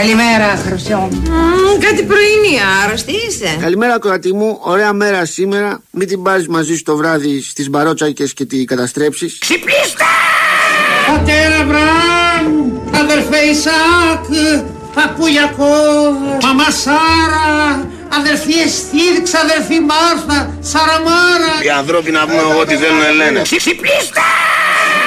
Καλημέρα, 0.00 0.62
Χρυσό. 0.66 1.08
κάτι 1.80 2.02
πρωινή, 2.02 2.58
άρρωστη 2.84 3.12
είσαι. 3.12 3.56
Καλημέρα, 3.60 3.98
κορατή 3.98 4.32
μου. 4.32 4.58
Ωραία 4.60 4.92
μέρα 4.92 5.24
σήμερα. 5.24 5.82
Μην 5.90 6.08
την 6.08 6.22
πάρεις 6.22 6.48
μαζί 6.48 6.76
σου 6.76 6.82
το 6.82 6.96
βράδυ 6.96 7.42
στις 7.42 7.70
μπαρότσακες 7.70 8.32
και 8.34 8.44
τη 8.44 8.64
καταστρέψεις. 8.64 9.38
Ξυπνήστε! 9.38 10.04
Πατέρα 11.06 11.64
Βραμ, 11.64 12.70
αδερφέ 12.94 13.38
Ισάκ, 13.38 14.24
παππούλιακό, 14.94 15.74
μαμά 16.42 16.70
Σάρα, 16.70 17.88
αδερφή 18.18 18.52
Εστίδ, 18.52 19.22
ξαδερφή 19.22 19.80
Μάρθα, 19.80 20.58
Σαραμάρα. 20.60 21.52
Οι 21.62 21.70
ανθρώποι 21.70 22.10
να 22.10 22.26
πούμε 22.26 22.54
ό,τι 22.60 22.74
θέλουν 22.76 23.16
λένε. 23.16 23.42
Ξυπνήστε! 23.42 24.20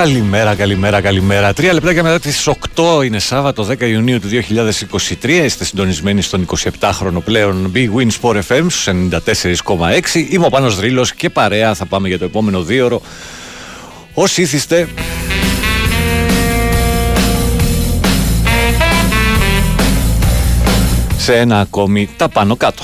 Καλημέρα, 0.00 0.54
καλημέρα, 0.54 1.00
καλημέρα. 1.00 1.52
Τρία 1.52 1.72
λεπτάκια 1.72 2.02
μετά 2.02 2.20
τις 2.20 2.48
8 2.74 3.04
είναι 3.04 3.18
Σάββατο 3.18 3.66
10 3.70 3.80
Ιουνίου 3.80 4.20
του 4.20 4.28
2023. 5.20 5.28
Είστε 5.28 5.64
συντονισμένοι 5.64 6.22
στον 6.22 6.46
27χρονο 6.80 7.22
πλέον 7.24 7.72
Big 7.74 7.88
Win 7.96 8.08
Sport 8.20 8.40
FM 8.48 8.66
στους 8.68 8.88
94,6. 8.88 10.30
Είμαι 10.30 10.46
ο 10.46 10.48
Πάνος 10.48 10.76
Δρύλος 10.76 11.14
και 11.14 11.30
παρέα 11.30 11.74
θα 11.74 11.86
πάμε 11.86 12.08
για 12.08 12.18
το 12.18 12.24
επόμενο 12.24 12.62
δύο 12.62 12.84
ώρο. 12.84 13.00
Όσοι 14.14 14.42
ήθιστε... 14.42 14.88
σε 21.16 21.36
ένα 21.36 21.60
ακόμη 21.60 22.08
τα 22.16 22.28
πάνω 22.28 22.56
κάτω. 22.56 22.82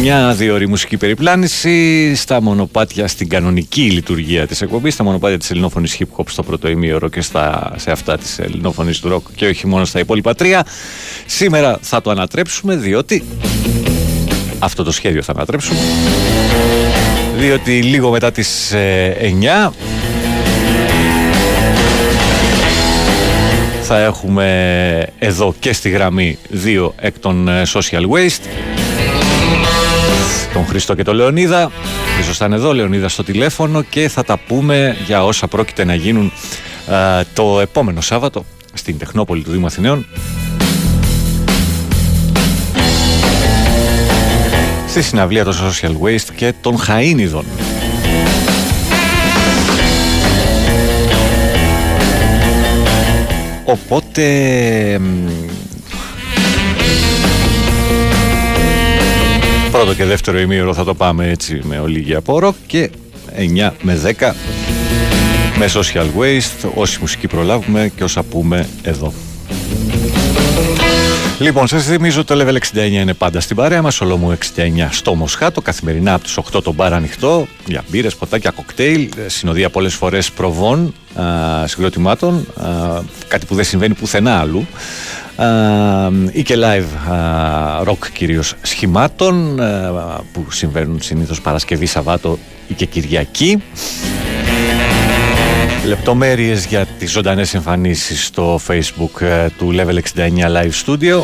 Μια 0.00 0.34
διόρη 0.34 0.68
μουσική 0.68 0.96
περιπλάνηση 0.96 2.14
στα 2.14 2.42
μονοπάτια 2.42 3.08
στην 3.08 3.28
κανονική 3.28 3.80
λειτουργία 3.80 4.46
της 4.46 4.62
εκπομπής, 4.62 4.94
στα 4.94 5.04
μονοπάτια 5.04 5.38
της 5.38 5.50
ελληνόφωνης 5.50 5.96
hip 5.98 6.16
hop 6.16 6.24
στο 6.28 6.42
πρώτο 6.42 6.68
ημίωρο 6.68 7.08
και 7.08 7.20
στα, 7.20 7.72
σε 7.76 7.90
αυτά 7.90 8.18
της 8.18 8.38
ελληνόφωνης 8.38 9.00
του 9.00 9.08
ροκ 9.08 9.26
και 9.34 9.46
όχι 9.46 9.66
μόνο 9.66 9.84
στα 9.84 9.98
υπόλοιπα 9.98 10.34
τρία. 10.34 10.66
Σήμερα 11.26 11.78
θα 11.82 12.00
το 12.00 12.10
ανατρέψουμε 12.10 12.76
διότι 12.76 13.24
αυτό 14.58 14.82
το 14.82 14.92
σχέδιο 14.92 15.22
θα 15.22 15.32
ανατρέψουμε 15.32 15.78
διότι 17.36 17.82
λίγο 17.82 18.10
μετά 18.10 18.32
τις 18.32 18.72
9 19.66 19.70
θα 23.82 23.98
έχουμε 23.98 25.06
εδώ 25.18 25.54
και 25.58 25.72
στη 25.72 25.88
γραμμή 25.88 26.38
δύο 26.48 26.94
εκ 27.00 27.18
των 27.18 27.48
social 27.72 28.02
waste 28.10 28.44
τον 30.52 30.66
Χριστό 30.66 30.94
και 30.94 31.02
τον 31.02 31.14
Λεωνίδα. 31.14 31.70
Χρήστος 32.14 32.36
θα 32.36 32.44
είναι 32.44 32.54
εδώ, 32.54 32.74
Λεωνίδα 32.74 33.08
στο 33.08 33.24
τηλέφωνο 33.24 33.82
και 33.82 34.08
θα 34.08 34.24
τα 34.24 34.36
πούμε 34.36 34.96
για 35.06 35.24
όσα 35.24 35.46
πρόκειται 35.46 35.84
να 35.84 35.94
γίνουν 35.94 36.32
το 37.34 37.60
επόμενο 37.60 38.00
Σάββατο 38.00 38.44
στην 38.72 38.98
Τεχνόπολη 38.98 39.42
του 39.42 39.50
Δήμου 39.50 39.66
Αθηναίων. 39.66 40.06
Στη 44.88 45.02
συναυλία 45.02 45.44
των 45.44 45.54
Social 45.54 45.92
Waste 46.02 46.30
και 46.36 46.54
των 46.60 46.78
Χαΐνιδων. 46.86 47.44
Οπότε 53.64 54.22
πρώτο 59.76 59.94
και 59.94 60.04
δεύτερο 60.04 60.38
ημίωρο 60.38 60.74
θα 60.74 60.84
το 60.84 60.94
πάμε 60.94 61.28
έτσι 61.28 61.60
με 61.62 61.78
ολίγη 61.78 62.14
απόρο 62.14 62.54
και 62.66 62.90
9 63.36 63.70
με 63.82 64.14
10 64.18 64.32
με 65.58 65.70
social 65.74 66.06
waste, 66.18 66.70
όση 66.74 66.98
μουσική 67.00 67.26
προλάβουμε 67.26 67.92
και 67.96 68.04
όσα 68.04 68.22
πούμε 68.22 68.68
εδώ. 68.82 69.12
Λοιπόν, 71.38 71.66
σας 71.66 71.84
θυμίζω 71.84 72.24
το 72.24 72.34
Level 72.38 72.56
69 72.74 72.90
είναι 72.90 73.14
πάντα 73.14 73.40
στην 73.40 73.56
παρέα 73.56 73.82
μας, 73.82 74.00
Ολόμου 74.00 74.38
69 74.56 74.88
στο 74.90 75.14
Μοσχάτο, 75.14 75.60
καθημερινά 75.60 76.14
από 76.14 76.24
τις 76.24 76.38
8 76.38 76.62
το 76.62 76.72
μπαρ 76.72 76.92
ανοιχτό, 76.92 77.46
για 77.66 77.84
μπύρες, 77.88 78.16
ποτάκια, 78.16 78.50
κοκτέιλ, 78.50 79.08
συνοδεία 79.26 79.70
πολλές 79.70 79.94
φορές 79.94 80.30
προβών, 80.30 80.94
συγκροτημάτων, 81.64 82.46
α, 82.60 83.00
κάτι 83.28 83.46
που 83.46 83.54
δεν 83.54 83.64
συμβαίνει 83.64 83.94
πουθενά 83.94 84.38
άλλου 84.38 84.66
ή 86.32 86.42
και 86.42 86.54
live 86.58 87.10
rock 87.88 88.08
κυρίως 88.12 88.54
σχημάτων 88.62 89.60
που 90.32 90.46
συμβαίνουν 90.50 91.02
συνήθως 91.02 91.40
Παρασκευή, 91.40 91.86
Σαββάτο 91.86 92.38
ή 92.68 92.74
και 92.74 92.84
Κυριακή. 92.84 93.62
Λεπτομέρειες 95.86 96.66
για 96.66 96.86
τις 96.98 97.10
ζωντανές 97.10 97.54
εμφανίσεις 97.54 98.26
στο 98.26 98.60
facebook 98.68 99.20
ε, 99.20 99.46
του 99.58 99.74
Level 99.76 99.94
69 99.94 99.98
Live 100.38 100.72
Studio. 100.84 101.22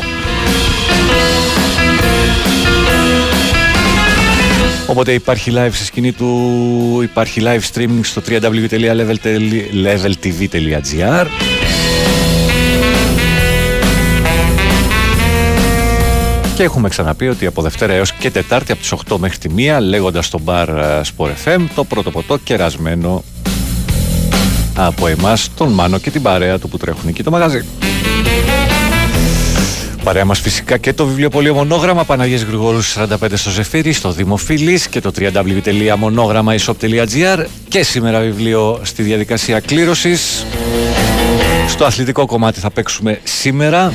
Οπότε 4.87 5.13
υπάρχει 5.13 5.51
live 5.55 5.71
στη 5.71 5.85
σκηνή 5.85 6.11
του, 6.11 6.99
υπάρχει 7.03 7.41
live 7.43 7.61
streaming 7.73 7.99
στο 8.01 8.21
www.leveltv.gr 8.27 11.27
Και 16.55 16.63
έχουμε 16.63 16.89
ξαναπεί 16.89 17.27
ότι 17.27 17.45
από 17.45 17.61
Δευτέρα 17.61 17.93
έως 17.93 18.11
και 18.11 18.31
Τετάρτη 18.31 18.71
από 18.71 18.81
τις 18.81 18.93
8 19.09 19.17
μέχρι 19.17 19.37
τη 19.37 19.49
1 19.57 19.61
λέγοντας 19.81 20.25
στο 20.25 20.39
bar 20.45 20.67
Sport 21.15 21.31
FM 21.45 21.61
το 21.75 21.83
πρώτο 21.83 22.11
ποτό 22.11 22.37
κερασμένο 22.37 23.23
από 24.75 25.07
εμάς 25.07 25.49
τον 25.57 25.71
Μάνο 25.71 25.97
και 25.97 26.09
την 26.09 26.21
παρέα 26.21 26.59
του 26.59 26.69
που 26.69 26.77
τρέχουν 26.77 27.09
εκεί 27.09 27.23
το 27.23 27.31
μαγαζί. 27.31 27.65
Παρέα 30.03 30.25
μας 30.25 30.39
φυσικά 30.39 30.77
και 30.77 30.93
το 30.93 31.05
βιβλιοπωλείο 31.05 31.53
Μονόγραμμα 31.53 32.03
Παναγίας 32.03 32.41
Γρηγόρου 32.41 32.83
45 32.83 33.05
στο 33.33 33.49
Ζεφύρι, 33.49 33.93
στο 33.93 34.11
Δημοφιλής 34.11 34.87
και 34.87 35.01
το 35.01 35.11
www.monogrammaishop.gr 35.17 37.45
και 37.67 37.83
σήμερα 37.83 38.19
βιβλίο 38.19 38.79
στη 38.83 39.03
διαδικασία 39.03 39.59
κλήρωσης. 39.59 40.45
Στο 41.67 41.85
αθλητικό 41.85 42.25
κομμάτι 42.25 42.59
θα 42.59 42.71
παίξουμε 42.71 43.19
σήμερα 43.23 43.93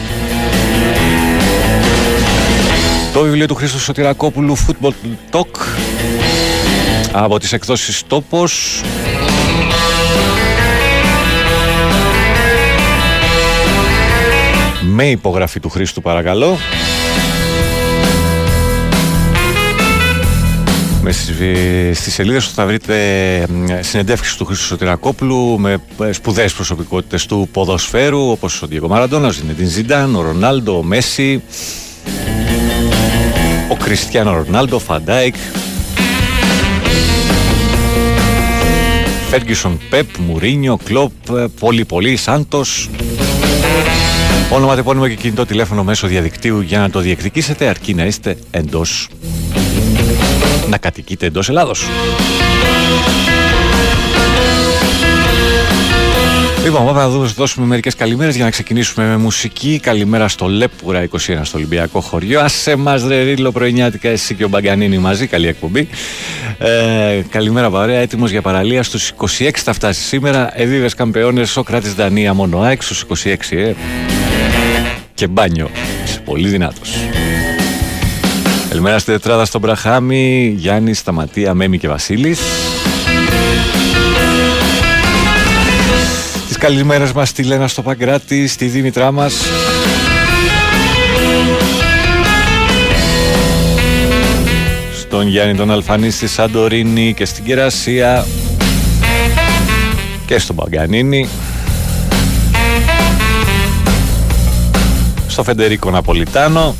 το 3.13 3.21
βιβλίο 3.21 3.47
του 3.47 3.55
Χρήστο 3.55 3.79
Σωτηρακόπουλου 3.79 4.57
Football 4.57 4.93
Talk 5.31 5.61
από 7.13 7.39
τις 7.39 7.53
εκδόσεις 7.53 8.03
Τόπος 8.07 8.83
με 14.81 15.11
υπογραφή 15.11 15.61
του 15.61 15.69
Χρήστου 15.69 16.03
παρακαλώ 16.03 16.59
Με 21.03 21.13
στις, 21.13 21.99
στις 21.99 22.15
σελίδες 22.15 22.49
του 22.49 22.55
θα 22.55 22.67
βρείτε 22.67 22.97
συνεντεύξεις 23.81 24.37
του 24.37 24.45
Χρήστου 24.45 24.65
Σωτηρακόπουλου 24.65 25.59
με 25.59 25.79
ε, 26.03 26.13
σπουδαίες 26.13 26.53
προσωπικότητες 26.53 27.27
του 27.27 27.49
ποδοσφαίρου 27.53 28.31
όπως 28.31 28.63
ο 28.63 28.67
Διέγκο 28.67 28.89
Μαραντόνα, 28.89 29.39
ο 29.39 29.53
Ζινεντίν 29.53 29.67
Ζιντάν, 29.67 30.15
ο 30.15 30.23
Ρονάλντο, 30.23 30.79
ο 30.79 30.83
Μέσι, 30.83 31.43
ο 33.69 33.77
Κριστιανό 33.77 34.33
Ρονάλντο, 34.33 34.79
Φαν 34.79 35.01
Ντάικ, 35.01 35.35
Φέργκιουσον, 39.31 39.81
Πεπ, 39.91 40.07
Μουρίνιο, 40.19 40.79
Κλόπ, 40.85 41.13
ε, 41.31 41.47
πολύ 41.61 41.85
πολύ, 41.85 42.17
Σάντος. 42.17 42.89
Όνομα, 44.51 44.75
επώνυμο 44.75 45.09
και 45.09 45.15
κινητό 45.15 45.47
τηλέφωνο 45.47 45.85
μέσω 45.85 46.07
διαδικτύου 46.07 46.61
για 46.61 46.79
να 46.79 46.91
το 46.91 47.01
διεκδικήσετε 47.01 47.67
αρκεί 47.67 47.95
να 47.95 48.05
είστε 48.05 48.37
εντός 48.51 49.09
να 50.69 50.79
κατοικείτε 50.79 51.27
εντός 51.27 51.49
Ελλάδος. 51.49 51.87
Λοιπόν, 56.65 56.85
πάμε 56.87 57.01
να 57.01 57.09
δούμε, 57.09 57.27
δώσουμε 57.37 57.67
μερικές 57.67 57.95
καλημέρες 57.95 58.35
για 58.35 58.45
να 58.45 58.51
ξεκινήσουμε 58.51 59.07
με 59.07 59.17
μουσική. 59.17 59.81
Καλημέρα 59.83 60.29
στο 60.29 60.47
Λέπουρα 60.47 61.09
21 61.11 61.17
στο 61.43 61.59
Ολυμπιακό 61.59 62.01
χωριό. 62.01 62.41
Άσε 62.41 62.77
μας 62.77 63.07
ρε 63.07 63.23
Ρίλο 63.23 63.53
πρωινιάτικα 63.53 64.09
εσύ 64.09 64.35
και 64.35 64.45
ο 64.45 64.49
Μπαγκανίνη 64.49 64.99
μαζί. 64.99 65.27
Καλή 65.27 65.47
εκπομπή. 65.47 65.89
Ε, 66.59 67.23
καλημέρα 67.31 67.71
παρέα, 67.71 67.99
έτοιμος 68.01 68.31
για 68.31 68.43
παραλία. 68.43 68.83
Στους 68.83 69.13
26 69.39 69.51
θα 69.55 69.73
φτάσει 69.73 70.03
σήμερα. 70.03 70.61
Εδίδες 70.61 70.95
καμπεώνες, 70.95 71.57
ο 71.57 71.63
κράτης 71.63 71.95
Δανία 71.95 72.35
μόνο 72.35 72.61
ΑΕΚ 72.61 72.83
στους 72.83 73.05
26 73.25 73.57
ε. 73.57 73.75
Και 75.15 75.27
μπάνιο. 75.27 75.71
Είσαι 76.05 76.21
πολύ 76.25 76.49
δυνάτος. 76.49 76.97
Καλημέρα 78.69 78.99
στη 78.99 79.11
τετράδα 79.11 79.45
στον 79.45 79.61
Μπραχάμι, 79.61 80.55
Γιάννη, 80.57 80.95
Σταματία, 80.95 81.55
Μέμη 81.55 81.79
και 81.79 81.89
Βασίλης. 81.89 82.41
Τις 86.59 86.67
καλημέρες 86.67 87.13
μας 87.13 87.29
στη 87.29 87.43
Λένα 87.43 87.69
στο 87.69 87.83
Παγκράτη, 87.83 88.47
στη 88.47 88.67
Δήμητρά 88.67 89.13
μας. 89.13 89.35
Στον 95.01 95.29
Γιάννη 95.29 95.55
τον 95.55 95.71
Αλφανή 95.71 96.11
στη 96.11 96.27
Σαντορίνη 96.27 97.15
και 97.15 97.25
στην 97.25 97.45
Κερασία 97.45 98.27
και 100.27 100.39
στον 100.39 100.57
Παγκανίνη. 100.57 101.29
Στο 105.27 105.43
Φεντερίκο 105.43 105.91
Ναπολιτάνο. 105.91 106.77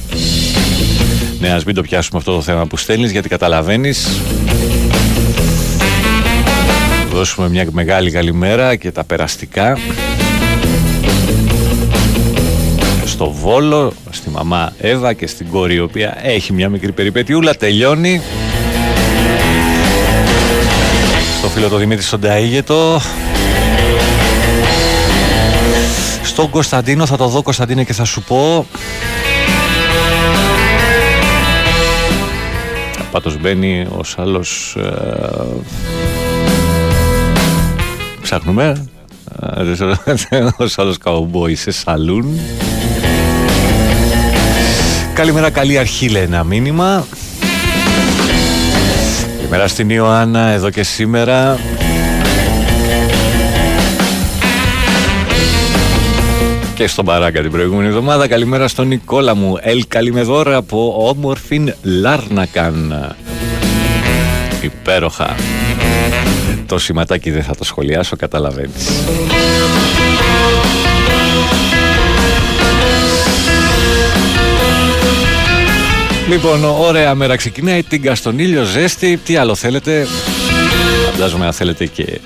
Ναι, 1.41 1.53
ας 1.53 1.65
μην 1.65 1.75
το 1.75 1.83
πιάσουμε 1.83 2.19
αυτό 2.19 2.35
το 2.35 2.43
θέμα 2.43 2.67
που 2.67 2.77
στέλνεις 2.77 3.11
γιατί 3.11 3.29
καταλαβαίνεις 3.29 4.09
Δώσουμε 7.19 7.49
μια 7.49 7.67
μεγάλη 7.71 8.11
καλημέρα 8.11 8.77
και 8.77 8.91
τα 8.91 9.05
περαστικά. 9.05 9.79
Στο 13.05 13.31
Βόλο, 13.31 13.93
στη 14.11 14.31
μαμά 14.31 14.73
Εύα 14.79 15.13
και 15.13 15.27
στην 15.27 15.49
κόρη 15.49 15.75
η 15.75 15.81
οποία 15.81 16.19
έχει 16.23 16.53
μια 16.53 16.69
μικρή 16.69 16.93
περιπέτειούλα 16.93 17.55
Τελειώνει. 17.55 18.21
Στο 21.39 21.49
φίλο 21.49 21.69
το 21.69 21.77
Δημήτρη 21.77 22.05
στον 22.05 22.21
Ταΐγετο. 22.23 23.01
Στον 26.23 26.51
Κωνσταντίνο 26.51 27.07
θα 27.07 27.17
το 27.17 27.27
δω 27.29 27.43
Κωνσταντίνε 27.43 27.85
και 27.85 27.93
θα 27.93 28.05
σου 28.05 28.23
πω. 28.23 28.67
Πάντως 33.11 33.39
μπαίνει 33.41 33.87
ο 33.91 34.01
άλλος 34.17 34.77
ε, 34.79 35.98
ψάχνουμε 38.29 38.87
ο 40.59 40.65
άλλος 40.77 40.99
καουμπόι 40.99 41.55
σε 41.55 41.71
σαλούν 41.71 42.41
Καλημέρα 45.15 45.51
καλή 45.51 45.79
αρχή 45.79 46.09
λέει 46.09 46.23
ένα 46.23 46.45
μήνυμα 46.45 47.07
Καλημέρα 49.37 49.69
στην 49.69 49.91
Ιωάννα 49.91 50.49
εδώ 50.49 50.71
και 50.71 50.83
σήμερα 50.83 51.59
και 56.75 56.87
στον 56.87 57.05
Παράκα 57.05 57.41
την 57.41 57.51
προηγούμενη 57.51 57.89
εβδομάδα. 57.89 58.29
Καλημέρα 58.29 58.69
στον 58.69 58.87
Νικόλα 58.87 59.35
μου. 59.35 59.59
Ελ 59.61 59.85
καλημεδόρα 59.89 60.57
από 60.57 61.09
όμορφην 61.09 61.75
Λάρνακαν. 61.83 63.15
Υπέροχα. 64.61 65.35
Το 66.69 66.79
σηματάκι 66.79 67.31
δεν 67.31 67.43
θα 67.43 67.55
το 67.55 67.65
σχολιάσω, 67.65 68.17
καταλαβαίνεις. 68.17 68.89
Λοιπόν, 76.29 76.65
ωραία 76.65 77.15
μέρα 77.15 77.37
ξεκινάει, 77.37 77.83
την 77.83 78.15
στον 78.15 78.39
ήλιο, 78.39 78.65
ζέστη, 78.65 79.17
τι 79.17 79.37
άλλο 79.37 79.55
θέλετε; 79.55 80.07
Φαντάζομαι 81.11 81.47
αν 81.47 81.53
θέλετε 81.53 81.87
και 81.87 82.21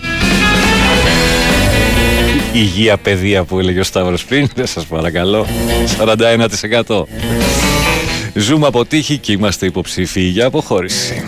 υγεία 2.53 2.97
παιδεία 2.97 3.45
που 3.45 3.59
έλεγε 3.59 3.81
ο 3.81 3.85
Σταύρος 3.85 4.25
πριν, 4.25 4.49
δεν 4.55 4.67
σας 4.67 4.85
παρακαλώ, 4.85 5.47
41%. 6.87 7.03
Ζούμε 8.35 8.67
από 8.67 8.85
τύχη 8.85 9.19
και 9.19 9.33
είμαστε 9.33 9.67
υποψήφοι 9.67 10.21
για 10.21 10.47
αποχώρηση. 10.47 11.25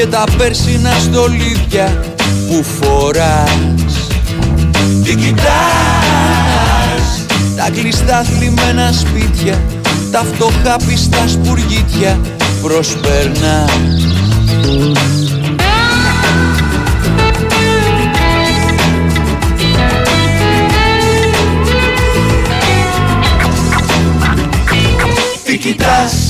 Και 0.00 0.06
τα 0.06 0.24
πέρσινα 0.36 0.92
στολίδια 0.98 2.04
που 2.48 2.64
φοράς. 2.64 4.08
Τι 5.04 5.14
κοιτάς 5.14 5.50
Τα 7.56 7.70
κλειστά 7.70 8.22
θλιμμένα 8.22 8.92
σπίτια 8.92 9.62
Τα 10.10 10.24
φτωχά 10.34 10.76
πιστά 10.86 11.28
σπουργίτια 11.28 12.20
προσπερνάς. 12.62 13.70
Τι 25.44 25.58
κοιτάς 25.58 26.29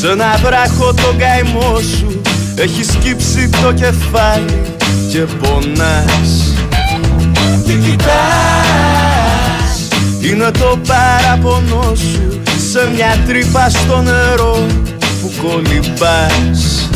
Σ' 0.00 0.04
ένα 0.04 0.40
βράχο 0.44 0.94
το 0.94 1.14
καημό 1.18 1.80
σου 1.80 2.20
έχει 2.54 2.84
σκύψει 2.84 3.48
το 3.62 3.72
κεφάλι 3.72 4.62
και 5.10 5.18
πονάς. 5.18 6.54
Τι 7.66 7.72
κοιτάς; 7.72 8.08
Είναι 10.20 10.50
το 10.50 10.78
παραπονό 10.86 11.94
σου 11.94 12.40
σε 12.70 12.90
μια 12.94 13.18
τρύπα 13.26 13.68
στο 13.68 14.02
νερό 14.02 14.66
που 15.20 15.32
κολυμπάς. 15.42 16.88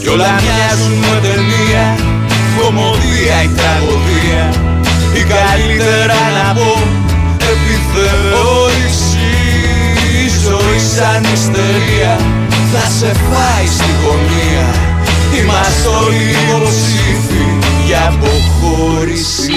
Κι 0.00 0.08
όλα 0.08 0.30
μοιάζουν 0.30 0.92
με 0.92 1.20
ταινία 1.22 1.96
κομμωδία 2.60 3.42
ή 3.42 3.48
τραγωδία. 3.56 4.48
Ή 5.14 5.22
καλύτερα 5.22 6.18
να 6.36 6.54
πω 6.54 6.82
επιθεώρηση 7.52 8.65
ζωή 10.78 10.88
σαν 10.88 11.24
ιστερία 11.32 12.16
θα 12.72 12.88
σε 12.88 13.06
φάει 13.06 13.66
στη 13.66 13.90
γωνία. 14.04 14.66
Είμαστε 15.40 15.88
όλοι 15.88 16.34
υποψήφοι 16.48 17.44
για 17.86 18.12
αποχώρηση 18.12 19.52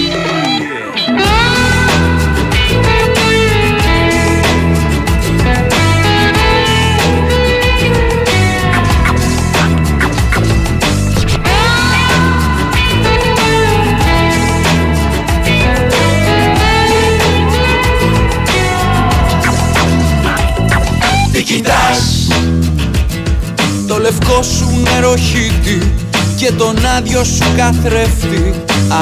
σου 24.99 25.05
νεροχύτη 25.05 25.91
και 26.35 26.51
τον 26.51 26.85
άδειο 26.97 27.23
σου 27.23 27.43
καθρέφτη 27.57 28.53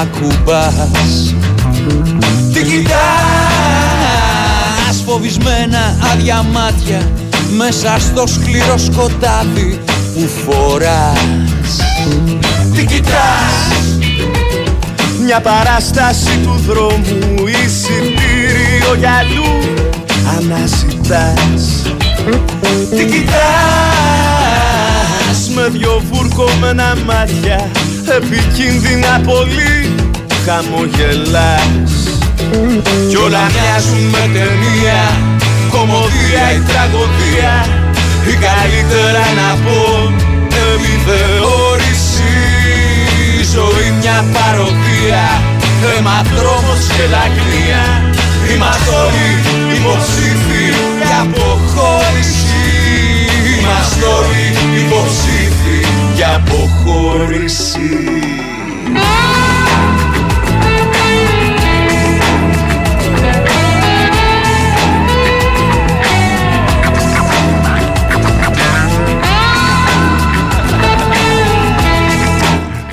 ακουμπάς. 0.02 1.34
Τι 2.54 2.64
κοιτάς 2.64 2.98
φοβισμένα 5.06 5.98
άδεια 6.14 6.46
μάτια 6.52 7.12
μέσα 7.58 7.96
στο 8.00 8.28
σκληρό 8.28 8.78
σκοτάδι 8.78 9.80
που 10.14 10.30
φοράς. 10.46 11.78
Τι 12.76 12.86
κοιτάς 12.86 13.98
μια 15.26 15.42
παράσταση 15.42 16.40
του 16.44 16.64
δρόμου 16.68 17.48
εισιτήριο 17.48 18.96
για 18.98 19.12
αλλού 19.12 19.58
αναζητάς. 20.38 21.82
Τι 22.90 23.06
κοιτάς 23.06 23.87
με 25.58 25.68
δυο 25.70 26.02
βουρκωμένα 26.12 26.96
μάτια 27.06 27.70
επικίνδυνα 28.18 29.22
πολύ. 29.30 29.76
Χαμογελάς. 30.46 31.94
Κι 33.10 33.18
όλα 33.26 33.44
μοιάζουν 33.54 34.04
με 34.14 34.24
ταινία 34.34 35.02
κομμωδία 35.70 36.46
ή 36.58 36.60
τραγωδία. 36.70 37.54
Ή 38.32 38.34
καλύτερα 38.48 39.26
να 39.40 39.50
πω 39.64 39.82
επιθεώρηση 40.68 42.36
ζωή 43.54 43.90
μια 44.00 44.26
παροδία 44.36 45.26
Αίμα 45.98 46.18
δρόμος 46.36 46.82
και 46.96 47.06
δακρύα 47.14 47.84
Είμαστε 48.52 48.92
όλοι 49.04 49.30
υποψήφοι 49.78 50.64
για 51.08 51.20
αποχώρηση. 51.22 52.66
Είμαστε 53.52 54.06
όλοι 54.18 54.46
υποψήφοι 54.82 55.47
για 56.18 56.36
αποχώρηση 56.36 57.80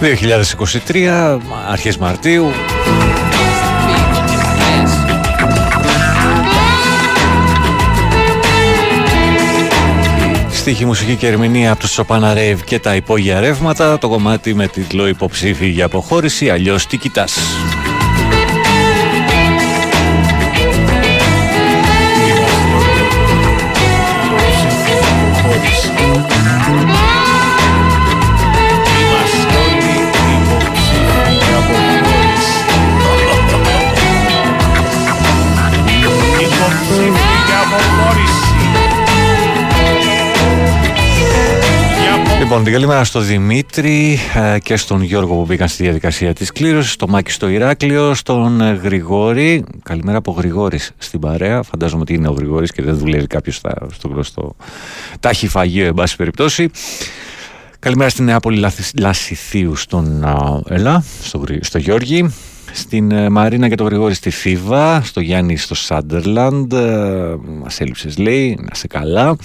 2023, 0.00 1.38
αρχές 1.71 1.97
Μαρτίου. 1.97 2.50
Στίχη, 10.64 10.85
μουσική 10.85 11.16
και 11.16 11.26
ερμηνεία 11.26 11.71
από 11.71 11.80
του 11.80 11.88
Σοπάνα 11.88 12.35
Ρέιβ 12.35 12.61
και 12.61 12.78
τα 12.78 12.94
υπόγεια 12.94 13.40
ρεύματα. 13.40 13.99
Το 13.99 14.09
κομμάτι 14.09 14.54
με 14.54 14.66
τίτλο 14.66 15.06
Υποψήφι 15.06 15.66
για 15.66 15.85
αποχώρηση, 15.85 16.50
αλλιώς 16.50 16.87
τι 16.87 16.97
κοιτάς. 16.97 17.38
Λοιπόν, 42.54 42.73
την 42.73 42.80
καλημέρα 42.80 43.04
στο 43.04 43.20
Δημήτρη 43.20 44.18
ε, 44.34 44.58
και 44.58 44.76
στον 44.76 45.02
Γιώργο 45.02 45.34
που 45.34 45.44
μπήκαν 45.44 45.68
στη 45.68 45.82
διαδικασία 45.82 46.32
της 46.32 46.52
κλήρωσης, 46.52 46.92
στο 46.92 47.08
Μάκη 47.08 47.30
στο 47.30 47.49
Ηράκλειο, 47.49 48.14
στον 48.14 48.61
ε, 48.61 48.73
Γρηγόρη. 48.73 49.64
Καλημέρα 49.82 50.18
από 50.18 50.32
Γρηγόρης 50.32 50.92
στην 50.99 51.20
παρέα. 51.20 51.62
Φαντάζομαι 51.62 52.00
ότι 52.00 52.14
είναι 52.14 52.28
ο 52.28 52.32
Γρηγόρης 52.32 52.73
και 52.73 52.82
δεν 52.82 52.96
δουλεύει 52.96 53.26
κάποιος 53.26 53.61
στο 53.92 54.08
γνωστό 54.08 54.56
τάχη 55.20 55.49
φαγείο, 55.49 55.87
εν 55.87 55.94
πάση 55.94 56.16
περιπτώσει. 56.16 56.70
Καλημέρα 57.78 58.11
στην 58.11 58.25
Νεάπολη 58.25 58.66
Λασιθίου 58.99 59.76
στον 59.76 60.25
Ελά, 60.68 61.04
στο, 61.23 61.44
στο 61.61 61.78
Γιώργη. 61.78 62.34
Στην 62.73 63.11
ε, 63.11 63.28
Μαρίνα 63.28 63.68
και 63.68 63.75
τον 63.75 63.87
Γρηγόρη 63.87 64.14
στη 64.14 64.30
Φίβα, 64.30 65.02
στο 65.02 65.20
Γιάννη 65.20 65.56
στο 65.56 65.75
Σάντερλαντ. 65.75 66.75
Μας 67.62 67.80
έλειψες, 67.80 68.18
λέει, 68.18 68.58
να 68.61 68.75
σε 68.75 68.87
καλά. 68.87 69.37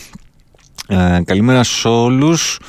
Ε, 0.91 1.22
καλημέρα 1.25 1.63
σε 1.63 1.88
όλους. 1.88 2.60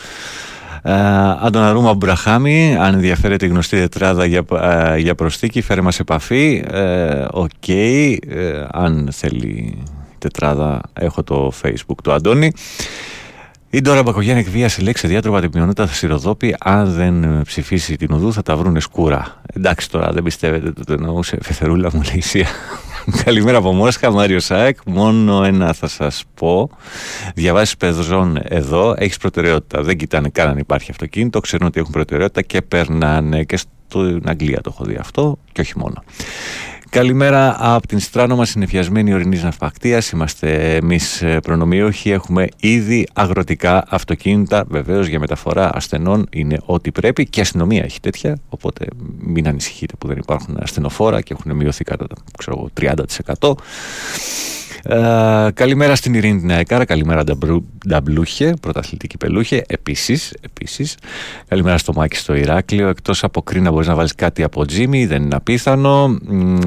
Ε, 0.82 0.92
Αντωναρούμα 1.40 1.94
Μπραχάμι, 1.94 2.76
αν 2.80 2.94
ενδιαφέρεται 2.94 3.46
η 3.46 3.48
γνωστή 3.48 3.76
τετράδα 3.76 4.24
για, 4.24 4.44
ε, 4.60 4.96
για 4.98 5.14
προσθήκη, 5.14 5.60
φέρε 5.60 5.80
μας 5.80 5.98
επαφή. 6.00 6.64
Ε, 6.70 7.24
οκ, 7.30 7.68
ε, 7.68 8.18
αν 8.70 9.08
θέλει 9.12 9.82
τετράδα, 10.18 10.80
έχω 10.92 11.22
το 11.22 11.52
facebook 11.62 11.96
του 12.02 12.12
Αντώνη. 12.12 12.52
Η 13.72 13.80
Ντόρα 13.80 14.02
Μπακογιάννη 14.02 14.40
εκβίασε 14.40 14.82
λέξη 14.82 15.06
διάτροπα 15.06 15.40
την 15.40 15.50
ποιονότητα 15.50 15.86
θα 15.86 15.92
σιροδόπη. 15.92 16.56
Αν 16.60 16.92
δεν 16.92 17.42
ψηφίσει 17.42 17.96
την 17.96 18.12
οδού, 18.12 18.32
θα 18.32 18.42
τα 18.42 18.56
βρούνε 18.56 18.80
σκούρα. 18.80 19.42
Εντάξει 19.54 19.90
τώρα, 19.90 20.12
δεν 20.12 20.22
πιστεύετε, 20.22 20.72
το 20.86 20.92
εννοούσε. 20.92 21.38
Φεθερούλα 21.42 21.90
μου 21.92 22.02
λέει 22.02 22.46
Καλημέρα 23.24 23.58
από 23.58 23.72
Μόσχα, 23.72 24.10
Μάριο 24.10 24.40
Σάεκ. 24.40 24.78
Μόνο 24.84 25.44
ένα 25.44 25.72
θα 25.72 25.88
σας 25.88 26.24
πω. 26.34 26.70
Διαβάσεις 27.34 27.76
πεζών 27.76 28.38
εδώ, 28.42 28.94
έχεις 28.98 29.16
προτεραιότητα. 29.16 29.82
Δεν 29.82 29.96
κοιτάνε 29.96 30.28
καν 30.28 30.48
αν 30.48 30.58
υπάρχει 30.58 30.90
αυτοκίνητο, 30.90 31.40
ξέρουν 31.40 31.66
ότι 31.66 31.80
έχουν 31.80 31.92
προτεραιότητα 31.92 32.42
και 32.42 32.62
περνάνε. 32.62 33.44
Και 33.44 33.56
στην 33.56 34.22
Αγγλία 34.24 34.60
το 34.60 34.70
έχω 34.74 34.84
δει 34.84 34.96
αυτό 35.00 35.38
και 35.52 35.60
όχι 35.60 35.78
μόνο. 35.78 36.02
Καλημέρα 36.90 37.56
από 37.74 37.86
την 37.86 37.98
στράνο 37.98 38.36
μας 38.36 38.48
συνεφιασμένη 38.48 39.12
ορεινής 39.12 39.42
ναυπακτίας. 39.42 40.10
Είμαστε 40.10 40.76
εμείς 40.76 41.22
ε, 41.22 41.40
προνομιούχοι. 41.40 42.10
Έχουμε 42.10 42.46
ήδη 42.60 43.08
αγροτικά 43.12 43.84
αυτοκίνητα. 43.88 44.64
Βεβαίως 44.68 45.06
για 45.06 45.18
μεταφορά 45.18 45.70
ασθενών 45.74 46.26
είναι 46.30 46.60
ό,τι 46.64 46.92
πρέπει 46.92 47.26
και 47.26 47.40
αστυνομία 47.40 47.84
έχει 47.84 48.00
τέτοια. 48.00 48.38
Οπότε 48.48 48.86
μην 49.18 49.48
ανησυχείτε 49.48 49.94
που 49.98 50.06
δεν 50.06 50.16
υπάρχουν 50.18 50.56
ασθενοφόρα 50.60 51.20
και 51.20 51.34
έχουν 51.38 51.56
μειωθεί 51.56 51.84
κατά 51.84 52.06
ξέρω, 52.38 52.70
30%. 52.80 52.94
Ε, 54.82 55.48
καλημέρα 55.54 55.94
στην 55.94 56.14
Ειρήνη 56.14 56.40
την 56.40 56.50
Αεκάρα, 56.50 56.84
καλημέρα 56.84 57.24
Νταμπλούχε, 57.88 58.54
πρωταθλητική 58.60 59.16
πελούχε. 59.16 59.64
Επίσης, 59.68 60.34
επίσης. 60.40 60.96
καλημέρα 61.48 61.78
στο 61.78 61.92
Μάκη 61.92 62.16
στο 62.16 62.34
Ηράκλειο. 62.34 62.88
Εκτός 62.88 63.24
από 63.24 63.42
κρίνα, 63.42 63.70
μπορείς 63.70 63.86
να 63.86 63.94
βάλεις 63.94 64.14
κάτι 64.14 64.42
από 64.42 64.66
Τζίμι, 64.66 65.06
δεν 65.06 65.22
είναι 65.22 65.34
απίθανο. 65.34 66.18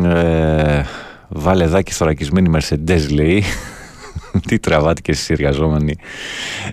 Ε, 0.03 0.83
βάλε 1.27 1.65
δάκι 1.65 1.91
θωρακισμένη 1.91 2.51
Mercedes, 2.55 3.11
λέει. 3.11 3.43
Τι 4.47 4.59
τραβάτε 4.59 5.01
και 5.01 5.11
εσείς 5.11 5.29
εργαζόμενοι. 5.29 5.95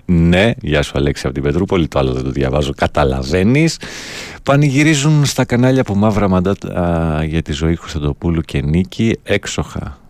Ναι, 0.05 0.51
γεια 0.61 0.81
σου 0.81 0.91
Αλέξη 0.95 1.25
από 1.25 1.35
την 1.35 1.43
Πετρούπολη, 1.43 1.87
το 1.87 1.99
άλλο 1.99 2.11
δεν 2.13 2.23
το 2.23 2.29
διαβάζω, 2.29 2.73
καταλαβαίνεις. 2.73 3.77
Πανηγυρίζουν 4.43 5.25
στα 5.25 5.45
κανάλια 5.45 5.83
που 5.83 5.95
μαύρα 5.95 6.27
μαντάτα 6.27 7.23
για 7.27 7.41
τη 7.41 7.51
ζωή 7.51 7.75
Κωνσταντοπούλου 7.75 8.41
και 8.41 8.61
Νίκη 8.61 9.19
έξοχα. 9.23 10.00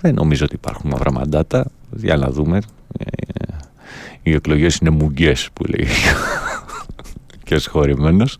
Δεν 0.00 0.14
νομίζω 0.14 0.44
ότι 0.44 0.54
υπάρχουν 0.54 0.90
μαύρα 0.90 1.12
μαντάτα. 1.12 1.66
Για 1.90 2.16
να 2.16 2.30
δούμε. 2.30 2.60
Ε, 2.98 3.04
οι 4.22 4.32
εκλογές 4.32 4.76
είναι 4.76 4.90
μουγκές 4.90 5.48
που 5.52 5.64
λέει 5.64 5.86
και 7.44 7.54
ο 7.54 7.58
συγχωρημένος. 7.58 8.38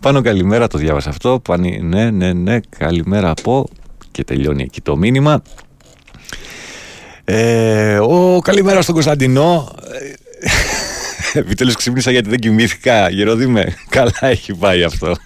Πάνω 0.00 0.20
καλημέρα, 0.20 0.66
το 0.66 0.78
διάβασα 0.78 1.08
αυτό. 1.08 1.40
Πάνει, 1.40 1.80
ναι, 1.82 2.10
ναι, 2.10 2.32
ναι, 2.32 2.60
καλημέρα 2.78 3.30
από 3.30 3.68
και 4.10 4.24
τελειώνει 4.24 4.62
εκεί 4.62 4.80
το 4.80 4.96
μήνυμα. 4.96 5.42
Ε, 7.24 7.98
ο 7.98 8.40
καλημέρα 8.42 8.82
στον 8.82 8.94
Κωνσταντινό. 8.94 9.72
Ε, 11.32 11.38
επιτέλους 11.38 11.74
ξύπνησα 11.74 12.10
γιατί 12.10 12.28
δεν 12.28 12.38
κοιμήθηκα. 12.38 13.10
Γεροδίμε, 13.10 13.74
καλά 13.88 14.18
έχει 14.20 14.54
πάει 14.54 14.82
αυτό. 14.82 15.16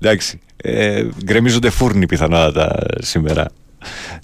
Εντάξει, 0.00 0.40
ε, 0.56 1.04
γκρεμίζονται 1.24 1.70
φούρνοι 1.70 2.06
πιθανότατα 2.06 2.86
σήμερα. 2.98 3.50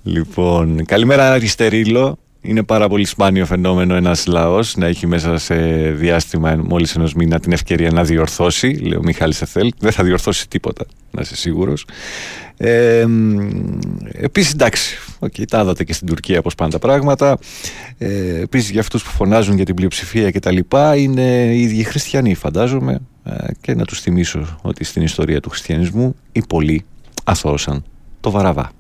Λοιπόν, 0.03 0.85
καλημέρα 0.85 1.33
Αριστερίλο. 1.33 2.19
Είναι 2.41 2.63
πάρα 2.63 2.89
πολύ 2.89 3.05
σπάνιο 3.05 3.47
φαινόμενο 3.47 3.95
ένας 3.95 4.27
λαός 4.27 4.77
να 4.77 4.87
έχει 4.87 5.07
μέσα 5.07 5.39
σε 5.39 5.55
διάστημα 5.91 6.57
μόλις 6.69 6.97
ενός 6.97 7.15
μήνα 7.15 7.41
την 7.41 7.53
ευκαιρία 7.53 7.91
να 7.91 8.05
διορθώσει. 8.05 8.67
Λέει 8.67 8.99
ο 8.99 9.03
Μιχάλη 9.03 9.35
Εθέλ. 9.41 9.73
Δεν 9.79 9.93
θα 9.93 10.05
διορθώσει 10.05 10.49
τίποτα, 10.49 10.85
να 11.11 11.21
είσαι 11.21 11.37
σίγουρος. 11.37 11.87
Ε, 12.57 13.07
Επίσης, 14.13 14.53
εντάξει, 14.53 14.99
okay, 15.21 15.45
τα 15.49 15.61
είδατε 15.61 15.85
και 15.85 15.93
στην 15.93 16.07
Τουρκία 16.07 16.43
πώς 16.43 16.55
πάνε 16.55 16.71
τα 16.71 16.79
πράγματα. 16.79 17.39
Ε, 17.99 18.41
Επίσης, 18.41 18.71
για 18.71 18.81
αυτούς 18.81 19.03
που 19.03 19.11
φωνάζουν 19.11 19.57
για 19.57 19.65
την 19.65 19.75
πλειοψηφία 19.75 20.31
κτλ., 20.31 20.59
είναι 20.97 21.55
οι 21.55 21.61
ίδιοι 21.61 21.85
χριστιανοί, 21.85 22.35
φαντάζομαι. 22.35 23.01
Ε, 23.25 23.47
και 23.61 23.75
να 23.75 23.85
τους 23.85 24.01
θυμίσω 24.01 24.59
ότι 24.63 24.85
στην 24.85 25.03
ιστορία 25.03 25.41
του 25.41 25.51
χριστιανισμού 25.51 26.17
οι 26.33 26.43
πολλοί 26.49 26.85
αθώσαν 27.25 27.85
το 28.21 28.31
βαραβά. 28.31 28.71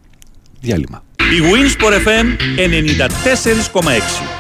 Διάλειμμα. 0.61 1.03
Η 1.19 1.41
Winsport 1.53 1.93
FM 2.07 2.27
94,6 3.83 4.39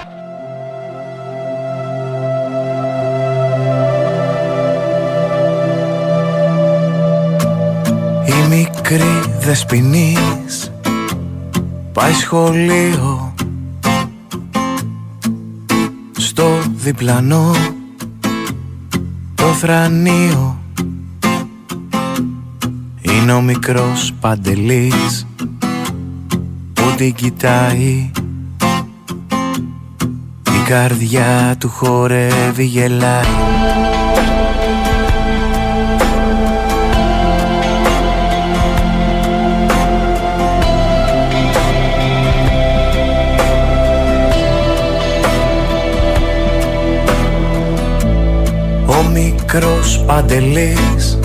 μικρή 8.49 9.23
δεσποινής 9.41 10.73
Πάει 11.93 12.13
σχολείο. 12.13 13.35
Στο 16.17 16.49
διπλανό 16.75 17.55
Το 19.35 19.45
θρανείο. 19.45 20.59
Είναι 23.01 23.33
ο 23.33 23.41
μικρός 23.41 24.13
παντελής 24.21 25.27
την 26.99 27.14
κοιτάει. 27.14 28.11
Η 30.45 30.69
καρδιά 30.69 31.57
του 31.59 31.69
χορεύει 31.69 32.64
γελάει. 32.64 33.25
Ο 48.87 49.09
μικρός 49.12 50.05
Παντελής 50.07 51.19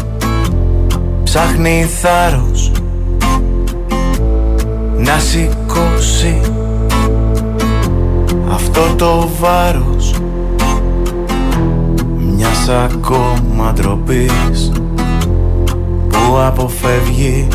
ψάχνει 1.24 1.88
θάρρος 2.02 2.73
να 5.06 5.20
σηκώσει 5.20 6.40
αυτό 8.52 8.82
το 8.96 9.30
βάρος. 9.40 10.14
Μιας 12.18 12.70
ακόμα 12.70 13.74
ντροπής 13.74 14.72
που 16.08 16.38
αποφεύγει. 16.38 17.48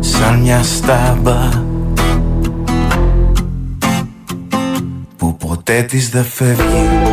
Σαν 0.00 0.40
μια 0.40 0.62
στάμπα 0.62 1.48
που 5.16 5.36
ποτέ 5.36 5.82
της 5.82 6.08
δεν 6.10 6.24
φεύγει 6.24 7.03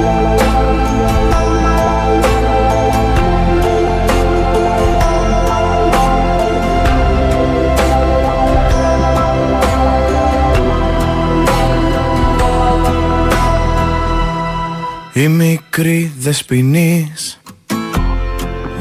Η 15.21 15.27
μικρή 15.27 16.13
δεσποινής 16.19 17.41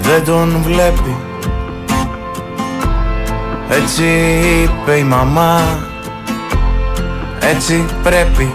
δεν 0.00 0.24
τον 0.24 0.62
βλέπει 0.62 1.16
Έτσι 3.70 4.04
είπε 4.62 4.96
η 4.96 5.02
μαμά 5.02 5.78
Έτσι 7.40 7.84
πρέπει 8.02 8.54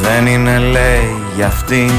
Δεν 0.00 0.26
είναι 0.26 0.58
λέει 0.58 1.14
για 1.36 1.46
αυτήν 1.46 1.90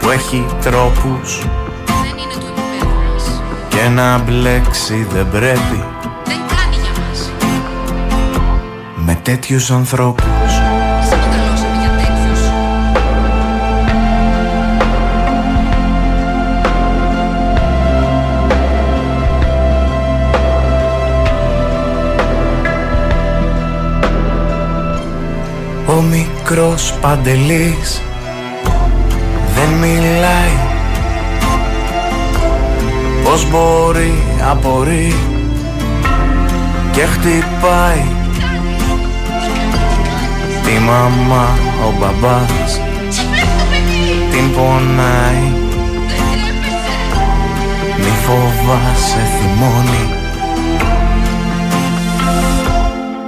Που 0.00 0.10
έχει 0.10 0.46
τρόπους 0.62 1.38
Δεν 1.86 2.18
είναι 2.18 2.34
του 2.40 2.52
επίπεδου 2.56 2.94
μας. 3.12 3.42
Και 3.68 3.88
να 3.88 4.18
μπλέξει 4.18 5.06
δεν 5.12 5.30
πρέπει 5.30 5.84
Δεν 6.24 6.38
κάνει 6.48 6.76
για 6.82 7.02
μας. 7.02 7.32
Με 8.96 9.18
τέτοιους 9.22 9.70
ανθρώπους 9.70 10.41
Ο 25.98 26.00
μικρός 26.00 26.94
Παντελής 27.00 28.02
δεν 29.54 29.68
μιλάει. 29.68 30.56
Πώς 33.24 33.50
μπορεί, 33.50 34.22
απορεί 34.50 35.14
και 36.92 37.00
χτυπάει. 37.00 38.04
Τη 40.64 40.78
μαμά, 40.80 41.58
ο 41.86 41.94
μπαμπάς 41.98 42.80
την 44.30 44.52
πονάει. 44.54 45.52
Μη 47.98 48.12
φοβάσαι 48.24 49.28
θυμώνει. 49.38 50.08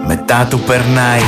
Μετά 0.06 0.46
του 0.50 0.58
περνάει 0.58 1.22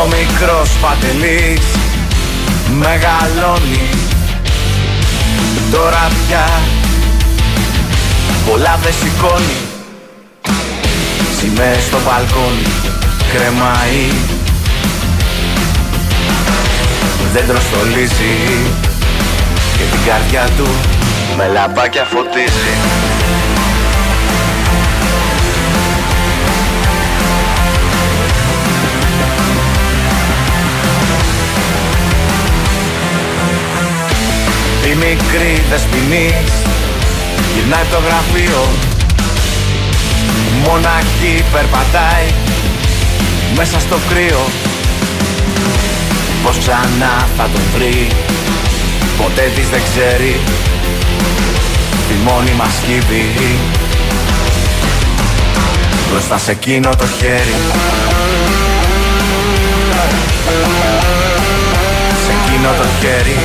Ο 0.00 0.06
μικρός 0.06 0.70
Παντελής 0.80 1.66
μεγαλώνει. 2.78 3.88
Τώρα 5.72 6.08
πια 6.26 6.48
πολλά 8.50 8.78
δεν 8.82 8.92
σηκώνει. 8.92 9.60
Σημαίες 11.38 11.82
στο 11.82 11.98
μπαλκόνι 12.04 12.66
κρεμάει. 13.32 14.12
Δεν 17.32 17.46
τροστολίζει 17.46 18.36
και 19.76 19.84
την 19.90 20.00
καρδιά 20.06 20.48
του 20.56 20.68
με 21.36 21.48
λαμπάκια 21.52 22.04
φωτίζει 22.04 23.19
μικρή 35.04 35.62
δεσποινής. 35.70 36.52
Γυρνάει 37.54 37.86
το 37.90 37.98
γραφείο. 38.06 38.62
Μοναχή 40.64 41.44
περπατάει 41.52 42.26
μέσα 43.56 43.80
στο 43.80 43.96
κρύο. 44.08 44.44
Πως 46.42 46.58
ξανά 46.58 47.28
θα 47.36 47.48
τον 47.52 47.62
βρει 47.74 48.08
Ποτέ 49.18 49.50
της 49.54 49.68
δεν 49.68 49.82
ξέρει. 49.88 50.40
Τη 52.08 52.14
μόνη 52.24 52.50
μας 52.50 52.72
σκύβει 52.76 53.58
Μπροστά 56.10 56.38
σε 56.38 56.50
εκείνο 56.50 56.90
το 56.96 57.06
χέρι. 57.06 57.56
Σε 62.24 62.32
εκείνο 62.38 62.68
το 62.78 62.86
χέρι 63.00 63.38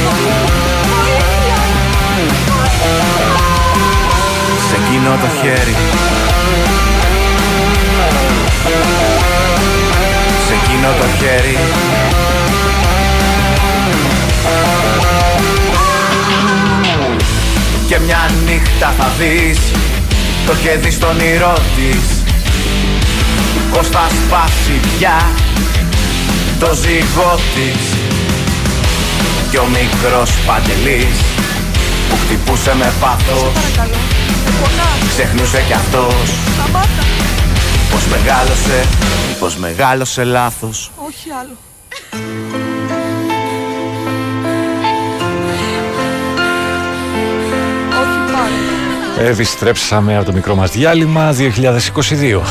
Σε 4.75 4.81
εκείνο 4.81 5.09
το 5.09 5.27
χέρι. 5.41 5.75
Σε 10.47 10.53
εκείνο 10.53 10.87
το 10.99 11.07
χέρι. 11.19 11.57
Και 17.87 17.99
μια 18.05 18.29
νύχτα 18.45 18.93
θα 18.97 19.11
δεις 19.19 19.59
Το 20.45 20.55
χέρι 20.55 20.91
στον 20.91 21.09
όνειρό 21.09 21.53
της. 21.75 22.23
Πως 23.71 23.87
θα 23.87 24.07
σπάσει 24.09 24.79
πια 24.97 25.29
Το 26.59 26.73
ζυγό 26.73 27.39
της. 27.55 27.93
Και 29.51 29.57
ο 29.57 29.65
μικρός 29.65 30.31
Παντελής 30.45 31.34
Που 32.15 32.21
χτυπούσε 32.21 32.75
με 32.75 32.93
πάθος 32.99 33.53
Ξεχνούσε 35.07 35.63
κι 35.67 35.73
αυτός 35.73 36.31
Πως 37.91 38.05
μεγάλωσε 38.05 38.87
Πως 39.39 39.55
μεγάλωσε 39.55 40.23
λάθος 40.23 40.91
Όχι 40.95 41.29
άλλο. 41.39 41.57
Όχι 47.91 48.33
πάλι. 48.33 49.29
Επιστρέψαμε 49.29 50.15
από 50.15 50.25
το 50.25 50.33
μικρό 50.33 50.55
μας 50.55 50.71
διάλειμμα 50.71 51.33
2022. 51.33 52.41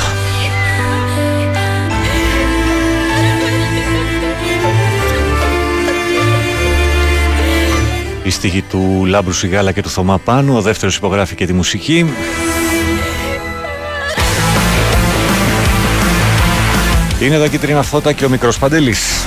η 8.25 8.31
στίχη 8.31 8.63
του 8.63 9.05
Λάμπρου 9.07 9.33
Σιγάλα 9.33 9.73
και 9.73 9.83
του 9.83 9.91
Θωμά 9.91 10.19
Πάνου. 10.19 10.57
Ο 10.57 10.61
δεύτερος 10.61 10.97
υπογράφει 10.97 11.35
και 11.35 11.47
τη 11.47 11.53
μουσική. 11.53 12.13
Είναι 17.21 17.39
τα 17.39 17.47
κίτρινα 17.47 17.83
φώτα 17.83 18.13
και 18.13 18.25
ο 18.25 18.29
μικρός 18.29 18.59
Παντελής. 18.59 19.25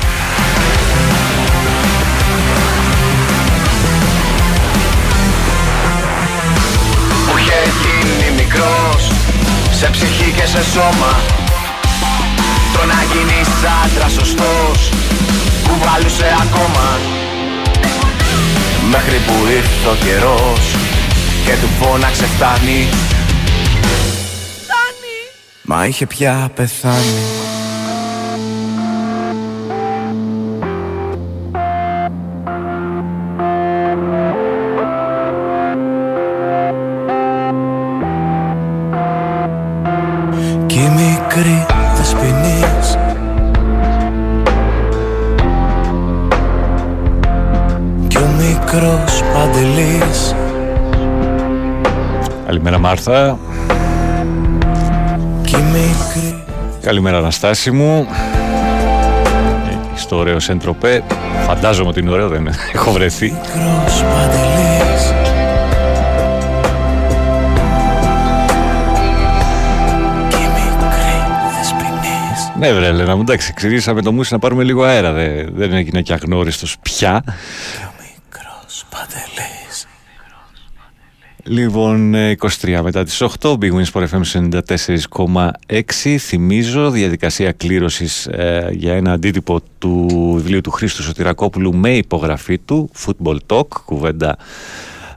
Που 7.25 7.37
είχε 7.37 7.71
γίνει 7.81 8.35
μικρός, 8.35 9.11
σε 9.71 9.89
ψυχή 9.91 10.31
και 10.31 10.45
σε 10.45 10.63
σώμα 10.63 11.19
Το 12.73 12.85
να 12.85 13.03
γίνεις 13.13 13.49
άντρας 13.85 14.11
σωστός, 14.11 14.89
κουβαλούσε 15.67 16.35
ακόμα 16.41 17.25
Μέχρι 18.91 19.17
που 19.17 19.33
ήρθε 19.49 19.89
ο 19.89 19.95
καιρός 20.05 20.75
Και 21.45 21.53
του 21.61 21.67
φώναξε 21.79 22.25
φτάνει. 22.25 22.87
Μα 25.61 25.85
είχε 25.85 26.05
πια 26.05 26.51
πεθάνει. 26.55 27.13
Κι 40.65 40.79
η 40.79 40.89
μικρή 40.89 41.76
παντελής 49.61 50.35
Καλημέρα 52.45 52.77
Μάρθα. 52.77 53.37
Κι 55.43 55.55
η 55.55 55.61
μικρή 55.61 56.43
Καλημέρα 56.81 57.17
Αναστάση 57.17 57.71
μου. 57.71 58.07
Ε, 59.69 59.97
Στο 59.97 60.17
ωραίο 60.17 60.39
Σεντροπέ. 60.39 61.03
Φαντάζομαι 61.45 61.89
ότι 61.89 61.99
είναι 61.99 62.11
ωραίο, 62.11 62.27
δεν 62.27 62.47
έχω 62.73 62.91
βρεθεί. 62.91 63.25
μικρός 63.25 64.03
παντελής 64.03 65.13
Κι 70.29 70.35
η 70.35 70.47
μικρή 70.47 71.15
δεσποινής 71.57 72.51
Ναι, 72.59 72.73
βρε, 72.73 72.87
Έλενα 72.87 73.15
μου, 73.15 73.21
εντάξει, 73.21 73.53
ξυρίσαμε 73.53 74.01
το 74.01 74.11
μουσι 74.11 74.33
να 74.33 74.39
πάρουμε 74.39 74.63
λίγο 74.63 74.83
αέρα. 74.83 75.11
Δεν, 75.11 75.49
δεν 75.53 75.73
έγινε 75.73 76.01
και 76.01 76.13
αγνώριστος 76.13 76.75
πια. 76.81 77.23
Μικρός 77.99 78.85
παντελής 78.89 79.87
Λοιπόν, 81.49 82.13
ε, 82.13 82.35
23 82.61 82.79
μετά 82.83 83.03
τις 83.03 83.21
8, 83.21 83.57
Big 83.61 83.71
Wins 83.71 83.91
for 83.93 84.07
FM 84.07 84.23
94,6. 84.23 86.17
Θυμίζω, 86.17 86.91
διαδικασία 86.91 87.51
κλήρωσης 87.51 88.25
ε, 88.25 88.69
για 88.71 88.93
ένα 88.93 89.11
αντίτυπο 89.11 89.59
του 89.77 90.07
βιβλίου 90.35 90.61
του 90.61 90.71
Χρήστου 90.71 91.03
Σωτηρακόπουλου 91.03 91.75
με 91.75 91.95
υπογραφή 91.95 92.57
του, 92.57 92.89
Football 93.05 93.37
Talk, 93.47 93.67
κουβέντα 93.85 94.37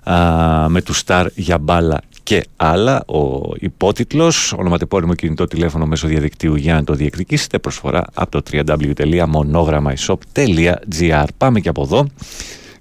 α, 0.02 0.68
με 0.68 0.82
του 0.82 0.94
Star 1.04 1.26
για 1.34 1.58
μπάλα 1.58 2.00
και 2.22 2.44
άλλα. 2.56 3.04
Ο 3.06 3.40
υπότιτλος, 3.58 4.52
ονοματεπώνυμο 4.52 5.14
κινητό 5.14 5.46
τηλέφωνο 5.46 5.86
μέσω 5.86 6.06
διαδικτύου 6.06 6.54
για 6.54 6.74
να 6.74 6.84
το 6.84 6.94
διεκδικήσετε, 6.94 7.58
προσφορά 7.58 8.04
από 8.14 8.30
το 8.30 8.42
www.monogrammaishop.gr. 8.52 11.24
Πάμε 11.36 11.60
και 11.60 11.68
από 11.68 11.82
εδώ. 11.82 12.06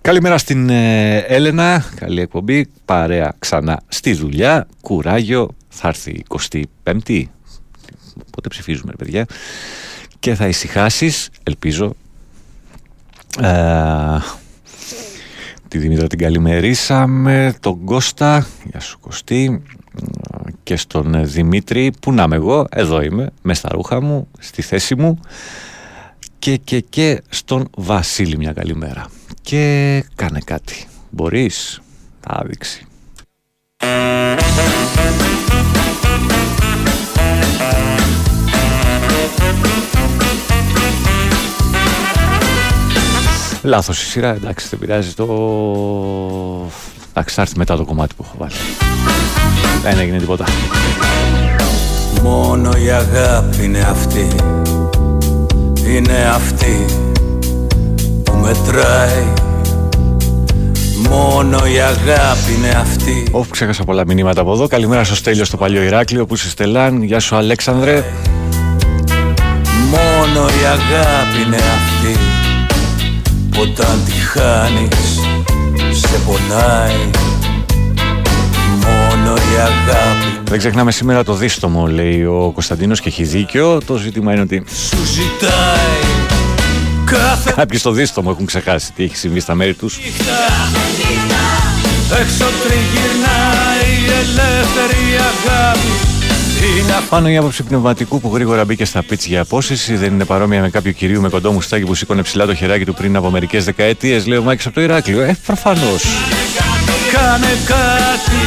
Καλημέρα 0.01 0.37
στην 0.37 0.69
ε, 0.69 1.17
Έλενα, 1.17 1.85
καλή 1.95 2.21
εκπομπή, 2.21 2.67
παρέα 2.85 3.33
ξανά 3.39 3.81
στη 3.87 4.13
δουλειά, 4.13 4.67
κουράγιο, 4.81 5.49
θα 5.69 5.87
έρθει 5.87 6.11
η 6.11 6.25
25η, 6.83 7.23
πότε 8.31 8.49
ψηφίζουμε 8.49 8.91
ρε 8.91 8.95
παιδιά, 8.95 9.25
και 10.19 10.35
θα 10.35 10.47
ησυχάσεις, 10.47 11.29
ελπίζω. 11.43 11.95
Ε, 13.41 14.17
τη 15.67 15.77
Δήμητρα 15.77 16.07
την 16.07 16.19
καλημερίσαμε, 16.19 17.55
τον 17.59 17.83
Κώστα, 17.85 18.47
γεια 18.69 18.79
σου 18.79 18.99
Κωστή, 18.99 19.63
και 20.63 20.75
στον 20.75 21.15
ε, 21.15 21.23
Δημήτρη, 21.23 21.93
που 22.01 22.13
να 22.13 22.23
είμαι 22.23 22.35
εγώ, 22.35 22.67
εδώ 22.69 23.01
είμαι, 23.01 23.29
με 23.41 23.53
στα 23.53 23.69
ρούχα 23.71 24.01
μου, 24.01 24.27
στη 24.39 24.61
θέση 24.61 24.95
μου, 24.95 25.19
και 26.39 26.57
και 26.57 26.79
και 26.79 27.21
στον 27.29 27.67
Βασίλη 27.75 28.37
μια 28.37 28.53
καλημέρα. 28.53 29.09
Και 29.41 30.03
κάνε 30.15 30.39
κάτι. 30.45 30.87
Μπορείς, 31.09 31.81
θα 32.19 32.43
δείξει. 32.45 32.87
Λάθος 43.63 44.01
η 44.01 44.05
σειρά, 44.05 44.29
εντάξει 44.29 44.67
δεν 44.69 44.79
πειράζει 44.79 45.13
το... 45.13 45.25
Εντάξει 47.09 47.35
θα 47.35 47.41
έρθει 47.41 47.57
μετά 47.57 47.77
το 47.77 47.85
κομμάτι 47.85 48.15
που 48.15 48.23
έχω 48.27 48.35
βάλει. 48.37 48.53
Δεν 49.81 49.99
έγινε 49.99 50.17
τίποτα. 50.17 50.45
Μόνο 52.23 52.71
η 52.85 52.89
αγάπη 52.89 53.63
είναι 53.63 53.79
αυτή 53.79 54.27
Είναι 55.87 56.31
αυτή 56.33 56.85
που 56.87 57.08
μετράει 58.49 59.33
Μόνο 61.09 61.57
η 61.57 61.79
αγάπη 61.79 62.53
είναι 62.57 62.69
αυτή 62.69 63.27
Όφ, 63.31 63.49
ξέχασα 63.49 63.83
πολλά 63.83 64.03
μηνύματα 64.05 64.41
από 64.41 64.51
εδώ. 64.51 64.67
Καλημέρα 64.67 65.03
στο 65.03 65.15
Στέλιο 65.15 65.45
στο 65.45 65.57
Παλιό 65.57 65.81
Ηράκλειο 65.81 66.25
που 66.25 66.33
είσαι 66.33 66.49
Στελάν; 66.49 67.03
Γεια 67.03 67.19
σου 67.19 67.35
Αλέξανδρε. 67.35 68.03
Μόνο 69.89 70.47
η 70.47 70.65
αγάπη 70.65 71.41
είναι 71.45 71.55
αυτή 71.55 72.19
Που 73.49 73.59
όταν 73.61 74.03
τη 74.05 74.11
χάνεις 74.11 75.19
σε 75.99 76.17
πονάει 76.25 77.09
Μόνο 78.79 79.35
η 79.35 79.57
αγάπη 79.59 80.49
Δεν 80.49 80.57
ξεχνάμε 80.57 80.91
σήμερα 80.91 81.23
το 81.23 81.33
δίστομο, 81.33 81.87
λέει 81.87 82.23
ο 82.23 82.51
Κωνσταντίνος 82.53 83.01
και 83.01 83.09
έχει 83.09 83.23
δίκιο. 83.23 83.77
Το 83.85 83.95
ζήτημα 83.95 84.31
είναι 84.31 84.41
ότι 84.41 84.63
σου 84.89 85.05
ζητάει 85.05 85.99
Κάθε 86.01 86.18
κάποιοι 87.55 87.77
στο 87.77 87.91
δίστομο 87.91 88.29
έχουν 88.33 88.45
ξεχάσει 88.45 88.91
τι 88.93 89.03
έχει 89.03 89.15
συμβεί 89.17 89.39
στα 89.39 89.55
μέρη 89.55 89.73
τους. 89.73 89.97
νύχτα 89.97 90.59
Έξω 92.21 92.45
τριγυρνάει 92.63 93.91
η 94.01 94.11
ελεύθερη 94.11 95.03
αγάπη 95.15 95.87
Είναι 96.77 96.93
Πάνω 97.09 97.29
η 97.29 97.37
άποψη 97.37 97.63
πνευματικού 97.63 98.19
που 98.19 98.31
γρήγορα 98.33 98.65
μπήκε 98.65 98.85
στα 98.85 99.03
πίτς 99.03 99.25
για 99.25 99.41
απόσυση 99.41 99.95
δεν 99.95 100.13
είναι 100.13 100.25
παρόμοια 100.25 100.61
με 100.61 100.69
κάποιο 100.69 100.91
κυρίου 100.91 101.21
με 101.21 101.29
κοντό 101.29 101.51
μουστάκι 101.51 101.85
που 101.85 101.95
σήκωνε 101.95 102.21
ψηλά 102.21 102.45
το 102.45 102.55
χεράκι 102.55 102.85
του 102.85 102.93
πριν 102.93 103.15
από 103.15 103.29
μερικές 103.29 103.65
δεκαετίες, 103.65 104.25
λέει 104.25 104.37
ο 104.37 104.43
Μάκης 104.43 104.65
από 104.65 104.75
το 104.75 104.81
Ηράκλειο. 104.81 105.21
Ε, 105.21 105.37
προφανώς. 105.45 106.03
Κάνε 107.11 107.57
κάτι 107.65 108.41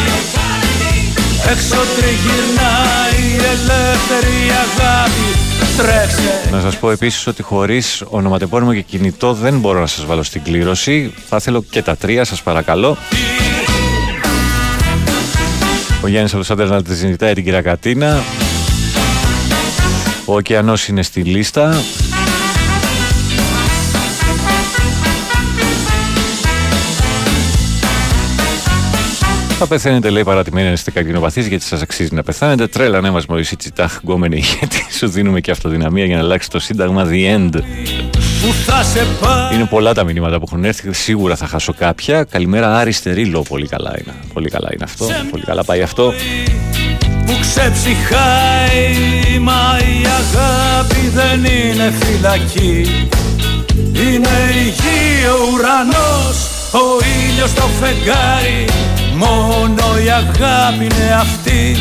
Έξω 1.51 1.81
τριγυρνάει 1.97 3.23
η 3.29 3.37
ελεύθερη 3.37 4.37
αγάπη 4.51 5.33
Τρέξε 5.43 5.62
Να 6.51 6.61
σας 6.61 6.77
πω 6.77 6.91
επίσης 6.91 7.27
ότι 7.27 7.43
χωρίς 7.43 8.03
ονοματεπώνυμο 8.09 8.75
και 8.75 8.81
κινητό 8.81 9.33
δεν 9.33 9.59
μπορώ 9.59 9.81
να 9.81 9.87
σας 9.87 10.05
βάλω 10.05 10.23
στην 10.23 10.43
κλήρωση. 10.43 11.15
Θα 11.29 11.39
θέλω 11.39 11.65
και 11.71 11.83
τα 11.83 11.97
τρία, 11.97 12.25
σας 12.25 12.43
παρακαλώ. 12.43 12.97
Ο 16.03 16.09
Γιάννης 16.09 16.31
από 16.31 16.41
το 16.41 16.47
Σάντερ 16.47 16.69
να 16.69 16.83
τη 16.83 16.95
ζητάει 16.95 17.35
την 17.35 17.45
Κυρακατίνα. 17.45 18.23
Ο 20.25 20.35
ωκεανός 20.35 20.89
είναι 20.89 21.03
στη 21.03 21.21
λίστα. 21.21 21.83
Θα 29.65 29.71
πεθαίνετε, 29.71 30.11
λέει, 30.11 30.25
παρατημένοι 30.25 30.67
αν 30.67 30.73
είστε 30.73 30.91
καρκινοπαθείς 30.91 31.47
γιατί 31.47 31.65
σας 31.65 31.83
αξίζει 31.83 32.15
να 32.15 32.23
πεθάνετε. 32.23 32.67
Τρέλα, 32.67 33.01
ναι, 33.01 33.11
μας 33.11 33.27
μωρήσει 33.27 33.57
τσιτάχ, 33.57 33.99
γκόμενε, 34.03 34.37
γιατί 34.59 34.87
σου 34.99 35.09
δίνουμε 35.09 35.41
και 35.41 35.51
αυτοδυναμία 35.51 36.05
για 36.05 36.17
να 36.17 36.23
αλλάξει 36.23 36.51
το 36.51 36.61
σύνταγμα. 36.61 37.07
The 37.11 37.37
end. 37.37 37.51
που 38.43 38.53
θα 38.67 38.83
σε 38.83 39.07
πάει 39.21 39.55
Είναι 39.55 39.65
πολλά 39.65 39.95
τα 39.95 40.05
μηνύματα 40.05 40.39
που 40.39 40.45
έχουν 40.47 40.65
έρθει. 40.65 40.93
Σίγουρα 40.93 41.37
θα 41.37 41.47
χάσω 41.47 41.73
κάποια. 41.73 42.25
Καλημέρα, 42.25 42.77
Άρη 42.77 42.93
Στερίλο. 42.93 43.43
Πολύ 43.43 43.67
καλά 43.67 43.93
είναι. 43.99 44.15
Πολύ 44.33 44.51
καλά 44.51 44.69
είναι 44.73 44.85
αυτό. 44.85 45.07
Πολύ 45.31 45.45
καλά 45.45 45.65
πάει 45.65 45.83
αυτό. 45.83 46.13
που 47.27 47.33
ξεψυχάει 47.41 49.39
Μα 49.41 49.79
η 49.79 50.07
αγάπη 50.07 51.09
δεν 51.15 51.39
είναι 51.45 51.93
φυλακή 52.01 53.09
Είναι 53.95 54.29
η 54.55 54.69
γη, 54.69 55.27
ο 55.27 55.53
ουρανός, 55.55 56.37
ο 56.73 57.05
ήλιος 57.29 57.53
το 57.53 57.63
φεγγάρι 57.81 58.65
Μόνο 59.17 59.99
η 60.05 60.11
αγάπη 60.11 60.85
είναι 60.85 61.15
αυτή 61.21 61.77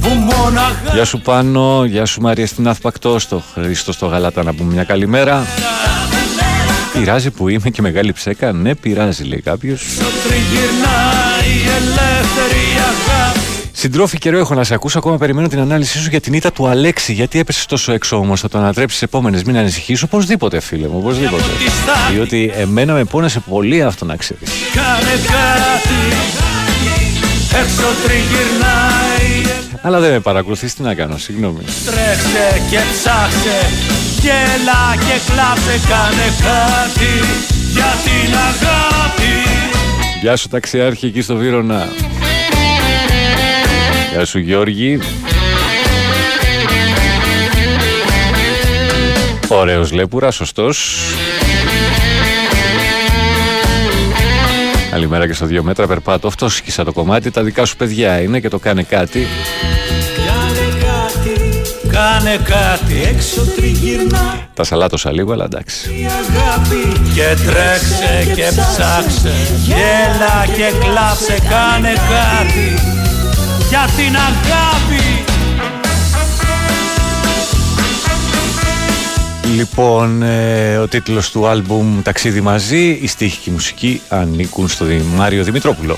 που 0.00 0.08
μόνο 0.08 0.60
αγάπη 0.60 0.90
Γεια 0.94 1.04
σου 1.04 1.20
Πάνο, 1.20 1.84
γεια 1.84 2.06
σου 2.06 2.20
Μαρία 2.20 2.46
στην 2.46 2.68
Αθπακτό, 2.68 3.18
στο 3.18 3.42
Χρήστο 3.54 3.92
στο 3.92 4.06
Γαλάτα 4.06 4.42
να 4.42 4.54
πούμε 4.54 4.72
μια 4.72 4.84
καλημέρα. 4.84 5.46
Πειράζει 6.92 7.30
που 7.30 7.48
είμαι 7.48 7.70
και 7.70 7.82
μεγάλη 7.82 8.12
ψέκα. 8.12 8.52
Ναι, 8.52 8.74
πειράζει, 8.74 9.24
λέει 9.24 9.40
κάποιος. 9.40 9.82
τριγυρνάει 10.22 11.56
η 11.56 11.68
ελεύθερη 11.68 12.64
αγάπη 12.78 13.39
Συντρόφι 13.80 14.18
καιρό 14.18 14.38
έχω 14.38 14.54
να 14.54 14.64
σε 14.64 14.74
ακούσω. 14.74 14.98
Ακόμα 14.98 15.16
περιμένω 15.16 15.48
την 15.48 15.58
ανάλυση 15.58 15.98
σου 15.98 16.08
για 16.10 16.20
την 16.20 16.32
ήττα 16.32 16.52
του 16.52 16.66
Αλέξη. 16.66 17.12
Γιατί 17.12 17.38
έπεσε 17.38 17.66
τόσο 17.66 17.92
έξω 17.92 18.16
όμως. 18.16 18.40
Θα 18.40 18.48
το 18.48 18.58
ανατρέψεις 18.58 18.98
τις 18.98 19.08
επόμενες. 19.08 19.42
Μην 19.42 19.56
ανησυχήσω. 19.56 20.04
Οπωσδήποτε, 20.06 20.60
φίλε 20.60 20.88
μου. 20.88 20.98
Οπωσδήποτε. 20.98 21.42
Διότι 22.12 22.52
εμένα 22.56 22.92
με 22.92 23.04
πόνεσε 23.04 23.40
πολύ 23.40 23.82
αυτό 23.82 24.04
να 24.04 24.16
ξέρεις. 24.16 24.50
Κάνε 24.74 25.16
κάτι 25.32 26.00
Έξω 27.60 27.88
τριγυρνάει 28.04 29.62
Αλλά 29.82 30.00
δεν 30.00 30.10
με 30.10 30.20
παρακολουθείς. 30.20 30.74
Τι 30.74 30.82
να 30.82 30.94
κάνω, 30.94 31.16
συγγνώμη. 31.16 31.64
Τρέξε 31.84 32.62
και 32.70 32.78
ψάξε 32.92 33.58
Γέλα 34.20 34.94
και 34.96 35.32
κλάψε 35.32 35.80
Κάνε 35.88 36.28
κάτι 36.46 37.12
για 37.72 37.92
την 38.04 38.34
αγάπη 38.34 39.34
Γεια 40.20 40.36
σου 40.36 40.48
ταξιάρχη 40.48 41.06
εκεί 41.06 41.20
στο 41.20 41.36
Βύρονα. 41.36 41.88
Γεια 44.10 44.24
σου 44.24 44.38
Γιώργη. 44.38 44.98
Ωραίος 49.48 49.92
Λέπουρα, 49.92 50.30
σωστός. 50.30 51.00
Καλημέρα 54.90 55.26
και 55.26 55.32
στο 55.32 55.46
δύο 55.46 55.62
μέτρα 55.62 55.86
περπάτω. 55.86 56.26
Αυτό 56.26 56.48
σκίσα 56.48 56.84
το 56.84 56.92
κομμάτι. 56.92 57.30
Τα 57.30 57.42
δικά 57.42 57.64
σου 57.64 57.76
παιδιά 57.76 58.20
είναι 58.20 58.40
και 58.40 58.48
το 58.48 58.58
κάνε 58.58 58.82
κάτι. 58.82 59.26
Κάνε 60.26 60.68
κάτι 60.80 61.60
Κάνε 61.88 62.36
κάτι 62.36 63.02
Έξω 63.14 63.46
τριγυρνάει 63.56 64.40
Τα 64.54 64.64
σαλάτωσα 64.64 65.12
λίγο, 65.12 65.32
αλλά 65.32 65.44
εντάξει. 65.44 65.90
η 65.90 66.06
αγάπη 66.06 67.00
Και 67.14 67.36
τρέξε 67.46 68.32
και 68.34 68.48
ψάξε 68.56 69.32
Γέλα 69.64 70.54
και 70.56 70.72
κλάψε 70.80 71.38
Κάνε 71.48 71.92
κάτι 71.92 72.90
για 73.70 73.88
την 73.96 74.16
αγάπη 74.16 75.24
Λοιπόν, 79.56 80.22
ε, 80.22 80.76
ο 80.76 80.88
τίτλος 80.88 81.30
του 81.30 81.46
άλμπουμ 81.46 82.02
«Ταξίδι 82.02 82.40
μαζί», 82.40 82.98
η 83.02 83.06
στίχη 83.06 83.38
και 83.38 83.50
η 83.50 83.52
μουσική 83.52 84.00
ανήκουν 84.08 84.68
στο 84.68 84.84
Δη- 84.84 85.02
Μάριο 85.16 85.44
Δημητρόπουλο. 85.44 85.96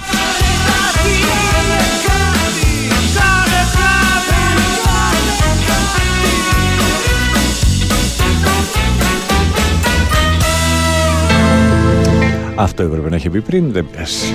Αυτό 12.54 12.82
έπρεπε 12.82 13.08
να 13.08 13.16
έχει 13.16 13.28
πει 13.30 13.40
πριν, 13.40 13.72
δεν 13.72 13.86
πειράζει. 13.90 14.34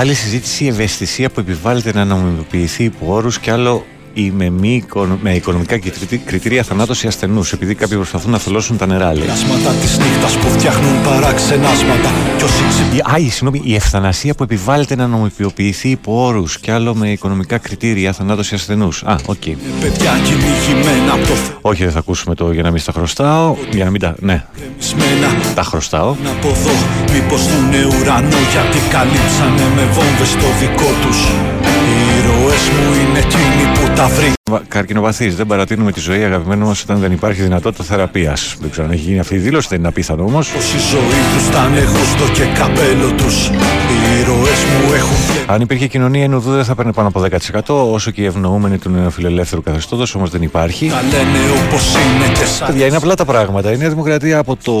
Άλλη 0.00 0.14
συζήτηση 0.14 0.64
η 0.64 0.68
ευαισθησία 0.68 1.30
που 1.30 1.40
επιβάλλεται 1.40 1.92
να 1.92 2.04
νομιμοποιηθεί 2.04 2.84
υπό 2.84 3.14
όρους 3.14 3.38
και 3.38 3.50
άλλο 3.50 3.84
η 4.12 4.30
με, 4.30 4.50
μη, 4.50 4.74
οικονο- 4.74 5.18
με 5.22 5.34
οικονομικά 5.34 5.78
κριτή- 5.78 6.20
κριτήρια 6.24 6.62
θανάτωση 6.62 7.06
ασθενούς, 7.06 7.52
επειδή 7.52 7.74
κάποιοι 7.74 7.96
προσπαθούν 7.96 8.30
να 8.30 8.38
θολώσουν 8.38 8.76
τα 8.76 8.86
νερά, 8.86 9.12
λέει. 9.14 9.24
Πλάσματα 9.24 9.70
της 9.70 9.98
νύχτας 9.98 10.36
που 10.36 10.48
φτιάχνουν 10.50 11.02
παράξενα 11.04 11.65
άσματα 11.65 12.10
Κι 12.38 12.44
όσοι 12.44 12.62
ξυπνούν 12.68 12.96
Η, 12.96 13.00
α, 13.12 13.16
η, 13.18 13.28
συγγνώμη, 13.30 13.60
η 13.64 13.74
ευθανασία 13.74 14.34
που 14.34 14.42
επιβάλλεται 14.42 14.96
να 14.96 15.06
νομιμοποιηθεί 15.06 15.88
υπό 15.88 16.24
όρους 16.26 16.58
και 16.58 16.72
άλλο 16.72 16.94
με 16.94 17.10
οικονομικά 17.10 17.58
κριτήρια 17.58 18.12
θανάτωση 18.12 18.54
ασθενούς. 18.54 19.02
Α, 19.02 19.16
οκ. 19.26 19.42
παιδιά 19.80 20.12
κυνηγημένα 20.24 21.12
από 21.12 21.26
το 21.26 21.32
Όχι, 21.60 21.82
δεν 21.82 21.92
θα 21.92 21.98
ακούσουμε 21.98 22.34
το 22.34 22.52
για 22.52 22.62
να 22.62 22.70
μην 22.70 22.80
στα 22.80 22.92
χρωστάω. 22.92 23.56
Για 23.72 23.84
να 23.84 23.90
μην 23.90 24.00
τα. 24.00 24.14
Ναι, 24.20 24.44
θεμισμένα 24.58 25.28
τα 25.54 25.62
χρωστάω. 25.62 26.14
Να 26.24 26.30
από 26.30 26.48
εδώ 26.48 26.70
μήπως 27.12 27.42
δουνε 27.48 27.80
ουρανό 28.00 28.36
γιατί 28.52 28.78
καλύψανε 28.90 29.64
με 29.76 29.84
βόμβες 29.94 30.32
το 30.42 30.48
δικό 30.60 30.90
τους 31.02 31.18
Οι 31.66 31.69
ήρωες 32.18 32.64
μου 32.74 32.86
είναι 33.00 33.18
εκείνοι 33.18 33.64
που 33.74 33.92
τα 33.96 34.06
βρήκαν 34.08 34.39
Καρκινοπαθή. 34.68 35.28
Δεν 35.28 35.46
παρατείνουμε 35.46 35.92
τη 35.92 36.00
ζωή, 36.00 36.24
αγαπημένο 36.24 36.66
μας, 36.66 36.82
όταν 36.82 36.98
δεν 36.98 37.12
υπάρχει 37.12 37.42
δυνατότητα 37.42 37.84
θεραπείας. 37.84 38.56
Δεν 38.60 38.70
ξέρω 38.70 38.86
αν 38.86 38.92
έχει 38.92 39.02
γίνει 39.02 39.18
αυτή 39.18 39.34
η 39.34 39.38
δήλωση, 39.38 39.68
δεν 39.70 39.78
είναι 39.78 39.88
απίθανο 39.88 40.24
όμως. 40.24 40.48
Πως 40.48 40.72
η 40.74 40.78
ζωή 40.78 41.22
τους 41.34 41.48
ήταν 41.48 41.72
γούστο 41.72 42.32
και 42.32 42.44
καπέλο 42.58 43.12
τους 43.12 43.48
Οι 43.48 44.20
ήρωες 44.20 44.64
μου 44.64 44.94
έχουν 44.94 45.30
Αν 45.46 45.60
υπήρχε 45.60 45.86
κοινωνία 45.86 46.24
ενουδού, 46.24 46.50
δεν 46.50 46.64
θα 46.64 46.74
παίρνει 46.74 46.92
πάνω 46.92 47.08
από 47.08 47.20
10%, 47.20 47.92
όσο 47.92 48.10
και 48.10 48.22
οι 48.22 48.24
ευνοούμενοι 48.24 48.78
του 48.78 48.90
νεοφιλελεύθερου 48.90 49.62
καθεστώτος, 49.62 50.14
όμως 50.14 50.30
δεν 50.30 50.42
υπάρχει. 50.42 50.88
Τα 50.88 51.02
λένε 51.02 51.38
όπως 51.66 51.94
είναι 51.94 52.38
και 52.38 52.44
σαν 52.44 52.66
Παιδιά, 52.66 52.86
είναι 52.86 52.96
απλά 52.96 53.14
τα 53.14 53.24
πράγματα. 53.24 53.72
Η 53.72 53.76
Νέα 53.76 53.88
Δημοκρατία 53.88 54.38
από, 54.38 54.56
το, 54.56 54.72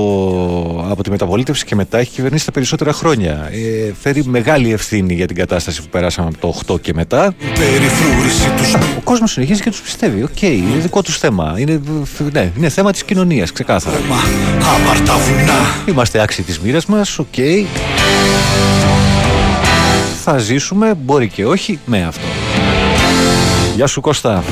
από 0.90 1.02
τη 1.02 1.10
μεταπολίτευση 1.10 1.64
και 1.64 1.74
μετά 1.74 1.98
έχει 1.98 2.10
κυβερνήσει 2.10 2.44
τα 2.44 2.52
περισσότερα 2.52 2.92
χρόνια. 2.92 3.48
Ε, 3.52 3.92
φέρει 4.00 4.24
μεγάλη 4.24 4.72
ευθύνη 4.72 5.14
για 5.14 5.26
την 5.26 5.36
κατάσταση 5.36 5.82
που 5.82 5.88
περάσαμε 5.88 6.28
από 6.28 6.54
το 6.66 6.74
8 6.74 6.80
και 6.80 6.92
μετά. 6.94 7.34
περιφρούρηση 7.38 8.50
τους 8.56 8.74
Ο 8.74 9.00
κόσμος 9.04 9.30
συνεχίζει 9.30 9.59
και 9.60 9.70
τους 9.70 9.80
πιστεύει. 9.80 10.22
Οκ, 10.22 10.42
είναι 10.42 10.78
δικό 10.80 11.02
τους 11.02 11.18
θέμα. 11.18 11.54
Είναι, 11.56 11.80
ναι, 12.32 12.52
είναι 12.56 12.68
θέμα 12.68 12.92
της 12.92 13.04
κοινωνίας, 13.04 13.52
ξεκάθαρα. 13.52 13.96
Μα 14.08 14.16
άπαρτα 14.74 15.16
βουνά 15.16 15.74
Είμαστε 15.86 16.20
άξιοι 16.20 16.42
της 16.42 16.58
μοίρας 16.60 16.86
μας, 16.86 17.18
οκ. 17.18 17.34
Θα 20.24 20.38
ζήσουμε, 20.38 20.94
μπορεί 20.94 21.28
και 21.28 21.46
όχι, 21.46 21.78
με 21.84 22.04
αυτό. 22.04 22.26
Γεια 23.76 23.86
σου 23.86 24.00
Κώστα. 24.00 24.44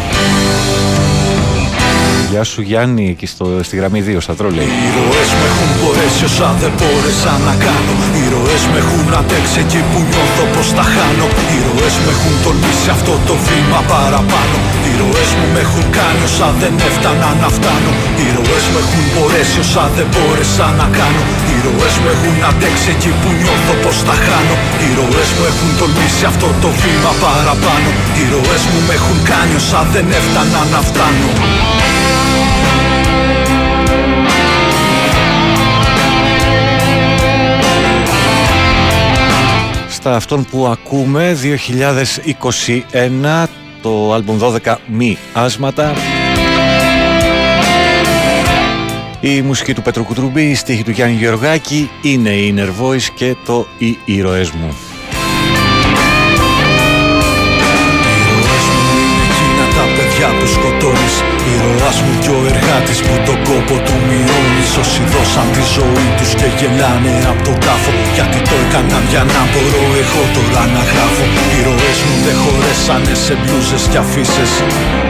Γεια 2.31 2.45
σου 2.45 2.63
Γιάννη, 2.63 3.09
εκεί 3.09 3.27
στο, 3.27 3.61
στη 3.63 3.77
γραμμή 3.77 4.05
2, 4.07 4.17
στα 4.21 4.35
τρόλεϊ. 4.35 4.65
Οι 4.65 4.87
ήρωες 4.89 5.31
με 5.41 5.47
έχουν 5.51 5.69
μπορέσει 5.81 6.25
όσα 6.25 6.57
δεν 6.61 6.73
μπόρεσα 6.79 7.39
να 7.47 7.55
κάνω 7.65 7.93
Οι 8.17 8.23
ήρωες 8.49 8.67
με 8.73 8.79
έχουν 8.85 9.07
αντέξει 9.21 9.59
εκεί 9.65 9.81
που 9.91 9.99
νιώθω 10.09 10.45
πως 10.55 10.69
τα 10.77 10.85
χάνω. 10.93 11.27
Οι 11.51 11.55
ήρωες 11.61 11.95
με 12.05 12.11
έχουν 12.17 12.35
τολμήσει 12.45 12.89
αυτό 12.97 13.15
το 13.29 13.35
βήμα 13.47 13.81
παραπάνω. 13.93 14.57
Οι 14.85 14.89
ήρωες 14.95 15.31
μου 15.37 15.47
με 15.55 15.61
έχουν 15.67 15.87
κάνει 15.99 16.23
όσα 16.29 16.49
δεν 16.61 16.75
έφτανα 16.89 17.29
να 17.43 17.49
φτάνω. 17.57 17.91
Οι 18.19 18.23
ήρωες 18.31 18.65
με 18.73 18.79
έχουν 18.85 19.05
μπορέσει 19.13 19.59
όσα 19.65 19.85
δεν 19.97 20.07
μπόρεσα 20.13 20.67
να 20.81 20.87
κάνω. 20.99 21.23
Οι 21.49 21.53
ήρωες 21.59 21.95
μου 22.01 22.09
έχουν 22.15 22.37
αντέξει 22.51 22.89
εκεί 22.95 23.11
που 23.21 23.29
νιώθω 23.41 23.75
πως 23.83 23.97
τα 24.09 24.17
χάνω. 24.25 24.55
Οι 24.83 24.85
ήρωες 24.93 25.31
μου 25.37 25.45
έχουν 25.51 25.71
τολμήσει 25.81 26.23
αυτό 26.33 26.49
το 26.63 26.69
βήμα 26.81 27.13
παραπάνω. 27.25 27.91
Οι 28.17 28.21
ήρωες 28.27 28.63
μου 28.71 28.81
με 28.87 28.95
έχουν 28.99 29.19
κάνει 29.31 29.55
όσα 29.63 29.81
δεν 29.93 30.07
έφτανα 30.19 30.61
να 30.73 30.81
φτάνω 30.89 31.29
αυτόν 40.19 40.45
που 40.51 40.67
ακούμε, 40.67 41.37
2021, 43.43 43.47
το 43.83 44.13
άλμπουμ 44.13 44.39
12 44.65 44.75
μη 44.87 45.19
άσματα. 45.33 45.93
Η 49.21 49.43
μουσική 49.43 49.75
του 49.75 49.83
Πέτρου 49.83 50.05
Κουτρουμπή, 50.05 50.43
η 50.43 50.55
στίχη 50.55 50.83
του 50.83 50.91
Γιάννη 50.91 51.17
Γεωργάκη 51.17 51.91
είναι 52.03 52.31
η 52.31 52.55
Inner 52.57 52.85
Voice 52.85 53.09
και 53.15 53.37
το 53.45 53.67
«Οι 53.79 53.99
ήρωές 54.05 54.51
μου». 54.51 54.77
Ήρωές 58.19 58.65
μου 58.75 58.91
είναι 59.01 59.25
εκείνα 59.31 59.67
τα 59.77 59.85
παιδιά 59.97 60.29
που 60.39 60.47
σκοτώνεις 60.47 61.23
Ήρωάς 61.69 61.99
μου 62.05 62.15
κι 62.23 62.31
ο 62.37 62.39
εργάτης 62.53 62.99
που 63.07 63.15
τον 63.27 63.39
κόπο 63.49 63.75
του 63.87 63.97
μειώνεις. 64.07 64.71
Όσοι 64.83 65.01
δώσαν 65.13 65.47
τη 65.55 65.63
ζωή 65.77 66.09
τους 66.19 66.31
και 66.39 66.49
γελάνε 66.59 67.15
από 67.31 67.41
τον 67.47 67.57
τάφο 67.65 67.91
Γιατί 68.17 68.39
το 68.49 68.55
έκαναν 68.65 69.05
για 69.13 69.23
να 69.35 69.43
μπορώ 69.51 69.85
εγώ 70.03 70.23
τώρα 70.35 70.65
να 70.75 70.83
γράφω. 70.91 71.25
Ήρωές 71.59 71.99
μου 72.07 72.17
δεν 72.25 72.37
χωρέσανε 72.43 73.15
σε 73.25 73.35
μπλούζες 73.41 73.85
και 73.91 73.99
αφήσεις 74.05 74.53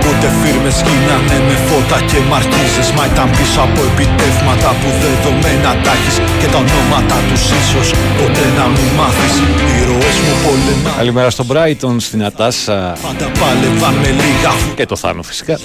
Ούτε 0.09 0.27
φίρμες 0.41 0.77
γίνανε 0.87 1.37
με 1.47 1.57
φώτα 1.67 1.99
και 2.11 2.19
μαρκίζες. 2.31 2.89
Μα 2.97 3.05
ήταν 3.13 3.29
πίσω 3.37 3.61
από 3.67 3.81
επιτεύγματα 3.91 4.71
που 4.81 4.89
δεδομένα 5.03 5.71
τα 5.85 5.93
έχεις 5.97 6.17
Και 6.41 6.49
τα 6.53 6.59
ονόματα 6.65 7.17
τους 7.29 7.43
ίσως 7.61 7.89
ποτέ 8.19 8.47
να 8.59 8.65
μην 8.75 8.89
μάθεις. 8.99 9.35
Ήρωές 9.79 9.99
ήρωες 9.99 10.17
μου 10.25 10.35
πολεμά 10.45 10.93
Καλημέρα 10.97 11.31
στον 11.31 11.47
Brighton, 11.51 11.97
στην 11.99 12.25
Ατάσα. 12.25 12.97
Πάντα 13.03 13.27
πάλευαν 13.41 13.95
με 14.03 14.11
λίγα 14.21 14.53
και 14.75 14.87
το 14.87 14.97
Θάνο 14.97 15.23
φυσικά. 15.23 15.59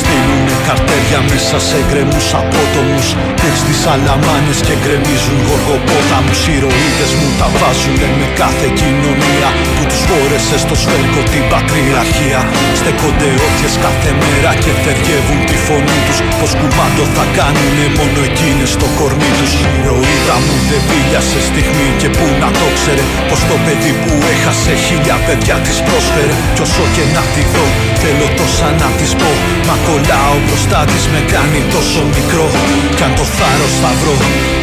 Στείλουνε 0.00 0.54
καρτέρια 0.66 1.20
μέσα 1.30 1.58
σε 1.68 1.78
γκρεμούς 1.88 2.28
απότομους 2.40 3.08
Πήρ 3.44 3.56
στις 3.62 3.80
αλαμάνες 3.92 4.58
και 4.66 4.74
γκρεμίζουν 4.82 5.38
γοργοπόταμους. 5.48 6.40
Ηρωίδες 6.54 7.12
μου 7.18 7.28
τα 7.40 7.48
βάζουνε 7.58 8.08
με 8.18 8.26
κάθε 8.40 8.68
κοινωνία 8.80 9.48
Που 9.76 9.82
τους 9.90 10.02
φόρεσε 10.08 10.56
στο 10.64 10.74
σφέλκο 10.82 11.20
την 11.32 11.44
πατριαρχία. 11.52 12.40
Στέκονται 12.80 13.28
όποιες 13.46 13.74
κάθε 13.84 14.10
μέρα 14.22 14.50
και 14.62 14.72
θεργεύουν 14.82 15.40
τη 15.48 15.56
φωνή 15.66 15.98
τους. 16.06 16.18
Πως 16.38 16.50
κουμάντο 16.58 17.04
θα 17.16 17.24
κάνουνε 17.38 17.86
μόνο 17.98 18.20
εκείνες 18.30 18.70
στο 18.76 18.86
κορμί 18.98 19.30
τους. 19.38 19.52
Ηρωίδα 19.78 20.36
μου 20.44 20.56
δεν 20.68 20.82
βίλιασε 20.88 21.38
στιγμή 21.48 21.88
και 22.00 22.08
που 22.16 22.26
να 22.42 22.48
το 22.60 22.66
ξέρε. 22.76 23.04
Πως 23.28 23.40
το 23.48 23.56
παιδί 23.64 23.92
που 24.02 24.12
έχασε 24.34 24.72
χίλια 24.84 25.16
παιδιά 25.24 25.56
της 25.64 25.76
πρόσφερε. 25.86 26.34
Κι 26.54 26.62
όσο 26.66 26.84
και 26.94 27.04
να 27.14 27.22
τη 27.34 27.42
δω 27.52 27.66
θέλω 28.02 28.26
τόσα 28.38 28.68
να 28.82 28.88
της 28.98 29.12
πω. 29.20 29.30
Μα 29.68 29.76
κολλάω 29.86 30.36
μπροστά 30.44 30.80
της 30.90 31.04
με 31.12 31.20
κάνει 31.34 31.60
τόσο 31.74 32.00
μικρό. 32.16 32.48
Κι 32.96 33.04
αν 33.06 33.12
το 33.18 33.24
θάρρος 33.36 33.74
θα 33.82 33.90
βρω 34.00 34.16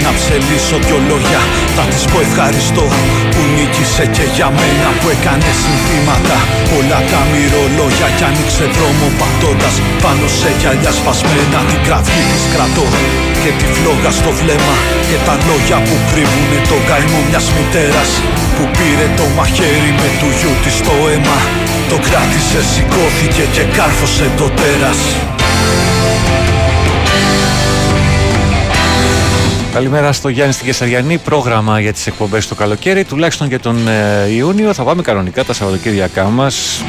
να 0.06 0.12
ψελίσω 0.18 0.78
δυο 0.86 1.00
λόγια. 1.10 1.42
Θα 1.76 1.84
της 1.92 2.04
πω 2.12 2.18
ευχαριστώ 2.28 2.86
που 3.34 3.42
νίκησε 3.56 4.04
και 4.16 4.26
για 4.36 4.50
μένα 4.60 4.88
που 5.00 5.08
έκανε 5.16 5.50
συνθήματα. 5.64 6.38
Όλα 6.78 7.00
τα 7.12 7.22
μυρολόγια 7.32 8.10
κι 8.18 8.26
άνοιξε 8.30 8.66
δρόμο 8.76 9.08
πατώντας 9.20 9.76
πάνω 10.04 10.26
σε 10.40 10.50
γυαλιά 10.60 10.92
σπασμένα. 11.00 11.60
Την 11.70 11.82
κραυγή 11.88 12.24
της 12.32 12.44
κρατώ 12.54 12.86
και 13.42 13.52
τη 13.60 13.66
φλόγα 13.76 14.12
στο 14.20 14.32
βλέμμα. 14.40 14.76
Και 15.10 15.18
τα 15.28 15.36
λόγια 15.48 15.78
που 15.86 15.96
κρύβουνε 16.10 16.60
το 16.70 16.78
καημό 16.90 17.20
μιας 17.30 17.46
μητέρας. 17.56 18.12
Που 18.56 18.64
πήρε 18.78 19.08
το 19.20 19.26
μαχαίρι 19.38 19.92
με 20.02 20.10
του 20.20 20.30
γιού 20.38 20.54
της 20.64 20.76
το 20.86 20.96
αίμα. 21.12 21.40
Το 21.92 21.98
κράτησε, 22.08 22.60
σηκώθηκε 22.72 23.44
και 23.56 23.64
κάρφωσε 23.78 24.28
το 24.40 24.48
τέρας 24.60 25.01
Καλημέρα 29.74 30.12
στο 30.12 30.30
Γιάννη 30.30 30.54
στην 30.54 30.66
Κεσαριανή. 30.66 31.18
Πρόγραμμα 31.18 31.80
για 31.80 31.94
τις 31.94 32.08
εκπομπές 32.08 32.48
το 32.48 32.56
καλοκαίρι, 32.56 33.04
τουλάχιστον 33.04 33.48
για 33.48 33.60
τον 33.60 33.88
ε, 33.88 34.28
Ιούνιο. 34.30 34.74
Θα 34.74 34.84
πάμε 34.84 35.02
κανονικά 35.02 35.44
τα 35.44 35.54
Σαββατοκύριακά 35.54 36.24
μας. 36.24 36.82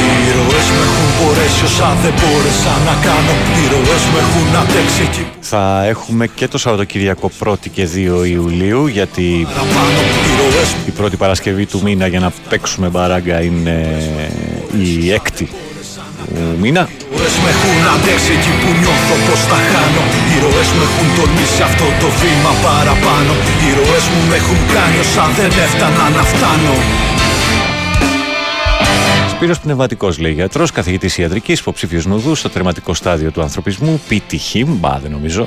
Οι 0.00 0.28
ήρωες 0.28 0.68
με 0.70 0.82
έχουν 0.82 1.08
μπορέσει 1.18 1.64
όσα 1.64 1.96
δεν 2.02 2.12
μπόρεσα 2.12 2.70
να 2.84 3.04
κάνω 3.04 3.30
Οι 3.30 3.64
ήρωες 3.64 4.04
με 4.12 4.18
έχουν 4.18 4.56
αντέξει 4.56 5.02
εκεί 5.02 5.20
που 5.20 5.36
Θα 5.40 5.84
έχουμε 5.84 6.26
και 6.26 6.48
το 6.48 6.58
Σαββατοκύριακο 6.58 7.30
1η 7.44 7.68
και 7.72 7.88
2 7.94 8.28
Ιουλίου, 8.28 8.86
γιατί 8.86 9.46
παραπάνω 9.48 10.00
Οι 10.00 10.48
ήρωες 10.48 10.74
η 10.86 10.90
πρώτη 10.90 11.16
Παρασκευή 11.16 11.66
του 11.66 11.80
μήνα 11.82 12.06
για 12.06 12.20
να 12.20 12.32
παίξουμε 12.48 12.88
μπαράγκα 12.88 13.40
είναι 13.40 14.02
η 14.82 15.12
έκτη 15.12 15.44
του 15.44 15.67
μήνα. 16.62 16.88
ήρωες 17.28 17.34
με 17.42 17.50
έχουν 17.54 17.78
αντέξει 17.94 18.30
εκεί 18.38 18.52
που 18.60 18.70
νιώθω 18.80 19.14
πως 19.26 19.40
θα 19.50 19.58
χάνω 19.70 20.02
Οι 20.28 20.32
ήρωες 20.36 20.70
με 20.78 20.84
έχουν 20.88 21.08
τολμήσει 21.16 21.60
αυτό 21.68 21.86
το 22.02 22.08
βήμα 22.20 22.52
παραπάνω 22.66 23.32
Οι 23.60 23.64
ήρωες 23.70 24.04
μου 24.12 24.20
με 24.30 24.36
έχουν 24.40 24.60
κάνει 24.74 24.96
όσα 25.04 25.24
δεν 25.38 25.52
έφτανα 25.66 26.04
να 26.16 26.22
φτάνω 26.30 26.74
Σπύρος 29.32 29.60
Πνευματικός 29.60 30.18
λέει 30.18 30.32
γιατρός, 30.32 30.70
καθηγητής 30.70 31.18
ιατρικής, 31.18 31.60
υποψήφιος 31.60 32.06
νουδού 32.06 32.34
στο 32.34 32.48
τερματικό 32.48 32.94
στάδιο 32.94 33.30
του 33.30 33.42
ανθρωπισμού. 33.42 34.00
Πιτυχή, 34.08 34.64
μπα 34.64 34.98
δεν 34.98 35.10
νομίζω. 35.10 35.46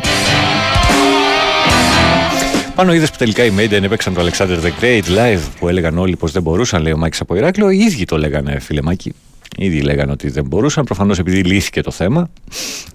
Πάνω 2.76 2.94
είδες 2.94 3.12
που 3.12 3.18
τελικά 3.18 3.44
οι 3.46 3.52
Maiden 3.58 3.84
έπαιξαν 3.84 4.14
το 4.14 4.22
Alexander 4.22 4.58
the 4.66 4.84
Great 4.84 5.04
live 5.18 5.42
που 5.60 5.68
έλεγαν 5.68 5.98
όλοι 5.98 6.16
πως 6.16 6.32
δεν 6.32 6.42
μπορούσαν, 6.42 6.82
λέει 6.82 6.94
ο 6.94 6.98
Μάκης 6.98 7.22
από 7.22 7.36
Ηράκλειο. 7.36 7.70
Οι 7.70 7.78
ίδιοι 7.78 8.06
το 8.06 8.18
λέγανε, 8.18 8.60
φίλε 8.60 8.82
Μάκη. 8.82 9.14
Οι 9.58 9.66
ίδιοι 9.66 9.82
λέγανε 9.82 10.12
ότι 10.12 10.30
δεν 10.30 10.46
μπορούσαν. 10.46 10.84
Προφανώς 10.84 11.20
επειδή 11.20 11.44
λύθηκε 11.44 11.82
το 11.82 11.92
θέμα, 11.92 12.30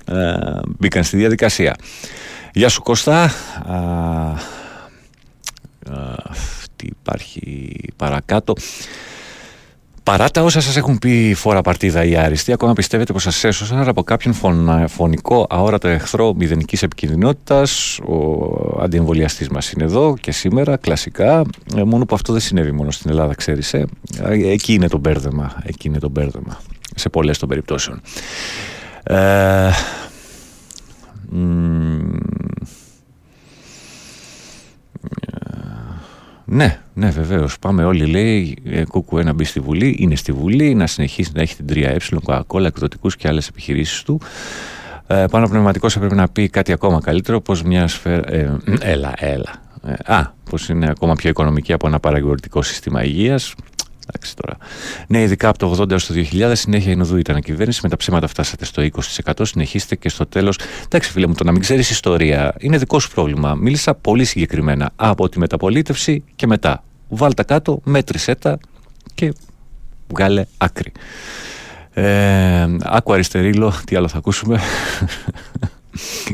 ε, 0.04 0.34
μπήκαν 0.78 1.04
στη 1.04 1.16
διαδικασία. 1.16 1.76
Γεια 2.52 2.68
σου 2.68 2.82
Κώστα. 2.82 3.22
Α, 3.22 3.76
α, 5.90 6.14
τι 6.76 6.86
υπάρχει 6.86 7.72
παρακάτω. 7.96 8.54
Παρά 10.06 10.30
τα 10.30 10.42
όσα 10.42 10.60
σας 10.60 10.76
έχουν 10.76 10.98
πει 10.98 11.34
φορά 11.34 11.60
παρτίδα 11.60 12.04
οι 12.04 12.16
άριστοι, 12.16 12.52
ακόμα 12.52 12.72
πιστεύετε 12.72 13.12
πως 13.12 13.22
σας 13.22 13.44
έσωσαν 13.44 13.88
από 13.88 14.02
κάποιον 14.02 14.34
φωνα- 14.34 14.86
φωνικό 14.88 15.46
αόρατο 15.50 15.88
εχθρό 15.88 16.34
μηδενικής 16.34 16.82
επικίνδυνοτητας. 16.82 17.98
Ο 17.98 18.82
αντιεμβολιαστής 18.82 19.48
μας 19.48 19.70
είναι 19.70 19.84
εδώ 19.84 20.16
και 20.20 20.32
σήμερα, 20.32 20.76
κλασικά. 20.76 21.42
Ε, 21.76 21.82
μόνο 21.82 22.06
που 22.06 22.14
αυτό 22.14 22.32
δεν 22.32 22.42
συνέβη 22.42 22.72
μόνο 22.72 22.90
στην 22.90 23.10
Ελλάδα, 23.10 23.34
ξέρεις. 23.34 23.74
Ε. 23.74 23.86
Ε, 24.22 24.50
Εκεί 24.50 24.72
είναι 24.72 24.88
το 24.88 24.98
μπέρδεμα. 24.98 25.56
Εκεί 25.62 25.88
είναι 25.88 25.98
το 25.98 26.08
μπέρδεμα. 26.08 26.60
Σε 26.94 27.08
πολλές 27.08 27.38
των 27.38 27.48
περιπτώσεων. 27.48 28.00
Ε, 29.02 29.70
μ, 31.30 32.16
Ναι, 36.48 36.80
ναι, 36.94 37.10
βεβαίως. 37.10 37.58
Πάμε 37.58 37.84
όλοι, 37.84 38.06
λέει, 38.06 38.58
ε, 38.64 38.84
Κούκου 38.84 39.18
να 39.18 39.32
μπει 39.32 39.44
στη 39.44 39.60
Βουλή. 39.60 39.96
Είναι 39.98 40.14
στη 40.14 40.32
Βουλή, 40.32 40.74
να 40.74 40.86
συνεχίσει 40.86 41.30
να 41.34 41.42
έχει 41.42 41.56
την 41.56 41.66
3Ε, 41.68 41.96
Coca-Cola, 42.24 42.64
εκδοτικούς 42.64 43.16
και 43.16 43.28
άλλες 43.28 43.48
επιχειρήσεις 43.48 44.02
του. 44.02 44.20
Ε, 45.06 45.24
πάνω 45.30 45.48
πνευματικός 45.48 45.96
έπρεπε 45.96 46.14
να 46.14 46.28
πει 46.28 46.48
κάτι 46.48 46.72
ακόμα 46.72 47.00
καλύτερο, 47.00 47.40
πως 47.40 47.62
μια 47.62 47.88
σφαίρα. 47.88 48.32
Ε, 48.32 48.56
έλα, 48.80 49.12
έλα. 49.16 49.54
Ε, 49.86 50.14
α, 50.14 50.32
πως 50.50 50.68
είναι 50.68 50.88
ακόμα 50.88 51.14
πιο 51.14 51.30
οικονομική 51.30 51.72
από 51.72 51.86
ένα 51.86 52.00
παραγωγικό 52.00 52.62
σύστημα 52.62 53.04
υγείας. 53.04 53.54
Εντάξει 54.06 54.36
τώρα. 54.36 54.56
Ναι, 55.08 55.20
ειδικά 55.22 55.48
από 55.48 55.58
το 55.58 55.82
80 55.82 55.90
έως 55.90 56.06
το 56.06 56.14
2000 56.32 56.52
συνέχεια 56.52 56.92
η 56.92 56.96
Νοδού 56.96 57.16
ήταν 57.16 57.40
κυβέρνηση. 57.40 57.80
Με 57.82 57.88
τα 57.88 57.96
ψέματα 57.96 58.26
φτάσατε 58.26 58.64
στο 58.64 58.82
20%. 59.24 59.32
Συνεχίστε 59.42 59.96
και 59.96 60.08
στο 60.08 60.26
τέλος. 60.26 60.58
Εντάξει, 60.84 61.10
φίλε 61.10 61.26
μου, 61.26 61.34
το 61.34 61.44
να 61.44 61.52
μην 61.52 61.60
ξέρεις 61.60 61.90
ιστορία 61.90 62.54
είναι 62.58 62.78
δικό 62.78 62.98
σου 62.98 63.10
πρόβλημα. 63.10 63.54
Μίλησα 63.54 63.94
πολύ 63.94 64.24
συγκεκριμένα 64.24 64.90
από 64.96 65.28
τη 65.28 65.38
μεταπολίτευση 65.38 66.24
και 66.36 66.46
μετά. 66.46 66.84
Βάλτα 67.08 67.42
κάτω, 67.42 67.80
μέτρησέ 67.84 68.34
τα 68.34 68.58
και 69.14 69.34
βγάλε 70.08 70.44
άκρη. 70.56 70.92
Ε, 71.92 72.66
άκου 72.82 73.12
αριστερίλο, 73.12 73.72
τι 73.86 73.96
άλλο 73.96 74.08
θα 74.08 74.18
ακούσουμε. 74.18 74.60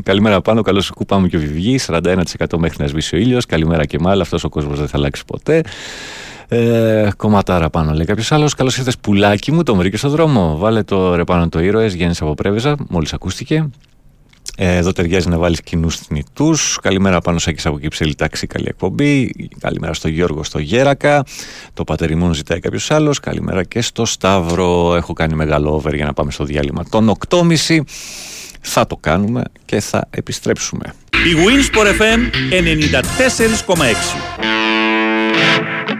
Καλημέρα 0.03 0.41
πάνω, 0.41 0.61
καλώς 0.61 0.85
σου 0.85 0.93
πάμε 1.07 1.27
και 1.27 1.37
ο 1.37 1.39
Βιβγή. 1.39 1.79
41% 1.87 2.23
μέχρι 2.57 2.77
να 2.79 2.87
σβήσει 2.87 3.15
ο 3.15 3.17
ήλιος. 3.17 3.45
Καλημέρα 3.45 3.85
και 3.85 3.99
μάλλον, 3.99 4.21
αυτός 4.21 4.43
ο 4.43 4.49
κόσμος 4.49 4.77
δεν 4.79 4.87
θα 4.87 4.97
αλλάξει 4.97 5.25
ποτέ. 5.25 5.61
Ε, 6.47 7.09
κομματάρα 7.17 7.69
πάνω 7.69 7.93
λέει 7.93 8.05
κάποιος 8.05 8.31
άλλος. 8.31 8.53
Καλώς 8.53 8.77
ήρθες 8.77 8.97
πουλάκι 8.97 9.51
μου, 9.51 9.63
το 9.63 9.75
βρήκες 9.75 9.99
στο 9.99 10.09
δρόμο. 10.09 10.57
Βάλε 10.57 10.83
το 10.83 11.15
ρε 11.15 11.23
πάνω 11.23 11.49
το 11.49 11.59
ήρωες, 11.59 11.93
Γέννη 11.93 12.13
από 12.19 12.33
Πρέβεζα, 12.33 12.75
μόλις 12.89 13.13
ακούστηκε. 13.13 13.69
Ε, 14.57 14.75
εδώ 14.75 14.91
ταιριάζει 14.91 15.29
να 15.29 15.37
βάλεις 15.37 15.61
κοινούς 15.61 15.97
θνητούς. 15.97 16.77
Καλημέρα 16.81 17.21
πάνω 17.21 17.39
Σάκη 17.39 17.67
από 17.67 17.79
Κυψέλη 17.79 18.15
Τάξη, 18.15 18.47
καλή 18.47 18.65
εκπομπή. 18.67 19.31
Καλημέρα 19.59 19.93
στο 19.93 20.07
Γιώργο 20.07 20.43
στο 20.43 20.59
Γέρακα. 20.59 21.25
Το 21.73 21.83
πατεριμόν 21.83 22.33
ζητάει 22.33 22.59
κάποιος 22.59 22.91
άλλος. 22.91 23.19
Καλημέρα 23.19 23.63
και 23.63 23.81
στο 23.81 24.05
Σταύρο. 24.05 24.95
Έχω 24.95 25.13
κάνει 25.13 25.35
μεγάλο 25.35 25.73
over 25.75 25.95
για 25.95 26.05
να 26.05 26.13
πάμε 26.13 26.31
στο 26.31 26.43
διάλειμμα 26.43 26.83
των 26.89 27.13
8.30. 27.29 27.79
Θα 28.61 28.87
το 28.87 28.97
κάνουμε 28.97 29.43
και 29.65 29.79
θα 29.79 30.07
επιστρέψουμε. 30.09 30.93
Η 31.11 31.35
Winsport 31.45 31.87
FM 32.01 32.19
94,6 34.47 35.92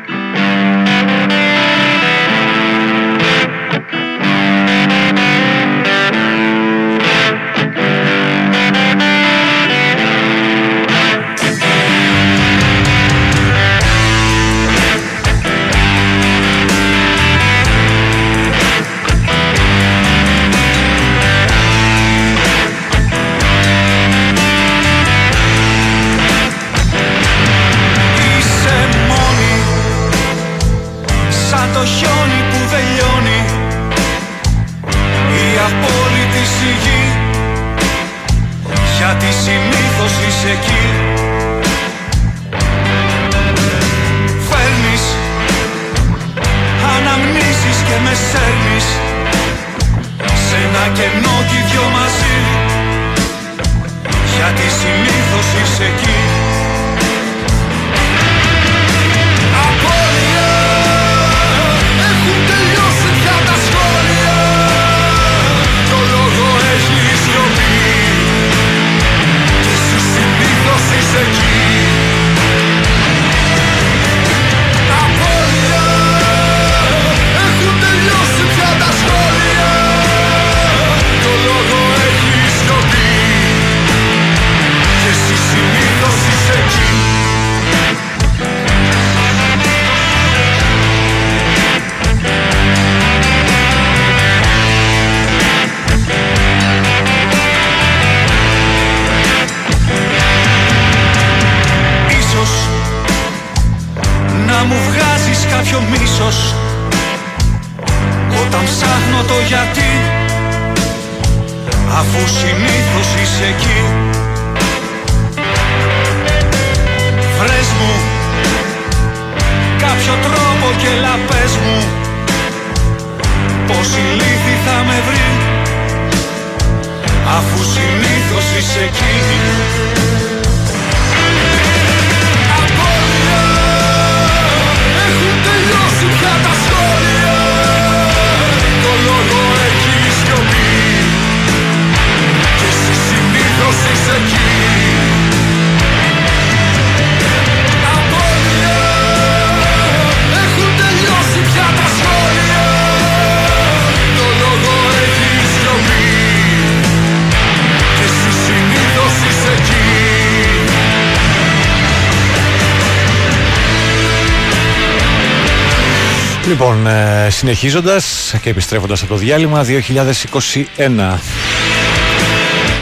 συνεχίζοντας 167.43 168.35
και 168.41 168.49
επιστρέφοντας 168.49 169.01
από 169.01 169.13
το 169.13 169.17
διάλειμμα 169.17 169.65
2021 169.65 171.19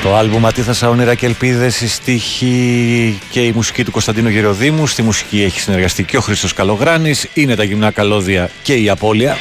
το 0.03 0.15
άλμπουμ 0.15 0.47
Ατίθασα 0.47 0.89
όνειρα 0.89 1.15
και 1.15 1.25
ελπίδες, 1.25 1.81
η 1.81 1.87
στίχη 1.87 3.19
και 3.29 3.41
η 3.45 3.51
μουσική 3.51 3.83
του 3.83 3.91
Κωνσταντίνου 3.91 4.29
Γεροδήμου. 4.29 4.87
Στη 4.87 5.01
μουσική 5.01 5.43
έχει 5.43 5.59
συνεργαστεί 5.59 6.03
και 6.03 6.17
ο 6.17 6.21
Χρήστος 6.21 6.53
Καλογράνης, 6.53 7.27
είναι 7.33 7.55
τα 7.55 7.63
γυμνά 7.63 7.91
καλώδια 7.91 8.49
και 8.63 8.73
η 8.73 8.89
απώλεια. 8.89 9.37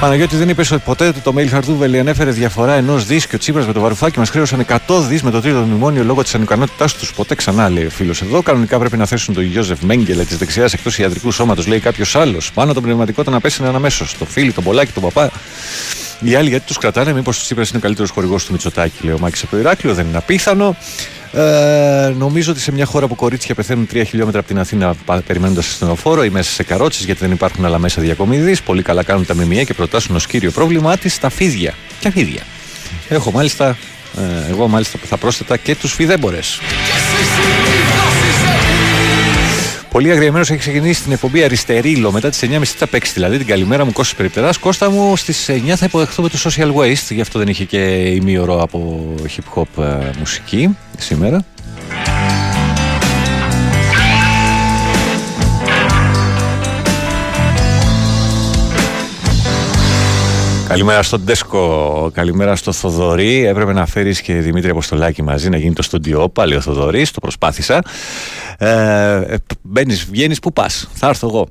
Παναγιώτη 0.00 0.36
δεν 0.36 0.48
είπε 0.48 0.64
ποτέ 0.84 1.06
ότι 1.06 1.20
το 1.20 1.32
Μέιλ 1.32 1.48
Χαρτούβελη 1.48 1.98
ανέφερε 1.98 2.30
διαφορά 2.30 2.72
ενός 2.74 3.06
δι 3.06 3.20
και 3.26 3.34
ο 3.34 3.38
Τσίπρας 3.38 3.66
με 3.66 3.72
το 3.72 3.80
βαρουφάκι 3.80 4.18
μας 4.18 4.30
χρέωσαν 4.30 4.64
100 4.86 5.00
δις 5.08 5.22
με 5.22 5.30
το 5.30 5.40
τρίτο 5.40 5.58
μνημόνιο 5.58 6.04
λόγω 6.04 6.22
της 6.22 6.34
ανικανότητάς 6.34 6.94
τους. 6.94 7.12
Ποτέ 7.12 7.34
ξανά, 7.34 7.68
λέει 7.68 7.84
ο 7.84 7.90
φίλος 7.90 8.22
εδώ. 8.22 8.42
Κανονικά 8.42 8.78
πρέπει 8.78 8.96
να 8.96 9.06
θέσουν 9.06 9.34
τον 9.34 9.42
Γιώζεφ 9.42 9.80
Μέγκελε 9.82 10.24
της 10.24 10.36
δεξιάς 10.36 10.72
εκτός 10.72 10.98
ιατρικού 10.98 11.30
σώματος, 11.30 11.66
λέει 11.66 11.80
κάποιος 11.80 12.16
άλλος. 12.16 12.52
Πάνω 12.52 12.72
τον 12.72 12.82
πνευματικό 12.82 13.24
τον 13.24 13.34
απέσυνε 13.34 13.68
αμέσω. 13.68 14.06
Το 14.18 14.24
φίλο, 14.24 14.52
τον 14.52 14.64
Πολάκι, 14.64 14.92
τον 14.92 15.02
Παπά. 15.02 15.30
Οι 16.20 16.34
άλλοι 16.34 16.48
γιατί 16.48 16.66
τους 16.66 16.78
κρατάνε, 16.78 17.12
μήπως 17.12 17.38
ο 17.38 17.42
Τσίπρα 17.42 17.64
είναι 17.68 17.78
ο 17.78 17.80
καλύτερος 17.80 18.10
χορηγός 18.10 18.44
του 18.44 18.52
Μητσοτάκη, 18.52 19.04
λέει 19.04 19.14
ο 19.14 19.18
Μάκης 19.18 19.42
από 19.42 19.50
το 19.50 19.58
Ηράκλειο. 19.58 19.94
Δεν 19.94 20.06
είναι 20.06 20.16
απίθανο. 20.16 20.76
Ε, 21.32 22.12
νομίζω 22.16 22.50
ότι 22.50 22.60
σε 22.60 22.72
μια 22.72 22.84
χώρα 22.84 23.06
που 23.06 23.14
κορίτσια 23.14 23.54
πεθαίνουν 23.54 23.88
3 23.92 24.02
χιλιόμετρα 24.06 24.40
από 24.40 24.48
την 24.48 24.58
Αθήνα 24.58 24.94
περιμένοντας 25.26 25.66
ασθενοφόρο 25.66 26.24
ή 26.24 26.30
μέσα 26.30 26.50
σε 26.50 26.62
καρότσες 26.62 27.04
γιατί 27.04 27.20
δεν 27.20 27.30
υπάρχουν 27.30 27.64
άλλα 27.64 27.78
μέσα 27.78 28.02
διακομιδής, 28.02 28.62
πολύ 28.62 28.82
καλά 28.82 29.02
κάνουν 29.02 29.26
τα 29.26 29.34
ΜΜΕ 29.34 29.64
και 29.64 29.74
προτάσουν 29.74 30.16
ως 30.16 30.26
κύριο 30.26 30.50
πρόβλημά 30.50 30.96
της 30.96 31.18
τα 31.18 31.28
φίδια. 31.28 31.74
Ποια 32.00 32.10
φίδια; 32.10 32.42
Έχω 33.08 33.30
μάλιστα, 33.30 33.76
ε, 34.18 34.50
εγώ 34.50 34.68
μάλιστα 34.68 34.98
θα 35.08 35.16
πρόσθετα 35.16 35.56
και 35.56 35.74
τους 35.74 35.92
φιδέμπορες. 35.92 36.60
Πολύ 39.98 40.10
αγριεμένος 40.10 40.50
έχει 40.50 40.58
ξεκινήσει 40.58 41.02
την 41.02 41.12
εκπομπή 41.12 41.42
Αριστερίλο 41.42 42.12
μετά 42.12 42.28
τις 42.28 42.40
9.30 42.42 42.62
θα 42.64 42.86
παίξει. 42.86 43.12
Δηλαδή 43.12 43.38
την 43.38 43.46
καλημέρα 43.46 43.84
μου 43.84 43.92
Κώστας 43.92 44.16
Περιπτερά. 44.16 44.50
Κώστα 44.60 44.90
μου 44.90 45.16
στις 45.16 45.50
9 45.50 45.72
θα 45.76 45.84
υποδεχθούμε 45.84 46.28
το 46.28 46.38
Social 46.44 46.74
Waste. 46.74 47.06
Γι' 47.08 47.20
αυτό 47.20 47.38
δεν 47.38 47.48
είχε 47.48 47.64
και 47.64 47.78
ημίωρο 48.08 48.62
από 48.62 49.04
hip 49.36 49.60
hop 49.60 49.82
ε, 49.84 50.10
μουσική 50.18 50.76
σήμερα. 50.98 51.44
Καλημέρα 60.68 61.02
στον 61.02 61.20
Ντέσκο, 61.20 62.10
καλημέρα 62.14 62.56
στο 62.56 62.72
Θοδωρή. 62.72 63.44
Έπρεπε 63.46 63.72
να 63.72 63.86
φέρεις 63.86 64.20
και 64.20 64.34
Δημήτρη 64.34 64.70
Αποστολάκη 64.70 65.22
μαζί 65.22 65.48
να 65.48 65.56
γίνει 65.56 65.72
το 65.72 65.82
στοντιό. 65.82 66.28
Πάλι 66.28 66.54
ο 66.54 66.60
Θοδωρής, 66.60 67.10
το 67.10 67.20
προσπάθησα. 67.20 67.82
Ε, 68.58 69.36
Μπαίνεις, 69.62 70.04
βγαίνεις, 70.04 70.38
πού 70.38 70.52
πας; 70.52 70.88
Θα 70.94 71.08
έρθω 71.08 71.28
εγώ. 71.28 71.48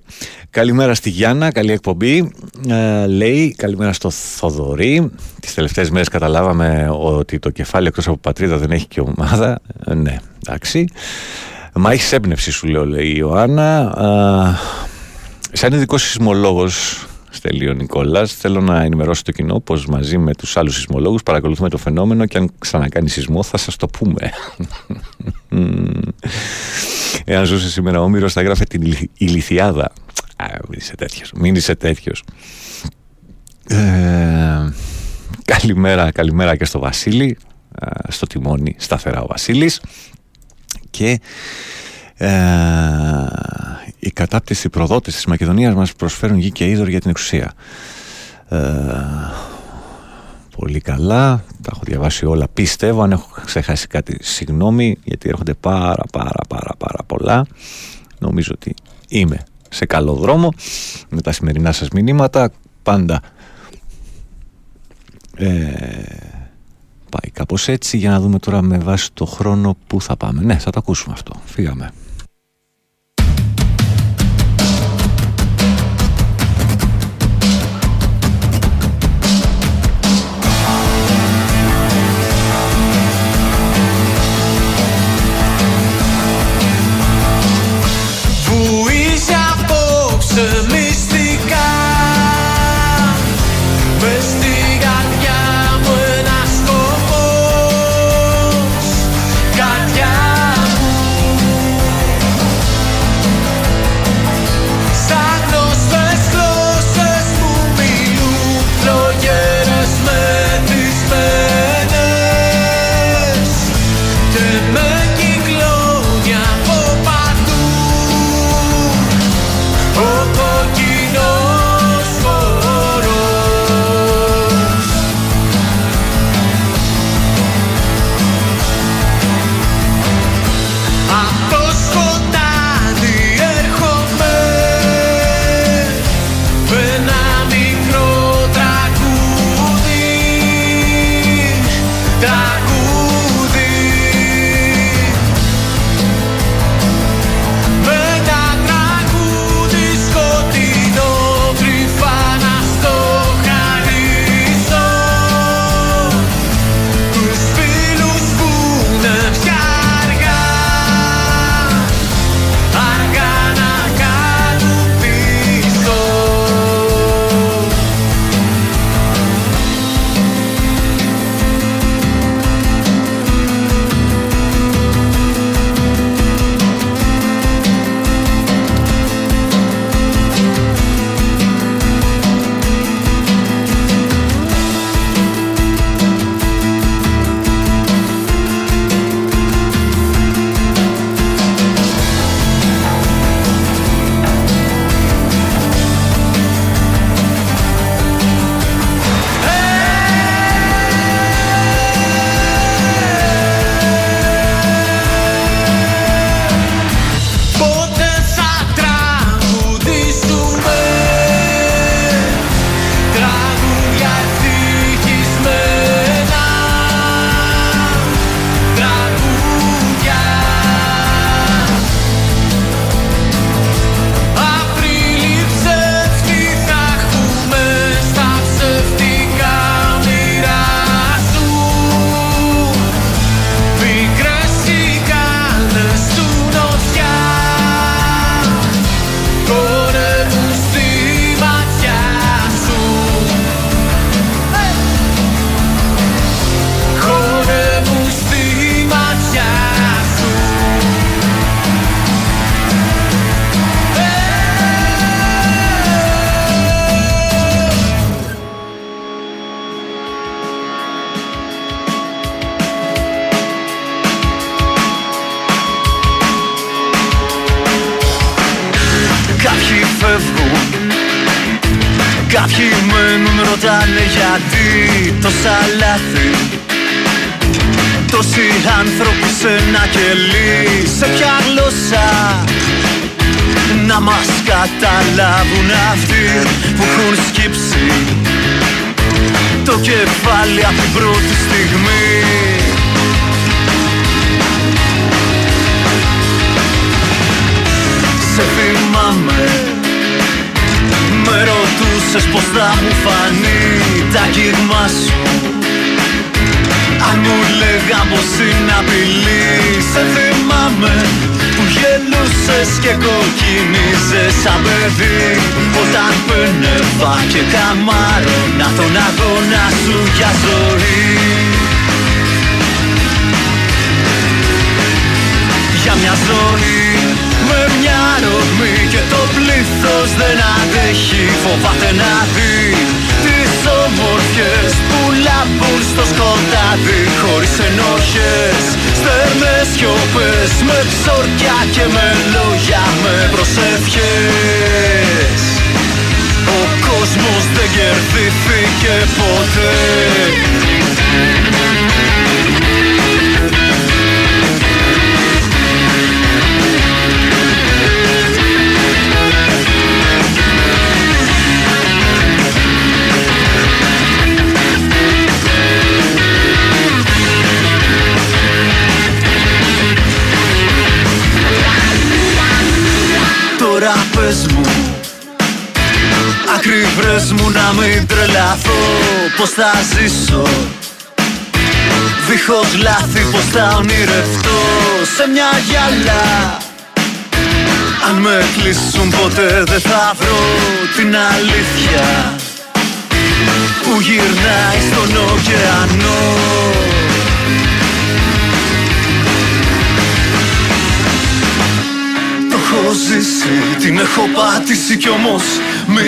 Καλημέρα 0.49 0.93
στη 0.93 1.09
Γιάννα, 1.09 1.51
καλή 1.51 1.72
εκπομπή. 1.72 2.32
Ε, 2.68 3.07
λέει, 3.07 3.55
καλημέρα 3.57 3.93
στο 3.93 4.09
Θοδωρή. 4.09 5.11
Τις 5.39 5.53
τελευταίες 5.53 5.89
μέρες 5.89 6.07
καταλάβαμε 6.07 6.89
ότι 6.91 7.39
το 7.39 7.49
κεφάλι 7.49 7.88
εκτός 7.88 8.07
από 8.07 8.18
πατρίδα 8.18 8.57
δεν 8.57 8.72
έχει 8.72 8.86
και 8.88 8.99
ομάδα. 9.01 9.59
Ε, 9.86 9.93
ναι, 9.93 10.18
εντάξει. 10.45 10.86
Μα 11.74 11.91
έχεις 11.91 12.11
έμπνευση, 12.11 12.51
σου 12.51 12.68
λέω, 12.68 12.86
λέει 12.86 13.07
η 13.07 13.15
Ιωάννα. 13.18 13.93
Ε, 13.97 15.57
σαν 15.57 15.74
ειδικός 15.74 16.01
σεισμολόγος, 16.01 17.05
Στέλιο 17.38 17.73
Νικόλας. 17.73 18.33
Θέλω 18.33 18.61
να 18.61 18.81
ενημερώσω 18.81 19.21
το 19.21 19.31
κοινό 19.31 19.59
πως 19.59 19.85
μαζί 19.85 20.17
με 20.17 20.33
τους 20.33 20.57
άλλους 20.57 20.75
σεισμολόγους 20.75 21.23
παρακολουθούμε 21.23 21.69
το 21.69 21.77
φαινόμενο 21.77 22.25
και 22.25 22.38
αν 22.38 22.51
ξανακάνει 22.59 23.09
σεισμό 23.09 23.43
θα 23.43 23.57
σας 23.57 23.75
το 23.75 23.88
πούμε. 23.88 24.31
Εάν 27.25 27.45
ζούσε 27.45 27.69
σήμερα 27.69 28.01
ο 28.01 28.03
Όμηρος 28.03 28.33
θα 28.33 28.41
έγραφε 28.41 28.63
την 28.63 28.93
ηλικιάδα. 29.17 29.91
μην 30.69 30.79
είσαι 30.79 30.95
τέτοιος. 30.95 31.31
Μην 31.35 31.55
είσαι 31.55 31.75
τέτοιος. 31.75 32.23
Ε, 33.67 34.73
καλημέρα, 35.45 36.11
καλημέρα 36.11 36.55
και 36.55 36.65
στο 36.65 36.79
Βασίλη. 36.79 37.38
στο 38.07 38.27
τιμόνι 38.27 38.75
σταθερά 38.77 39.21
ο 39.21 39.27
Βασίλης. 39.27 39.81
Και 40.89 41.19
ε, 42.18 42.30
η 43.99 44.11
κατάπτυση 44.11 44.70
προδότες 44.70 45.13
της 45.15 45.26
Μακεδονίας 45.26 45.74
μας 45.74 45.93
προσφέρουν 45.93 46.38
γη 46.38 46.51
και 46.51 46.68
είδωρ 46.70 46.88
για 46.88 46.99
την 46.99 47.09
εξουσία. 47.09 47.53
Ε, 48.49 48.57
πολύ 50.57 50.80
καλά, 50.80 51.43
τα 51.61 51.72
έχω 51.74 51.82
διαβάσει 51.84 52.26
όλα. 52.26 52.47
Πιστεύω, 52.53 53.01
αν 53.01 53.11
έχω 53.11 53.28
ξεχάσει 53.45 53.88
κάτι, 53.88 54.18
συγγνώμη, 54.22 54.97
γιατί 55.03 55.30
έρχονται 55.30 55.53
πάρα 55.53 56.03
πάρα 56.11 56.41
πάρα 56.47 56.72
πάρα 56.78 57.03
πολλά. 57.05 57.45
Νομίζω 58.20 58.51
ότι 58.53 58.74
είμαι 59.07 59.43
σε 59.70 59.86
καλό 59.86 60.13
δρόμο 60.13 60.53
με 61.09 61.22
τα 61.22 61.32
σημερινά 61.32 61.72
σας 61.72 61.89
μηνύματα. 61.89 62.51
Πάντα 62.84 63.22
ε, 65.36 65.47
πάει 67.09 67.32
κάπως 67.34 67.68
έτσι 67.68 67.97
για 67.97 68.09
να 68.09 68.20
δούμε 68.20 68.39
τώρα 68.39 68.61
με 68.61 68.78
βάση 68.78 69.09
το 69.13 69.26
χρόνο 69.26 69.78
που 69.88 70.01
θα 70.01 70.18
πάμε. 70.18 70.41
Ναι, 70.41 70.57
θα 70.57 70.72
το 70.72 70.80
ακούσουμε 70.80 71.13
αυτό. 71.13 71.32
Φύγαμε. 71.45 71.91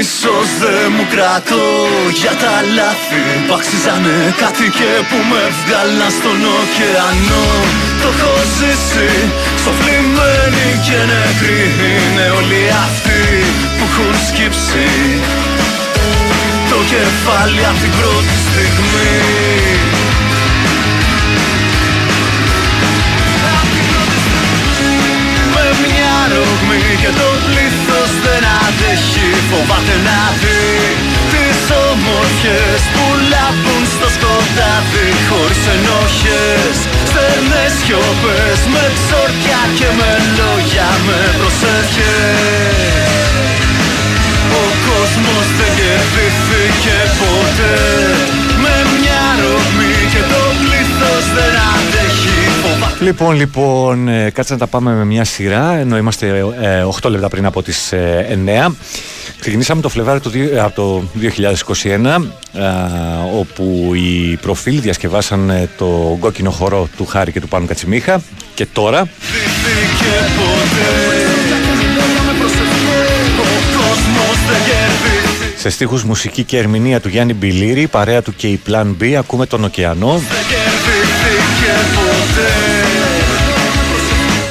Μίσος 0.01 0.49
δεν 0.63 0.87
μου 0.95 1.05
κρατώ 1.13 1.67
για 2.21 2.33
τα 2.41 2.55
λάθη. 2.77 3.23
Που 3.45 3.53
αξίζανε 3.57 4.17
κάτι 4.43 4.65
και 4.77 4.89
που 5.09 5.17
με 5.31 5.43
βγάλαν 5.59 6.11
στον 6.17 6.39
ωκεανό. 6.59 7.47
Το 8.01 8.07
έχω 8.13 8.33
ζήσει, 8.57 9.11
σοφλημένοι 9.63 10.67
και 10.85 10.99
νεκροί 11.11 11.61
είναι 11.91 12.25
όλοι 12.39 12.61
αυτοί 12.87 13.23
που 13.75 13.83
έχουν 13.89 14.13
σκύψει 14.27 14.87
Το 16.71 16.79
κεφάλι 16.91 17.63
από 17.69 17.79
την 17.83 17.93
πρώτη 17.99 18.35
στιγμή 18.45 20.08
ρογμή 26.69 26.95
και 27.01 27.11
το 27.19 27.27
πλήθος 27.45 28.11
δεν 28.25 28.43
αντέχει 28.63 29.29
Φοβάται 29.49 29.95
να 30.07 30.19
δει 30.41 30.67
τις 31.31 31.59
όμορφιες 31.89 32.81
που 32.93 33.05
λάμπουν 33.31 33.83
στο 33.93 34.07
σκοτάδι 34.15 35.09
Χωρίς 35.29 35.63
ενόχες, 35.75 36.75
στέρνες 37.09 37.71
σιωπές 37.79 38.59
Με 38.73 38.83
ψορκιά 38.97 39.61
και 39.77 39.89
με 39.99 40.11
λόγια, 40.37 40.89
με 41.05 41.19
προσευχές. 41.37 42.67
Ο 44.61 44.65
κόσμος 44.85 45.47
δεν 45.57 45.71
κερδίθηκε 45.79 46.97
ποτέ 47.19 48.38
Λοιπόν, 53.01 53.35
λοιπόν, 53.35 54.07
ε, 54.07 54.29
κάτσε 54.29 54.53
να 54.53 54.59
τα 54.59 54.67
πάμε 54.67 54.93
με 54.93 55.05
μια 55.05 55.23
σειρά, 55.23 55.73
ενώ 55.73 55.97
είμαστε 55.97 56.27
ε, 56.61 56.85
8 57.01 57.09
λεπτά 57.09 57.29
πριν 57.29 57.45
από 57.45 57.63
τις 57.63 57.91
ε, 57.91 58.39
9. 58.67 58.71
Ξεκινήσαμε 59.39 59.81
το 59.81 59.89
Φλεβάρι 59.89 60.19
του, 60.19 60.29
δι- 60.29 60.57
από 60.57 60.75
το 60.75 61.03
2021, 61.83 62.21
ε, 62.53 62.61
όπου 63.39 63.91
οι 63.93 64.37
προφίλ 64.41 64.81
διασκευάσαν 64.81 65.49
ε, 65.49 65.69
το 65.77 66.17
κόκκινο 66.19 66.49
χορό 66.51 66.87
του 66.97 67.05
Χάρη 67.05 67.31
και 67.31 67.39
του 67.41 67.47
Πάνου 67.47 67.65
Κατσιμίχα. 67.65 68.21
Και 68.53 68.65
τώρα, 68.73 68.97
κερδίθηκε 68.99 70.15
ποτέ 70.37 70.89
Ο 73.39 73.77
κόσμος 73.77 74.37
δεν 74.47 74.57
κερδίθηκε 74.65 75.57
σε 75.59 75.69
στίχους 75.69 76.03
μουσική 76.03 76.43
και 76.43 76.57
ερμηνεία 76.57 76.99
του 76.99 77.09
Γιάννη 77.09 77.33
Μπιλίρη, 77.33 77.87
παρέα 77.87 78.21
του 78.21 78.35
και 78.35 78.47
η 78.47 78.61
Plan 78.69 78.87
B, 79.01 79.11
ακούμε 79.13 79.45
τον 79.45 79.63
ωκεανό. 79.63 80.11
Δεν 80.11 80.45
κερδίθηκε 80.49 81.73
ποτέ 81.95 82.68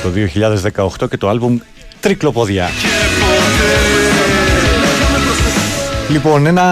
το 0.09 0.91
2018 1.05 1.09
και 1.11 1.17
το 1.17 1.29
άλμπουμ 1.29 1.59
Τρικλοποδιά. 2.01 2.67
Και 2.67 2.89
ποτέ 3.21 3.99
Λοιπόν, 6.11 6.47
ένα 6.47 6.65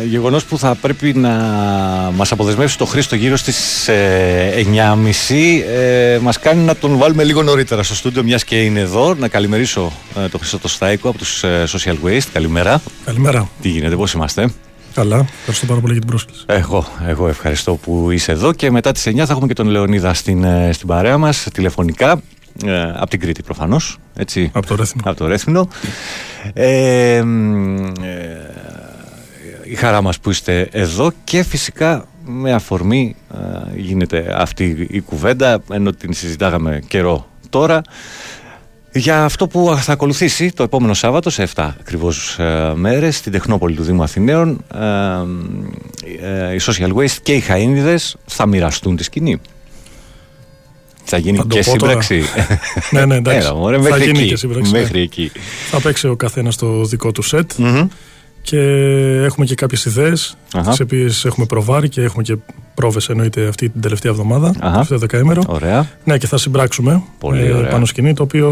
ε, 0.00 0.04
γεγονός 0.04 0.44
που 0.44 0.58
θα 0.58 0.74
πρέπει 0.74 1.14
να 1.14 1.30
μας 2.16 2.32
αποδεσμεύσει 2.32 2.78
το 2.78 2.84
Χρήστο 2.84 3.14
γύρω 3.14 3.36
στις 3.36 3.88
ε, 3.88 4.64
9.30 5.28 5.34
ε, 5.74 6.18
μας 6.18 6.38
κάνει 6.38 6.64
να 6.64 6.76
τον 6.76 6.96
βάλουμε 6.96 7.24
λίγο 7.24 7.42
νωρίτερα 7.42 7.82
στο 7.82 7.94
στούντιο 7.94 8.22
μιας 8.22 8.44
και 8.44 8.62
είναι 8.62 8.80
εδώ. 8.80 9.14
Να 9.14 9.28
καλημερίσω 9.28 9.92
ε, 10.24 10.28
τον 10.28 10.40
Χρήστο 10.40 10.58
το 10.58 10.68
Στάικο 10.68 11.08
από 11.08 11.18
τους 11.18 11.42
ε, 11.42 11.64
Social 11.68 11.96
Waste. 12.04 12.28
Καλημέρα. 12.32 12.82
Καλημέρα. 13.04 13.48
Τι 13.60 13.68
γίνεται, 13.68 13.96
πώς 13.96 14.12
είμαστε; 14.12 14.52
Καλά. 14.94 15.26
Ευχαριστώ 15.38 15.66
πάρα 15.66 15.80
πολύ 15.80 15.92
για 15.92 16.00
την 16.00 16.10
πρόσκληση. 16.10 16.44
Εγώ, 16.46 16.86
εγώ 17.06 17.28
ευχαριστώ 17.28 17.74
που 17.74 18.10
είσαι 18.10 18.32
εδώ 18.32 18.52
και 18.52 18.70
μετά 18.70 18.92
τις 18.92 19.06
9 19.06 19.14
θα 19.16 19.26
έχουμε 19.30 19.46
και 19.46 19.54
τον 19.54 19.66
Λεωνίδα 19.66 20.14
στην, 20.14 20.44
ε, 20.44 20.72
στην 20.72 20.86
παρέα 20.88 21.18
μας 21.18 21.46
τηλεφωνικά 21.52 22.22
ε, 22.64 22.82
από 22.96 23.10
την 23.10 23.20
Κρήτη 23.20 23.42
προφανώς 23.42 23.98
έτσι, 24.14 24.50
Από 24.54 24.66
το 24.66 24.74
Ρέθινο. 24.74 25.02
από 25.06 25.18
το 25.18 25.26
Ρέθινο 25.26 25.68
ε, 26.52 27.22
μ, 27.24 27.76
ε, 27.76 27.90
η 29.64 29.74
χαρά 29.74 30.02
μας 30.02 30.20
που 30.20 30.30
είστε 30.30 30.68
εδώ 30.72 31.12
και 31.24 31.42
φυσικά 31.42 32.06
με 32.24 32.52
αφορμή 32.52 33.16
ε, 33.34 33.78
γίνεται 33.80 34.34
αυτή 34.36 34.86
η 34.90 35.00
κουβέντα 35.00 35.62
ενώ 35.72 35.92
την 35.92 36.12
συζητάγαμε 36.12 36.80
καιρό 36.88 37.26
τώρα 37.50 37.82
για 38.92 39.24
αυτό 39.24 39.46
που 39.46 39.78
θα 39.80 39.92
ακολουθήσει 39.92 40.52
το 40.52 40.62
επόμενο 40.62 40.94
Σάββατο 40.94 41.30
σε 41.30 41.48
7 41.54 41.70
ακριβώς 41.80 42.38
ε, 42.38 42.72
μέρες 42.74 43.16
στην 43.16 43.32
Τεχνόπολη 43.32 43.74
του 43.76 43.82
Δήμου 43.82 44.02
Αθηναίων 44.02 44.64
ε, 44.74 46.48
ε, 46.50 46.54
οι 46.54 46.60
Social 46.66 46.92
Waste 46.94 47.16
και 47.22 47.32
οι 47.32 47.44
Χαΐνιδες 47.48 48.14
θα 48.26 48.46
μοιραστούν 48.46 48.96
τη 48.96 49.04
σκηνή. 49.04 49.40
Θα 51.04 51.18
γίνει 51.18 51.36
Θα 51.36 51.46
το 51.46 51.56
και 51.56 51.62
πω 51.64 51.76
τώρα. 51.78 52.02
σύμπραξη. 52.02 52.22
Ναι, 52.90 53.04
ναι, 53.04 53.14
εντάξει. 53.16 53.38
Έλα, 53.46 53.54
μωρέ, 53.54 53.76
Θα 53.76 53.82
μέχρι 53.82 54.04
γίνει 54.04 54.18
εκεί. 54.18 54.28
και 54.28 54.36
σύμπραξη, 54.36 54.70
Μέχρι 54.72 54.98
ναι. 54.98 55.04
εκεί. 55.04 55.30
Θα 55.70 55.80
παίξει 55.80 56.08
ο 56.08 56.16
καθένας 56.16 56.56
το 56.56 56.84
δικό 56.84 57.12
του 57.12 57.22
σετ 57.22 57.50
Μμμ. 57.56 57.88
Και 58.50 58.58
έχουμε 59.24 59.46
και 59.46 59.54
κάποιες 59.54 59.84
ιδέες, 59.84 60.36
Αχα. 60.54 60.70
τις 60.70 60.80
οποίες 60.80 61.24
έχουμε 61.24 61.46
προβάρει 61.46 61.88
και 61.88 62.02
έχουμε 62.02 62.22
και 62.22 62.36
πρόβες 62.74 63.08
εννοείται 63.08 63.46
αυτή 63.46 63.68
την 63.68 63.80
τελευταία 63.80 64.12
εβδομάδα, 64.12 64.54
Αχα. 64.60 64.78
αυτό 64.78 64.94
το 64.94 65.00
δεκαήμερο. 65.00 65.42
Ωραία. 65.46 65.88
Ναι, 66.04 66.18
και 66.18 66.26
θα 66.26 66.36
συμπράξουμε 66.36 67.02
Πολύ 67.18 67.46
ε, 67.46 67.52
ωραία. 67.52 67.70
πάνω 67.70 67.84
σκηνή, 67.84 68.14
το 68.14 68.22
οποίο 68.22 68.48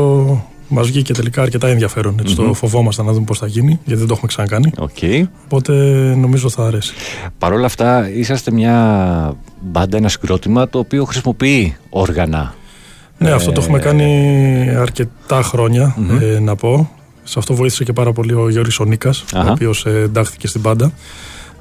μας 0.69 0.87
βγήκε 0.87 1.13
τελικά 1.15 1.43
αρκετά 1.43 1.69
ενδιαφέρον. 1.69 2.17
Έτσι, 2.21 2.35
Το 2.37 2.53
φοβόμασταν 2.55 3.07
να 3.07 3.13
δούμε 3.13 3.25
πώς 3.25 3.39
θα 3.39 3.47
γίνει, 3.47 3.79
γιατί 3.85 3.99
δεν 3.99 4.07
το 4.09 4.13
έχουμε 4.15 4.29
ξανακάνει. 4.29 4.73
Okay. 4.79 5.23
Οπότε 5.45 5.73
νομίζω 6.17 6.49
θα 6.49 6.67
αρέσει. 6.67 6.93
Παρ' 7.39 7.53
όλα 7.53 7.67
αυτά, 7.67 8.11
είσαστε 8.11 8.51
μια 8.53 9.37
μπάντα, 9.61 9.97
ένα 9.97 10.09
συγκρότημα 10.09 10.69
το 10.69 10.79
οποίο 10.79 11.05
χρησιμοποιεί 11.05 11.77
όργανα. 11.91 12.55
Ναι, 13.19 13.31
αυτό 13.31 13.53
το 13.53 13.61
έχουμε 13.61 13.79
κάνει 13.79 14.69
αρκετά 14.79 15.43
χρόνια, 15.43 15.97
ε, 16.21 16.39
να 16.39 16.57
πω. 16.57 16.91
Σε 17.31 17.39
αυτό 17.39 17.55
βοήθησε 17.55 17.85
και 17.85 17.93
πάρα 17.93 18.13
πολύ 18.13 18.33
ο 18.35 18.49
Γιώργης 18.49 18.79
Ονίκας, 18.79 19.25
ο 19.35 19.39
Αχα. 19.39 19.51
οποίος 19.53 19.87
ε, 19.87 19.91
εντάχθηκε 20.01 20.47
στην 20.47 20.61
μπάντα. 20.61 20.93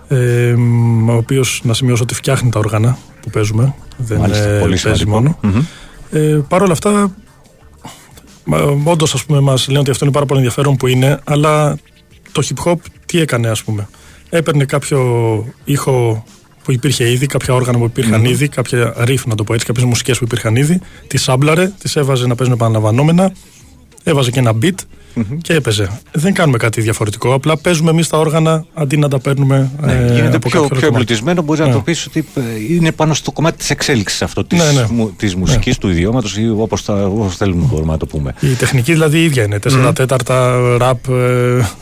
Ε, 0.07 0.53
μ, 0.57 1.09
ο 1.09 1.13
οποίος, 1.13 1.61
να 1.63 1.73
σημειώσω 1.73 2.03
ότι 2.03 2.13
φτιάχνει 2.13 2.49
τα 2.49 2.59
όργανα 2.59 2.97
που 3.21 3.29
παίζουμε. 3.29 3.73
Δεν 3.97 4.19
Μάλιστα, 4.19 4.43
ε, 4.47 4.59
πολύ 4.59 4.79
παίζει 4.83 4.99
σημαντικό. 4.99 5.37
μόνο. 5.41 5.55
Μμμ. 5.55 5.63
Ε, 6.11 6.43
Παρ' 6.47 6.61
όλα 6.61 6.71
αυτά, 6.71 7.15
όντως 8.83 9.13
ας 9.13 9.25
πούμε 9.25 9.39
μας 9.39 9.67
λένε 9.67 9.79
ότι 9.79 9.89
αυτό 9.89 10.03
είναι 10.05 10.13
πάρα 10.13 10.25
πολύ 10.25 10.39
ενδιαφέρον 10.39 10.75
που 10.77 10.87
είναι, 10.87 11.19
αλλά 11.23 11.77
το 12.31 12.41
hip 12.47 12.71
hop 12.71 12.75
τι 13.05 13.19
έκανε 13.19 13.47
ας 13.49 13.63
πούμε; 13.63 13.87
Έπαιρνε 14.29 14.65
κάποιο 14.65 14.99
ήχο 15.63 16.23
που 16.63 16.71
υπήρχε 16.71 17.11
ήδη, 17.11 17.25
κάποια 17.25 17.53
όργανα 17.53 17.77
που 17.77 17.83
υπήρχαν 17.85 18.25
ήδη, 18.25 18.47
κάποια 18.47 18.93
riff 19.07 19.21
να 19.25 19.35
το 19.35 19.43
πω 19.43 19.53
έτσι, 19.53 19.65
κάποιες 19.65 19.85
μουσικές 19.85 20.17
που 20.17 20.23
υπήρχαν 20.23 20.55
ήδη, 20.55 20.79
τις 21.07 21.21
σάμπλαρε, 21.21 21.71
τις 21.79 21.95
έβαζε 21.95 22.27
να 22.27 22.35
παίζουν 22.35 22.55
επαναλαμβανόμενα, 22.55 23.31
έβαζε 24.09 24.31
και 24.31 24.39
ένα 24.39 24.53
beat 24.61 24.73
και 25.41 25.53
έπαιζε. 25.53 25.99
Δεν 26.11 26.33
κάνουμε 26.33 26.57
κάτι 26.57 26.81
διαφορετικό, 26.81 27.33
απλά 27.33 27.57
παίζουμε 27.57 27.89
εμείς 27.89 28.07
τα 28.07 28.17
όργανα 28.17 28.65
αντί 28.73 28.97
να 28.97 29.07
τα 29.07 29.19
παίρνουμε 29.19 29.71
Ναι, 29.81 29.91
ε, 29.93 30.13
γίνεται 30.13 30.35
από 30.35 30.49
πιο, 30.49 30.61
κάποιο 30.61 30.61
πιο 30.61 30.67
κομμάτι. 30.67 30.85
εμπλουτισμένο. 30.85 31.41
Μπορείς 31.41 31.61
να 31.61 31.67
Ναι. 31.67 31.73
το 31.73 31.79
πεις 31.79 32.05
ότι 32.05 32.25
ε, 32.35 32.41
είναι 32.73 32.91
πάνω 32.91 33.13
στο 33.13 33.31
κομμάτι 33.31 33.57
της 33.57 33.69
εξέλιξης 33.69 34.21
αυτό 34.21 34.43
της 34.43 34.59
Ναι, 34.59 34.81
ναι. 34.81 35.05
της 35.17 35.35
μουσικής, 35.35 35.77
του 35.77 35.89
ιδιώματος 35.89 36.37
ή 36.37 36.49
όπως 36.49 36.81
θέλουμε 37.37 37.65
μπορούμε 37.69 37.91
να 37.91 37.97
το 37.97 38.05
πούμε. 38.05 38.33
Η 38.39 38.47
τεχνική 38.47 38.91
δηλαδή 38.93 39.17
η 39.19 39.23
ίδια 39.23 39.43
είναι. 39.43 39.59
Τέσσερα 39.59 39.93
τέταρτα, 39.93 40.57
ραπ, 40.77 41.07
ε, 41.09 41.11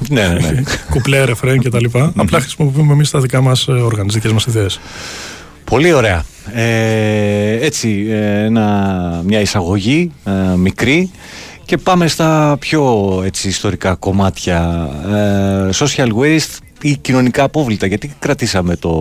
Ναι, 0.09 0.28
ναι, 0.28 0.34
ναι. 0.34 0.63
κουπλέ, 0.91 1.23
ρεφρέν 1.26 1.61
κτλ. 1.61 1.86
Απλά 2.15 2.39
χρησιμοποιούμε 2.39 2.93
εμείς 2.93 3.09
τα 3.09 3.19
δικά 3.19 3.41
μας 3.41 3.67
όργανα, 3.67 4.05
τις 4.05 4.13
δικές 4.15 4.32
μας 4.32 4.45
ιδέες. 4.45 4.80
Πολύ 5.63 5.93
ωραία. 5.93 6.23
Ε, 6.53 7.65
έτσι, 7.65 8.05
ε, 8.09 8.43
ένα, 8.43 9.21
μια 9.26 9.39
εισαγωγή 9.41 10.11
ε, 10.26 10.32
μικρή 10.55 11.11
και 11.66 11.78
πάμε 11.78 12.07
στα 12.07 12.55
πιο 12.59 13.22
έτσι, 13.26 13.47
ιστορικά 13.47 13.95
κομμάτια. 13.95 14.89
Ε, 15.07 15.70
social 15.74 16.07
waste 16.22 16.57
ή 16.82 16.97
κοινωνικά 16.97 17.43
απόβλητα. 17.43 17.86
Γιατί 17.86 18.16
κρατήσαμε 18.20 18.76
το, 18.76 18.91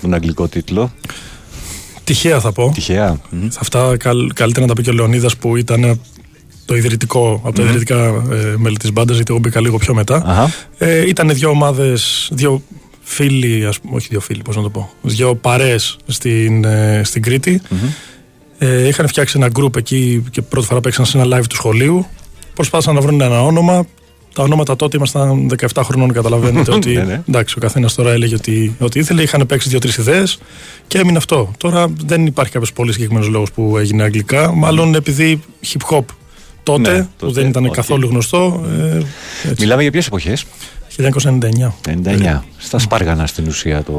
τον 0.00 0.14
αγγλικό 0.14 0.48
τίτλο; 0.48 0.92
Τυχαία 2.04 2.40
θα 2.40 2.52
πω. 2.52 2.70
Τυχαία. 2.74 3.20
Μμμ. 3.30 3.48
Σε 3.48 3.58
αυτά 3.60 3.96
καλ- 3.96 4.32
καλύτερα 4.32 4.66
να 4.66 4.74
τα 4.74 4.74
πει 4.74 4.82
και 4.82 4.90
ο 4.90 4.92
Λεωνίδας 4.92 5.36
που 5.36 5.56
ήταν 5.56 6.00
το 6.64 6.76
ιδρυτικό, 6.76 7.40
από 7.44 7.52
τα 7.56 7.62
ιδρυτικά 7.62 8.04
ε, 8.04 8.54
μέλη 8.56 8.76
της 8.76 8.92
μπάντας, 8.92 9.16
γιατί 9.16 9.30
εγώ 9.32 9.40
μπήκα 9.40 9.60
λίγο 9.60 9.78
πιο 9.78 9.94
μετά. 9.94 10.22
Αχα. 10.26 10.50
Ε, 10.78 11.08
ήταν 11.08 11.30
δύο 11.34 11.48
ομάδες, 11.48 12.28
δύο 12.32 12.62
φίλοι, 13.02 13.66
ας 13.66 13.80
πούμε, 13.80 13.96
όχι 13.96 14.06
δύο 14.10 14.20
φίλοι, 14.20 14.42
πώς 14.42 14.56
να 14.56 14.62
το 14.62 14.70
πω. 14.70 14.90
Δύο 15.02 15.34
παρέ 15.34 15.74
στην, 16.06 16.64
ε, 16.64 17.00
στην 17.04 17.22
κρητη 17.22 17.60
Ε, 18.58 18.86
είχαν 18.88 19.08
φτιάξει 19.08 19.34
ένα 19.36 19.50
group 19.58 19.76
εκεί 19.76 20.24
και 20.30 20.42
πρώτη 20.42 20.66
φορά 20.66 20.80
παίξαν 20.80 21.04
σε 21.04 21.18
ένα 21.18 21.38
live 21.38 21.44
του 21.48 21.54
σχολείου. 21.56 22.06
Προσπάθησαν 22.54 22.94
να 22.94 23.00
βρουν 23.00 23.20
ένα 23.20 23.42
όνομα. 23.42 23.86
Τα 24.34 24.42
ονόματα 24.42 24.76
τότε 24.76 24.96
ήμασταν 24.96 25.50
17 25.74 25.82
χρονών, 25.84 26.12
καταλαβαίνετε 26.12 26.70
ότι. 26.74 26.92
Ναι, 26.94 27.02
ναι. 27.02 27.22
Εντάξει, 27.28 27.54
ο 27.58 27.60
καθένας 27.60 27.94
τώρα 27.94 28.12
έλεγε 28.12 28.34
ότι, 28.34 28.76
ότι 28.78 28.98
ήθελε. 28.98 29.22
Είχαν 29.22 29.46
παίξει 29.46 29.68
δύο-τρεις 29.68 29.96
ιδέες 29.96 30.38
και 30.86 30.98
έμεινε 30.98 31.16
αυτό. 31.16 31.50
Τώρα 31.58 31.86
δεν 32.06 32.26
υπάρχει 32.26 32.52
κάποιος 32.52 32.72
πολύ 32.72 32.92
συγκεκριμένος 32.92 33.28
λόγος 33.28 33.52
που 33.52 33.76
έγινε 33.78 34.02
αγγλικά. 34.02 34.52
Μάλλον 34.54 34.94
επειδή 34.94 35.40
hip 35.72 35.94
hop 35.96 36.04
τότε, 36.62 36.90
Ναι, 36.92 36.98
που 37.02 37.08
τότε, 37.18 37.40
δεν 37.40 37.48
ήταν 37.48 37.66
οκ. 37.66 37.74
καθόλου 37.74 38.08
γνωστό. 38.08 38.64
Ε, 38.80 38.96
έτσι. 38.96 39.54
Μιλάμε 39.58 39.82
για 39.82 39.90
ποιες 39.90 40.06
εποχές; 40.06 40.44
1999. 40.98 41.72
99. 41.86 42.42
Στα 42.58 42.78
σπάργανα 42.78 43.26
στην 43.26 43.46
ουσία 43.46 43.82
το, 43.82 43.92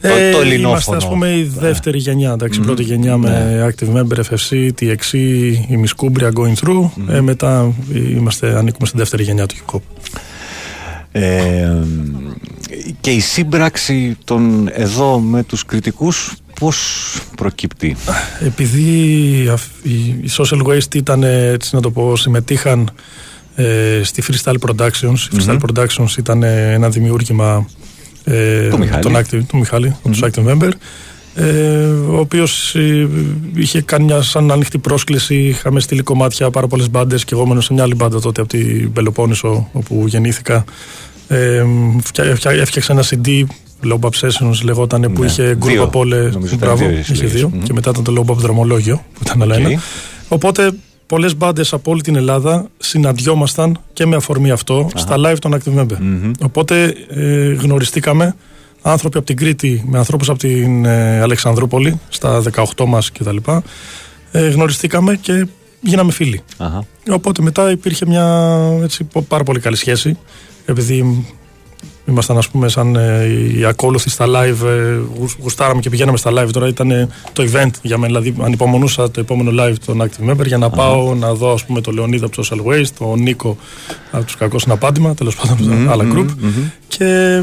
το, 0.00 0.08
Ε, 0.08 0.08
το 0.08 0.16
Είμαστε 0.16 0.40
ελληνόφωνο. 0.40 0.96
ας 0.96 1.08
πούμε 1.08 1.28
η 1.36 1.42
δεύτερη 1.42 1.98
γενιά, 1.98 2.30
εντάξει, 2.32 2.60
η 2.60 2.62
πρώτη 2.62 2.82
γενιά 2.82 3.16
με 3.16 3.74
Active 3.78 3.92
Member, 3.96 4.16
FFC, 4.30 4.68
TXC, 4.80 5.14
Ημισκούμπρια, 5.68 6.30
Going 6.32 6.54
Through. 6.64 6.90
Ε, 7.08 7.20
μετά 7.20 7.72
είμαστε, 7.94 8.56
ανήκουμε 8.58 8.86
στη 8.86 8.96
δεύτερη 8.96 9.22
γενιά 9.22 9.46
του 9.46 9.54
hip 9.56 9.74
hop. 9.74 9.80
Ε, 11.12 11.72
και 13.00 13.10
η 13.10 13.20
σύμπραξη 13.20 14.16
των 14.24 14.68
εδώ 14.72 15.18
με 15.18 15.42
τους 15.42 15.64
Κρητικούς 15.64 16.34
πώς 16.60 16.76
προκύπτει; 17.36 17.96
Επειδή 18.46 19.48
αφ- 19.52 19.84
οι 19.84 19.90
οι 19.98 20.30
Social 20.36 20.62
Waste 20.66 20.94
ήταν, 20.94 21.22
ε, 21.22 21.46
έτσι 21.46 21.74
να 21.74 21.80
το 21.80 21.90
πω, 21.90 22.16
συμμετείχαν 22.16 22.90
ε, 23.54 24.00
στη 24.02 24.22
Freestyle 24.26 24.54
Productions. 24.68 25.18
Η 25.32 25.36
Freestyle 25.36 25.58
Productions 25.66 26.16
ήταν 26.18 26.42
ε, 26.42 26.72
ένα 26.72 26.88
δημιούργημα 26.88 27.66
ε, 28.24 28.68
Του 28.68 28.78
Μιχάλη. 28.78 29.02
των 29.02 29.16
Active, 29.16 29.40
του 29.48 29.56
Μιχάλη, 29.58 29.96
του 30.02 30.18
Active 30.20 30.46
Member. 30.52 30.70
Ε, 31.34 31.44
ο 32.08 32.18
οποίος 32.18 32.76
είχε 33.54 33.80
κάνει 33.82 34.04
μια 34.04 34.22
σαν 34.22 34.50
ανοιχτή 34.50 34.78
πρόσκληση. 34.78 35.34
Είχαμε 35.34 35.80
στείλει 35.80 36.02
κομμάτια 36.02 36.50
πάρα 36.50 36.66
πολλές 36.66 36.90
μπάντες 36.90 37.24
και 37.24 37.34
εγώ 37.34 37.46
μένω 37.46 37.60
σε 37.60 37.72
μια 37.72 37.82
άλλη 37.82 37.94
μπάντα 37.94 38.20
τότε 38.20 38.40
από 38.40 38.50
την 38.50 38.92
Πελοπόννησο 38.92 39.68
όπου 39.72 40.04
γεννήθηκα. 40.06 40.64
Ε, 41.28 41.64
φτιά- 42.02 42.34
φτιά- 42.36 42.50
έφτιαξα 42.50 42.92
ένα 42.92 43.02
CD, 43.10 43.28
Low 43.84 43.98
Bap 44.00 44.10
Sessions 44.20 44.60
λεγόταν, 44.62 45.12
που 45.14 45.20
Ναι. 45.20 45.26
είχε 45.26 45.56
group 45.62 45.66
Δύο. 45.66 45.82
από 45.82 45.98
όλες. 45.98 46.34
Νομίζω 46.34 46.54
ήταν 46.54 46.68
Μπράβο, 46.68 46.84
δύο 46.86 46.96
οι 46.96 46.98
είχε 47.00 47.14
συλλογές. 47.14 47.32
δύο. 47.32 47.48
Μμμ. 47.54 47.62
Και 47.62 47.72
μετά 47.72 47.90
ήταν 47.90 48.04
το 48.04 48.12
Low 48.26 48.30
Bap 48.30 48.36
Δρομολόγιο 48.36 49.04
που 49.14 49.20
ήταν 49.26 49.42
άλλο 49.42 49.54
Οκ. 49.54 49.60
ένα. 49.60 49.80
Οπότε 50.28 50.70
πολλές 51.10 51.36
μπάντες 51.36 51.72
από 51.72 51.90
όλη 51.90 52.00
την 52.00 52.16
Ελλάδα 52.16 52.66
συναντιόμασταν 52.78 53.80
και 53.92 54.06
με 54.06 54.16
αφορμή 54.16 54.50
αυτό 54.50 54.88
στα 54.94 55.16
live 55.18 55.36
των 55.38 55.54
Active 55.54 55.80
Member. 55.80 55.96
Οπότε 56.42 56.94
ε, 57.08 57.52
γνωριστήκαμε 57.52 58.34
άνθρωποι 58.82 59.16
από 59.18 59.26
την 59.26 59.36
Κρήτη 59.36 59.84
με 59.86 59.98
ανθρώπους 59.98 60.28
από 60.28 60.38
την 60.38 60.84
ε, 60.84 61.20
Αλεξανδρούπολη 61.20 62.00
στα 62.08 62.42
18 62.76 62.84
μας 62.86 63.12
κτλ. 63.12 63.36
Ε, 64.32 64.48
γνωριστήκαμε 64.48 65.16
και 65.16 65.46
γίναμε 65.80 66.12
φίλοι. 66.12 66.40
Αχα. 66.56 66.84
Οπότε 67.10 67.42
μετά 67.42 67.70
υπήρχε 67.70 68.06
μια 68.06 68.56
έτσι, 68.82 69.04
πο- 69.04 69.22
πάρα 69.22 69.44
πολύ 69.44 69.60
καλή 69.60 69.76
σχέση 69.76 70.18
επειδή 70.64 71.24
ήμασταν 72.10 72.36
ας 72.38 72.48
πούμε 72.48 72.68
σαν 72.68 72.96
ε, 72.96 73.26
οι 73.58 73.64
ακόλουθοι 73.64 74.10
στα 74.10 74.26
live 74.28 74.66
ε, 74.66 74.98
γουσ- 75.18 75.38
γουστάραμε 75.42 75.80
και 75.80 75.90
πηγαίναμε 75.90 76.16
στα 76.16 76.30
live. 76.34 76.48
Τώρα 76.52 76.68
ήταν 76.68 76.90
ε, 76.90 77.08
το 77.32 77.42
event 77.52 77.70
για 77.82 77.98
μένα 77.98 78.20
δηλαδή 78.20 78.42
ανυπομονούσα 78.44 79.10
το 79.10 79.20
επόμενο 79.20 79.50
live 79.64 79.74
των 79.86 80.02
Active 80.02 80.30
Member 80.30 80.46
για 80.46 80.58
να 80.58 80.70
πάω 80.70 81.14
να 81.14 81.34
δω 81.34 81.52
ας 81.52 81.64
πούμε 81.64 81.80
το 81.80 81.90
Λεωνίδα 81.90 82.26
από 82.26 82.36
το 82.36 82.48
Social 82.50 82.66
Waste 82.72 82.86
τον 82.98 83.20
Νίκο 83.22 83.56
από 84.10 84.24
τους 84.24 84.36
Κακός 84.36 84.62
Συναπάντημα 84.62 85.14
τέλος 85.14 85.36
πάντων 85.36 85.72
από 85.72 85.84
τα 85.84 85.90
άλλα 85.92 86.04
group. 86.14 86.26
και 86.88 87.42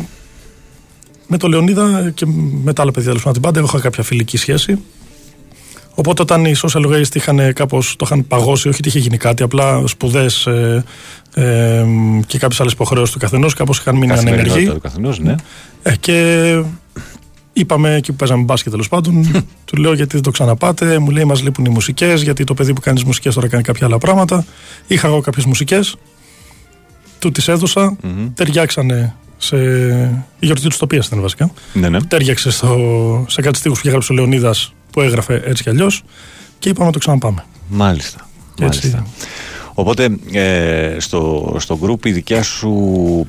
με 1.28 1.38
το 1.38 1.48
Λεωνίδα 1.48 2.12
και 2.16 2.26
με 2.64 2.74
τα 2.74 2.82
άλλα 2.82 2.92
παιδιά 2.92 3.08
τέλος 3.10 3.24
πάντων 3.24 3.42
την 3.42 3.52
πάντα 3.52 3.60
έχω 3.68 3.80
κάποια 3.80 4.04
φιλική 4.04 4.38
σχέση 4.38 4.78
Οπότε 6.00 6.22
όταν 6.22 6.46
οι 6.46 6.54
social 6.62 6.86
waste 6.86 7.16
είχαν 7.16 7.54
κάπως, 7.54 7.96
το 7.96 8.06
είχαν 8.06 8.28
παγώσει, 8.28 8.68
όχι 8.68 8.78
ότι 8.78 8.88
είχε 8.88 9.00
γίνει 9.00 9.18
κάτι, 9.18 9.44
απλά 9.44 9.88
σπουδές 9.88 10.46
ε, 10.46 10.84
ε, 11.34 11.86
και 12.28 12.38
κάποιες 12.38 12.60
άλλες 12.60 12.74
υποχρεώσεις 12.74 13.14
του 13.14 13.20
καθενός, 13.20 13.54
κάπως 13.54 13.80
είχαν 13.80 13.96
μείνει 13.96 14.08
Καθημερινότητα 14.08 14.54
ανενεργοί. 14.54 14.76
του 14.76 14.82
καθενός, 14.82 15.20
ναι. 15.20 15.36
Ε, 15.84 15.96
και 15.96 16.62
είπαμε 17.54 17.96
εκεί 17.96 18.12
που 18.12 18.18
παίζαμε 18.18 18.44
μπάσκετ 18.44 18.72
τέλος 18.72 18.88
πάντων, 18.88 19.32
του 19.66 19.76
λέω 19.76 19.94
γιατί 19.94 20.14
δεν 20.14 20.22
το 20.22 20.32
ξαναπάτε. 20.32 21.00
Μου 21.00 21.10
λέει 21.10 21.24
μας 21.24 21.42
λείπουν 21.42 21.66
οι 21.66 21.70
μουσικές, 21.70 22.22
γιατί 22.22 22.44
το 22.44 22.54
παιδί 22.54 22.74
που 22.74 22.82
κάνεις 22.82 23.04
μουσικές 23.04 23.34
τώρα 23.34 23.48
κάνει 23.48 23.64
κάποια 23.64 23.86
άλλα 23.86 23.98
πράγματα. 23.98 24.46
Είχα 24.88 25.08
εγώ 25.08 25.22
κάποιες 25.22 25.46
μουσικές, 25.46 25.96
του 27.20 27.32
τις 27.32 27.48
έδωσα, 27.48 27.98
ταιριάξανε 28.34 29.16
σε. 29.38 29.58
Η 30.40 30.46
γιορτή 30.46 30.68
του 30.70 30.78
τοπία 30.78 31.04
ήταν 31.06 31.22
βασικά. 31.22 31.52
ναι, 31.74 31.90
ναι. 31.90 32.02
Τέριαξε 32.02 32.52
στο, 32.52 33.26
σε 33.28 33.42
κάτι 33.42 33.58
στίχους 33.58 33.78
που 33.78 33.84
είχε 33.84 33.92
γράψει 33.92 34.12
ο 34.12 34.16
Λεωνίδας 34.16 34.72
που 34.98 35.04
έγραφε 35.04 35.42
έτσι 35.46 35.64
κι 35.64 35.70
αλλιώς 35.70 36.04
και 36.60 36.70
είπαμε 36.70 36.86
να 36.86 36.92
το 36.92 37.00
ξαναπάμε. 37.00 37.46
Μάλιστα. 37.68 38.30
Και 38.54 38.66
έτσι. 38.66 38.88
Μάλιστα. 38.88 39.12
Οπότε 39.74 40.18
ε, 40.32 40.96
στο, 41.00 41.56
στο 41.60 41.80
group 41.84 42.06
η 42.06 42.12
δικιά 42.12 42.44
σου 42.44 42.70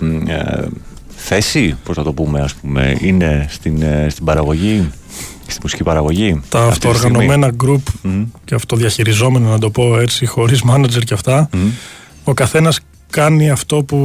μ, 0.00 0.28
ε, 0.28 0.68
θέση, 1.08 1.76
πώς 1.84 1.96
να 1.96 2.02
το 2.02 2.12
πούμε 2.12 2.40
ας 2.40 2.54
πούμε, 2.54 2.96
είναι 3.00 3.46
στην, 3.50 3.82
ε, 3.82 4.06
στην 4.10 4.24
παραγωγή, 4.24 4.90
στη 5.46 5.58
μουσική 5.62 5.82
παραγωγή. 5.82 6.40
Τα 6.48 6.58
αυτή 6.58 6.88
τη 6.88 6.96
στιγμή; 6.96 7.16
αυτοοργανωμένα 7.16 7.54
group 7.64 7.92
Μμμ. 8.02 8.24
και 8.44 8.54
αυτοδιαχειριζόμενα, 8.54 9.48
να 9.48 9.58
το 9.58 9.70
πω 9.70 9.98
έτσι, 9.98 10.26
χωρίς 10.26 10.62
manager 10.70 11.04
και 11.04 11.14
αυτά, 11.14 11.48
Μμμ. 11.52 11.70
ο 12.24 12.34
καθένας 12.34 12.80
κάνει 13.10 13.50
αυτό 13.50 13.82
που, 13.82 13.98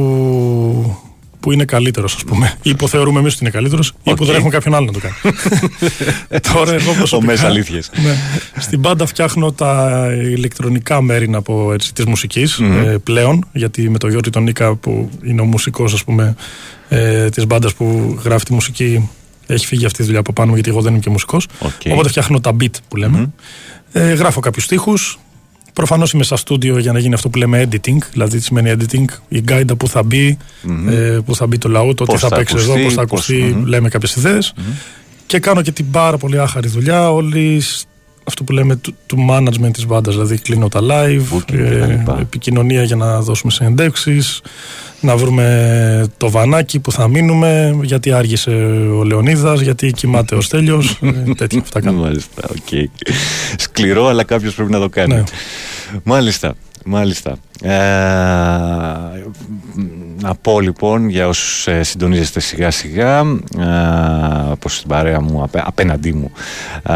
που 1.44 1.52
είναι 1.52 1.64
καλύτερος, 1.64 2.14
ας 2.14 2.24
πούμε. 2.24 2.54
Ή 2.62 2.74
που 2.74 2.88
θεωρούμε 2.88 3.20
εμείς 3.20 3.32
ότι 3.32 3.42
είναι 3.42 3.52
καλύτερος, 3.52 3.88
ή 4.02 4.10
Οκ. 4.10 4.16
που 4.16 4.24
δεν 4.24 4.34
έχουμε 4.34 4.50
κάποιον 4.50 4.74
άλλο 4.74 4.86
να 4.86 4.92
το 4.92 4.98
κάνει. 4.98 5.36
Τώρα 6.52 6.72
εγώ 6.72 6.92
προσωπικά. 6.92 7.32
μέσα 7.32 7.46
αλήθειες. 7.46 7.90
ναι, 8.02 8.16
στην 8.60 8.80
μπάντα 8.80 9.06
φτιάχνω 9.06 9.52
τα 9.52 10.06
ηλεκτρονικά 10.12 11.02
μέρη 11.02 11.28
να 11.28 11.42
πω 11.42 11.72
έτσι, 11.72 11.94
της 11.94 12.04
μουσικής 12.04 12.58
ε, 12.58 12.98
πλέον, 13.04 13.46
γιατί 13.52 13.90
με 13.90 13.98
τον 13.98 14.10
Γιώργη 14.10 14.30
τον 14.30 14.42
Νίκα 14.42 14.74
που 14.74 15.10
είναι 15.24 15.40
ο 15.40 15.44
μουσικός 15.44 15.92
ας 15.92 16.04
πούμε 16.04 16.34
ε, 16.88 17.28
της 17.28 17.46
μπάντας 17.46 17.74
που 17.74 18.18
γράφει 18.24 18.44
τη 18.44 18.52
μουσική 18.52 19.10
έχει 19.46 19.66
φύγει 19.66 19.86
αυτή 19.86 20.02
η 20.02 20.04
δουλειά 20.04 20.20
από 20.20 20.32
πάνω 20.32 20.48
μου 20.48 20.54
γιατί 20.54 20.70
εγώ 20.70 20.80
δεν 20.80 20.92
είμαι 20.92 21.00
και 21.00 21.10
μουσικός 21.10 21.46
Οκ. 21.58 21.70
οπότε 21.92 22.08
φτιάχνω 22.08 22.40
τα 22.40 22.56
beat 22.60 22.74
που 22.88 22.96
λέμε 22.96 23.32
ε, 23.92 24.12
γράφω 24.12 24.40
κάποιους 24.40 24.64
στίχους 24.64 25.18
Προφανώς 25.74 26.12
είμαι 26.12 26.24
στα 26.24 26.36
στούντιο 26.36 26.78
για 26.78 26.92
να 26.92 26.98
γίνει 26.98 27.14
αυτό 27.14 27.28
που 27.28 27.38
λέμε 27.38 27.68
editing, 27.70 27.98
δηλαδή 28.12 28.36
τι 28.36 28.42
σημαίνει 28.44 28.72
editing, 28.78 29.04
η 29.28 29.40
γκάιντα 29.40 29.76
που 29.76 29.88
θα 29.88 30.02
μπει, 30.02 30.36
ε, 30.88 31.18
που 31.24 31.34
θα 31.34 31.46
μπει 31.46 31.58
το 31.58 31.68
λαούτο, 31.68 32.04
τι 32.04 32.10
Πώς 32.10 32.20
θα 32.20 32.28
θα 32.28 32.36
παίξει 32.36 32.54
εδώ, 32.58 32.64
ακουστεί, 32.72 32.84
πώς 32.84 32.94
θα 32.94 33.00
πώς- 33.06 33.12
ακουστεί, 33.12 33.54
μμμ. 33.56 33.64
λέμε 33.66 33.88
κάποιες 33.88 34.16
ιδέες. 34.16 34.52
Και 35.26 35.38
κάνω 35.38 35.62
και 35.62 35.72
την 35.72 35.90
πάρα 35.90 36.16
πολύ 36.16 36.40
άχαρη 36.40 36.68
δουλειά 36.68 37.10
όλη 37.12 37.60
σ- 37.60 37.84
αυτό 38.24 38.44
που 38.44 38.52
λέμε 38.52 38.76
του, 38.76 38.94
του 39.06 39.26
management 39.30 39.70
της 39.72 39.86
μπάντας, 39.86 40.14
δηλαδή 40.14 40.38
κλείνω 40.38 40.68
τα 40.68 40.80
live, 40.82 41.20
Booking 41.36 41.44
και 41.44 41.76
τα 41.80 41.86
λοιπά. 41.86 42.18
επικοινωνία 42.20 42.82
για 42.82 42.96
να 42.96 43.20
δώσουμε 43.20 43.52
συνεντεύξεις, 43.52 44.40
να 45.04 45.16
βρούμε 45.16 46.06
το 46.16 46.30
βανάκι 46.30 46.78
που 46.78 46.92
θα 46.92 47.08
μείνουμε, 47.08 47.78
γιατί 47.82 48.12
άργησε 48.12 48.50
ο 48.98 49.04
Λεωνίδας, 49.04 49.60
γιατί 49.60 49.92
κοιμάται 49.92 50.34
ο 50.34 50.40
Στέλιος, 50.40 50.98
ε, 51.02 51.32
τέτοια 51.36 51.60
αυτά 51.60 51.80
κάνω. 51.80 52.00
Μάλιστα, 52.00 52.42
οκ. 52.50 52.90
Σκληρό, 53.56 54.06
αλλά 54.06 54.24
κάποιος 54.24 54.54
πρέπει 54.54 54.70
να 54.70 54.78
το 54.78 54.88
κάνει. 54.88 55.14
Ναι. 55.14 55.22
Μάλιστα. 56.02 56.54
Μάλιστα. 56.84 57.36
Ε, 57.62 57.72
να 60.20 60.34
πω 60.40 60.60
λοιπόν 60.60 61.08
για 61.08 61.28
όσους 61.28 61.66
ε, 61.66 61.82
συντονίζεστε 61.82 62.40
σιγά 62.40 62.70
σιγά 62.70 63.18
ε, 63.58 64.52
πως 64.58 64.76
στην 64.76 64.88
παρέα 64.88 65.20
μου 65.20 65.42
απέ- 65.42 65.62
απέναντί 65.66 66.12
μου 66.12 66.32
ε, 66.82 66.94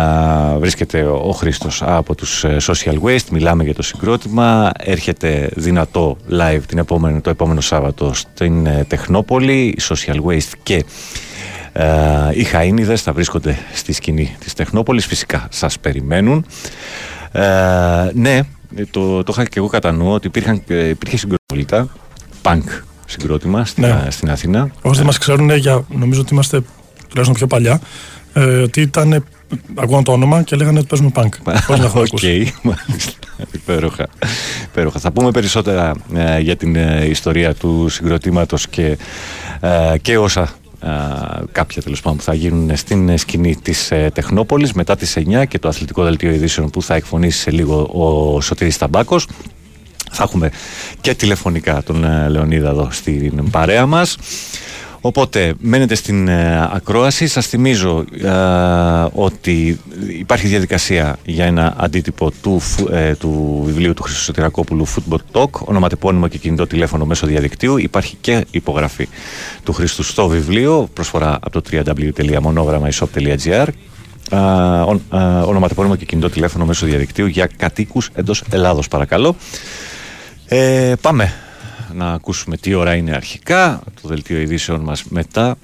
βρίσκεται 0.58 1.02
ο, 1.02 1.14
ο 1.28 1.32
Χρήστος 1.32 1.82
από 1.82 2.14
τους 2.14 2.44
ε, 2.44 2.56
Social 2.66 2.94
Waste. 3.02 3.28
Μιλάμε 3.30 3.64
για 3.64 3.74
το 3.74 3.82
συγκρότημα. 3.82 4.70
Έρχεται 4.78 5.50
δυνατό 5.54 6.16
live 6.30 6.60
την 6.66 6.78
επόμενη, 6.78 7.20
το 7.20 7.30
επόμενο 7.30 7.60
Σάββατο 7.60 8.14
στην 8.14 8.66
ε, 8.66 8.84
Τεχνόπολη. 8.88 9.62
Η 9.62 9.78
Social 9.88 10.20
Waste 10.26 10.52
και 10.62 10.84
ε, 11.72 11.86
οι 12.32 12.46
Χαΐνιδες 12.52 13.00
θα 13.02 13.12
βρίσκονται 13.12 13.58
στη 13.74 13.92
σκηνή 13.92 14.36
της 14.38 14.52
Τεχνόπολης. 14.52 15.06
Φυσικά 15.06 15.46
σας 15.50 15.78
περιμένουν. 15.78 16.46
Ε, 17.32 18.10
ναι 18.14 18.40
το, 18.90 19.22
το 19.22 19.32
είχα 19.32 19.44
και 19.44 19.58
εγώ 19.58 19.66
κατά 19.68 19.92
νου 19.92 20.12
ότι 20.12 20.26
υπήρχαν, 20.26 20.62
ε, 20.66 20.88
υπήρχε 20.88 21.16
συγκροτηπολίτα 21.16 21.88
punk 22.42 22.62
συγκρότημα 23.06 23.64
στην, 23.64 23.82
Ναι. 23.84 23.90
Α- 23.90 24.10
στην 24.10 24.30
Αθήνα 24.30 24.70
Όσοι 24.82 24.96
δεν 24.96 25.06
μας 25.06 25.18
ξέρουν, 25.18 25.50
για, 25.50 25.84
νομίζω 25.88 26.20
ότι 26.20 26.32
είμαστε 26.34 26.60
τουλάχιστον 27.08 27.34
πιο 27.34 27.46
παλιά, 27.46 27.80
ε, 28.32 28.40
ότι 28.44 28.80
ήταν, 28.80 29.24
ακούγαν 29.74 30.04
το 30.04 30.12
όνομα 30.12 30.42
και 30.42 30.56
λέγανε 30.56 30.78
ότι 30.78 30.86
παίζουμε 30.86 31.10
punk. 31.14 31.28
Πώς 31.66 31.78
να 31.78 31.84
έχουμε 31.84 32.00
Οκ, 32.00 32.06
ακούσει. 32.06 32.54
μάλιστα. 32.62 33.12
Υπέροχα. 33.52 34.08
Υπέροχα. 34.64 34.98
Θα 34.98 35.10
πούμε 35.10 35.30
περισσότερα 35.30 35.94
ε, 36.14 36.38
για 36.40 36.56
την 36.56 36.76
ε, 36.76 37.04
ιστορία 37.06 37.54
του 37.54 37.86
συγκροτήματος 37.88 38.68
και, 38.68 38.98
ε, 39.60 39.98
και 40.02 40.18
όσα 40.18 40.42
ε, 40.42 40.48
κάποια 41.52 41.82
τέλος 41.82 42.00
πάντων 42.00 42.18
που 42.18 42.24
θα 42.24 42.34
γίνουν 42.34 42.76
στην 42.76 43.08
ε, 43.08 43.16
σκηνή 43.16 43.56
της 43.56 43.90
ε, 43.90 44.10
Τεχνόπολης 44.14 44.72
μετά 44.72 44.96
τις 44.96 45.16
9 45.18 45.44
και 45.48 45.58
το 45.58 45.68
αθλητικό 45.68 46.02
δελτίο 46.02 46.30
ειδήσεων 46.30 46.70
που 46.70 46.82
θα 46.82 46.94
εκφωνήσει 46.94 47.38
σε 47.38 47.50
λίγο 47.50 47.90
ο 47.92 48.40
Σωτήρης 48.40 48.78
Ταμπάκος. 48.78 49.28
Θα 50.10 50.22
έχουμε 50.22 50.50
και 51.00 51.14
τηλεφωνικά 51.14 51.82
τον 51.82 52.04
ε, 52.04 52.28
Λεωνίδα 52.28 52.68
εδώ 52.68 52.88
στην 52.90 53.50
παρέα 53.50 53.86
μας. 53.86 54.16
Οπότε 55.00 55.54
μένετε 55.58 55.94
στην 55.94 56.28
ε, 56.28 56.68
ακρόαση. 56.72 57.26
Σας 57.26 57.46
θυμίζω 57.46 58.04
ε, 58.22 58.28
ότι 59.12 59.80
υπάρχει 60.18 60.46
διαδικασία 60.46 61.18
για 61.24 61.44
ένα 61.44 61.74
αντίτυπο 61.76 62.30
του, 62.42 62.60
φου- 62.60 62.90
ε, 62.92 63.14
του 63.18 63.62
βιβλίου 63.66 63.94
του 63.94 64.02
Χρήστο 64.02 64.20
Σωτηρακόπουλου 64.22 64.86
Football 64.88 65.18
Talk, 65.32 65.50
ονοματεπώνυμο 65.50 66.28
και 66.28 66.38
κινητό 66.38 66.66
τηλέφωνο 66.66 67.04
μέσω 67.04 67.26
διαδικτύου. 67.26 67.76
Υπάρχει 67.76 68.16
και 68.20 68.46
υπογραφή 68.50 69.08
του 69.64 69.72
Χρήστου 69.72 70.02
στο 70.02 70.28
βιβλίο, 70.28 70.88
προσφορά 70.92 71.38
από 71.42 71.50
το 71.50 71.62
www.monogrammaishop.gr 71.72 73.66
Α, 74.30 74.82
ο- 74.82 75.00
α, 75.16 75.42
ονοματεπώνυμο 75.42 75.96
και 75.96 76.04
κινητό 76.04 76.30
τηλέφωνο 76.30 76.64
μέσω 76.64 76.86
διαδικτύου 76.86 77.26
για 77.26 77.48
κατοίκους 77.56 78.10
εντός 78.14 78.42
Ελλάδος 78.50 78.88
παρακαλώ. 78.88 79.36
Ε, 80.46 80.92
πάμε 81.00 81.32
να 81.94 82.12
ακούσουμε 82.12 82.56
τι 82.56 82.74
ώρα 82.74 82.94
είναι 82.94 83.14
αρχικά, 83.14 83.80
το 84.02 84.08
δελτίο 84.08 84.40
ειδήσεων 84.40 84.80
μας 84.80 85.04
μετά, 85.08 85.56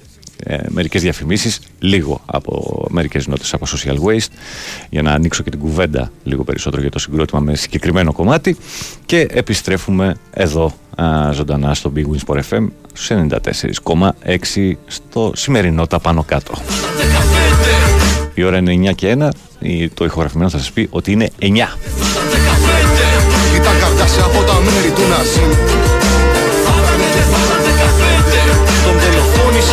ε, 0.43 0.57
μερικές 0.69 1.01
διαφημίσεις, 1.01 1.59
λίγο 1.79 2.21
από 2.25 2.85
μερικές 2.89 3.27
νότες 3.27 3.53
από 3.53 3.65
Social 3.69 3.95
Waste, 4.03 4.31
για 4.89 5.01
να 5.01 5.11
ανοίξω 5.11 5.43
και 5.43 5.49
την 5.49 5.59
κουβέντα 5.59 6.11
λίγο 6.23 6.43
περισσότερο 6.43 6.81
για 6.81 6.91
το 6.91 6.99
συγκρότημα 6.99 7.39
με 7.41 7.55
συγκεκριμένο 7.55 8.13
κομμάτι 8.13 8.57
και 9.05 9.27
επιστρέφουμε 9.31 10.15
εδώ 10.33 10.73
α, 11.01 11.31
ζωντανά 11.31 11.73
στο 11.73 11.91
Big 11.95 11.99
Wins 12.03 12.35
Sport 12.35 12.41
FM 12.49 12.67
στους 12.93 13.09
94,6 13.11 14.71
στο 14.87 15.31
σημερινό 15.35 15.87
τα 15.87 15.99
πάνω 15.99 16.23
κάτω. 16.23 16.53
Η 18.33 18.43
ώρα 18.43 18.57
είναι 18.57 18.89
9 18.91 18.93
και 18.95 19.15
1, 19.19 19.29
η- 19.59 19.89
το 19.89 20.05
ηχογραφημένο 20.05 20.49
θα 20.49 20.57
σας 20.57 20.71
πει 20.71 20.87
ότι 20.91 21.11
είναι 21.11 21.29
9. 21.39 21.45
Ήταν 23.55 23.79
καρτάσια 23.79 24.23
από 24.23 24.43
τα 24.43 24.53
μέρη 24.53 24.89
του 24.95 25.01
Ναζί 25.09 25.64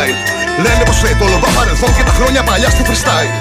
Style 0.00 0.16
Λένε 0.64 0.82
πως 0.88 0.98
λέει 1.04 1.14
το 1.20 1.26
λομπά 1.32 1.48
παρελθόν 1.58 1.90
και 1.96 2.04
τα 2.08 2.12
χρόνια 2.18 2.42
παλιά 2.48 2.70
στο 2.74 2.82
freestyle 2.88 3.32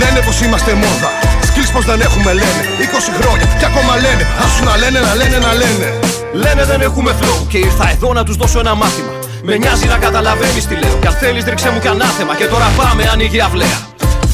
Λένε 0.00 0.18
πως 0.26 0.36
είμαστε 0.44 0.72
μόδα 0.82 1.10
Σκύλς 1.48 1.70
πως 1.74 1.84
δεν 1.90 2.00
έχουμε 2.06 2.30
λένε 2.40 2.62
20 3.10 3.18
χρόνια 3.18 3.46
και 3.60 3.66
ακόμα 3.70 3.92
λένε 4.04 4.22
Άσου 4.44 4.62
να 4.68 4.74
λένε 4.82 4.98
να 5.06 5.12
λένε 5.20 5.38
να 5.46 5.52
λένε 5.62 5.88
Λένε 6.44 6.62
δεν 6.70 6.80
έχουμε 6.88 7.10
flow 7.20 7.38
και 7.48 7.58
ήρθα 7.58 7.86
εδώ 7.94 8.08
να 8.18 8.22
τους 8.26 8.36
δώσω 8.40 8.58
ένα 8.64 8.74
μάθημα 8.74 9.12
Με 9.48 9.54
νοιάζει 9.56 9.86
να 9.92 9.96
καταλαβαίνεις 10.06 10.64
τι 10.68 10.74
λέω 10.82 10.96
Κι 11.02 11.06
αν 11.06 11.16
θέλεις 11.20 11.44
ρίξε 11.50 11.68
μου 11.72 11.80
κι 11.84 11.88
ανάθεμα 11.94 12.34
Και 12.40 12.46
τώρα 12.52 12.68
πάμε 12.78 13.02
ανοίγει 13.12 13.40
αυλαία 13.40 13.78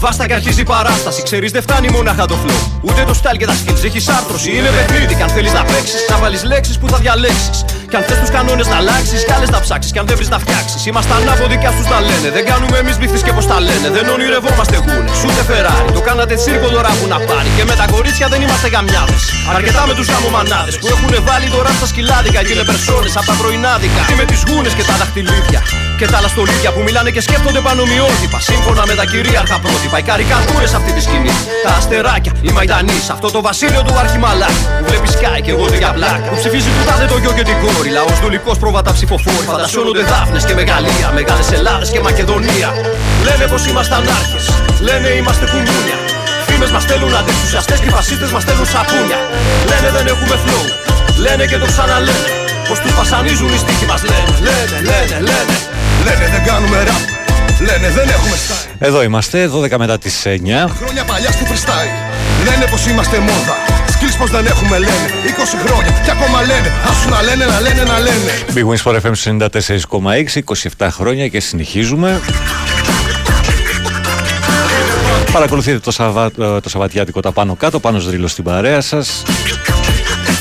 Βάστα 0.04 0.26
και 0.26 0.34
αρχίζει 0.34 0.60
η 0.60 0.64
παράσταση. 0.64 1.22
Ξέρεις, 1.22 1.50
δεν 1.52 1.62
φτάνει 1.62 1.88
μονάχα 1.88 2.26
το 2.26 2.36
flow. 2.44 2.60
Ούτε 2.82 3.04
το 3.04 3.14
style 3.22 3.36
και 3.38 3.46
τα 3.46 3.54
skills. 3.60 3.84
Έχεις 3.84 4.08
άρθρωση, 4.08 4.50
είναι 4.56 4.68
παιχνίδι. 4.68 5.14
Κι 5.14 5.22
αν 5.22 5.28
θέλεις 5.28 5.52
να 5.52 5.64
παίξεις, 5.64 6.06
να 6.10 6.16
βάλεις 6.16 6.44
λέξεις 6.44 6.78
που 6.78 6.88
θα 6.88 6.96
διαλέξεις. 6.96 7.64
Κι 7.92 7.98
αν 8.00 8.06
θες 8.08 8.18
τους 8.22 8.32
κανόνες 8.36 8.66
να 8.72 8.76
αλλάξεις, 8.82 9.20
κι 9.26 9.32
άλλες 9.36 9.50
να 9.54 9.60
ψάξεις. 9.64 9.90
Κι 9.94 10.00
αν 10.02 10.06
δεν 10.08 10.16
βρεις 10.18 10.30
να 10.34 10.38
φτιάξεις. 10.44 10.80
Είμαστε 10.88 11.12
ανάποδοι 11.18 11.56
κι 11.62 11.68
αυτούς 11.72 11.86
να 11.94 11.98
λένε. 12.08 12.28
Δεν 12.36 12.44
κάνουμε 12.50 12.76
εμείς 12.82 12.96
μπιχτή 12.98 13.18
και 13.26 13.32
πώς 13.36 13.46
τα 13.50 13.58
λένε. 13.68 13.88
Δεν 13.96 14.04
ονειρευόμαστε 14.14 14.76
γούνες. 14.84 15.18
Ούτε 15.26 15.40
Ferrari. 15.48 15.90
Το 15.96 16.02
κάνατε 16.08 16.34
τσίρκο 16.40 16.68
τώρα 16.76 16.90
που 16.98 17.06
να 17.12 17.18
πάρει. 17.28 17.50
Και 17.56 17.64
με 17.70 17.74
τα 17.80 17.86
κορίτσια 17.94 18.26
δεν 18.32 18.40
είμαστε 18.44 18.68
γαμιάδες. 18.74 19.22
Αρκετά 19.56 19.82
με 19.88 19.94
τους 19.98 20.06
γαμομανάδε 20.12 20.70
που 20.80 20.86
έχουν 20.94 21.12
βάλει 21.28 21.48
τώρα 21.56 21.70
στα 21.78 21.86
σκυλάδικα. 21.92 22.40
Και 22.46 22.52
είναι 22.54 22.66
περσόνες 22.70 23.12
από 23.18 23.26
τα 23.30 23.34
πρωινάδικα. 23.40 24.00
Τι 24.08 24.14
με 24.20 24.24
τις 24.30 24.40
γούνες 24.48 24.72
και 24.78 24.84
τα 24.88 24.94
δαχτυλίδια. 25.00 25.60
Και 25.98 26.06
τα 26.10 26.16
άλλα 26.18 26.30
στολίδια 26.34 26.70
που 26.74 26.80
μιλάνε 26.86 27.10
και 27.14 27.22
σκέφτονται 27.26 27.60
πανομοιότυπα. 27.66 28.38
Σύμφωνα 28.50 28.82
με 28.90 28.94
τα 29.00 29.04
κυρίαρχα 29.12 29.56
πρότυπα. 29.64 29.96
Οι 30.00 30.04
καρικατούρες 30.10 30.72
αυτή 30.78 30.90
τη 30.96 31.00
σκηνή. 31.06 31.34
Τα 31.64 31.72
αστεράκια, 31.78 32.32
η 32.48 32.50
μαϊντανή. 32.56 32.98
Αυτό 33.14 33.26
το 33.36 33.40
βασίλειο 33.48 33.82
του 33.86 33.94
αρχιμαλάκη. 34.02 34.62
Που 34.78 34.84
βλέπεις 34.90 35.10
σκάι 35.16 35.40
και 35.46 35.52
εγώ 35.54 35.64
για 35.82 35.90
πλάκα. 35.96 36.28
Που 36.30 36.36
ψηφίζει 36.40 36.68
που 36.74 36.82
τάδε 36.88 37.04
το 37.12 37.16
γιο 37.22 37.32
και 37.38 37.44
την 37.50 37.56
κόρη. 37.64 37.81
Λαός 37.90 38.20
δουλικός 38.20 38.58
πρόβατα 38.58 38.92
ψηφοφόρη. 38.92 39.46
Φαντασιώνονται 39.46 40.02
δάφνες 40.02 40.44
και 40.44 40.54
μεγαλεία. 40.54 41.08
Μεγάλες 41.14 41.52
Ελλάδα 41.52 41.86
και 41.92 42.00
Μακεδονία. 42.00 42.68
Λένε 43.26 43.44
πως 43.52 43.66
ήμασταν 43.66 44.02
άρχε. 44.18 44.40
Λένε 44.88 45.08
είμαστε 45.08 45.44
κουμούνια. 45.52 45.98
Φήμες 46.46 46.70
μας 46.74 46.82
στέλνουν 46.82 47.14
αντεξουσιαστέ 47.20 47.74
και 47.82 47.88
οι 47.88 47.92
φασίστες 47.96 48.30
μας 48.34 48.42
στέλνουν 48.42 48.66
σαπούνια. 48.74 49.18
Λένε 49.70 49.88
δεν 49.96 50.06
έχουμε 50.12 50.36
flow. 50.44 50.64
Λένε 51.24 51.44
και 51.50 51.58
το 51.62 51.66
ξαναλένε. 51.72 52.30
Πως 52.68 52.78
του 52.82 52.90
βασανίζουν 53.00 53.50
οι 53.54 53.58
στίχοι 53.64 53.86
μας 53.92 54.02
λένε. 54.10 54.32
Λένε, 54.48 54.76
λένε, 54.90 55.16
λένε. 55.28 55.56
Λένε 56.06 56.28
δεν 56.34 56.44
κάνουμε 56.44 56.82
rap 56.88 57.04
Λένε 57.60 57.90
δεν 57.90 58.08
έχουμε 58.08 58.36
style 58.36 58.74
Εδώ 58.78 59.02
είμαστε, 59.02 59.50
12 59.54 59.76
μετά 59.76 59.98
τις 59.98 60.22
9. 60.24 60.28
Χρόνια 60.78 61.04
παλιά 61.04 61.30
στο 61.30 61.44
freestyle 61.48 62.11
Λένε 62.44 62.66
πως 62.70 62.86
είμαστε 62.86 63.18
μόδα. 63.18 63.56
Σκύλς 63.90 64.16
πως 64.16 64.30
δεν 64.30 64.46
έχουμε 64.46 64.78
λένε. 64.78 65.06
20 65.64 65.66
χρόνια. 65.66 66.00
Και 66.04 66.10
ακόμα 66.10 66.40
λένε. 66.40 66.72
Άσου 66.90 67.08
να 67.08 67.22
λένε 67.22 67.44
να 67.44 67.60
λένε 67.60 67.82
να 67.82 67.98
λένε. 67.98 68.32
Big 68.54 68.66
Wins 68.68 68.82
for 68.84 69.00
FM 69.00 69.14
94,6 70.28 70.40
27 70.78 70.88
χρόνια 70.90 71.28
και 71.28 71.40
συνεχίζουμε. 71.40 72.20
Παρακολουθείτε 75.32 75.78
το, 75.78 75.90
Σαββα... 75.90 76.24
ε, 76.24 76.30
το 76.60 76.68
Σαββατιάτικο 76.68 77.20
τα 77.20 77.32
πάνω 77.32 77.54
κάτω, 77.54 77.80
πάνω 77.80 77.98
σδρύλο 77.98 78.26
στην 78.26 78.44
παρέα 78.44 78.80
σας. 78.80 79.22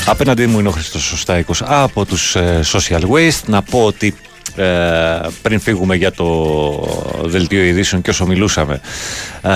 Απέναντί 0.06 0.46
μου 0.46 0.58
είναι 0.58 0.68
ο 0.68 0.70
Χριστός 0.70 1.02
Σωστάικος 1.02 1.62
από 1.66 2.04
τους 2.04 2.36
ε, 2.36 2.60
Social 2.72 3.00
Waste. 3.00 3.42
Να 3.46 3.62
πω 3.62 3.84
ότι 3.84 4.14
ε, 4.56 5.28
πριν 5.42 5.60
φύγουμε 5.60 5.96
για 5.96 6.12
το 6.12 6.28
δελτίο 7.24 7.62
ειδήσεων 7.62 8.02
και 8.02 8.10
όσο 8.10 8.26
μιλούσαμε 8.26 8.80
ε, 9.42 9.50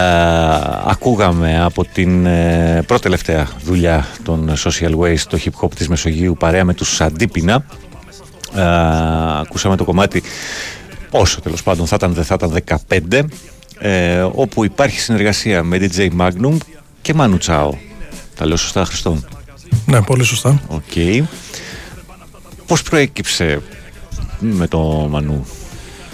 ακούγαμε 0.87 1.63
από 1.63 1.85
την 1.85 2.27
ε, 2.27 2.83
πρώτη 2.87 3.03
τελευταία 3.03 3.49
δουλειά 3.65 4.07
των 4.23 4.53
Social 4.65 4.97
Waste 4.99 5.27
το 5.29 5.39
hip 5.45 5.65
hop 5.65 5.75
της 5.75 5.89
Μεσογείου 5.89 6.37
παρέα 6.39 6.65
με 6.65 6.75
τους 6.75 7.01
Αντίπινα 7.01 7.65
ε, 8.55 8.63
ακούσαμε 9.41 9.77
το 9.77 9.85
κομμάτι 9.85 10.23
όσο 11.11 11.41
τέλος 11.41 11.63
πάντων 11.63 11.87
θα 11.87 11.97
ήταν 11.99 12.13
δεν 12.13 12.25
θα 12.25 12.35
ήταν 12.35 12.81
15 13.11 13.23
ε, 13.79 14.21
όπου 14.33 14.65
υπάρχει 14.65 15.01
συνεργασία 15.01 15.63
με 15.63 15.79
DJ 15.81 16.09
Magnum 16.19 16.57
και 17.03 17.15
Manu 17.19 17.39
Chao 17.47 17.71
τα 18.37 18.47
λέω 18.47 18.57
σωστά 18.57 18.85
Χρήστο 18.85 19.19
Ναι, 19.87 20.03
πολύ 20.03 20.25
σωστά. 20.25 20.61
Οκ. 20.69 20.83
Πώς 22.67 22.83
προέκυψε 22.83 23.63
με 24.39 24.67
το 24.67 24.79
Μανού 25.11 25.47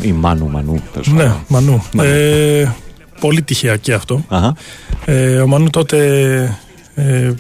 ή 0.01 0.13
Μάνου 0.13 0.49
Μανού 0.51 0.83
τέλος 0.93 1.09
Ναι, 1.09 1.23
πάντων. 1.23 1.45
Μανού. 1.49 1.85
Μανού. 1.95 2.11
Ε, 2.11 2.75
πολύ 3.21 3.43
τυχαία 3.43 3.77
και 3.77 3.93
αυτό. 3.93 4.25
Αχα. 4.29 4.57
Ε, 5.05 5.41
ο 5.41 5.47
Μανού 5.47 5.71
τότε, 5.71 6.59
ε, 6.95 7.33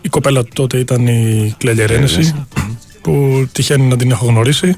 η 0.00 0.08
κοπέλα 0.08 0.44
του 0.44 0.50
τότε 0.54 0.78
ήταν 0.78 1.06
η 1.06 1.54
Κλέλια 1.58 1.86
Ρένεση, 1.86 2.46
που 3.00 3.46
τυχαίνει 3.52 3.86
να 3.86 3.96
την 3.96 4.10
έχω 4.10 4.26
γνωρίσει. 4.26 4.74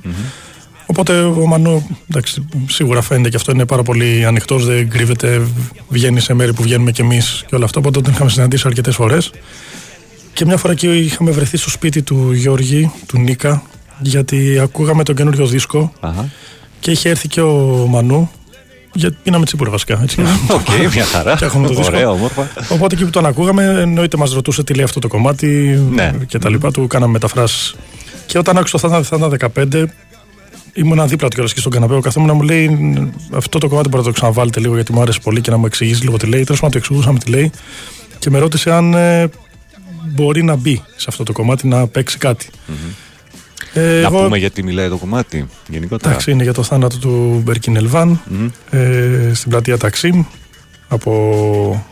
Οπότε 0.86 1.22
ο 1.22 1.46
Μανού, 1.46 1.86
εντάξει, 2.10 2.48
σίγουρα 2.68 3.02
φαίνεται 3.02 3.28
και 3.28 3.36
αυτό 3.36 3.52
είναι 3.52 3.64
πάρα 3.64 3.82
πολύ 3.82 4.24
ανοιχτός, 4.26 4.66
δεν 4.66 4.88
κρύβεται, 4.88 5.42
βγαίνει 5.88 6.20
σε 6.20 6.34
μέρη 6.34 6.52
που 6.52 6.62
βγαίνουμε 6.62 6.90
κι 6.90 7.00
εμείς 7.00 7.44
και 7.46 7.54
όλα 7.54 7.64
αυτά. 7.64 7.78
Οπότε 7.78 8.00
τον 8.00 8.12
είχαμε 8.12 8.30
συναντήσει 8.30 8.62
αρκετές 8.66 8.94
φορές. 8.94 9.30
Και 10.32 10.44
μια 10.44 10.56
φορά 10.56 10.74
και 10.74 10.96
είχαμε 10.96 11.30
βρεθεί 11.30 11.56
στο 11.56 11.70
σπίτι 11.70 12.02
του 12.02 12.32
Γιώργη, 12.32 12.90
του 13.06 13.18
Νίκα, 13.18 13.62
γιατί 14.00 14.58
ακούγαμε 14.58 15.02
τον 15.02 15.14
καινούριο 15.14 15.46
δίσκο 15.46 15.92
Αχα. 16.00 16.28
και 16.80 16.90
είχε 16.90 17.08
έρθει 17.08 17.28
και 17.28 17.40
ο 17.40 17.86
Μανού. 17.88 18.30
Γιατί 18.92 19.16
πίναμε 19.22 19.44
τσίπουρα 19.44 19.70
βασικά. 19.70 20.00
Έτσι. 20.02 20.22
Οκ, 20.50 20.92
μια 20.94 21.04
χαρά. 21.04 21.36
Και 21.36 21.44
έχουμε 21.44 21.66
το 21.68 21.74
δίσκο. 21.74 21.92
Ωραία, 21.96 22.10
όμορφα. 22.10 22.48
Οπότε 22.68 22.94
εκεί 22.94 23.04
που 23.04 23.10
τον 23.10 23.26
ακούγαμε, 23.26 23.64
εννοείται 23.64 24.16
μας 24.16 24.32
ρωτούσε 24.32 24.64
τι 24.64 24.74
λέει 24.74 24.84
αυτό 24.84 25.00
το 25.00 25.08
κομμάτι 25.08 25.46
Ναι. 25.90 26.12
και 26.26 26.38
τα 26.38 26.50
λοιπά. 26.50 26.70
Του 26.70 26.86
κάναμε 26.86 27.12
μεταφράσεις. 27.12 27.74
Και 28.26 28.38
όταν 28.38 28.58
άκουσα 28.58 28.78
θα 28.78 28.88
ήταν- 28.88 29.04
θα 29.04 29.16
ήταν 29.16 29.30
15, 29.30 29.86
ήμουν 30.72 31.08
δίπλα 31.08 31.28
του 31.28 31.34
κιόλας 31.34 31.52
και 31.52 31.60
στον 31.60 31.72
καναπέ. 31.72 31.94
Ο 31.94 32.00
καθόμουν 32.00 32.28
να 32.28 32.34
μου 32.34 32.42
λέει 32.42 32.78
αυτό 33.34 33.58
το 33.58 33.68
κομμάτι 33.68 33.88
μπορεί 33.88 34.02
να 34.02 34.08
το 34.08 34.14
ξαναβάλετε 34.14 34.60
λίγο 34.60 34.74
γιατί 34.74 34.92
μου 34.92 35.00
άρεσε 35.00 35.18
πολύ 35.22 35.40
και 35.40 35.50
να 35.50 35.56
μου 35.56 35.66
εξηγήσει 35.66 36.02
λίγο 36.02 36.16
τι 36.16 36.26
λέει. 36.26 36.44
Τέλος 36.44 36.60
πάντων, 36.60 36.70
το 36.72 36.78
εξηγούσαμε 36.78 37.18
τι 37.18 37.30
λέει 37.30 37.50
και 38.18 38.30
με 38.30 38.38
ρώτησε 38.38 38.70
αν 38.72 38.94
ε, 38.94 39.28
μπορεί 40.14 40.42
να 40.42 40.56
μπει 40.56 40.82
σε 40.96 41.06
αυτό 41.08 41.22
το 41.22 41.32
κομμάτι 41.32 41.66
να 41.68 41.86
παίξει 41.86 42.18
κάτι. 42.18 42.46
Ε, 43.78 44.00
Να 44.00 44.06
εγώ- 44.06 44.22
πούμε 44.22 44.38
γιατί 44.38 44.62
μιλάει 44.62 44.88
το 44.88 44.96
κομμάτι 44.96 45.46
γενικότερα. 45.68 46.10
Εντάξει, 46.10 46.30
είναι 46.30 46.42
για 46.42 46.52
το 46.54 46.62
θάνατο 46.62 46.98
του 46.98 47.40
Μπέρκιν 47.44 47.76
Ελβάν 47.76 48.20
ε, 48.70 49.30
στην 49.34 49.50
πλατεία 49.50 49.78
Ταξίμ 49.78 50.24
από 50.88 51.84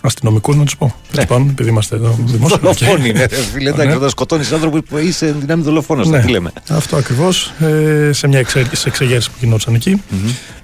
αστυνομικούς, 0.00 0.56
να 0.56 0.64
τους 0.64 0.76
πω. 0.76 0.94
Τέλος 1.10 1.26
πάντων, 1.26 1.48
επειδή 1.48 1.68
είμαστε 1.68 1.96
εδώ 1.96 2.18
δημόσιοι. 2.24 2.56
Ναι. 2.62 2.70
Δολοφόνοι 2.70 3.08
είναι, 3.08 3.26
ρε 3.26 3.36
φίλε. 3.36 3.68
Εντάξει, 3.68 3.88
Ναι. 3.88 3.94
όταν 3.94 4.08
σκοτώνεις 4.10 4.52
άνθρωπο 4.52 4.82
που 4.82 4.98
είσαι 4.98 5.26
εν 5.26 5.36
δυνάμει 5.40 5.62
δολοφόνος. 5.62 6.08
Ναι, 6.08 6.20
Τι 6.20 6.28
λέμε. 6.28 6.52
αυτό 6.70 6.96
ακριβώς. 6.96 7.52
Ε, 7.60 8.12
σε 8.12 8.28
μια 8.28 8.38
εξε, 8.38 8.66
σε 8.72 8.88
εξεγέρση 8.88 9.30
που 9.30 9.36
γινόταν 9.40 9.74
εκεί. 9.74 10.02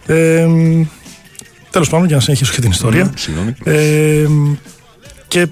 Ε, 0.06 0.46
Τέλος 1.70 1.88
πάντων, 1.88 2.06
για 2.06 2.16
να 2.16 2.22
συνεχίσω 2.22 2.52
και 2.52 2.60
την 2.60 2.70
ιστορία. 2.70 3.04
Μμμ, 3.04 3.10
Συγγνώμη. 3.16 3.54
Ε, 3.64 4.26
και 5.28 5.46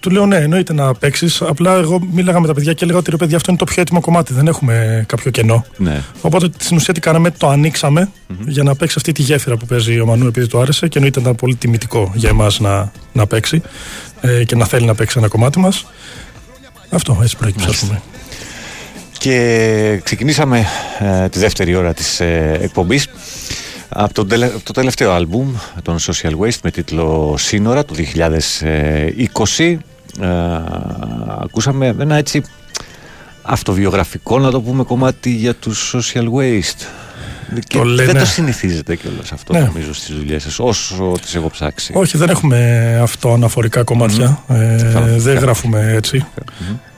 του 0.00 0.10
λέω 0.10 0.26
ναι, 0.26 0.36
εννοείται 0.36 0.72
να 0.72 0.94
παίξεις. 0.94 1.42
Απλά 1.42 1.74
εγώ 1.74 2.00
μίλαγα 2.12 2.40
με 2.40 2.46
τα 2.46 2.54
παιδιά 2.54 2.72
και 2.72 2.84
έλεγα 2.84 2.98
ότι 2.98 3.10
ρε 3.10 3.16
παιδιά, 3.16 3.36
αυτό 3.36 3.50
είναι 3.50 3.58
το 3.58 3.64
πιο 3.64 3.82
έτοιμο 3.82 4.00
κομμάτι. 4.00 4.32
Δεν 4.34 4.46
έχουμε 4.46 5.04
κάποιο 5.08 5.30
κενό. 5.30 5.64
Ναι. 5.76 6.02
Οπότε 6.20 6.48
στην 6.58 6.76
ουσία 6.76 6.94
τι 6.94 7.00
κάναμε, 7.00 7.30
το 7.30 7.48
ανοίξαμε 7.48 8.10
για 8.46 8.62
να 8.62 8.74
παίξει 8.74 8.94
αυτή 8.98 9.12
τη 9.12 9.22
γέφυρα 9.22 9.56
που 9.56 9.66
παίζει 9.66 10.00
ο 10.00 10.06
Μανού 10.06 10.26
επειδή 10.26 10.46
του 10.46 10.60
άρεσε 10.60 10.88
και 10.88 10.98
εννοείται 10.98 11.20
ήταν 11.20 11.34
πολύ 11.34 11.54
τιμητικό 11.54 12.12
για 12.14 12.28
εμάς 12.28 12.60
να, 12.60 12.92
να 13.12 13.26
παίξει 13.26 13.62
ε, 14.20 14.44
και 14.44 14.56
να 14.56 14.64
θέλει 14.64 14.86
να 14.86 14.94
παίξει 14.94 15.18
ένα 15.18 15.28
κομμάτι 15.28 15.58
μας. 15.58 15.86
Αυτό 16.90 17.18
έτσι 17.22 17.36
προέκυψε, 17.36 17.68
ας 17.68 17.78
πούμε. 17.78 18.02
Και 19.18 20.00
ξεκινήσαμε 20.04 20.66
ε, 20.98 21.28
τη 21.28 21.38
δεύτερη 21.38 21.74
ώρα 21.74 21.94
της 21.94 22.20
ε, 22.20 22.58
εκπομπής 22.62 23.06
από 23.88 24.14
το, 24.14 24.26
τελε- 24.26 24.54
από 24.54 24.64
το 24.64 24.72
τελευταίο 24.72 25.12
άλμπουμ 25.12 25.54
των 25.82 25.96
Social 25.98 26.32
Waste 26.40 26.58
με 26.62 26.70
τίτλο 26.70 27.34
Σύνορα 27.38 27.84
του 27.84 27.94
2020 27.94 28.04
ε, 28.66 29.76
ακούσαμε 31.42 31.94
ένα 31.98 32.16
έτσι 32.16 32.42
αυτοβιογραφικό 33.42 34.38
να 34.38 34.50
το 34.50 34.60
πούμε 34.60 34.82
κομμάτι 34.82 35.30
για 35.30 35.54
τους 35.54 35.94
Social 35.96 36.24
Waste 36.24 36.86
και 37.66 37.76
Το 37.78 37.84
λένε. 37.84 38.12
δεν 38.12 38.22
το 38.22 38.26
συνηθίζετε 38.28 38.96
κιόλας 38.96 39.32
αυτό 39.32 39.52
Ναι. 39.52 39.60
νομίζω 39.60 39.94
στις 39.94 40.16
δουλειές 40.16 40.42
σας 40.42 40.58
όσο 40.58 41.12
τις 41.22 41.34
έχω 41.34 41.50
ψάξει 41.50 41.92
Όχι, 41.96 42.16
δεν 42.18 42.28
έχουμε 42.28 42.98
αυτό 43.02 43.32
αναφορικά 43.32 43.82
κομμάτια. 43.84 44.42
Ε, 44.48 44.76
δεν 45.18 45.38
γράφουμε 45.38 45.92
έτσι. 45.94 46.26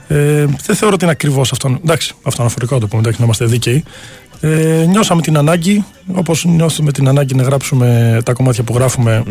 Ε, 0.07 0.45
δεν 0.65 0.75
θεωρώ 0.75 0.93
ότι 0.93 1.03
είναι 1.03 1.11
ακριβώς 1.13 1.51
αυτό. 1.51 1.79
Εντάξει, 1.83 2.13
αυτό 2.23 2.41
αναφορικά 2.41 2.77
το 2.77 2.87
πούμε, 2.87 3.01
εντάξει, 3.01 3.19
να 3.19 3.25
είμαστε 3.25 3.45
δίκαιοι. 3.45 3.83
Ε, 4.41 4.85
νιώσαμε 4.87 5.21
την 5.21 5.37
ανάγκη, 5.37 5.85
όπως 6.13 6.45
νιώθουμε 6.45 6.91
την 6.91 7.07
ανάγκη 7.07 7.35
να 7.35 7.43
γράψουμε 7.43 8.19
τα 8.25 8.33
κομμάτια 8.33 8.63
που 8.63 8.73
γράφουμε 8.73 9.23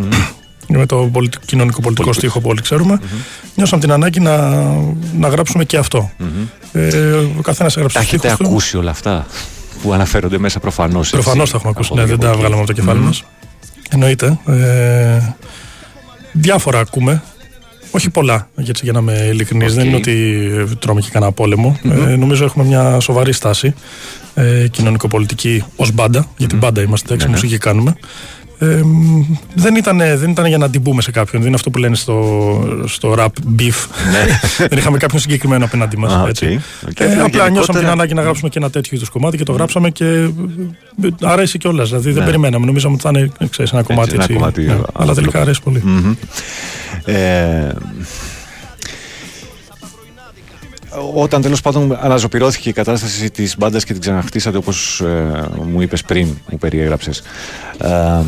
με 0.78 0.86
το 0.86 0.96
πολιτι- 1.12 1.44
κοινωνικό 1.44 1.80
πολιτικό 1.80 2.12
στίχο 2.12 2.40
που 2.40 2.48
όλοι 2.48 2.60
ξέρουμε. 2.60 3.00
Νιώσαμε 3.54 3.80
την 3.82 3.92
ανάγκη 3.92 4.20
να, 4.20 4.48
να 5.18 5.28
γράψουμε 5.28 5.64
και 5.64 5.76
αυτό. 5.76 6.10
Ε, 6.72 6.88
ο 7.38 7.40
καθένας 7.42 7.76
έγραψε 7.76 7.98
Τα 7.98 8.04
τους 8.04 8.12
έχετε 8.12 8.28
στίχους 8.28 8.46
του. 8.46 8.50
ακούσει 8.52 8.76
όλα 8.76 8.90
αυτά 8.90 9.26
που 9.82 9.92
αναφέρονται 9.92 10.38
μέσα 10.38 10.60
προφανώς 10.60 11.00
έτσι, 11.00 11.10
Προφανώς 11.22 11.50
τα 11.50 11.56
έχουμε 11.56 11.72
ακούσει. 11.74 11.90
από 11.92 12.00
Ναι, 12.00 12.06
εδώ 12.06 12.16
δεν 12.16 12.18
και 12.20 12.24
τα 12.26 12.30
από 12.32 12.38
εκεί. 12.38 12.46
βγάλαμε 12.46 12.62
από 12.62 12.72
το 12.74 12.80
κεφάλι 12.80 12.98
Μμμ. 12.98 13.06
μας. 13.06 13.24
Εννοείται. 13.90 14.38
Ε, 14.46 15.34
διάφορα 16.32 16.78
ακούμε. 16.78 17.22
Όχι 17.94 18.10
πολλά, 18.10 18.48
έτσι, 18.56 18.80
για 18.84 18.92
να 18.92 18.98
είμαι 18.98 19.28
ειλικρινής. 19.32 19.74
Δεν 19.74 19.86
είναι 19.86 19.96
ότι 19.96 20.12
ε, 20.58 20.64
τρώμε 20.78 21.00
και 21.00 21.08
κανένα 21.12 21.32
πόλεμο. 21.32 21.78
Ε, 21.84 22.16
νομίζω 22.16 22.44
έχουμε 22.44 22.64
μια 22.64 23.00
σοβαρή 23.00 23.32
στάση 23.32 23.74
ε, 24.34 24.66
κοινωνικοπολιτική 24.70 25.64
ως 25.76 25.90
μπάντα. 25.92 26.26
Γιατί 26.36 26.56
μπάντα 26.56 26.82
είμαστε, 26.82 27.06
εντάξει, 27.06 27.26
Ναι, 27.26 27.32
ναι. 27.32 27.38
μουσική 27.40 27.58
κάνουμε. 27.58 27.94
Ε, 28.62 28.82
μ, 28.84 29.22
δεν, 29.54 29.76
ήταν, 29.76 29.98
δεν 29.98 30.30
ήταν 30.30 30.46
για 30.46 30.58
να 30.58 30.70
την 30.70 30.82
πούμε 30.82 31.02
σε 31.02 31.10
κάποιον. 31.10 31.36
Δεν 31.40 31.46
είναι 31.46 31.54
αυτό 31.56 31.70
που 31.70 31.78
λένε 31.78 31.94
στο, 31.96 32.82
στο 32.86 33.14
rap 33.18 33.26
beef. 33.58 33.86
δεν 34.68 34.78
είχαμε 34.78 34.96
κάποιον 34.98 35.20
συγκεκριμένο 35.20 35.64
απέναντί 35.64 35.96
μας. 35.96 36.12
Α, 36.12 36.22
οκ. 36.22 36.28
έτσι. 36.28 36.60
Οκ. 36.88 37.00
Ε, 37.00 37.04
απλά 37.04 37.14
Γενικότερα- 37.14 37.50
νιώσαμε 37.50 37.78
την 37.78 37.88
ανάγκη 37.88 38.14
να 38.14 38.22
γράψουμε 38.22 38.48
και 38.48 38.58
ένα 38.58 38.70
τέτοιο 38.70 38.90
είδους 38.96 39.08
κομμάτι 39.08 39.36
και 39.36 39.44
το 39.44 39.52
γράψαμε 39.52 39.90
και 39.90 40.04
ε, 40.04 40.28
αρέσει 41.22 41.58
κιόλας. 41.58 41.88
Δηλαδή 41.88 42.10
δεν 42.10 42.18
Ναι. 42.20 42.24
περιμέναμε. 42.28 42.66
Νομίζαμε 42.66 42.94
ότι 42.94 43.02
θα 43.02 43.10
είναι 43.14 43.30
ξέρεις, 43.50 43.72
ένα 43.72 43.82
κομμάτι 43.82 44.10
ένα 44.14 44.22
έτσι. 44.22 44.34
κομμάτι 44.34 44.62
ναι. 44.62 44.72
Αλλά 44.72 44.84
απλό. 44.94 45.14
τελικά 45.14 45.40
αρέσει 45.40 45.62
πολύ. 45.62 45.82
Μμμ. 45.84 46.12
Ε, 47.04 47.74
όταν 51.14 51.42
τέλος 51.42 51.60
πάντων 51.60 51.98
αναζωπυρώθηκε 52.00 52.68
η 52.68 52.72
κατάσταση 52.72 53.30
της 53.30 53.56
μπάντας 53.58 53.84
και 53.84 53.92
την 53.92 54.00
ξαναχτίσατε 54.00 54.56
όπως 54.56 55.02
μου 55.64 55.80
είπες 55.80 56.02
πριν, 56.02 56.28
μου 56.50 56.58
περιέγραψες. 56.58 57.22
Ε, 57.78 58.22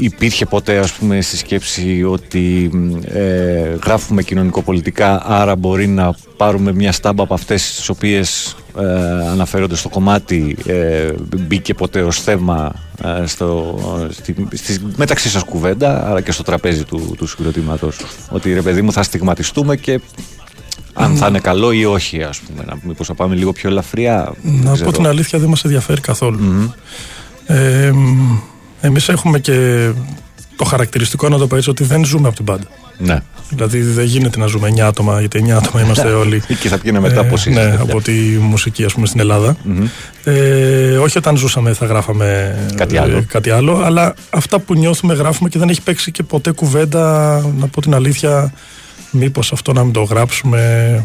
υπήρχε 0.00 0.46
ποτέ 0.46 0.78
ας 0.78 0.92
πούμε 0.92 1.20
στη 1.20 1.36
σκέψη 1.36 2.04
ότι 2.04 2.70
ε, 3.04 3.76
γράφουμε 3.84 4.22
κοινωνικοπολιτικά 4.22 5.22
άρα 5.26 5.56
μπορεί 5.56 5.86
να 5.86 6.14
πάρουμε 6.36 6.72
μια 6.72 6.92
στάμπα 6.92 7.22
από 7.22 7.34
αυτές 7.34 7.74
τις 7.74 7.88
οποίες 7.88 8.56
ε, 8.78 9.28
αναφέρονται 9.28 9.76
στο 9.76 9.88
κομμάτι 9.88 10.56
ε, 10.66 11.12
μπήκε 11.36 11.74
ποτέ 11.74 12.02
ως 12.02 12.20
θέμα 12.20 12.72
ε, 13.04 13.26
στο, 13.26 13.78
στη, 14.10 14.48
στη 14.52 14.80
μεταξύ 14.96 15.28
σας 15.28 15.42
κουβέντα 15.42 16.08
αλλά 16.08 16.20
και 16.20 16.32
στο 16.32 16.42
τραπέζι 16.42 16.84
του, 16.84 17.14
του 17.16 17.26
συγκροτήματος 17.26 17.96
ότι 18.30 18.54
ρε 18.54 18.62
παιδί 18.62 18.82
μου 18.82 18.92
θα 18.92 19.02
στιγματιστούμε 19.02 19.76
και 19.76 20.00
αν 20.98 21.16
θα 21.16 21.26
είναι 21.26 21.38
καλό 21.40 21.72
ή 21.72 21.84
όχι 21.84 22.22
ας 22.22 22.38
πούμε 22.40 22.64
να, 22.66 22.78
μήπως 22.82 23.06
θα 23.06 23.14
πάμε 23.14 23.34
λίγο 23.34 23.52
πιο 23.52 23.68
ελαφριά 23.70 24.32
δεν 24.42 24.60
Να 24.64 24.72
ξέρω. 24.72 24.90
πω 24.90 24.96
την 24.96 25.06
αλήθεια, 25.06 25.38
δεν 25.38 25.48
μας 25.48 25.64
ενδιαφέρει 25.64 26.00
καθόλου. 26.00 26.74
Ε, 27.46 27.90
μ, 27.94 28.36
εμείς 28.80 29.08
έχουμε 29.08 29.38
και 29.38 29.88
το 30.56 30.64
χαρακτηριστικό 30.64 31.28
να 31.28 31.38
το 31.38 31.46
πω 31.46 31.56
έτσι 31.56 31.70
ότι 31.70 31.84
δεν 31.84 32.04
ζούμε 32.04 32.26
από 32.26 32.36
την 32.36 32.44
πάντα. 32.44 32.64
ναι. 32.98 33.18
Δηλαδή 33.50 33.80
δεν 33.82 34.04
γίνεται 34.04 34.38
να 34.38 34.46
ζούμε 34.46 34.68
9 34.76 34.80
άτομα, 34.80 35.18
γιατί 35.20 35.44
9 35.46 35.50
άτομα 35.50 35.82
είμαστε 35.84 36.08
όλοι. 36.08 36.42
και 36.60 36.68
θα 36.68 36.78
πήγαινε 36.78 37.00
μετά 37.00 37.24
πώς 37.24 37.46
είστε, 37.46 37.62
Ναι, 37.64 37.68
παιδιά. 37.70 37.82
από 37.92 38.00
τη 38.02 38.12
μουσική 38.40 38.84
ας 38.84 38.92
πούμε 38.94 39.06
στην 39.06 39.20
ελλαδα 39.20 39.56
Ε, 40.24 40.96
όχι 40.96 41.18
όταν 41.18 41.36
ζούσαμε 41.36 41.72
θα 41.72 41.86
γράφαμε 41.86 42.58
Κάτι 42.74 42.96
ε, 42.96 43.00
άλλο. 43.00 43.24
κάτι 43.28 43.50
άλλο, 43.50 43.82
αλλά 43.84 44.14
αυτά 44.30 44.58
που 44.58 44.74
νιώθουμε 44.74 45.14
γράφουμε 45.14 45.48
και 45.48 45.58
δεν 45.58 45.68
έχει 45.68 45.82
παίξει 45.82 46.10
και 46.10 46.22
ποτέ 46.22 46.50
κουβέντα, 46.50 47.38
να 47.58 47.66
πω 47.66 47.80
την 47.80 47.94
αλήθεια, 47.94 48.52
μήπως 49.10 49.52
αυτό 49.52 49.72
να 49.72 49.84
μην 49.84 49.92
το 49.92 50.02
γράψουμε; 50.02 51.04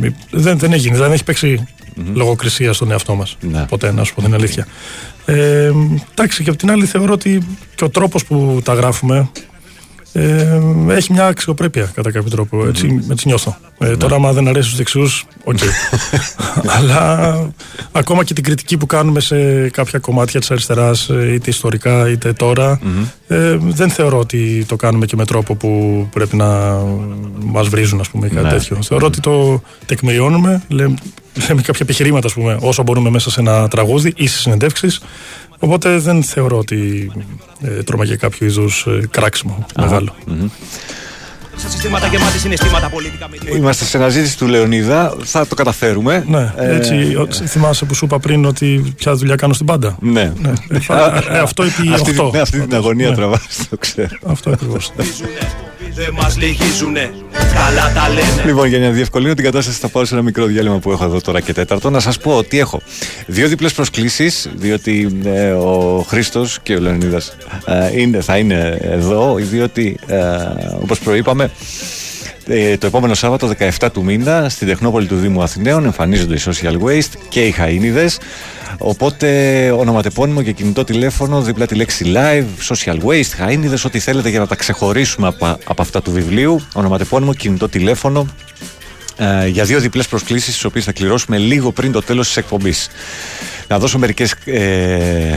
Μη- 0.00 0.14
Δεν, 0.30 0.58
δεν 0.58 0.72
έγινε, 0.72 0.96
δεν 0.96 1.12
έχει 1.12 1.24
παίξει 1.24 1.66
λογοκρισία 2.14 2.72
στον 2.72 2.90
εαυτό 2.90 3.14
μας. 3.14 3.36
Ναι. 3.40 3.64
Ποτέ, 3.68 3.92
να 3.92 4.04
σου 4.04 4.14
πω 4.14 4.22
την 4.22 4.34
αλήθεια. 4.34 4.66
Ε, 5.24 5.70
εντάξει, 6.10 6.42
και 6.44 6.50
απ' 6.50 6.56
την 6.56 6.70
άλλη 6.70 6.86
θεωρώ 6.86 7.12
ότι 7.12 7.42
και 7.74 7.84
ο 7.84 7.88
τρόπος 7.90 8.24
που 8.24 8.60
τα 8.64 8.74
γράφουμε 8.74 9.28
ε, 10.12 10.60
έχει 10.88 11.12
μια 11.12 11.26
αξιοπρέπεια 11.26 11.90
κατά 11.94 12.10
κάποιο 12.10 12.30
τρόπο. 12.30 12.66
Έτσι, 12.66 13.04
έτσι 13.10 13.26
νιώθω. 13.26 13.56
Ε, 13.78 13.96
τώρα, 13.96 14.14
άμα 14.14 14.32
δεν 14.32 14.48
αρέσει 14.48 14.64
στους 14.64 14.76
δεξιούς, 14.78 15.26
οκ. 15.44 15.58
Αλλά 16.78 17.32
ακόμα 17.92 18.24
και 18.24 18.34
την 18.34 18.44
κριτική 18.44 18.76
που 18.76 18.86
κάνουμε 18.86 19.20
σε 19.20 19.68
κάποια 19.68 19.98
κομμάτια 19.98 20.40
της 20.40 20.50
αριστεράς, 20.50 21.08
είτε 21.32 21.50
ιστορικά 21.50 22.08
είτε 22.10 22.32
τώρα, 22.32 22.80
ε, 23.28 23.56
δεν 23.60 23.90
θεωρώ 23.90 24.18
ότι 24.18 24.64
το 24.68 24.76
κάνουμε 24.76 25.06
και 25.06 25.16
με 25.16 25.24
τρόπο 25.24 25.54
που 25.54 26.06
πρέπει 26.12 26.36
να 26.36 26.78
μας 27.44 27.68
βρίζουν, 27.68 28.00
ας 28.00 28.08
πούμε, 28.08 28.26
ή 28.26 28.30
κάτι 28.30 28.42
Ναι. 28.44 28.50
τέτοιο. 28.50 28.78
Θεωρώ 28.82 29.06
ότι 29.06 29.20
το 29.20 29.62
τεκμηριώνουμε, 29.86 30.62
λέμε, 30.68 30.94
λέμε 31.48 31.62
κάποια 31.62 31.80
επιχειρήματα, 31.82 32.26
ας 32.26 32.32
πούμε, 32.34 32.58
όσο 32.60 32.82
μπορούμε 32.82 33.10
μέσα 33.10 33.30
σε 33.30 33.40
ένα 33.40 33.68
τραγούδι 33.68 34.12
ή 34.16 34.26
σε 34.26 34.38
συνεντεύξεις. 34.38 35.00
Οπότε 35.64 35.98
δεν 35.98 36.22
θεωρώ 36.22 36.58
ότι 36.58 37.10
ε, 37.62 37.82
τρώμε 37.82 38.04
για 38.04 38.16
κάποιο 38.16 38.46
είδους 38.46 38.86
κράξιμο 39.10 39.66
μεγάλο. 39.80 40.14
Σαν 41.56 41.70
συστήματα 41.70 42.06
γεμάτη 42.06 42.38
συναισθήματα 42.38 42.88
πολιτικά 42.88 43.28
με 43.28 43.56
Είμαστε 43.56 43.84
σε 43.84 43.96
αναζήτηση 43.96 44.36
του 44.38 44.46
Λεωνίδα. 44.46 45.14
Θα 45.24 45.46
το 45.46 45.54
καταφέρουμε. 45.54 46.24
Ναι, 46.28 46.52
Ε, 46.56 46.74
έτσι, 46.76 46.94
ο- 47.16 47.28
θυμάσαι 47.46 47.84
που 47.84 47.94
σου 47.94 48.04
είπα 48.04 48.18
πριν 48.18 48.44
ότι 48.44 48.92
ποια 48.96 49.14
δουλειά 49.14 49.36
κάνω 49.36 49.52
στην 49.52 49.66
πάντα. 49.66 49.96
Ναι. 50.00 50.32
Ε, 50.70 50.80
φα- 50.80 51.32
ε, 51.32 51.38
αυτό 51.38 51.62
επί 51.62 51.92
αυτή, 51.92 52.14
8. 52.20 52.30
ναι, 52.32 52.40
αυτή 52.40 52.60
την 52.60 52.74
αγωνία 52.74 53.08
Ναι. 53.08 53.14
τραβάς, 53.14 53.66
το 53.70 53.76
ξέρω. 53.76 54.16
Αυτό 54.26 54.50
ακριβώς. 54.50 54.92
Δεν 55.94 56.12
μας 56.12 56.36
λυγίζουνε, 56.36 57.10
καλά 57.54 57.92
τα 57.92 58.08
λένε 58.08 58.42
Λοιπόν, 58.44 58.68
για 58.68 58.78
να 58.78 58.90
διευκολύνω 58.90 59.34
την 59.34 59.44
κατάσταση, 59.44 59.78
θα 59.78 59.88
πάω 59.88 60.04
σε 60.04 60.14
ένα 60.14 60.22
μικρό 60.22 60.44
διάλειμμα 60.44 60.78
που 60.78 60.92
έχω 60.92 61.04
εδώ 61.04 61.20
τώρα 61.20 61.40
και 61.40 61.52
τέταρτο. 61.52 61.90
Να 61.90 62.00
σας 62.00 62.18
πω 62.18 62.36
ότι 62.36 62.58
έχω 62.58 62.80
δύο 63.26 63.48
διπλές 63.48 63.72
προσκλήσεις, 63.72 64.50
διότι 64.54 65.20
ε, 65.24 65.50
ο 65.50 66.04
Χρήστος 66.08 66.58
και 66.62 66.74
ο 66.74 66.80
Λεωνίδας 66.80 67.36
είναι, 67.96 68.20
θα 68.20 68.36
είναι 68.36 68.78
εδώ, 68.82 69.34
διότι 69.34 69.98
ε, 70.06 70.18
όπως 70.82 70.98
προείπαμε. 70.98 71.50
Ε, 72.46 72.76
το 72.76 72.86
επόμενο 72.86 73.14
Σάββατο 73.14 73.52
17 73.80 73.88
του 73.92 74.04
μήνα 74.04 74.48
στην 74.48 74.66
Τεχνόπολη 74.66 75.06
του 75.06 75.16
Δήμου 75.16 75.42
Αθηναίων 75.42 75.84
εμφανίζονται 75.84 76.34
οι 76.34 76.40
Social 76.44 76.78
Waste 76.82 77.12
και 77.28 77.46
οι 77.46 77.54
Χαΐνιδες 77.58 78.16
οπότε 78.78 79.70
ονοματεπώνυμο 79.70 80.42
και 80.42 80.52
κινητό 80.52 80.84
τηλέφωνο 80.84 81.42
δίπλα 81.42 81.66
τη 81.66 81.74
λέξη 81.74 82.12
live, 82.14 82.74
social 82.74 82.98
waste, 83.04 83.32
Χαΐνιδες 83.38 83.84
ό,τι 83.84 83.98
θέλετε 83.98 84.28
για 84.28 84.38
να 84.38 84.46
τα 84.46 84.54
ξεχωρίσουμε 84.54 85.26
από, 85.26 85.56
από 85.64 85.82
αυτά 85.82 86.02
του 86.02 86.12
βιβλίου 86.12 86.60
ονοματεπώνυμο, 86.74 87.34
κινητό 87.34 87.68
τηλέφωνο 87.68 88.26
ε, 89.16 89.46
για 89.46 89.64
δύο 89.64 89.80
διπλές 89.80 90.08
προσκλήσεις 90.08 90.54
τις 90.54 90.64
οποίες 90.64 90.84
θα 90.84 90.92
κληρώσουμε 90.92 91.38
λίγο 91.38 91.72
πριν 91.72 91.92
το 91.92 92.02
τέλος 92.02 92.26
της 92.26 92.36
εκπομπής. 92.36 92.88
Να 93.68 93.78
δώσω 93.78 93.98
μερικές 93.98 94.34
ε, 94.44 95.32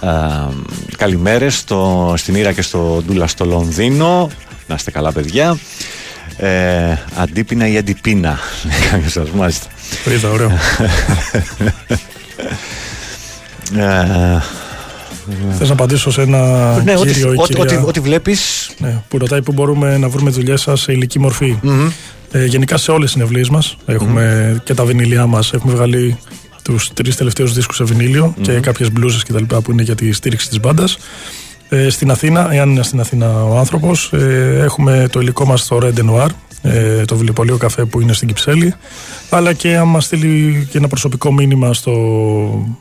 α, 0.00 0.48
καλημέρες 0.96 1.56
στο, 1.56 2.14
στην 2.16 2.34
Ήρα 2.34 2.52
και 2.52 2.62
στο 2.62 3.02
Ντούλα 3.06 3.26
στο 3.26 3.44
Λονδίνο. 3.44 4.30
Να 4.66 4.74
είστε 4.74 4.90
καλά 4.90 5.12
παιδιά. 5.12 5.58
Ε, 6.36 6.96
αντίπινα 7.16 7.68
ή 7.68 7.76
αντιπίνα. 7.76 8.38
λέει 8.64 8.90
κάποιος 8.90 9.12
σας, 9.12 9.30
μάλιστα. 9.30 9.66
Το 10.04 10.12
είδα, 10.12 10.28
ωραίο. 10.28 10.50
Ε, 13.76 14.40
Θες 15.58 15.68
να 15.68 15.74
απαντήσω 15.74 16.10
σε 16.10 16.22
ένα 16.22 16.72
ναι, 16.82 16.94
ό,τι, 16.96 17.12
κύριο 17.12 17.32
ή 17.32 17.36
ό,τι, 17.38 17.54
κυρία, 17.54 17.78
ό,τι, 17.78 17.86
ό,τι 17.86 18.00
βλέπεις 18.00 18.70
ναι, 18.78 19.02
που 19.08 19.18
ρωτάει 19.18 19.42
πού 19.42 19.52
μπορούμε 19.52 19.98
να 19.98 20.08
βρούμε 20.08 20.30
δουλειές 20.30 20.60
σας 20.60 20.80
σε 20.80 20.92
ηλική 20.92 21.18
μορφή. 21.18 21.58
Ε, 22.32 22.44
γενικά 22.44 22.76
σε 22.76 22.90
όλες 22.90 23.02
τις 23.04 23.12
συνευλίες 23.12 23.48
μας 23.48 23.76
έχουμε 23.86 24.56
και 24.64 24.74
τα 24.74 24.84
βινίλια 24.84 25.26
μας. 25.26 25.52
Έχουμε 25.52 25.72
βγάλει 25.74 26.18
τους 26.62 26.92
τρεις 26.94 27.16
τελευταίους 27.16 27.52
δίσκους 27.52 27.76
σε 27.76 27.84
βινίλιο 27.84 28.34
και 28.40 28.52
κάποιες 28.52 28.92
μπλούζες 28.92 29.22
κτλ. 29.22 29.44
που 29.44 29.70
είναι 29.70 29.82
για 29.82 29.94
τη 29.94 30.12
στήριξη 30.12 30.48
της 30.48 30.60
μπάντας. 30.60 30.98
Ε, 31.74 31.90
στην 31.90 32.10
Αθήνα, 32.10 32.52
εάν 32.52 32.70
είναι 32.70 32.82
στην 32.82 33.00
Αθήνα 33.00 33.44
ο 33.44 33.58
άνθρωπος, 33.58 34.12
ε, 34.12 34.60
έχουμε 34.62 35.08
το 35.12 35.20
υλικό 35.20 35.44
μας 35.46 35.60
στο 35.60 35.78
Red 35.82 36.10
Noir, 36.10 36.28
ε, 36.62 37.04
το 37.04 37.14
βιβλιοπωλείο 37.14 37.56
καφέ 37.56 37.84
που 37.84 38.00
είναι 38.00 38.12
στην 38.12 38.28
Κυψέλη. 38.28 38.74
Αλλά 39.30 39.52
και 39.52 39.76
αν 39.76 39.88
μας 39.88 40.04
στείλει 40.04 40.66
και 40.70 40.78
ένα 40.78 40.88
προσωπικό 40.88 41.32
μήνυμα 41.32 41.72
στο, 41.72 41.92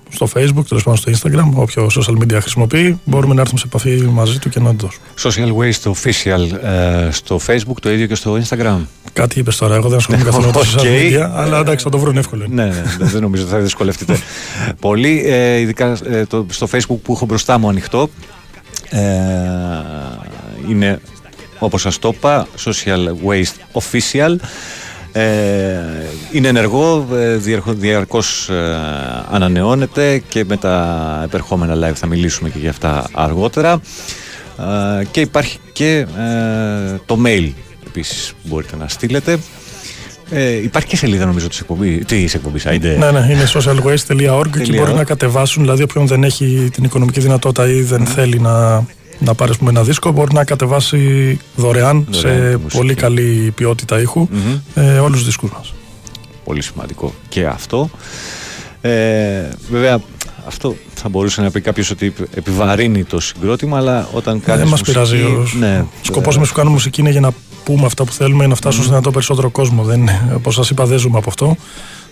στο 0.10 0.28
Facebook, 0.34 0.66
τέλος 0.68 0.84
πάντων 0.84 0.96
στο 0.96 1.12
Instagram, 1.12 1.52
όποιο 1.54 1.90
social 2.00 2.24
media 2.24 2.38
χρησιμοποιεί, 2.40 3.00
μπορούμε 3.04 3.34
να 3.34 3.42
έρθουμε 3.42 3.60
σε 3.60 3.66
επαφή 3.68 4.02
μαζί 4.02 4.40
του 4.40 4.50
και 4.50 4.60
να 4.60 4.76
του 4.76 4.88
δώσουμε. 4.88 5.06
Social 5.22 5.62
Waste 5.62 5.92
Official 5.92 6.64
ε, 6.64 7.12
στο 7.12 7.40
Facebook, 7.48 7.76
το 7.82 7.92
ίδιο 7.92 8.08
και 8.08 8.16
στο 8.16 8.38
Instagram. 8.44 8.80
Κάτι 9.14 9.40
είπες 9.40 9.58
τώρα, 9.58 9.76
εγώ 9.76 9.90
δεν 9.90 9.98
ασχολούμαι 9.98 10.26
καθόλου 10.30 10.46
με 10.46 10.52
τα 10.52 10.60
social 10.60 10.78
OK. 10.78 10.86
media, 10.86 11.30
αλλά 11.34 11.60
εντάξει, 11.60 11.84
θα 11.84 11.90
το 11.90 11.98
βρουν 11.98 12.18
εύκολο. 12.18 12.44
είναι. 12.44 12.64
Ναι, 12.64 12.70
ναι, 12.70 12.84
ναι, 13.00 13.06
δεν 13.06 13.22
νομίζω 13.22 13.44
ότι 13.44 13.52
θα 13.52 13.60
δυσκολευτείτε 13.60 14.18
πολύ. 14.80 15.24
Ε, 15.26 15.58
ειδικά 15.58 15.98
ε, 16.10 16.26
το, 16.26 16.46
στο 16.50 16.68
Facebook 16.72 17.00
που 17.04 17.14
έχω 17.14 17.26
μπροστά 17.26 17.58
μου 17.58 17.70
ανοιχτό. 17.70 18.10
Ε, 18.92 19.00
είναι, 20.70 21.00
όπως 21.60 21.82
σας 21.82 22.00
το 22.00 22.12
είπα, 22.16 22.48
Social 22.66 23.08
Waste 23.28 23.82
Official. 23.82 24.36
Ε, 25.14 25.80
είναι 26.32 26.48
ενεργό, 26.48 27.08
ε, 27.14 27.36
διαρκώ- 27.36 27.76
διαρκώς 27.78 28.50
ε, 28.50 28.78
ανανεώνεται 29.32 30.18
και 30.28 30.46
με 30.46 30.58
τα 30.58 31.22
επερχόμενα 31.24 31.90
live 31.90 31.96
θα 31.96 32.08
μιλήσουμε 32.08 32.50
και 32.50 32.60
για 32.60 32.70
αυτά 32.70 33.10
αργότερα. 33.14 33.82
Ε, 35.00 35.04
και 35.12 35.22
υπάρχει 35.22 35.58
και 35.74 35.98
ε, 35.98 37.00
το 37.06 37.18
mail 37.26 37.52
επίσης 37.88 38.30
που 38.42 38.48
μπορείτε 38.48 38.76
να 38.76 38.88
στείλετε. 38.88 39.40
Ε, 40.34 40.52
υπάρχει 40.64 40.88
και 40.88 40.96
σελίδα 40.96 41.26
νομίζω 41.26 41.48
της 41.48 41.60
εκπομπής, 41.60 42.06
της 42.06 42.34
εκπομπής, 42.34 42.66
άιντε. 42.66 42.98
Ναι, 42.98 43.12
ναι, 43.12 43.28
είναι 43.32 43.44
socialwaste.org 43.54 44.50
και 44.52 44.58
Τελεία. 44.58 44.82
μπορεί 44.82 44.94
να 44.94 45.04
κατεβάσουν. 45.04 45.62
Δηλαδή, 45.64 45.84
όποιον 45.84 46.08
δεν 46.08 46.24
έχει 46.24 46.70
την 46.74 46.84
οικονομική 46.84 47.20
δυνατότητα 47.20 47.70
ή 47.72 47.82
δεν 47.82 48.06
θέλει 48.06 48.40
να, 48.40 48.86
να 49.20 49.34
πάρει 49.36 49.52
ας 49.52 49.58
πούμε, 49.58 49.70
ένα 49.70 49.84
δίσκο, 49.84 50.12
μπορεί 50.12 50.34
να 50.34 50.44
κατεβάσει 50.44 51.40
δωρεάν, 51.56 52.08
Δωρεάν 52.10 52.40
σε 52.40 52.50
τη 52.50 52.56
μουσική. 52.62 52.78
πολύ 52.78 52.94
καλή 52.94 53.52
ποιότητα 53.56 54.02
ήχου 54.02 54.28
ε, 54.76 54.98
όλους 54.98 55.16
τους 55.18 55.26
δίσκους 55.26 55.52
μας. 55.52 55.74
Πολύ 56.44 56.62
σημαντικό 56.62 57.14
και 57.30 57.46
αυτό. 57.46 57.90
Ε, 58.82 58.92
βέβαια, 59.72 60.00
αυτό 60.48 60.76
θα 60.94 61.10
μπορούσε 61.10 61.42
να 61.42 61.52
πει 61.52 61.62
κάποιος 61.62 61.90
ότι 61.92 62.14
επιβαρύνει 62.36 63.04
το 63.04 63.20
συγκρότημα, 63.20 63.78
αλλά 63.78 64.08
όταν 64.14 64.42
κάνει. 64.42 64.60
Δεν 64.60 64.68
μας 64.68 64.82
πειράζει. 64.82 65.22
Ο 65.22 65.48
Ναι, 65.60 65.86
σκοπός 66.02 66.38
μας 66.38 66.48
που 66.48 66.54
κάνουμε 66.54 66.74
μουσική 66.76 67.02
είναι 67.02 67.10
για 67.10 67.20
να 67.20 67.32
πούμε 67.64 67.86
αυτά 67.86 68.04
που 68.04 68.12
θέλουμε, 68.12 68.48
να 68.48 68.56
φτάσουν 68.56 68.84
σε 68.84 68.90
δυνατό 68.90 69.12
περισσότερο 69.12 69.50
κόσμο. 69.50 69.84
Δεν, 69.84 70.10
όπως 70.36 70.54
σας 70.54 70.70
είπα, 70.70 70.86
δεν 70.86 70.98
ζούμε 70.98 71.18
από 71.18 71.30
αυτό. 71.30 71.56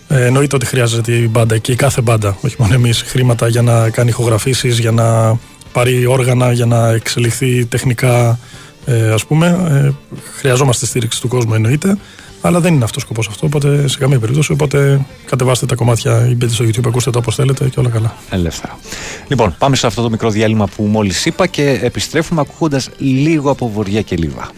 Ε, 0.08 0.24
εννοείται 0.24 0.56
ότι 0.56 0.66
χρειάζεται 0.66 1.12
η 1.12 1.28
μπάντα 1.30 1.58
και 1.58 1.72
η 1.72 1.76
κάθε 1.76 2.00
μπάντα, 2.00 2.36
όχι 2.40 2.56
μόνο 2.58 2.74
εμείς, 2.74 3.02
χρήματα 3.02 3.48
για 3.48 3.62
να 3.62 3.90
κάνει 3.90 4.08
ηχογραφήσεις, 4.08 4.78
για 4.78 4.90
να 4.90 5.38
πάρει 5.72 6.06
όργανα, 6.06 6.52
για 6.52 6.66
να 6.66 6.88
εξελιχθεί 6.88 7.66
τεχνικά. 7.66 8.38
Ε, 8.84 9.12
ας 9.12 9.26
πούμε, 9.26 9.46
ε, 9.70 9.90
χρειαζόμαστε 10.38 10.86
στήριξη 10.86 11.20
του 11.20 11.28
κόσμου, 11.28 11.54
εννοείται. 11.54 11.98
Αλλά 12.42 12.60
δεν 12.60 12.74
είναι 12.74 12.84
αυτός 12.84 13.02
ο 13.02 13.06
σκοπός 13.06 13.28
αυτό, 13.28 13.46
οπότε 13.46 13.88
σε 13.88 13.98
καμία 13.98 14.18
περίπτωση. 14.18 14.52
Οπότε 14.52 15.00
κατεβάστε 15.24 15.66
τα 15.66 15.74
κομμάτια 15.74 16.26
ή 16.28 16.34
μπείτε 16.34 16.52
στο 16.52 16.64
YouTube, 16.64 16.86
ακούστε 16.86 17.10
το 17.10 17.18
όπως 17.18 17.34
θέλετε 17.34 17.68
και 17.68 17.80
όλα 17.80 17.88
καλά. 17.88 18.14
Ελεύθερα. 18.30 18.78
Λοιπόν, 19.28 19.54
πάμε 19.58 19.76
σε 19.76 19.86
αυτό 19.86 20.02
το 20.02 20.10
μικρό 20.10 20.30
διάλειμμα 20.30 20.66
που 20.76 20.82
μόλις 20.82 21.26
είπα 21.26 21.46
και 21.46 21.78
επιστρέφουμε 21.82 22.40
ακούγοντας 22.40 22.90
λίγο 22.98 23.50
από 23.50 23.68
βοριά 23.68 24.02
και 24.02 24.16
λίβα. 24.16 24.50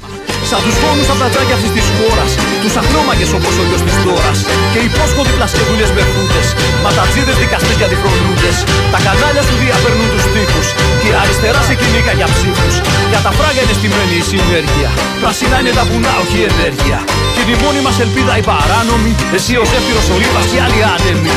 Σαν 0.51 0.61
τους 0.67 0.77
φόνους 0.83 1.09
από 1.13 1.21
τα 1.25 1.29
τζάκια 1.33 1.55
αυτής 1.59 1.73
της 1.77 1.87
χώρας 1.97 2.31
Τους 2.63 2.75
αχνόμαγες 2.81 3.31
όπως 3.39 3.55
ο 3.61 3.63
γιος 3.69 3.83
της 3.87 3.97
δώρας 4.07 4.39
Και 4.73 4.81
υπόσχονται 4.89 5.33
πλασκεδούλες 5.39 5.91
με 5.97 6.03
φούτες 6.13 6.47
Ματατζίδες 6.85 7.37
δικαστές 7.43 7.77
για 7.81 7.89
διχρονούντες 7.93 8.57
Τα 8.93 8.99
κανάλια 9.07 9.43
σου 9.49 9.55
διαπερνούν 9.63 10.09
τους 10.15 10.25
τείχους 10.33 10.69
Και 11.01 11.09
η 11.13 11.15
αριστερά 11.23 11.61
σε 11.69 11.75
κυνήκα 11.81 12.13
για 12.19 12.29
ψήφους 12.35 12.75
Για 13.11 13.21
τα 13.27 13.31
φράγια 13.39 13.63
είναι 13.65 13.77
στημένη 13.79 14.17
η 14.23 14.25
συνέργεια 14.31 14.91
Πράσινα 15.23 15.57
είναι 15.61 15.73
τα 15.79 15.85
βουνά 15.89 16.13
όχι 16.23 16.37
η 16.43 16.45
ενέργεια 16.53 16.99
Και 17.33 17.41
είναι 17.43 17.55
η 17.57 17.59
μόνη 17.73 17.85
μας 17.85 18.01
ελπίδα 18.01 18.35
η 18.43 18.45
παράνομη. 18.51 19.13
Εσύ 19.37 19.53
ο 19.63 19.65
Ζέφυρος 19.71 20.07
ο 20.15 20.17
Λίπας 20.23 20.47
και 20.51 20.59
άλλοι 20.65 20.81
άνεμοι. 20.95 21.33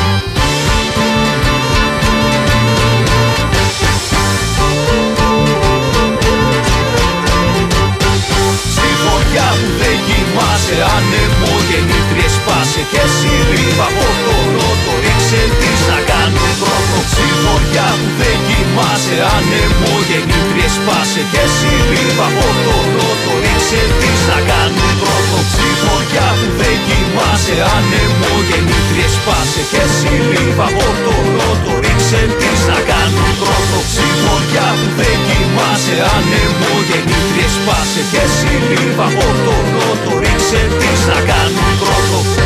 Στη 8.76 8.90
φωτιά 9.06 9.48
που 9.60 9.70
δεν 9.82 9.98
κοιμάσαι 10.08 10.78
Ανεμό 10.96 11.54
γεννήτριες 11.70 12.34
σπάσε 12.38 12.82
Και 12.92 13.02
εσύ 13.08 13.34
ρίβα 13.50 13.88
από 13.92 14.08
το 14.26 14.36
νότο 14.56 14.92
Ρίξε 15.04 15.42
τις 15.60 15.82
να 15.90 16.00
κάνουν 16.10 16.52
πρώτο. 16.62 16.98
Στη 17.14 17.28
φωτιά 17.44 17.88
που 18.00 18.10
δεν 18.20 18.38
κοιμάσαι 18.48 19.18
Ανεμό 19.36 19.94
γεννήτριες 20.10 20.74
σπάσε 20.78 21.22
Και 21.32 21.42
εσύ 21.48 21.72
ρίβα 21.90 22.26
από 22.32 22.48
το 22.66 22.76
νότο 22.96 23.45
Ρίξε 23.56 23.84
τις 24.02 24.22
να 24.30 24.40
κάνουν 24.50 24.94
πρώτο 25.02 25.38
Στη 25.54 25.70
φωτιά 25.84 26.28
που 26.40 26.48
δεν 26.60 26.78
κοιμάσαι. 26.88 27.58
Ανεμό 27.76 28.34
γεννήτριες 28.48 29.14
σπάσε 29.18 29.64
Και 29.72 29.82
εσύ 29.88 30.14
ρίβα 30.32 30.68
από 30.72 30.88
το 31.06 31.16
νότο. 31.36 31.72
Ρίξε 31.84 32.22
τις 32.40 32.62
να 32.70 32.80
κάνουν 32.90 33.32
πρώτο 33.42 33.78
Στη 33.94 34.08
φωτιά 34.24 34.68
που 34.80 34.88
δεν 35.00 35.18
κοιμάσαι. 35.28 35.96
Ανεμό 36.16 36.74
γεννήτριες 36.90 37.54
σπάσε 37.58 38.02
Και 38.12 38.22
εσύ 38.28 38.52
ρίβα 38.70 39.08
από 39.12 39.28
το 39.46 39.56
νότο. 39.74 40.12
Ρίξε 40.24 40.46
απόψε 40.46 40.78
τι 40.80 40.90
θα 41.06 41.20
κάνουν 41.30 41.74
πρώτο 41.80 42.45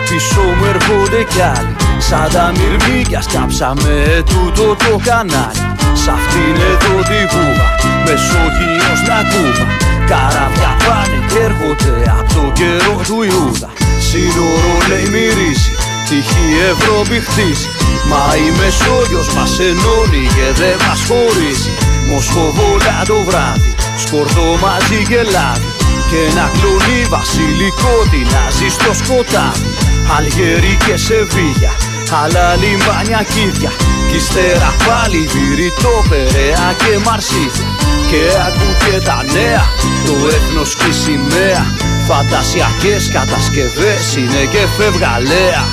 Πίσω 0.09 0.41
μου 0.41 0.65
έρχονται 0.65 1.23
κι 1.33 1.41
άλλοι 1.41 1.74
Σαν 1.97 2.27
τα 2.33 2.51
μυρμήγκια 2.57 3.21
σκάψαμε 3.21 4.23
τούτο 4.29 4.75
το 4.83 4.93
κανάλι. 5.07 5.63
Σ' 6.01 6.09
αυτήν 6.15 6.55
εδώ 6.71 6.95
τη 7.09 7.19
βούβα 7.31 7.67
Μεσόγειος 8.05 8.99
να 9.09 9.19
κούβα. 9.31 9.65
Καράβια 10.09 10.71
πάνε 10.85 11.19
και 11.29 11.39
έρχονται 11.47 11.95
από 12.19 12.33
το 12.33 12.45
καιρό 12.59 12.95
του 13.07 13.17
Ιούδα. 13.29 13.69
Σύνορο 14.07 14.75
λέει 14.89 15.07
μυρίζει 15.13 15.71
Τυχή 16.07 16.45
Ευρώπη 16.71 17.17
χτίζει. 17.25 17.67
Μα 18.09 18.23
η 18.45 18.47
Μεσόγειος 18.59 19.29
μας 19.35 19.53
ενώνει 19.69 20.25
και 20.35 20.47
δεν 20.59 20.75
μας 20.85 20.99
χωρίζει. 21.07 21.73
Μοσχοβόλα 22.09 22.97
το 23.09 23.17
βράδυ 23.27 23.71
Σκορδό 24.03 24.49
μαζί 24.63 24.99
και 25.09 25.21
λάδι 25.33 25.69
και 26.09 26.19
ένα 26.31 26.51
κλονί 26.55 27.01
βασιλικό 27.15 27.93
τεινάζει 28.11 28.67
στο 28.77 28.91
σκοτάδι. 28.99 29.69
Αλγερί 30.17 30.77
και 30.85 30.97
Σεβίγια, 30.97 31.73
άλλα 32.11 32.55
λιμπάνια 32.55 33.21
κίδια. 33.33 33.71
Κι 34.09 34.15
ύστερα 34.15 34.69
πάλι 34.87 35.21
βηρητό 35.33 35.95
Περαία 36.09 36.67
και 36.81 36.97
Μαρσίδια. 37.05 37.67
Και 38.09 38.21
ακού 38.47 38.67
και 38.83 39.05
τα 39.07 39.23
νέα, 39.35 39.63
το 40.05 40.27
έθνος 40.35 40.75
και 40.75 40.89
η 40.89 40.95
σημαία. 41.03 41.63
Φαντασιακές 42.07 43.03
κατασκευές 43.11 44.15
είναι 44.15 44.41
και 44.51 44.63
φευγαλέα. 44.77 45.63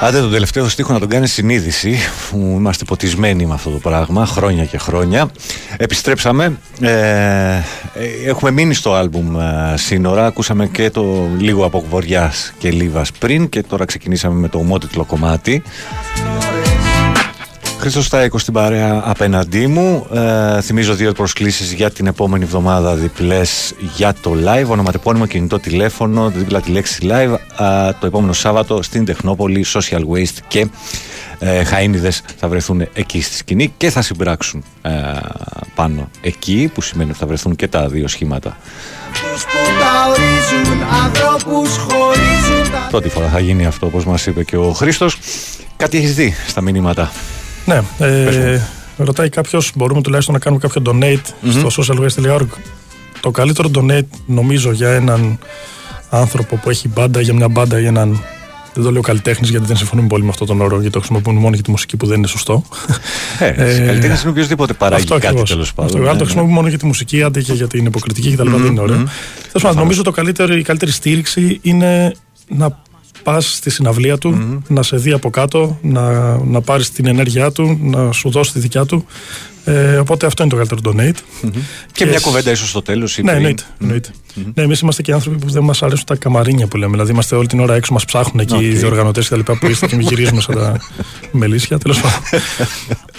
Άντε 0.00 0.20
τον 0.20 0.30
τελευταίο 0.30 0.68
στίχο 0.68 0.92
να 0.92 0.98
τον 0.98 1.08
κάνεις 1.08 1.32
συνείδηση 1.32 1.98
που 2.30 2.36
είμαστε 2.58 2.84
ποτισμένοι 2.84 3.46
με 3.46 3.54
αυτό 3.54 3.70
το 3.70 3.78
πράγμα 3.78 4.26
χρόνια 4.26 4.64
και 4.64 4.78
χρόνια. 4.78 5.30
Επιστρέψαμε 5.76 6.58
ε, 6.80 6.90
ε, 6.90 7.64
Έχουμε 8.26 8.50
μείνει 8.50 8.74
στο 8.74 8.94
άλμπουμ 8.94 9.40
ε, 9.40 9.74
σύνορα 9.76 10.26
Ακούσαμε 10.26 10.66
και 10.66 10.90
το 10.90 11.28
λίγο 11.38 11.64
από 11.64 11.84
Βοριάς 11.90 12.52
και 12.58 12.70
Λίβας 12.70 13.12
πριν 13.12 13.48
Και 13.48 13.62
τώρα 13.62 13.84
ξεκινήσαμε 13.84 14.40
με 14.40 14.48
το 14.48 14.58
ομότιτλο 14.58 15.04
κομμάτι 15.04 15.62
Χρήστος 17.80 18.06
Στάικο 18.06 18.38
στην 18.38 18.52
παρέα 18.52 19.02
απέναντί 19.04 19.66
μου. 19.66 20.06
Ε, 20.14 20.60
θυμίζω 20.60 20.94
δύο 20.94 21.12
προσκλήσεις 21.12 21.72
για 21.72 21.90
την 21.90 22.06
επόμενη 22.06 22.44
εβδομάδα 22.44 22.94
διπλές 22.94 23.74
για 23.96 24.14
το 24.22 24.32
live. 24.46 24.66
Ονοματεπώνυμο 24.68 25.26
κινητό 25.26 25.58
τηλέφωνο, 25.58 26.30
δίπλα 26.30 26.60
τη 26.60 26.70
λέξη 26.70 26.98
live. 27.02 27.32
ε, 27.58 27.92
το 28.00 28.06
επόμενο 28.06 28.32
Σάββατο 28.32 28.82
στην 28.82 29.04
Τεχνόπολη, 29.04 29.64
Social 29.72 30.00
Waste 30.00 30.38
και 30.48 30.66
ε, 31.42 31.62
Χαΐνιδες 31.64 32.20
θα 32.36 32.48
βρεθούν 32.48 32.88
εκεί 32.92 33.22
στη 33.22 33.34
σκηνή 33.36 33.72
και 33.76 33.90
θα 33.90 34.02
συμπράξουν 34.02 34.64
ε, 34.82 34.90
πάνω 35.74 36.10
εκεί, 36.20 36.70
που 36.74 36.80
σημαίνει 36.80 37.10
ότι 37.10 37.18
θα 37.18 37.26
βρεθούν 37.26 37.56
και 37.56 37.68
τα 37.68 37.88
δύο 37.88 38.08
σχήματα. 38.08 38.56
Τους 39.12 39.42
που 39.42 39.50
τα 39.80 40.08
ορίζουν, 40.10 40.82
ανθρώπους 41.04 41.76
χωρίζουν 41.76 42.70
τα 42.72 42.86
Πρώτη 42.90 43.08
φορά 43.08 43.28
θα 43.28 43.40
γίνει 43.40 43.66
αυτό, 43.66 43.86
όπως 43.86 44.04
μας 44.04 44.26
είπε 44.26 44.44
και 44.44 44.56
ο 44.56 44.72
Χρήστος. 44.72 45.18
Κάτι 45.76 45.96
έχεις 45.96 46.14
δει 46.14 46.34
στα 46.46 46.60
μηνύματα; 46.60 47.12
Ναι, 47.64 47.82
ε, 47.98 48.60
ρωτάει 48.96 49.28
κάποιος, 49.28 49.72
μπορούμε 49.74 50.02
τουλάχιστον 50.02 50.34
να 50.34 50.40
κάνουμε 50.40 50.62
κάποιο 50.62 50.82
donate 50.86 51.58
στο 51.68 51.82
socialwaste.org. 51.84 52.46
Το 53.20 53.30
καλύτερο 53.30 53.70
donate 53.74 54.08
νομίζω 54.26 54.72
για 54.72 54.90
έναν 54.90 55.38
άνθρωπο 56.10 56.56
που 56.56 56.70
έχει 56.70 56.88
μπάντα, 56.88 57.20
για 57.20 57.34
μια 57.34 57.48
μπάντα 57.48 57.80
ή 57.80 57.86
έναν. 57.86 58.22
Δεν 58.80 58.88
το 58.88 58.92
λέω 58.92 59.02
καλλιτέχνης 59.02 59.50
γιατί 59.50 59.66
δεν 59.66 59.76
συμφωνούμε 59.76 60.08
πολύ 60.08 60.22
με 60.22 60.28
αυτόν 60.28 60.46
τον 60.46 60.60
όρο, 60.60 60.74
γιατί 60.76 60.90
το 60.90 60.98
χρησιμοποιούν 60.98 61.36
μόνο 61.36 61.54
για 61.54 61.64
τη 61.64 61.70
μουσική 61.70 61.96
που 61.96 62.06
δεν 62.06 62.18
είναι 62.18 62.26
σωστό. 62.26 62.62
Ε, 63.38 63.46
ε, 63.46 63.86
Καλλιτέχνης 63.86 64.22
είναι 64.22 64.30
οποιοδήποτε 64.30 64.72
παράγει 64.72 65.02
αυτό 65.02 65.14
κάτι 65.14 65.26
ακριβώς. 65.26 65.50
τέλος 65.50 65.74
πάντων. 65.74 65.90
Αυτό, 65.90 65.98
ναι, 65.98 66.08
αν 66.08 66.12
το 66.12 66.18
ναι. 66.18 66.24
χρησιμοποιούμε 66.24 66.56
μόνο 66.56 66.68
για 66.68 66.78
τη 66.78 66.86
μουσική, 66.86 67.22
άντε 67.22 67.42
και 67.42 67.52
για 67.52 67.66
την 67.66 67.86
υποκριτική 67.86 68.32
κτλ. 68.32 68.50
δεν 68.50 68.64
είναι 68.64 68.80
ωραίο. 68.80 68.96
μμμ. 68.96 69.04
Τέλος 69.46 69.62
πάντων, 69.62 69.78
νομίζω 69.78 70.02
το 70.02 70.10
καλύτερο, 70.10 70.56
η 70.56 70.62
καλύτερη 70.62 70.90
στήριξη 70.90 71.58
είναι 71.62 72.14
να 72.48 72.78
πας 73.22 73.54
στη 73.54 73.70
συναυλία 73.70 74.18
του, 74.18 74.62
να 74.68 74.82
σε 74.82 74.96
δει 74.96 75.12
από 75.12 75.30
κάτω, 75.30 75.78
να, 75.82 76.36
να 76.44 76.60
πάρεις 76.60 76.90
την 76.90 77.06
ενέργειά 77.06 77.52
του, 77.52 77.78
να 77.82 78.12
σου 78.12 78.30
δώσει 78.30 78.52
τη 78.52 78.58
δικιά 78.58 78.84
του. 78.84 79.04
Ε, 79.70 79.96
οπότε 79.98 80.26
αυτό 80.26 80.42
είναι 80.42 80.50
το 80.52 80.56
καλύτερο 80.56 80.80
donate. 80.84 81.48
Και 81.92 82.06
μια 82.06 82.18
κουβέντα 82.20 82.50
ίσως 82.50 82.68
στο 82.68 82.82
τέλος. 82.82 83.18
Ναι, 83.22 83.32
εννοείται. 83.32 83.62
εννοείται. 83.80 84.08
Ναι, 84.54 84.62
εμείς 84.62 84.80
είμαστε 84.80 85.02
και 85.02 85.12
άνθρωποι 85.12 85.38
που 85.38 85.50
δεν 85.50 85.62
μας 85.62 85.82
αρέσουν 85.82 86.04
τα 86.06 86.16
καμαρίνια 86.16 86.66
που 86.66 86.76
λέμε. 86.76 86.92
Δηλαδή, 86.92 87.10
είμαστε 87.10 87.36
όλη 87.36 87.46
την 87.46 87.60
ώρα 87.60 87.74
έξω, 87.74 87.92
μας 87.92 88.04
ψάχνουν 88.04 88.40
εκεί 88.40 88.54
οι 88.64 88.70
Οκ. 88.70 88.76
διοργανωτές 88.78 89.24
και 89.24 89.30
τα 89.30 89.36
λοιπά 89.36 89.58
που 89.58 89.66
είστε 89.66 89.86
και 89.86 89.96
μη 89.96 90.02
γυρίζουμε 90.02 90.40
σαν 90.40 90.54
τα 90.54 90.76
μελίσια. 91.32 91.78
Τέλος 91.78 92.00
πάντων. 92.00 92.20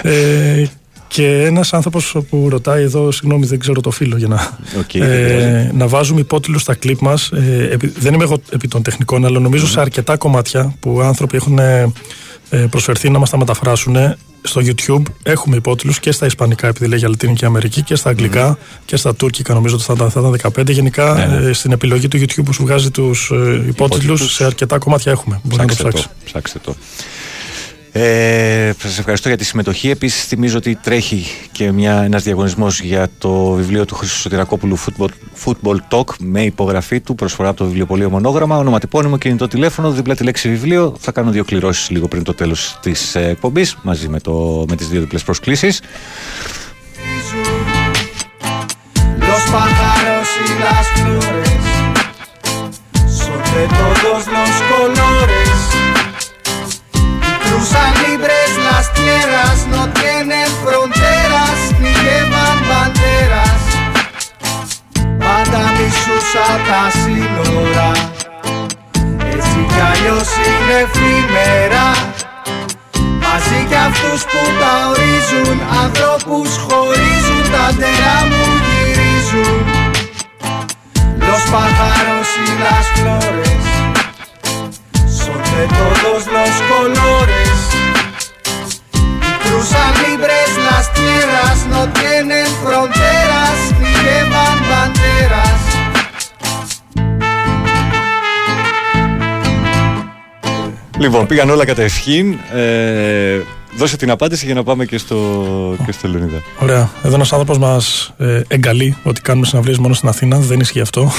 ε, 0.02 0.66
και 1.08 1.44
ένας 1.44 1.74
άνθρωπος 1.74 2.16
που 2.30 2.48
ρωτάει 2.50 2.84
εδώ, 2.84 3.12
συγγνώμη, 3.12 3.46
δεν 3.46 3.60
ξέρω 3.60 3.82
το 3.82 3.92
φίλο 3.92 4.18
για 4.18 4.28
να. 4.28 4.58
Οκ, 4.80 4.92
δεν 4.92 5.28
πειράζει. 5.28 5.46
ε, 5.46 5.72
να 5.74 5.88
βάζουμε 5.88 6.20
υπότιτλους 6.20 6.62
στα 6.62 6.74
κλιπ 6.76 7.02
μας. 7.02 7.32
Ε, 7.32 7.70
επει- 7.72 8.00
δεν 8.00 8.14
είμαι 8.14 8.24
εγώ 8.24 8.38
επί 8.52 8.68
των 8.68 8.82
τεχνικών, 8.82 9.26
αλλά 9.26 9.40
νομίζω 9.40 9.68
σε 9.68 9.80
αρκετά 9.82 10.18
κομμάτια 10.18 10.76
που 10.80 11.02
άνθρωποι 11.02 11.36
έχουν 11.36 11.60
ε, 11.60 11.80
ε, 11.82 11.88
προσφερθεί 12.70 13.10
να 13.10 13.20
μας 13.20 13.30
τα 13.30 13.38
μεταφράσουν. 13.38 13.96
Στο 14.44 14.62
YouTube 14.66 15.02
έχουμε 15.24 15.56
υπότιτλους 15.56 16.00
και 16.00 16.12
στα 16.12 16.26
Ισπανικά, 16.26 16.68
επειδή 16.68 16.88
λέγει 16.88 17.06
Λατινική 17.08 17.46
Αμερική, 17.46 17.82
και 17.82 17.96
στα 17.96 18.10
αγγλικά 18.10 18.58
και 18.86 18.96
στα 18.96 19.16
Τούρκικα, 19.16 19.54
νομίζω 19.54 19.76
ότι 19.76 19.84
θα 19.84 19.94
ήταν, 19.96 20.10
θα 20.12 20.20
ήταν 20.20 20.54
15. 20.68 20.70
Γενικά 20.72 21.14
Ναι, 21.14 21.38
ναι. 21.40 21.50
ε, 21.50 21.54
στην 21.54 21.72
επιλογή 21.72 22.08
του 22.08 22.18
YouTube 22.18 22.44
που 22.46 22.54
σου 22.54 22.64
βγάζει 22.64 22.92
τους 22.92 23.30
ε, 23.32 23.36
υπότιτλους, 23.36 23.68
Υπότιτλους. 23.70 24.34
σε 24.34 24.46
αρκετά 24.46 24.78
κομμάτια 24.78 25.12
έχουμε. 25.12 25.40
Μπορεί 25.44 25.62
να 25.62 25.68
το 25.68 25.74
Ψάξτε 25.74 25.90
ψάξεις. 25.90 26.08
το. 26.08 26.24
Ψάξτε 26.26 26.60
το. 26.64 26.76
Ε, 27.94 28.72
Σας 28.78 28.98
ευχαριστώ 28.98 29.28
για 29.28 29.38
τη 29.38 29.46
συμμετοχή. 29.46 29.90
Επίσης, 29.90 30.26
θυμίζω 30.26 30.58
ότι 30.58 30.78
τρέχει 30.84 31.26
και 31.52 31.72
μια, 31.72 32.02
ένας 32.02 32.24
διαγωνισμός 32.24 32.82
για 32.82 33.10
το 33.18 33.52
βιβλίο 33.52 33.86
του 33.86 33.96
Χρήστο 33.96 34.18
Σωτηρακόπουλου 34.18 34.78
Football, 34.78 35.08
Football 35.46 35.76
Talk 35.90 36.16
με 36.20 36.44
υπογραφή 36.44 37.00
του, 37.00 37.16
προσφορά 37.16 37.50
από 37.50 37.58
το 37.58 37.66
βιβλιοπωλείο 37.66 38.10
Μονόγραμμα, 38.10 38.58
ονοματεπώνυμο, 38.58 39.18
κινητό 39.18 39.48
τηλέφωνο, 39.48 39.92
δίπλα 39.92 40.16
τη 40.16 40.24
λέξη 40.24 40.50
βιβλίο. 40.50 40.96
Θα 41.00 41.12
κάνω 41.12 41.32
δύο 41.32 41.44
κληρώσεις 41.44 41.90
λίγο 41.90 42.08
πριν 42.08 42.24
το 42.24 42.34
τέλος 42.34 42.80
της 42.82 43.16
ε, 43.16 43.30
εκπομπής 43.30 43.78
μαζί 43.82 44.08
με, 44.08 44.20
το, 44.20 44.66
με 44.70 44.76
τις 44.76 44.88
δύο 44.88 45.00
διπλές 45.00 45.24
προσκλήσεις. 45.24 45.82
Los 49.32 49.46
cruzan 57.62 57.94
libres 58.08 58.58
las 58.58 58.92
tierras, 58.94 59.68
no 59.68 59.88
tienen 59.94 60.48
fronteras 60.64 61.58
ni 61.80 61.94
llevan 62.04 62.60
banderas. 62.70 63.60
Πάντα 65.20 65.64
μισούσα 65.78 66.48
τα 66.68 66.84
σύνορα 67.00 67.92
Έτσι 69.34 69.60
κι 69.68 69.82
αλλιώς 69.92 70.30
είναι 70.46 70.78
εφήμερα 70.86 71.88
Μαζί 73.22 73.66
κι 73.70 73.76
αυτούς 73.76 74.22
που 74.24 74.42
τα 74.60 74.74
ορίζουν 74.90 75.58
Ανθρώπους 75.84 76.50
χωρίζουν 76.68 77.44
Τα 77.52 77.68
τερά 77.80 78.18
μου 78.30 78.46
γυρίζουν 78.66 79.66
Los 81.28 81.44
pájaros 81.54 82.28
y 82.46 82.50
las 82.64 82.86
flores. 82.96 83.62
Son 83.66 83.71
de 85.62 85.68
todos 85.68 86.22
los 86.36 86.54
colores 86.72 87.58
Y 89.30 89.34
cruzan 89.44 89.94
libres 90.06 90.50
las 90.70 90.86
tierras 90.98 91.58
No 91.74 91.82
tienen 92.00 92.48
fronteras 92.64 93.58
Ni 93.82 93.92
llevan 94.04 94.60
banderas 94.70 95.60
Λοιπόν, 100.98 101.28
πήγαν 101.28 101.50
όλα 101.50 101.66
κατευχήν. 101.66 102.38
Ε, 102.54 103.40
Δώσε 103.78 103.98
την 103.98 104.12
απάντηση 104.12 104.46
για 104.46 104.54
να 104.54 104.64
πάμε 104.64 104.86
και 104.86 104.98
στο, 104.98 105.18
και 105.86 105.92
στο 105.92 106.08
Λεωνίδα. 106.08 106.42
Ωραία. 106.60 106.90
Εδώ 107.04 107.16
ένας 107.16 107.32
άνθρωπος 107.32 107.58
μας 107.58 108.14
ε, 108.18 108.42
εγκαλεί 108.48 108.96
ότι 109.04 109.22
κάνουμε 109.22 109.46
συναυλίες 109.46 109.78
μόνο 109.78 109.94
στην 109.94 110.10
Αθήνα. 110.10 110.38
Δεν 110.38 110.60
ισχύει 110.60 110.82
αυτό. 110.82 111.12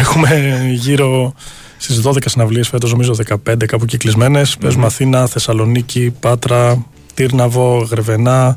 Έχουμε 0.00 0.60
γύρω 0.72 1.34
στις 1.82 2.00
12 2.04 2.16
συναυλίες 2.24 2.68
φέτος, 2.68 2.90
νομίζω 2.90 3.14
15 3.14 3.64
κάπου 3.66 3.84
κυκλισμένες. 3.84 4.56
Παίζουμε 4.56 4.86
Αθήνα, 4.86 5.26
Θεσσαλονίκη, 5.26 6.14
Πάτρα, 6.20 6.86
Τύρναβο, 7.14 7.88
Γρεβενά, 7.90 8.56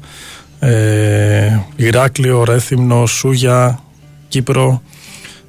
ε, 0.59 1.59
Ηράκλειο, 1.75 2.43
Ρέθυμνο, 2.43 3.05
Σούγια, 3.05 3.79
Κύπρο. 4.27 4.81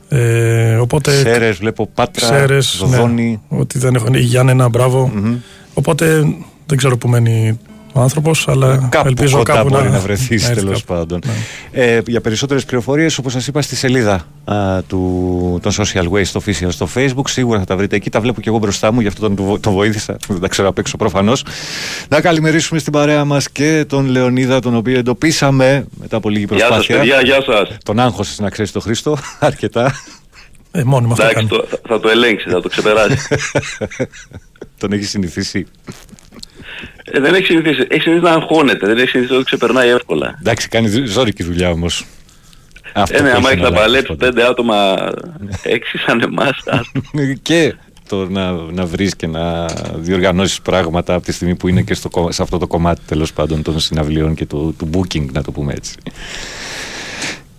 Ε, 0.08 0.74
οπότε. 0.74 1.10
Σέρες, 1.10 1.56
βλέπω 1.56 1.86
Πάτρα, 1.94 2.26
Σέρες, 2.26 2.76
Δοδόνη. 2.80 3.40
Ναι, 3.48 3.58
ότι 3.58 3.78
δεν 3.78 3.94
έχω. 3.94 4.06
Γιάννενα, 4.12 4.68
μπράβο. 4.68 5.12
Οπότε 5.74 6.34
δεν 6.66 6.76
ξέρω 6.76 6.98
που 6.98 7.08
μένει 7.08 7.58
ο 7.96 8.00
άνθρωπος, 8.00 8.48
αλλά 8.48 8.88
Κάπου 8.90 9.08
ελπίζω 9.08 9.36
κοντά 9.36 9.52
κάπου 9.52 9.68
μπορεί 9.68 9.84
να, 9.84 9.90
να, 9.90 9.98
βρεθείς 9.98 10.42
να 10.42 10.48
έρθει 10.48 10.60
τέλος 10.60 10.84
κάπου. 10.84 10.94
πάντων. 10.94 11.20
Ναι. 11.26 11.32
Ε, 11.84 12.00
για 12.06 12.20
περισσότερες 12.20 12.64
πληροφορίες, 12.64 13.18
όπως 13.18 13.32
σας 13.32 13.46
είπα, 13.46 13.62
στη 13.62 13.76
σελίδα 13.76 14.26
α, 14.44 14.82
του, 14.82 15.58
των 15.62 15.72
Social 15.72 16.08
Waste 16.10 16.40
Official 16.40 16.68
στο 16.68 16.88
Facebook. 16.94 17.28
Σίγουρα 17.28 17.58
θα 17.58 17.64
τα 17.64 17.76
βρείτε 17.76 17.96
εκεί. 17.96 18.10
Τα 18.10 18.20
βλέπω 18.20 18.40
και 18.40 18.48
εγώ 18.48 18.58
μπροστά 18.58 18.92
μου, 18.92 19.00
γι' 19.00 19.06
αυτό 19.06 19.20
τον, 19.20 19.36
τον, 19.36 19.60
τον 19.60 19.72
βοήθησα. 19.72 20.16
Δεν 20.28 20.40
τα 20.40 20.48
ξέρω 20.48 20.68
απ' 20.68 20.78
έξω 20.78 20.96
προφανώς. 20.96 21.44
Να 22.08 22.20
καλημερίσουμε 22.20 22.80
στην 22.80 22.92
παρέα 22.92 23.24
μας 23.24 23.50
και 23.50 23.84
τον 23.88 24.06
Λεωνίδα, 24.06 24.60
τον 24.60 24.74
οποίο 24.76 24.98
εντοπίσαμε 24.98 25.86
μετά 26.00 26.16
από 26.16 26.28
λίγη 26.28 26.46
Γεια 26.50 26.58
σας 26.58 26.68
προσπάθεια. 26.68 26.98
παιδιά, 26.98 27.20
γεια 27.20 27.42
σας. 27.42 27.76
Τον 27.84 28.00
άγχωσες 28.00 28.38
να 28.38 28.50
ξέρεις 28.50 28.72
τον 28.72 28.82
Χρήστο, 28.82 29.16
αρκετά. 29.38 29.94
Ε, 30.70 30.82
μόνιμα 30.84 31.12
αυτό 31.12 31.24
Εντάξει, 31.24 31.46
κάνω. 31.46 31.60
το, 31.62 31.66
θα, 31.70 31.78
θα 31.88 32.00
το 32.00 32.08
ελέγξεις, 32.08 32.52
θα 32.52 32.60
το 32.60 32.68
ξεπεράσεις. 32.68 33.28
τον 34.78 34.92
έχεις 34.92 35.08
συνηθίσει. 35.10 35.66
Ε, 37.04 37.20
δεν 37.20 37.34
έχεις 37.34 37.46
συνηθίσει. 37.46 37.86
Έχεις 37.88 38.02
συνηθίσει 38.02 38.24
να 38.24 38.30
αγχώνεται, 38.30 38.86
δεν 38.86 38.96
έχεις 38.98 39.10
συνηθίσει 39.10 39.32
να 39.32 39.38
το 39.38 39.44
ξεπερνάει 39.44 39.88
εύκολα. 39.88 40.36
Εντάξει, 40.40 40.68
κάνει 40.68 40.88
ζώρικη 41.06 41.42
δουλειά 41.42 41.70
όμως. 41.70 42.06
ε, 43.10 43.20
ναι, 43.22 43.30
άμα 43.30 43.50
έχεις 43.50 43.62
να 43.62 43.72
παλέψεις 43.72 44.16
πέντε 44.16 44.46
άτομα, 44.46 44.96
έξι 45.62 45.98
σαν 45.98 46.20
εμάς, 46.20 46.50
ας- 46.66 46.92
και 47.42 47.74
το 48.08 48.28
να, 48.28 48.52
να 48.52 48.86
βρεις 48.86 49.16
και 49.16 49.26
να 49.26 49.66
διοργανώσεις 49.94 50.60
πράγματα 50.60 51.14
από 51.14 51.24
τη 51.24 51.32
στιγμή 51.32 51.54
που 51.54 51.68
είναι 51.68 51.82
και 51.82 51.94
στο, 51.94 52.08
κο- 52.08 52.32
σε 52.32 52.42
αυτό 52.42 52.58
το 52.58 52.66
κομμάτι 52.66 53.00
τέλος 53.06 53.32
πάντων 53.32 53.62
των 53.62 53.80
συναυλίων 53.80 54.34
και 54.34 54.46
του, 54.46 54.74
του 54.78 54.90
booking 54.94 55.24
να 55.32 55.42
το 55.42 55.50
πούμε 55.52 55.72
έτσι. 55.72 55.94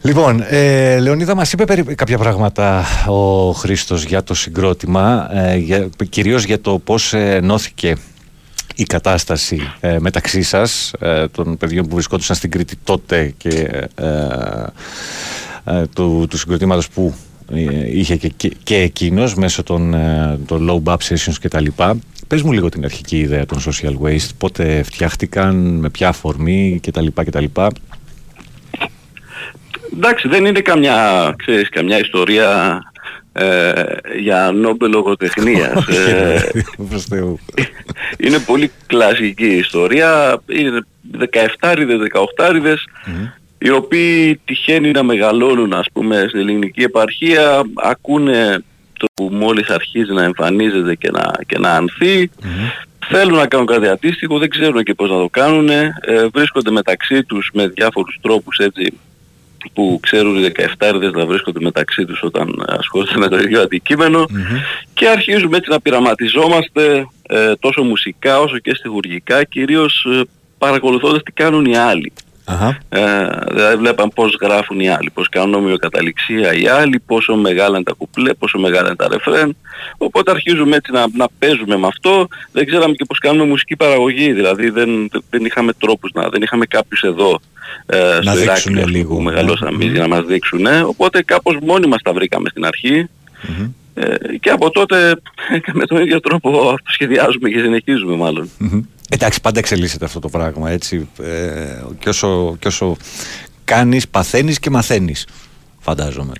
Λοιπόν, 0.01 0.43
ε, 0.49 0.99
Λεωνίδα 0.99 1.35
μας 1.35 1.51
είπε 1.53 1.65
περί, 1.65 1.83
κάποια 1.83 2.17
πράγματα 2.17 2.85
ο 3.07 3.51
Χρήστος 3.51 4.03
για 4.03 4.23
το 4.23 4.33
συγκρότημα, 4.33 5.29
ε, 5.33 5.55
για, 5.57 5.89
κυρίως 6.09 6.43
για 6.43 6.61
το 6.61 6.79
πώς 6.79 7.13
ε, 7.13 7.35
ενώθηκε 7.35 7.95
η 8.75 8.83
κατάσταση 8.83 9.61
ε, 9.79 9.97
μεταξύ 9.99 10.41
σας, 10.41 10.93
ε, 10.99 11.27
των 11.27 11.57
παιδιών 11.57 11.87
που 11.87 11.93
βρισκόντουσαν 11.95 12.35
στην 12.35 12.51
Κρήτη 12.51 12.75
τότε 12.83 13.33
και 13.37 13.87
ε, 13.95 14.65
ε, 15.65 15.83
του, 15.95 16.27
του 16.29 16.37
συγκροτήματος 16.37 16.89
που 16.89 17.15
ε, 17.53 17.97
είχε 17.97 18.15
και, 18.15 18.27
και, 18.27 18.51
και 18.63 18.75
εκείνος 18.75 19.35
μέσω 19.35 19.63
των, 19.63 19.93
ε, 19.93 20.39
των 20.45 20.69
low 20.69 20.91
bab 20.91 20.97
sessions 20.97 21.35
και 21.39 21.47
τα 21.47 21.61
λοιπά. 21.61 21.97
Πες 22.27 22.41
μου 22.41 22.51
λίγο 22.51 22.69
την 22.69 22.83
αρχική 22.83 23.17
ιδέα 23.17 23.45
των 23.45 23.59
social 23.59 23.93
waste, 24.03 24.29
πότε 24.37 24.83
φτιάχτηκαν, 24.83 25.55
με 25.55 25.89
ποια 25.89 26.07
αφορμή 26.07 26.79
και 26.81 26.91
τα 26.91 27.01
λοιπά 27.01 27.23
και 27.23 27.31
τα 27.31 27.41
λοιπά. 27.41 27.71
Εντάξει, 29.93 30.27
δεν 30.27 30.45
είναι 30.45 30.59
καμιά, 30.59 31.33
ξέρεις, 31.37 31.69
καμιά 31.69 31.99
ιστορία 31.99 32.79
ε, 33.37 33.83
για 34.19 34.51
νόμπελ 34.55 34.91
λογοτεχνίας. 34.91 35.87
ε, 36.07 36.51
Προς 36.89 37.03
Θεού. 37.03 37.39
είναι 38.17 38.39
πολύ 38.39 38.71
κλασική 38.87 39.55
ιστορία. 39.55 40.41
Είναι 40.45 40.85
17 41.59 41.75
18 42.37 42.75
οι 43.57 43.69
οποίοι 43.69 44.39
τυχαίνει 44.45 44.91
να 44.91 45.03
μεγαλώνουν 45.03 45.73
ας 45.73 45.87
πούμε 45.93 46.25
στην 46.27 46.39
ελληνική 46.39 46.83
επαρχία 46.83 47.61
ακούνε 47.75 48.63
το 48.99 49.05
που 49.13 49.29
μόλις 49.31 49.69
αρχίζει 49.69 50.13
να 50.13 50.23
εμφανίζεται 50.23 50.95
και 50.95 51.11
να, 51.11 51.31
και 51.47 51.57
να 51.59 51.71
ανθεί 51.71 52.29
θέλουν 53.07 53.35
να 53.35 53.47
κάνουν 53.47 53.65
κάτι 53.65 53.87
αντίστοιχο 53.87 54.37
δεν 54.37 54.49
ξέρουν 54.49 54.83
και 54.83 54.93
πώς 54.93 55.09
να 55.09 55.17
το 55.17 55.29
κάνουν 55.31 55.69
ε, 55.69 55.93
βρίσκονται 56.33 56.71
μεταξύ 56.71 57.23
τους 57.23 57.49
με 57.53 57.67
διάφορους 57.67 58.17
τρόπους 58.21 58.57
έτσι 58.57 58.93
που 59.73 59.99
ξέρουν 60.01 60.43
οι 60.43 60.51
17 60.79 61.11
να 61.13 61.25
βρίσκονται 61.25 61.59
μεταξύ 61.61 62.05
τους 62.05 62.23
όταν 62.23 62.65
ασχολούνται 62.67 63.17
με 63.17 63.27
το 63.27 63.37
ίδιο 63.37 63.61
αντικείμενο 63.61 64.25
και 64.93 65.07
αρχίζουμε 65.07 65.57
έτσι 65.57 65.69
να 65.69 65.79
πειραματιζόμαστε 65.79 67.07
ε, 67.27 67.55
τόσο 67.59 67.83
μουσικά 67.83 68.39
όσο 68.39 68.57
και 68.57 68.75
στιχουργικά 68.75 69.43
κυρίως 69.43 70.05
ε, 70.05 70.21
παρακολουθώντας 70.57 71.23
τι 71.23 71.31
κάνουν 71.31 71.65
οι 71.65 71.77
άλλοι. 71.77 72.13
Αχα. 72.45 72.77
Ε, 72.89 73.27
δηλαδή 73.51 73.75
βλέπαμε 73.75 74.11
πώς 74.15 74.37
γράφουν 74.41 74.79
οι 74.79 74.89
άλλοι, 74.89 75.09
πώς 75.13 75.29
κάνουν 75.29 75.53
ομοιοκαταληξία 75.53 76.53
οι 76.53 76.67
άλλοι, 76.67 76.99
πόσο 76.99 77.35
μεγάλα 77.35 77.75
είναι 77.75 77.83
τα 77.83 77.93
κουπλέ, 77.97 78.33
πόσο 78.33 78.59
μεγάλα 78.59 78.87
είναι 78.87 78.95
τα 78.95 79.07
ρεφρέν. 79.07 79.57
Οπότε 79.97 80.31
αρχίζουμε 80.31 80.75
έτσι 80.75 80.91
να, 80.91 81.05
να 81.13 81.27
παίζουμε 81.39 81.77
με 81.77 81.87
αυτό. 81.87 82.27
Δεν 82.51 82.65
ξέραμε 82.65 82.93
και 82.93 83.05
πώς 83.05 83.19
κάνουμε 83.19 83.45
μουσική 83.45 83.75
παραγωγή, 83.75 84.33
δηλαδή 84.33 84.69
δεν, 84.69 85.09
δεν 85.29 85.45
είχαμε 85.45 85.73
τρόπους 85.73 86.11
να, 86.13 86.29
δεν 86.29 86.41
είχαμε 86.41 86.65
κάποιους 86.65 87.01
εδώ 87.01 87.39
ε, 87.85 87.97
Να 87.97 88.31
στο 88.31 88.39
δείξουνε 88.39 88.43
Ηράκλειο 88.43 88.51
ας 88.51 88.63
πούμε, 88.63 88.85
λίγο, 88.85 89.15
που 89.15 89.21
ναι. 89.21 89.29
μεγαλώσαμε 89.29 89.71
εμείς 89.71 89.91
για 89.91 90.01
να 90.01 90.07
μας 90.07 90.25
δείξουν. 90.25 90.65
Οπότε 90.85 91.23
κάπως 91.23 91.57
μόνοι 91.61 91.87
μας 91.87 92.01
τα 92.01 92.13
βρήκαμε 92.13 92.49
στην 92.49 92.65
αρχή. 92.65 93.09
Ε, 93.97 94.37
και 94.39 94.49
από 94.49 94.69
τότε 94.71 95.15
με 95.73 95.85
τον 95.85 96.01
ίδιο 96.01 96.19
τρόπο 96.19 96.69
αυτοσχεδιάζουμε 96.69 97.49
και 97.49 97.59
συνεχίζουμε 97.59 98.15
μάλλον. 98.15 98.49
Μμμ. 98.57 98.81
Εντάξει, 99.09 99.41
πάντα 99.41 99.59
εξελίσσεται 99.59 100.05
αυτό 100.05 100.19
το 100.19 100.29
πράγμα, 100.29 100.69
έτσι. 100.71 101.09
Ε, 101.23 101.81
και, 101.99 102.09
όσο, 102.09 102.55
και 102.59 102.67
όσο 102.67 102.97
κάνεις, 103.65 104.07
παθαίνεις 104.07 104.59
και 104.59 104.69
μαθαίνεις, 104.69 105.27
φαντάζομαι. 105.79 106.33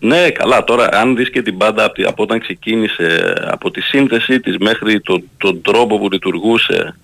Ναι, 0.00 0.30
καλά. 0.30 0.64
Τώρα, 0.64 0.88
αν 0.92 1.16
δεις 1.16 1.30
και 1.30 1.42
την 1.42 1.54
μπάντα 1.56 1.84
από, 1.84 1.94
τη- 1.94 2.02
από 2.04 2.22
όταν 2.22 2.40
ξεκίνησε, 2.40 3.34
από 3.50 3.70
τη 3.70 3.80
σύνθεσή 3.80 4.40
της 4.40 4.56
μέχρι 4.58 5.00
το, 5.00 5.22
τον 5.36 5.62
τρόπο 5.62 5.98
που 5.98 6.08
λειτουργούσε 6.12 6.96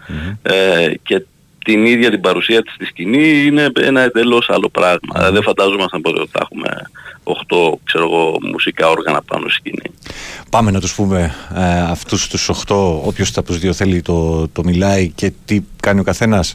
ε, 0.42 0.92
και 1.02 1.24
την 1.64 1.86
ίδια 1.86 2.10
την 2.10 2.20
παρουσία 2.20 2.62
της 2.62 2.72
στη 2.74 2.84
σκηνή, 2.84 3.42
είναι 3.46 3.70
ένα 3.80 4.00
εντελώς 4.00 4.48
άλλο 4.50 4.68
πράγμα. 4.68 5.30
Δεν 5.30 5.42
φαντάζομασταν 5.42 6.00
ποτέ 6.00 6.20
ότι 6.20 6.30
θα 6.32 6.40
έχουμε 6.50 6.68
8, 7.24 7.78
ξέρω 7.84 8.04
εγώ, 8.04 8.36
μουσικά 8.52 8.88
όργανα 8.88 9.22
πάνω 9.22 9.42
στη 9.48 9.52
σκηνή. 9.52 9.96
Πάμε 10.50 10.70
να 10.70 10.80
τους 10.80 10.94
πούμε 10.94 11.34
ε, 11.56 11.80
αυτούς 11.80 12.28
τους 12.28 12.50
8, 12.66 12.74
όποιος 13.04 13.36
από 13.36 13.46
τους 13.46 13.58
δύο 13.58 13.72
θέλει 13.72 14.02
το, 14.02 14.48
το 14.48 14.64
μιλάει 14.64 15.08
και 15.08 15.32
τι 15.44 15.60
κάνει 15.82 16.00
ο 16.00 16.02
καθένας. 16.02 16.54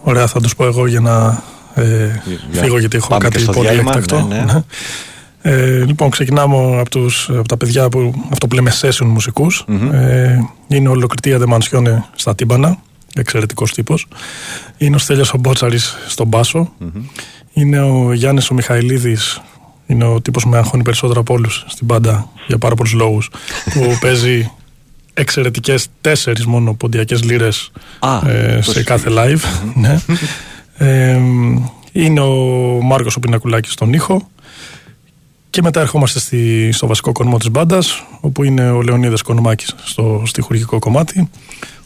Ωραία, 0.00 0.26
θα 0.26 0.40
τους 0.40 0.54
πω 0.56 0.64
εγώ 0.64 0.86
για 0.86 1.00
να 1.00 1.42
ε, 1.74 2.20
Για- 2.50 2.62
φύγω 2.62 2.78
γιατί 2.78 2.96
έχω 2.96 3.08
πάμε 3.08 3.24
και 3.24 3.30
κάτι 3.30 3.42
στο 3.42 3.52
πολύ 3.52 3.66
διάλειμμα, 3.66 3.92
εκτακτό. 3.96 4.26
ναι, 4.26 4.44
ναι. 4.52 4.62
Ε, 5.42 5.84
λοιπόν, 5.84 6.10
ξεκινάμε 6.10 6.80
από, 6.80 6.90
τους, 6.90 7.28
από 7.30 7.48
τα 7.48 7.56
παιδιά 7.56 7.88
που 7.88 8.24
αυτό 8.32 8.46
που 8.46 8.54
λέμε 8.54 8.72
session 8.80 9.04
μουσικους 9.06 9.64
Ε, 9.92 10.38
είναι 10.68 10.88
ο 10.88 10.94
Λοκριτία 10.94 11.38
Δεμανσιόνε 11.38 12.04
στα 12.16 12.34
τύμπανα, 12.34 12.78
εξαιρετικός 13.20 13.72
τύπος. 13.72 14.06
Είναι 14.78 14.96
ο 14.96 14.98
Στέλιος 14.98 15.32
ο 15.32 15.38
Μπότσαρης 15.38 15.96
στον 16.06 16.26
μπάσο. 16.26 16.72
Είναι 17.52 17.80
ο 17.80 18.12
Γιάννης 18.12 18.50
ο 18.50 18.54
Μιχαηλίδης, 18.54 19.40
είναι 19.86 20.04
ο 20.04 20.20
τύπος 20.20 20.42
που 20.42 20.48
με 20.48 20.56
αγχώνει 20.56 20.82
περισσότερο 20.82 21.20
από 21.20 21.34
όλους 21.34 21.64
στην 21.68 21.86
μπάντα 21.86 22.28
για 22.46 22.58
πάρα 22.58 22.74
πολλούς 22.74 22.92
λόγους, 22.92 23.30
που 23.72 23.98
παίζει 24.00 24.50
εξαιρετικές 25.14 25.86
τέσσερις 26.00 26.46
μόνο 26.46 26.74
ποντιακές 26.74 27.22
λίρες 27.22 27.70
Α, 27.98 28.30
ε, 28.30 28.54
τόσο 28.56 28.72
σε 28.72 28.82
κάθε 28.82 29.10
live. 29.10 29.40
ναι. 29.82 30.00
Ε, 30.78 31.20
είναι 31.92 32.20
ο 32.20 32.34
Μάρκος 32.82 33.16
ο 33.16 33.20
Πινακουλάκης 33.20 33.72
στον 33.72 33.92
ήχο 33.92 34.28
και 35.50 35.62
μετά 35.62 35.80
ερχόμαστε 35.80 36.18
στη, 36.18 36.72
στο 36.72 36.86
βασικό 36.86 37.12
κορμό 37.12 37.38
της 37.38 37.50
μπάντας 37.50 38.04
όπου 38.20 38.42
είναι 38.42 38.70
ο 38.70 38.82
Λεωνίδας 38.82 39.22
Κονομάκης 39.22 39.74
στο 39.84 40.22
στιχουργικό 40.26 40.78
κομμάτι 40.78 41.30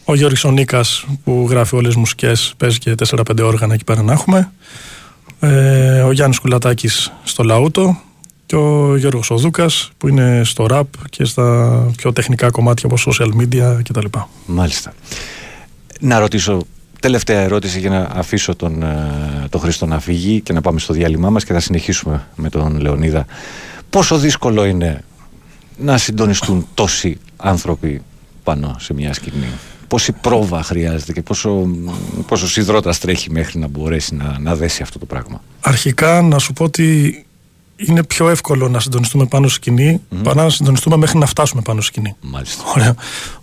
ο 0.05 0.15
Γιώργης 0.15 0.43
ο 0.43 0.51
Νίκας 0.51 1.05
που 1.23 1.47
γράφει 1.49 1.75
όλες 1.75 1.87
τις 1.87 1.97
μουσικές 1.97 2.53
παίζει 2.57 2.77
και 2.77 2.95
4-5 3.09 3.21
όργανα 3.43 3.73
εκεί 3.73 3.83
πέρα 3.83 4.01
να 4.01 4.13
έχουμε 4.13 4.51
ε, 5.39 6.01
ο 6.01 6.11
Γιάννης 6.11 6.39
Κουλατάκης 6.39 7.11
στο 7.23 7.43
λαούτο 7.43 8.01
και 8.45 8.55
ο 8.55 8.95
Γιώργος 8.95 9.31
ο 9.31 9.35
Δούκας 9.35 9.91
που 9.97 10.07
είναι 10.07 10.41
στο 10.43 10.65
rap 10.69 10.83
και 11.09 11.23
στα 11.23 11.85
πιο 11.97 12.13
τεχνικά 12.13 12.49
κομμάτια 12.49 12.83
όπως 12.85 13.07
social 13.09 13.29
media 13.41 13.79
κτλ. 13.83 14.05
Μάλιστα. 14.45 14.93
Να 15.99 16.19
ρωτήσω 16.19 16.65
τελευταία 16.99 17.39
ερώτηση 17.39 17.79
για 17.79 17.89
να 17.89 17.99
αφήσω 17.99 18.55
τον, 18.55 18.83
ε, 18.83 19.47
τον 19.49 19.61
Χρήστο 19.61 19.85
να 19.85 19.99
φύγει 19.99 20.41
και 20.41 20.53
να 20.53 20.61
πάμε 20.61 20.79
στο 20.79 20.93
διάλειμμά 20.93 21.29
μας 21.29 21.43
και 21.43 21.53
θα 21.53 21.59
συνεχίσουμε 21.59 22.27
με 22.35 22.49
τον 22.49 22.79
Λεωνίδα. 22.79 23.25
Πόσο 23.89 24.17
δύσκολο 24.17 24.65
είναι 24.65 25.03
να 25.77 25.97
συντονιστούν 25.97 26.67
τόσοι 26.73 27.19
άνθρωποι 27.37 28.01
πάνω 28.43 28.75
σε 28.79 28.93
μια 28.93 29.13
σκηνή; 29.13 29.47
Πόση 29.91 30.11
πρόβα 30.11 30.63
χρειάζεται 30.63 31.13
και 31.13 31.21
πόσο, 31.21 31.67
πόσο 32.27 32.47
σιδρότας 32.47 32.99
τρέχει 32.99 33.31
μέχρι 33.31 33.59
να 33.59 33.67
μπορέσει 33.67 34.15
να, 34.15 34.39
να 34.39 34.55
δέσει 34.55 34.81
αυτό 34.81 34.99
το 34.99 35.05
πράγμα. 35.05 35.41
Αρχικά 35.61 36.21
να 36.21 36.39
σου 36.39 36.53
πω 36.53 36.63
ότι 36.63 37.25
είναι 37.87 38.03
πιο 38.03 38.29
εύκολο 38.29 38.69
να 38.69 38.79
συντονιστούμε 38.79 39.25
πάνω 39.25 39.47
στη 39.47 39.55
σκηνή 39.55 40.01
παρά 40.23 40.43
να 40.43 40.49
συντονιστούμε 40.49 40.97
μέχρι 40.97 41.17
να 41.17 41.25
φτάσουμε 41.25 41.61
πάνω 41.61 41.81
στη 41.81 41.91
σκηνή. 41.91 42.15
Μάλιστα. 42.21 42.63
Ωραία. 42.75 42.95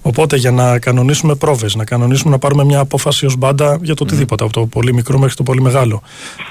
Οπότε 0.02 0.36
για 0.36 0.50
να 0.50 0.78
κανονίσουμε 0.78 1.34
πρόβες, 1.34 1.74
να 1.74 1.84
κανονίσουμε 1.84 2.30
να 2.30 2.38
πάρουμε 2.38 2.64
μια 2.64 2.78
απόφαση 2.78 3.26
ως 3.26 3.36
μπάντα 3.36 3.78
για 3.82 3.94
το 3.94 4.04
οτιδήποτε, 4.04 4.44
από 4.44 4.52
το 4.52 4.66
πολύ 4.66 4.94
μικρό 4.94 5.18
μέχρι 5.18 5.34
το 5.34 5.42
πολύ 5.42 5.60
μεγάλο, 5.60 6.02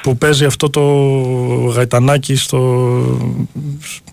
που 0.01 0.17
παίζει 0.17 0.45
αυτό 0.45 0.69
το 0.69 0.81
γαϊτανάκι 1.75 2.35
στο, 2.35 2.59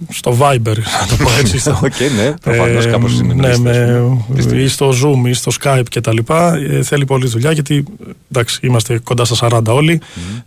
στο 0.09 0.36
Viber, 0.40 0.76
να 1.01 1.06
το 1.09 1.16
πω 1.24 1.30
έτσι. 1.38 1.59
Στο, 1.59 1.70
Οκ, 1.84 2.01
ναι, 2.16 2.34
προφανώς 2.42 2.86
κάπως 2.86 3.18
είναι 3.18 3.34
ναι, 3.34 3.56
νωρίς, 3.56 4.46
με, 4.46 4.56
ή 4.56 4.68
στο 4.68 4.90
Zoom 4.90 5.28
ή 5.28 5.32
στο 5.32 5.52
Skype 5.62 5.88
και 5.88 6.01
τα 6.01 6.12
λοιπά. 6.12 6.55
Ε, 6.55 6.82
θέλει 6.82 7.05
πολλή 7.05 7.26
δουλειά 7.26 7.52
γιατί 7.52 7.84
εντάξει, 8.30 8.59
είμαστε 8.62 8.98
κοντά 9.05 9.24
στα 9.24 9.48
40 9.51 9.62
όλοι. 9.66 10.01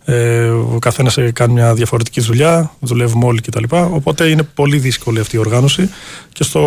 Ε, 0.04 0.48
ο 0.48 0.78
καθένας 0.80 1.16
ε, 1.16 1.30
κάνει 1.30 1.52
μια 1.52 1.74
διαφορετική 1.74 2.20
δουλειά, 2.20 2.72
δουλεύουμε 2.80 3.17
όλοι 3.26 3.40
κτλ. 3.40 3.64
Οπότε 3.70 4.28
είναι 4.28 4.42
πολύ 4.42 4.78
δύσκολη 4.78 5.20
αυτή 5.20 5.36
η 5.36 5.38
οργάνωση. 5.38 5.90
Και 6.32 6.42
στο 6.42 6.60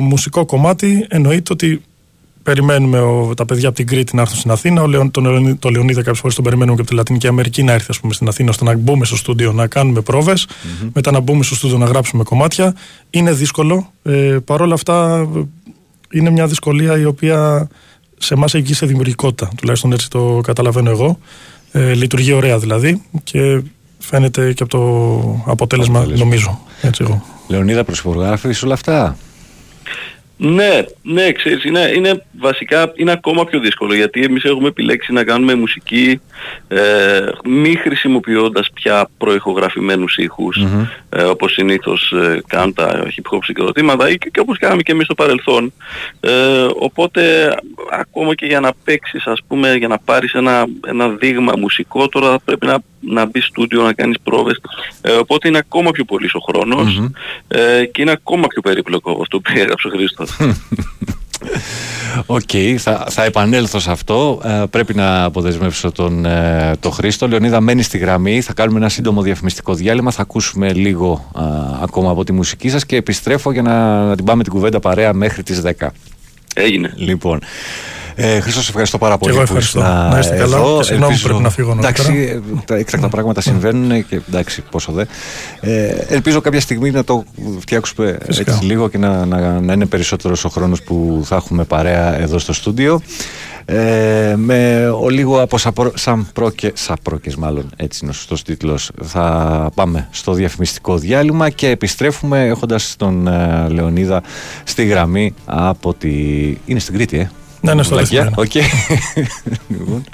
μουσικό 0.00 0.44
κομμάτι 0.44 1.06
εννοείται 1.08 1.52
ότι 1.52 1.82
περιμένουμε 2.42 3.00
ο, 3.00 3.34
τα 3.34 3.44
παιδιά 3.44 3.68
από 3.68 3.76
την 3.76 3.86
Κρήτη 3.86 4.16
να 4.16 4.22
έρθουν 4.22 4.38
στην 4.38 4.50
Αθήνα. 4.50 4.82
Ο 4.82 4.86
Λεων, 4.86 5.10
τον, 5.10 5.24
Λεωνί- 5.24 5.58
το 5.58 5.68
Λεωνίδα 5.68 6.00
κάποιες 6.00 6.18
φορές 6.18 6.34
τον 6.34 6.44
περιμένουμε 6.44 6.74
και 6.76 6.80
από 6.80 6.90
τη 6.90 6.96
Λατινική 6.96 7.26
Αμερική 7.26 7.62
να 7.62 7.72
έρθει 7.72 7.86
ας 7.88 8.00
πούμε, 8.00 8.12
στην 8.12 8.28
Αθήνα 8.28 8.50
ώστε 8.50 8.64
να 8.64 8.76
μπούμε 8.76 9.04
στο 9.04 9.16
στούντιο 9.16 9.52
να 9.52 9.66
κάνουμε 9.66 10.00
πρόβες, 10.00 10.46
μετά 10.92 11.10
να 11.10 11.20
μπούμε 11.20 11.42
στο 11.42 11.54
στούντιο 11.54 11.78
να 11.78 11.86
γράψουμε 11.86 12.22
κομμάτια. 12.22 12.74
Είναι 13.10 13.32
δύσκολο. 13.32 13.92
Ε, 14.02 14.36
Παρ' 14.44 14.60
όλα 14.60 14.74
αυτά 14.74 15.28
ε, 15.36 16.18
είναι 16.18 16.30
μια 16.30 16.46
δυσκολία 16.46 16.98
η 16.98 17.04
οποία 17.04 17.68
σε 18.18 18.34
εμάς 18.34 18.54
έχει 18.54 18.64
βγει 18.64 18.74
σε 18.74 18.86
δημιουργικότητα. 18.86 19.50
Τουλάχιστον 19.56 19.92
έτσι 19.92 20.10
το 20.10 20.40
καταλαβαίνω 20.42 20.90
εγώ. 20.90 21.18
Ε, 21.72 21.94
λειτουργεί 21.94 22.32
ωραία 22.32 22.58
δηλαδή 22.58 23.02
και 23.24 23.62
φαίνεται 24.02 24.52
και 24.52 24.62
από 24.62 24.72
το 24.72 25.52
αποτέλεσμα, 25.52 26.06
νομίζω. 26.06 26.60
Έτσι 26.82 27.04
εγώ. 27.06 27.24
Λεωνίδα, 27.48 27.84
προσυπογράφεις 27.84 28.62
όλα 28.62 28.74
αυτά; 28.74 29.16
Ναι, 30.36 30.84
ναι, 31.02 31.32
ξέρεις, 31.32 31.64
είναι, 31.64 31.92
είναι 31.94 32.24
βασικά 32.40 32.92
είναι 32.94 33.12
ακόμα 33.12 33.44
πιο 33.44 33.60
δύσκολο 33.60 33.94
γιατί 33.94 34.22
εμείς 34.22 34.44
έχουμε 34.44 34.68
επιλέξει 34.68 35.12
να 35.12 35.24
κάνουμε 35.24 35.54
μουσική 35.54 36.20
ε, 36.68 36.78
μη 37.44 37.74
χρησιμοποιώντας 37.74 38.70
πια 38.74 39.08
προηχογραφημένους 39.18 40.16
ήχους, 40.16 40.66
ε, 41.08 41.22
όπως 41.22 41.52
συνήθως 41.52 42.12
ε, 42.12 42.40
κάνουν 42.46 42.74
τα 42.74 43.02
hip 43.04 43.34
hop 43.34 43.38
συγκροτήματα 43.42 44.10
ή 44.10 44.18
και, 44.18 44.28
και 44.28 44.40
όπως 44.40 44.58
κάναμε 44.58 44.82
και 44.82 44.92
εμείς 44.92 45.04
στο 45.04 45.14
παρελθόν. 45.14 45.72
Ε, 46.20 46.66
οπότε 46.78 47.54
ακόμα 47.90 48.34
και 48.34 48.46
για 48.46 48.60
να 48.60 48.72
παίξεις 48.84 49.26
ας 49.26 49.40
πούμε, 49.48 49.74
για 49.74 49.88
να 49.88 49.98
πάρεις 49.98 50.32
ένα, 50.32 50.66
ένα 50.86 51.08
δείγμα 51.08 51.52
μουσικό 51.58 52.08
τώρα 52.08 52.38
πρέπει 52.44 52.66
να, 52.66 52.78
να 53.08 53.26
μπει 53.26 53.40
στούντιο 53.40 53.82
να 53.82 53.92
κάνεις 53.92 54.16
πρόβες. 54.22 54.60
Ε, 55.00 55.12
οπότε 55.12 55.48
είναι 55.48 55.58
ακόμα 55.58 55.90
πιο 55.90 56.04
πολύς 56.04 56.34
ο 56.34 56.38
χρονος 56.38 57.02
ε, 57.48 57.84
και 57.84 58.02
είναι 58.02 58.10
ακόμα 58.10 58.46
πιο 58.46 58.60
περίπλοκο 58.60 59.18
αυτό 59.22 59.40
που 59.40 59.52
έγραψε 59.54 59.86
ο 59.86 59.90
Χρήστος. 59.90 60.36
Οκ, 62.26 62.50
θα, 62.78 63.06
θα 63.10 63.24
επανέλθω 63.24 63.78
σε 63.78 63.90
αυτό. 63.90 64.40
Ε, 64.44 64.62
πρέπει 64.70 64.94
να 64.94 65.24
αποδεσμεύσω 65.24 65.92
τον 65.92 66.24
ε, 66.24 66.76
το 66.80 66.90
Χρήστο. 66.90 67.28
Λεωνίδα 67.28 67.60
μένεις 67.60 67.86
στη 67.86 67.98
γραμμή. 67.98 68.40
Θα 68.40 68.52
κάνουμε 68.52 68.78
ένα 68.78 68.88
σύντομο 68.88 69.22
διαφημιστικό 69.22 69.74
διάλειμμα. 69.74 70.10
Θα 70.10 70.22
ακούσουμε 70.22 70.72
λίγο 70.72 71.30
α, 71.34 71.42
ακόμα 71.82 72.10
από 72.10 72.24
τη 72.24 72.32
μουσική 72.32 72.68
σας 72.68 72.86
και 72.86 72.96
επιστρέφω 72.96 73.52
για 73.52 73.62
να, 73.62 74.06
να 74.06 74.16
την 74.16 74.24
πάμε 74.24 74.42
την 74.42 74.52
κουβέντα 74.52 74.80
παρέα 74.80 75.12
μέχρι 75.12 75.42
τις 75.42 75.62
10. 75.78 75.86
Έγινε. 76.54 76.94
Λοιπόν, 76.96 77.40
ε, 78.14 78.40
Χρήστος, 78.40 78.64
σε 78.64 78.70
ευχαριστώ 78.70 78.98
πάρα 78.98 79.18
πολύ 79.18 79.32
εγώ 79.32 79.42
που 79.42 79.46
ευχαριστώ. 79.46 79.78
ήσουν 79.80 80.10
Να 80.10 80.18
είστε 80.18 80.36
καλά 80.36 80.56
εδώ. 80.56 80.78
και 80.78 80.84
συγγνώμη 80.84 81.14
που 81.14 81.20
πρέπει 81.22 81.42
να 81.42 81.50
φύγω 81.50 81.74
νωρίτερα. 81.74 82.08
Εντάξει, 82.08 82.42
ε, 82.56 82.60
τα 82.64 82.76
έκτακτα 82.76 83.08
πράγματα 83.08 83.40
συμβαίνουν 83.40 84.06
και 84.06 84.20
εντάξει, 84.28 84.62
πόσο 84.70 84.92
δε. 84.92 85.04
Ε, 85.60 85.86
ελπίζω 86.08 86.40
κάποια 86.40 86.60
στιγμή 86.60 86.90
να 86.90 87.04
το 87.04 87.24
φτιάξουμε 87.58 88.18
Φυσικά. 88.26 88.52
έτσι 88.52 88.64
λίγο 88.64 88.88
και 88.88 88.98
να, 88.98 89.26
να, 89.26 89.60
να 89.60 89.72
είναι 89.72 89.86
περισσότερος 89.86 90.44
ο 90.44 90.48
χρόνος 90.48 90.82
που 90.82 91.22
θα 91.24 91.36
έχουμε 91.36 91.64
παρέα 91.64 92.20
εδώ 92.20 92.38
στο 92.38 92.52
στούντιο. 92.52 93.00
Ε, 93.64 94.34
με 94.36 94.88
ο 94.88 95.08
λίγο 95.08 95.40
από 95.40 95.58
σαπρο, 95.58 95.92
σαν 95.94 96.26
πρόκε, 96.32 96.72
σαπρόκες 96.74 97.36
μάλλον 97.36 97.70
έτσι 97.76 97.98
είναι 98.02 98.10
ο 98.10 98.14
σωστός 98.14 98.42
τίτλος 98.42 98.90
θα 99.02 99.70
πάμε 99.74 100.08
στο 100.10 100.32
διαφημιστικό 100.32 100.98
διάλειμμα 100.98 101.50
και 101.50 101.68
επιστρέφουμε 101.68 102.46
έχοντας 102.46 102.94
τον 102.98 103.26
ε, 103.26 103.66
Λεωνίδα 103.68 104.22
στη 104.64 104.84
γραμμή 104.84 105.34
από 105.44 105.94
τη... 105.94 106.10
είναι 106.64 106.78
στην 106.78 106.94
Κρήτη 106.94 107.18
ε 107.18 107.30
Ναι, 107.62 107.74
ναι, 107.74 107.82
στο 107.82 107.94
Βλακιά, 107.94 108.24
Λευκό 108.24 108.42
οκ. 108.42 108.54
Λοιπόν, 109.68 110.04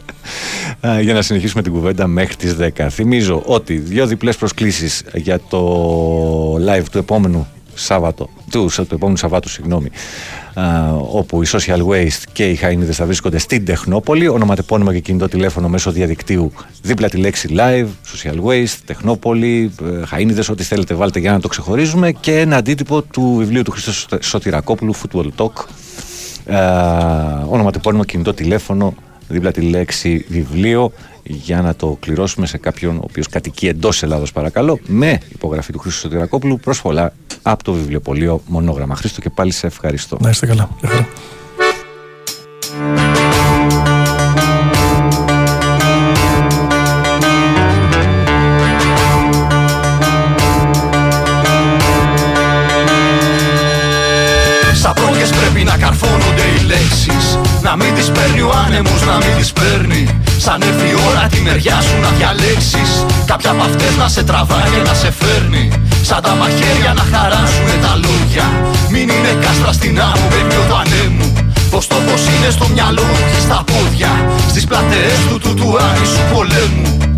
α, 0.87 1.01
για 1.01 1.15
να 1.15 1.23
συνεχίσουμε 1.23 1.63
την 1.63 1.73
κουβέντα 1.73 2.07
μέχρι 2.07 2.37
τις 2.37 2.57
10. 2.61 2.87
Θυμίζω 2.91 3.43
ότι 3.47 3.75
δύο 3.77 4.07
διπλές 4.07 4.37
προσκλήσεις 4.37 5.05
για 5.15 5.41
το 5.49 6.55
live 6.55 6.85
του 6.91 6.99
επόμενου 6.99 7.47
Σάββατο, 7.75 8.29
του, 8.51 8.71
του 8.77 8.95
επόμενου 8.95 9.17
Σαββάτου, 9.17 9.49
συγγνώμη, 9.49 9.91
α, 10.55 10.63
όπου 11.13 11.43
οι 11.43 11.47
Social 11.51 11.87
Waste 11.87 12.23
και 12.33 12.51
οι 12.51 12.59
Χαΐνιδες 12.63 12.95
θα 12.95 13.05
βρίσκονται 13.05 13.39
στην 13.39 13.65
Τεχνόπολη, 13.65 14.29
ονοματεπώνυμα 14.29 14.93
και 14.93 15.01
κινητό 15.01 15.29
τηλέφωνο 15.29 15.69
μέσω 15.69 15.91
διαδικτύου, 15.91 16.53
δίπλα 16.83 17.09
τη 17.09 17.17
λέξη 17.17 17.49
live, 17.59 17.87
Social 17.87 18.45
Waste, 18.45 18.79
Τεχνόπολη, 18.85 19.73
ε, 19.83 20.03
Χαΐνιδες, 20.11 20.49
ό,τι 20.51 20.63
θέλετε 20.63 20.95
βάλτε 20.95 21.19
για 21.19 21.33
να 21.33 21.41
το 21.41 21.49
ξεχωρίζουμε. 21.49 22.13
Και 22.13 22.39
ένα 22.39 22.57
αντίτυπο 22.57 23.03
του 23.03 23.35
βιβλίου 23.39 23.63
του 23.63 23.71
Χρήστο 23.71 24.19
Σωτηρακόπουλου, 24.21 24.95
Football 24.95 25.29
Talk, 25.37 25.53
ε, 25.57 25.88
ονοματεπώνυμο 27.49 28.05
κινητό 28.05 28.35
τηλέφωνο 28.35 28.95
δίπλα 29.29 29.51
τη 29.51 29.61
λέξη 29.61 30.25
βιβλίο 30.29 30.93
για 31.23 31.63
να 31.63 31.75
το 31.75 31.97
κληρώσουμε 32.01 32.47
σε 32.47 32.59
κάποιον 32.59 32.97
ο 32.97 33.03
οποίος 33.03 33.29
κατοικεί 33.29 33.67
εντός 33.69 34.03
Ελλάδος 34.03 34.33
παρακαλώ 34.33 34.79
με 34.87 35.21
υπογραφή 35.33 35.73
του 35.73 35.79
Χρήστου 35.79 36.01
Σωτηρακόπουλου 36.01 36.59
προσφορά 36.59 37.13
από 37.43 37.65
το 37.65 37.73
βιβλιοπωλείο 37.73 38.43
Μονόγραμμα. 38.47 38.95
Χρήστο 38.95 39.21
και 39.21 39.31
πάλι 39.31 39.53
σε 39.53 39.67
ευχαριστώ. 39.67 40.17
Να 40.21 40.31
είστε 40.31 40.47
καλά. 40.47 40.69
Κάποια 63.41 63.57
από 63.57 63.63
αυτές 63.71 63.97
να 63.97 64.09
σε 64.09 64.23
τραβάει 64.23 64.71
και 64.75 64.83
να 64.89 64.95
σε 64.95 65.11
φέρνει. 65.11 65.69
Σαν 66.03 66.23
τα 66.23 66.35
μαχαίρια 66.35 66.93
να 66.99 67.05
χαράσουνε 67.13 67.77
τα 67.83 67.93
λόγια. 68.05 68.47
Μην 68.91 69.09
είναι 69.09 69.33
κάστρα 69.41 69.73
στην 69.73 70.01
άμμο, 70.01 70.27
πέπιο 70.31 70.63
του 70.69 70.77
ανέμου 70.83 71.33
Πως 71.71 71.87
το 71.87 71.97
πως 72.07 72.23
είναι 72.33 72.51
στο 72.51 72.67
μυαλό 72.75 73.01
του 73.01 73.25
και 73.33 73.41
στα 73.47 73.65
πόδια. 73.71 74.13
Στις 74.49 74.65
πλατεές 74.65 75.21
του 75.29 75.39
του 75.39 75.55
του 75.55 75.69
άνισου 75.87 76.23
πολέμου 76.33 77.18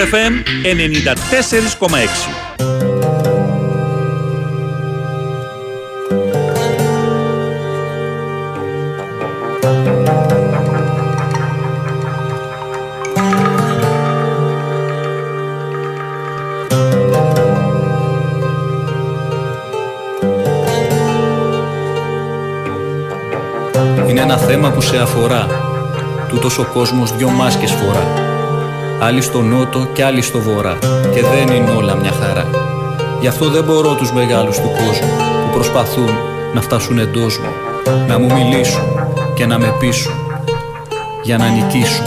FM 0.00 0.32
94,6 0.64 2.50
Είναι 24.08 24.20
ένα 24.20 24.36
θέμα 24.36 24.70
που 24.70 24.80
σε 24.80 24.96
αφορά. 24.96 25.46
Τούτος 26.28 26.58
ο 26.58 26.64
κόσμος 26.72 27.16
δυο 27.16 27.28
μάσκες 27.28 27.70
φορά. 27.70 28.30
Άλλοι 29.02 29.20
στο 29.20 29.42
νότο 29.42 29.88
και 29.92 30.04
άλλοι 30.04 30.22
στο 30.22 30.40
βορρά. 30.40 30.78
Και 31.14 31.20
δεν 31.20 31.56
είναι 31.56 31.70
όλα 31.70 31.94
μια 31.94 32.12
χαρά. 32.12 32.46
Γι' 33.20 33.26
αυτό 33.26 33.48
δεν 33.48 33.64
μπορώ 33.64 33.94
τους 33.94 34.12
μεγάλους 34.12 34.56
του 34.56 34.70
κόσμου 34.86 35.16
που 35.16 35.54
προσπαθούν 35.54 36.10
να 36.54 36.60
φτάσουν 36.60 36.98
εντός 36.98 37.38
μου. 37.38 37.48
Να 38.08 38.18
μου 38.18 38.32
μιλήσουν 38.32 38.82
και 39.34 39.46
να 39.46 39.58
με 39.58 39.74
πείσουν. 39.80 40.12
Για 41.22 41.36
να 41.38 41.48
νικήσουν. 41.48 42.04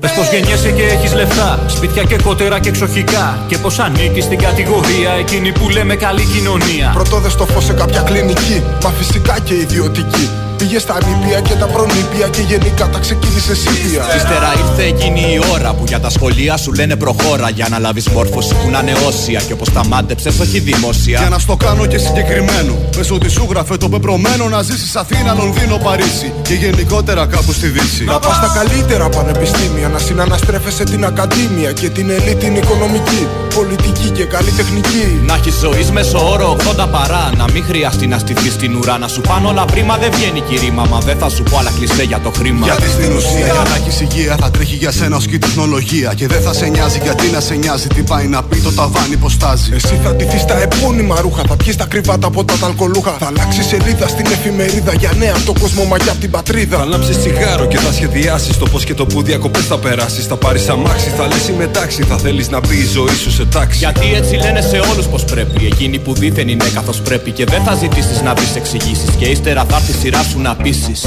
Πες 0.00 0.12
πως 0.12 0.30
γεννιέσαι 0.30 0.70
και 0.70 0.82
έχεις 0.82 1.14
λεφτά 1.14 1.58
Σπίτια 1.66 2.02
και 2.02 2.16
κότερα 2.22 2.60
και 2.60 2.68
εξοχικά 2.68 3.38
Και 3.48 3.58
πως 3.58 3.78
ανήκεις 3.78 4.24
στην 4.24 4.38
κατηγορία 4.38 5.10
Εκείνη 5.18 5.52
που 5.52 5.68
λέμε 5.68 5.94
καλή 5.94 6.24
κοινωνία 6.24 6.90
Πρώτο 6.94 7.18
δε 7.18 7.28
στο 7.28 7.46
φως 7.46 7.64
σε 7.64 7.72
κάποια 7.72 8.00
κλινική 8.00 8.62
Μα 8.84 8.90
φυσικά 8.90 9.38
και 9.44 9.54
ιδιωτική 9.54 10.41
Πήγε 10.56 10.78
στα 10.78 10.98
νήπια 11.06 11.40
και 11.40 11.54
τα 11.54 11.66
προνήπια 11.66 12.28
και 12.28 12.40
γενικά 12.40 12.88
τα 12.88 12.98
ξεκίνησε 12.98 13.54
σύπια. 13.54 14.02
Ύστερα 14.16 14.50
ήρθε 14.62 14.84
εκείνη 14.84 15.20
η 15.20 15.40
ώρα 15.52 15.74
που 15.74 15.84
για 15.86 16.00
τα 16.00 16.10
σχολεία 16.10 16.56
σου 16.56 16.72
λένε 16.72 16.96
προχώρα. 16.96 17.48
Για 17.50 17.66
να 17.70 17.78
λάβεις 17.78 18.08
μόρφωση 18.08 18.54
που 18.54 18.70
να 18.70 18.80
είναι 18.80 18.92
όσια 19.06 19.40
και 19.46 19.52
όπως 19.52 19.72
τα 19.72 19.86
μάντεψες, 19.86 20.38
όχι 20.40 20.58
δημόσια. 20.58 21.18
Για 21.18 21.28
να 21.28 21.38
στο 21.38 21.56
κάνω 21.56 21.86
και 21.86 21.98
συγκεκριμένο. 21.98 22.72
Πες 22.96 23.10
ότι 23.10 23.28
σου 23.30 23.46
γράφε 23.50 23.76
το 23.76 23.88
πεπρωμένο 23.88 24.48
να 24.48 24.62
ζήσει 24.62 24.98
Αθήνα, 24.98 25.34
Λονδίνο, 25.34 25.76
Παρίσι 25.76 26.32
και 26.42 26.54
γενικότερα 26.54 27.26
κάπου 27.26 27.52
στη 27.52 27.66
Δύση. 27.66 28.04
Να 28.04 28.18
πας 28.18 28.36
στα 28.36 28.52
καλύτερα 28.54 29.08
πανεπιστήμια, 29.08 29.88
να 29.88 29.98
συναναστρέφεσαι 29.98 30.84
την 30.84 31.04
ακαδήμια 31.04 31.72
και 31.72 31.88
την 31.88 32.10
ελίτ 32.10 32.42
την 32.42 32.56
οικονομική, 32.56 33.26
πολιτική 33.54 34.08
και 34.10 34.24
καλλιτεχνική. 34.24 35.04
Να 35.26 35.34
έχεις 35.34 35.54
ζωής 35.54 35.90
μέσω 35.90 36.30
όρο 36.32 36.56
80 36.76 36.86
παρά. 36.90 37.30
Να 37.36 37.44
μην 37.52 37.64
χρειαστεί 37.64 38.06
να 38.06 38.18
στηθεί 38.18 38.50
στην 38.50 38.76
ουρά. 38.76 38.98
Να 38.98 39.08
σου 39.08 39.20
πάνε 39.20 39.46
όλα 39.46 39.64
πρίμα 39.64 39.96
δεν 39.96 40.10
βγαίνει 40.14 40.40
κυρίμα. 40.40 40.86
Μα 40.90 40.98
δεν 40.98 41.16
θα 41.18 41.28
σου 41.28 41.42
πω 41.42 41.58
άλλα 41.58 41.70
κλειστέ 41.76 42.02
για 42.02 42.20
το 42.20 42.30
χρήμα. 42.38 42.66
Γιατί 42.66 42.88
στην 42.96 43.12
ουσία 43.16 43.46
για 43.56 43.64
να 43.70 43.74
έχεις 43.74 44.00
υγεία 44.00 44.36
θα 44.40 44.50
τρέχει 44.50 44.74
για 44.74 44.92
σένα 44.92 45.16
ως 45.16 45.26
και 45.26 45.34
η 45.34 45.38
τεχνολογία. 45.38 46.12
Και 46.14 46.26
δεν 46.26 46.40
θα 46.42 46.52
σε 46.52 46.66
νοιάζει 46.66 46.98
γιατί 47.02 47.26
να 47.30 47.40
σε 47.40 47.54
νοιάζει 47.54 47.86
τι 47.86 48.02
πάει 48.02 48.26
να 48.26 48.42
πει 48.42 48.56
το 48.56 48.72
ταβάνι 48.72 49.16
πώ 49.16 49.28
στάζει. 49.28 49.70
Εσύ 49.74 50.00
θα 50.04 50.14
ντυθεί 50.14 50.38
στα 50.38 50.62
επώνυμα 50.62 51.20
ρούχα, 51.20 51.42
θα 51.48 51.56
πιεις 51.56 51.76
τα 51.76 51.84
κρυβάτα 51.84 52.26
από 52.26 52.44
τα 52.44 52.54
ταλκολούχα. 52.60 53.12
Θα 53.18 53.26
αλλάξεις 53.26 53.66
σελίδα 53.66 54.08
στην 54.08 54.26
εφημερίδα 54.26 54.92
για 54.94 55.12
νέα 55.18 55.34
από 55.36 55.44
το 55.52 55.54
κόσμο 55.60 55.84
μα 55.84 55.96
και 55.98 56.10
από 56.10 56.18
την 56.18 56.30
πατρίδα. 56.30 56.76
Θα 56.78 56.84
λάμψει 56.84 57.12
τσιγάρο 57.14 57.66
και 57.66 57.78
θα 57.78 57.92
σχεδιάσεις 57.92 58.58
το 58.58 58.66
πώς 58.72 58.84
και 58.84 58.94
το 58.94 59.06
που 59.06 59.22
διακοπές 59.22 59.66
θα 59.66 59.78
περάσεις. 59.78 60.26
Θα 60.26 60.36
πάρεις 60.36 60.68
αμάξι, 60.68 61.08
θα 61.16 61.26
λες 61.26 61.48
η 61.48 61.52
μετάξι. 61.52 62.02
Θα 62.02 62.16
θέλεις 62.16 62.48
να 62.48 62.60
μπει 62.60 62.76
η 62.76 62.86
ζωή 62.86 63.16
σου 63.22 63.30
σε 63.30 63.41
τάξη. 63.46 63.78
Γιατί 63.78 64.14
έτσι 64.14 64.36
λένε 64.36 64.60
σε 64.60 64.78
όλους 64.78 65.06
πως 65.06 65.24
πρέπει. 65.24 65.66
Εκείνοι 65.66 65.98
που 65.98 66.14
δίθεν 66.14 66.48
είναι 66.48 66.64
καθώς 66.74 67.00
πρέπει. 67.00 67.30
Και 67.30 67.44
δεν 67.44 67.62
θα 67.62 67.74
ζητήσεις 67.74 68.22
να 68.22 68.34
βρει 68.34 68.46
εξηγήσεις. 68.56 69.10
Και 69.18 69.24
ύστερα 69.24 69.64
θα 69.68 69.76
έρθει 69.76 69.90
η 69.90 69.94
σειρά 69.94 70.22
σου 70.22 70.40
να 70.40 70.54
πείσεις. 70.56 71.06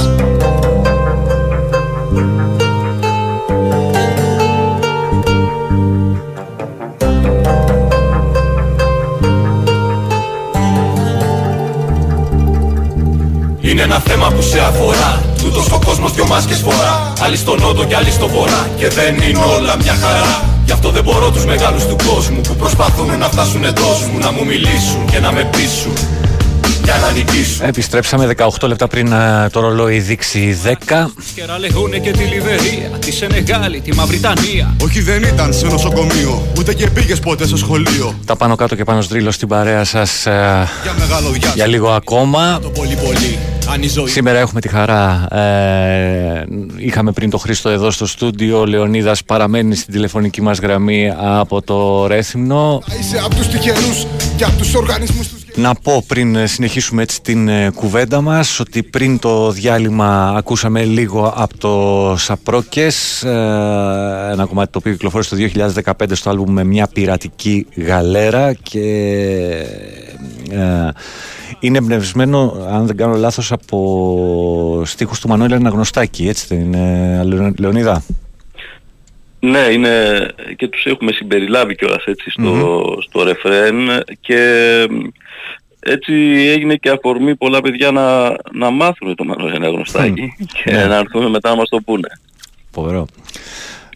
Είναι 13.62 13.82
ένα 13.82 14.00
θέμα 14.00 14.28
που 14.28 14.42
σε 14.42 14.60
αφορά 14.60 15.22
Τούτος 15.38 15.72
ο 15.72 15.80
κόσμος 15.86 16.14
δυο 16.14 16.28
μάσκες 16.28 16.60
φορά 16.60 17.14
Άλλοι 17.22 17.38
στο 17.38 17.56
νότο 17.56 17.86
και 17.86 17.96
άλλοι 17.96 18.12
στο 18.12 18.28
βορρά 18.28 18.70
Και 18.78 18.88
δεν 18.88 19.16
είναι 19.16 19.40
όλα 19.58 19.76
μια 19.78 19.94
χαρά 19.94 20.55
Γι' 20.66 20.72
αυτό 20.72 20.90
δεν 20.90 21.04
μπορώ 21.04 21.32
τους 21.32 21.46
μεγάλους 21.46 21.86
του 21.86 21.96
κόσμου 22.08 22.42
Που 22.42 22.56
προσπαθούν 22.56 23.18
να 23.18 23.30
φτάσουν 23.30 23.64
εντός 23.64 24.08
μου 24.12 24.18
Να 24.20 24.32
μου 24.32 24.46
μιλήσουν 24.46 25.06
και 25.12 25.20
να 25.20 25.32
με 25.32 25.50
πείσουν 25.52 25.94
για 26.86 26.96
να 27.02 27.12
νικήσουν. 27.12 27.66
Επιστρέψαμε 27.66 28.36
18 28.38 28.68
λεπτά 28.68 28.88
πριν 28.88 29.14
α, 29.14 29.50
το 29.50 29.60
ρολόι 29.60 30.00
δείξει 30.00 30.60
10. 30.66 31.06
Σκερά 31.30 31.60
λεγούνε 31.60 31.98
και 31.98 32.12
τη 32.12 32.24
Λιβερία, 32.24 32.90
τη 33.00 33.12
Σενεγάλη, 33.12 33.82
τη 33.82 33.94
Μαυριτανία. 33.96 34.76
Όχι 34.84 35.02
δεν 35.02 35.24
ήταν 35.24 35.54
σε 35.54 35.66
νοσοκομείο, 35.66 36.48
ούτε 36.58 36.74
και 36.74 36.88
πήγες 36.90 37.20
ποτέ 37.20 37.46
στο 37.48 37.58
σχολείο. 37.58 38.16
Τα 38.26 38.36
πάνω 38.36 38.56
κάτω 38.56 38.76
και 38.76 38.84
πάνω 38.84 39.02
στρίλο 39.02 39.32
στην 39.32 39.48
παρέα 39.48 39.84
σας 39.84 40.22
Για 40.24 40.94
μεγάλο 41.00 41.30
διάστημα. 41.30 41.54
για 41.56 41.68
λίγο 41.68 41.90
ακόμα. 41.92 42.60
Το 42.62 42.70
πολύ 42.70 42.96
πολύ. 43.04 43.40
Αν 43.70 43.84
η 43.84 43.88
ζωή 43.88 44.08
Σήμερα 44.08 44.40
έχουμε 44.40 44.62
τη 44.62 44.68
χαρά. 44.68 45.28
Ε, 45.36 46.46
είχαμε 46.78 47.12
πριν 47.12 47.30
το 47.30 47.38
Χρήστο 47.38 47.70
εδώ 47.70 47.92
στο 47.92 48.06
στούντιο. 48.06 48.60
Ο 48.60 48.66
Λεωνίδας 48.66 49.24
παραμένει 49.24 49.76
στην 49.76 49.94
τηλεφωνική 49.94 50.42
μας 50.42 50.60
γραμμή 50.60 51.12
από 51.18 51.62
το 51.62 52.08
Ρέθυμνο. 52.08 52.82
Είσαι 53.00 53.22
από 53.26 53.36
τους 53.36 53.48
τυχερούς 53.48 54.06
και 54.38 54.44
από 54.44 54.58
τους 54.58 54.74
οργανισμούς 54.74 55.28
τους. 55.28 55.45
Να 55.58 55.74
πω 55.76 56.04
πριν 56.08 56.36
ε, 56.36 56.46
συνεχίσουμε 56.46 57.02
έτσι 57.02 57.22
την 57.22 57.48
ε, 57.48 57.70
κουβέντα 57.76 58.22
μας 58.22 58.60
ότι 58.60 58.84
πριν 58.84 59.20
το 59.20 59.52
διάλειμμα 59.52 60.34
ακούσαμε 60.38 60.84
λίγο 60.84 61.34
από 61.36 61.58
το 61.58 62.16
Σαπρόκες 62.18 63.24
ε, 63.24 63.30
ένα 64.32 64.46
κομμάτι 64.48 64.72
το 64.72 64.78
οποίο 64.78 64.92
κυκλοφόρησε 64.92 65.36
το 65.36 65.62
2015 65.86 65.92
στο 66.12 66.30
άλμπουμ 66.30 66.52
με 66.54 66.64
μια 66.64 66.88
πειρατική 66.94 67.66
γαλέρα 67.76 68.54
και 68.54 68.80
ε, 70.52 70.90
είναι 71.60 71.78
εμπνευσμένο 71.78 72.68
αν 72.72 72.86
δεν 72.86 72.98
κάνω 72.98 73.16
λάθος 73.16 73.52
από 73.52 74.82
στίχους 74.86 75.20
του 75.20 75.28
Μανώλη 75.28 75.54
Αναγνωστάκη 75.54 76.28
έτσι 76.28 76.46
δεν 76.50 76.60
είναι 76.60 77.22
Λεω- 77.24 77.60
Λεωνίδα; 77.60 78.04
Ναι, 79.40 79.60
είναι 79.60 79.90
και 80.56 80.68
τους 80.68 80.86
έχουμε 80.86 81.12
συμπεριλάβει 81.12 81.76
κιόλας 81.76 82.04
έτσι 82.06 82.30
στο, 82.30 82.84
στο 83.08 83.24
ρεφρέν 83.24 83.76
και 84.20 84.40
έτσι 85.88 86.14
έγινε 86.54 86.76
και 86.76 86.90
αφορμή 86.90 87.36
πολλά 87.36 87.62
παιδιά 87.62 87.92
να, 87.92 88.36
να 88.54 88.70
μάθουν 88.70 89.16
το 89.16 89.24
Μανώλη 89.24 89.56
Αναγνωστάκη 89.56 90.34
και 90.64 90.72
Ναι. 90.72 90.86
να 90.86 90.96
έρθουν 90.96 91.30
μετά 91.30 91.50
να 91.50 91.56
μας 91.56 91.70
το 91.70 91.80
πούνε. 91.86 92.08
Φοβερό. 92.72 93.06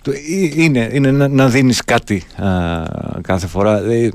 Το- 0.02 0.12
ε- 0.12 0.62
Είναι, 0.64 0.90
είναι 0.94 1.12
να, 1.12 1.28
να 1.28 1.50
δίνεις 1.50 1.84
κάτι 1.84 2.24
α, 2.36 2.84
κάθε 3.22 3.48
φορά. 3.48 3.78
Ε, 3.78 4.04
ε, 4.04 4.12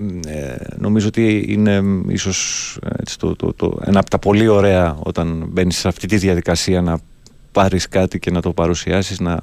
νομίζω 0.76 1.06
ότι 1.08 1.44
είναι 1.48 1.80
μ, 1.80 2.10
ίσως 2.10 2.78
έτσι, 2.98 3.18
το, 3.18 3.36
το, 3.36 3.52
το, 3.52 3.78
ένα 3.84 3.98
από 4.00 4.10
τα 4.10 4.18
πολύ 4.18 4.48
ωραία 4.48 4.96
όταν 5.02 5.46
μπαίνεις 5.48 5.76
σε 5.78 5.88
αυτή 5.88 6.06
τη 6.06 6.16
διαδικασία 6.16 6.80
να 6.82 6.98
πάρεις 7.54 7.88
κάτι 7.88 8.18
και 8.18 8.30
να 8.30 8.40
το 8.40 8.52
παρουσιάσεις, 8.52 9.20
να, 9.20 9.38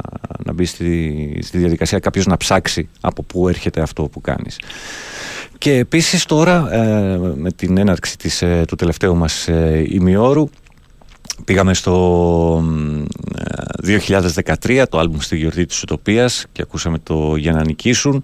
να 0.46 0.54
μπεις 0.54 0.70
στη, 0.70 1.40
στη 1.42 1.58
διαδικασία 1.58 2.00
κάποιος 2.00 2.26
να 2.26 2.38
ψάξει 2.38 2.90
από 3.02 3.24
πού 3.24 3.48
έρχεται 3.48 3.82
αυτό 3.82 4.04
που 4.04 4.22
κάνεις. 4.22 4.60
Και 5.58 5.74
επίσης 5.78 6.26
τώρα 6.26 6.74
ε, 6.74 7.18
με 7.36 7.52
την 7.52 7.78
έναρξη 7.78 8.18
της, 8.18 8.42
ε, 8.42 8.64
του 8.68 8.76
τελευταίου 8.76 9.16
μας 9.16 9.48
ε, 9.48 9.86
ημιώρου 9.90 10.50
Πήγαμε 11.46 11.74
στο 11.74 11.94
μ, 12.64 13.04
ε, 13.84 14.00
2013, 14.64 14.84
το 14.90 15.00
άλμπουμ 15.00 15.20
στη 15.20 15.38
γιορτή 15.38 15.66
της 15.66 15.82
Ουτοπίας 15.82 16.46
και 16.52 16.62
ακούσαμε 16.62 16.98
το 17.00 17.36
«Για 17.36 17.52
να 17.52 17.64
νικήσουν». 17.64 18.24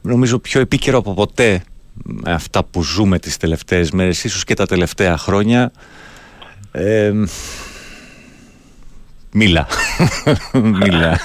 Νομίζω 0.00 0.38
πιο 0.38 0.60
επίκαιρο 0.60 0.98
από 0.98 1.14
ποτέ 1.14 1.62
με 2.02 2.32
αυτά 2.32 2.64
που 2.64 2.82
ζούμε 2.82 3.18
τις 3.18 3.36
τελευταίες 3.36 3.90
μέρες, 3.90 4.24
ίσως 4.24 4.44
και 4.44 4.54
τα 4.54 4.66
τελευταία 4.66 5.18
χρόνια. 5.18 5.72
Ε, 6.72 7.12
μίλα. 9.34 9.66
μίλα. 10.80 11.20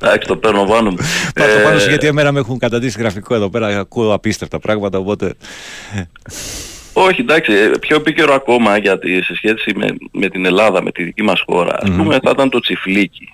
Εντάξει, 0.00 0.28
το 0.28 0.36
παίρνω 0.36 0.64
πάνω 0.64 0.90
μου. 0.90 0.96
Πάρ' 1.34 1.50
το 1.50 1.58
πάνω 1.64 1.78
σου 1.78 1.86
Ε, 1.86 1.88
γιατί 1.88 2.06
εμένα 2.06 2.32
με 2.32 2.38
έχουν 2.38 2.58
καταντήσει 2.58 2.98
γραφικό 2.98 3.34
εδώ 3.34 3.50
πέρα, 3.50 3.78
ακούω 3.78 4.12
απίστευτα 4.12 4.58
πράγματα, 4.58 4.98
οπότε... 4.98 5.34
Όχι, 6.92 7.20
εντάξει, 7.20 7.52
ε, 7.52 7.70
πιο 7.80 7.96
επίκαιρο 7.96 8.34
ακόμα 8.34 8.76
γιατί 8.76 9.22
σε 9.22 9.34
σχέση 9.34 9.72
με, 9.76 9.86
με 10.12 10.28
την 10.28 10.46
Ελλάδα, 10.46 10.82
με 10.82 10.90
τη 10.90 11.02
δική 11.02 11.22
μας 11.22 11.42
χώρα, 11.46 11.78
ας 11.80 11.88
Μμμ. 11.88 11.96
πούμε 11.96 12.18
θα 12.22 12.30
ήταν 12.30 12.50
το 12.50 12.60
τσιφλίκι. 12.60 13.30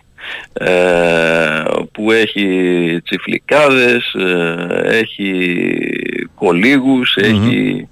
Ε, 0.52 1.62
που 1.92 2.12
έχει 2.12 3.00
τσιφλικάδες, 3.04 4.12
ε, 4.14 4.80
έχει 4.84 5.48
κολίγους, 6.34 7.16
έχει 7.16 7.88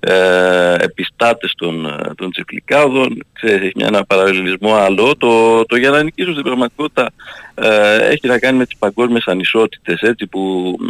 ε, 0.00 0.74
επιστάτες 0.80 1.52
των, 1.56 1.86
ε, 1.86 2.14
των 2.16 2.30
τσιφλικάδων, 2.30 3.24
ξέρεις, 3.32 3.62
έχει 3.62 3.72
μια, 3.76 3.86
ένα 3.86 4.04
παραλληλισμό. 4.04 4.74
Άλλο. 4.74 5.16
Το, 5.16 5.64
το 5.64 5.76
για 5.76 5.90
να 5.90 6.02
νικήσω 6.02 6.30
στην 6.30 6.42
πραγματικότητα 6.42 7.10
ε, 7.54 7.96
έχει 7.96 8.26
να 8.26 8.38
κάνει 8.38 8.58
με 8.58 8.64
τις 8.66 8.76
παγκόσμιες 8.78 9.26
ανισότητες, 9.26 10.00
έτσι, 10.00 10.26
που 10.26 10.74
μ, 10.80 10.84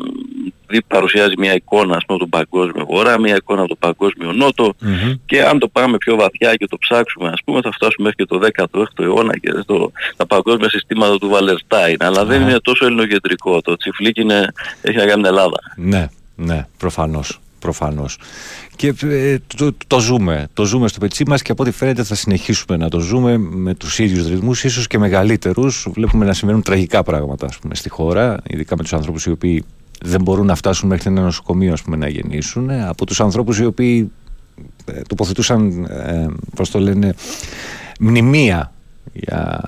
δι- 0.67 0.85
παρουσιάζει 0.87 1.35
μια 1.39 1.55
εικόνα 1.55 1.97
ας 1.97 2.05
πούμε, 2.07 2.19
του 2.19 2.29
παγκόσμιου 2.29 2.87
βορρά, 2.89 3.21
μια 3.21 3.35
εικόνα 3.37 3.61
από 3.61 3.69
το 3.69 3.77
παγκόσμιο 3.77 4.33
νότο. 4.33 4.75
Και 5.27 5.43
αν 5.43 5.59
το 5.59 5.69
πάμε 5.69 5.97
πιο 5.97 6.17
βαθιά 6.17 6.55
και 6.55 6.67
το 6.67 6.77
ψάξουμε 6.79 7.29
ας 7.29 7.41
πούμε 7.45 7.61
θα 7.61 7.73
φτάσουμε 7.73 8.09
μέχρι 8.09 8.17
και 8.17 8.53
το 8.55 8.67
16ο 8.73 9.05
αιώνα 9.05 9.39
και 9.39 9.51
στο, 9.63 9.93
τα 10.17 10.27
παγκόσμια 10.27 10.69
συστήματα 10.69 11.19
του 11.19 11.29
Βαλερστάιν. 11.29 11.97
Αλλά 12.01 12.25
δεν 12.25 12.41
είναι 12.43 12.61
τόσο 12.61 12.85
ελληνοκεντρικό. 12.87 13.61
Το 13.61 13.77
τσιφλίκι 13.77 14.21
είναι, 14.21 14.53
έχει 14.83 14.97
να 14.97 15.07
κάνει 15.07 15.21
με 15.21 15.29
την 15.29 15.37
Ελλάδα. 15.37 15.59
Ναι, 15.77 16.09
ναι, 16.37 16.67
προφανώς. 16.77 17.39
Προφανώς. 17.59 18.19
Και 18.77 18.95
ε, 19.03 19.37
το, 19.57 19.73
το 19.87 20.01
ζούμε. 20.01 20.49
Το 20.53 20.65
ζούμε 20.65 20.89
στο 20.89 20.99
πετσί 20.99 21.25
μας 21.27 21.43
και 21.43 21.53
από 21.53 21.63
ό,τι 21.63 21.73
φαίνεται 21.73 22.03
θα 22.05 22.15
συνεχίσουμε 22.15 22.77
να 22.77 22.89
το 22.89 23.01
ζούμε 23.01 23.39
με 23.39 23.75
τους 23.75 23.99
ίδιους 23.99 24.29
ρυθμούς, 24.29 24.65
ίσως 24.65 24.87
και 24.87 24.99
μεγαλύτερους. 24.99 25.89
Βλέπουμε 25.93 26.25
να 26.25 26.33
συμβαίνουν 26.33 26.63
τραγικά 26.63 27.03
πράγματα 27.03 27.47
ας 27.47 27.59
πούμε, 27.59 27.75
στη 27.75 27.89
χώρα, 27.89 28.37
ειδικά 28.47 28.77
με 28.77 28.83
τους 28.83 28.93
ανθρώπους 28.93 29.25
οι 29.27 29.31
οποίοι 29.31 29.65
δεν 30.03 30.23
μπορούν 30.23 30.47
να 30.47 30.55
φτάσουν 30.55 30.89
μέχρι 30.89 31.11
ένα 31.11 31.21
νοσοκομείο 31.21 31.73
ας 31.73 31.83
πούμε, 31.83 31.97
να 31.97 32.09
γεννήσουν. 32.09 32.71
ε, 32.71 32.87
Από 32.89 33.07
τους 33.07 33.21
ανθρώπους 33.21 33.59
οι 33.59 33.65
οποίοι 33.65 34.11
ε, 34.85 35.01
τοποθετούσαν, 35.09 35.85
ε, 35.85 36.27
πώς 36.55 36.71
το 36.71 36.79
λένε, 36.79 37.15
μνημεία 38.01 38.73
για 39.13 39.61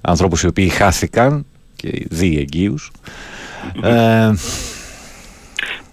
ανθρώπους 0.00 0.42
οι 0.42 0.46
οποίοι 0.46 0.68
χάθηκαν 0.68 1.46
και 1.76 2.06
δι 2.10 2.38
εγγύους. 2.38 2.90
Ε, 3.82 4.32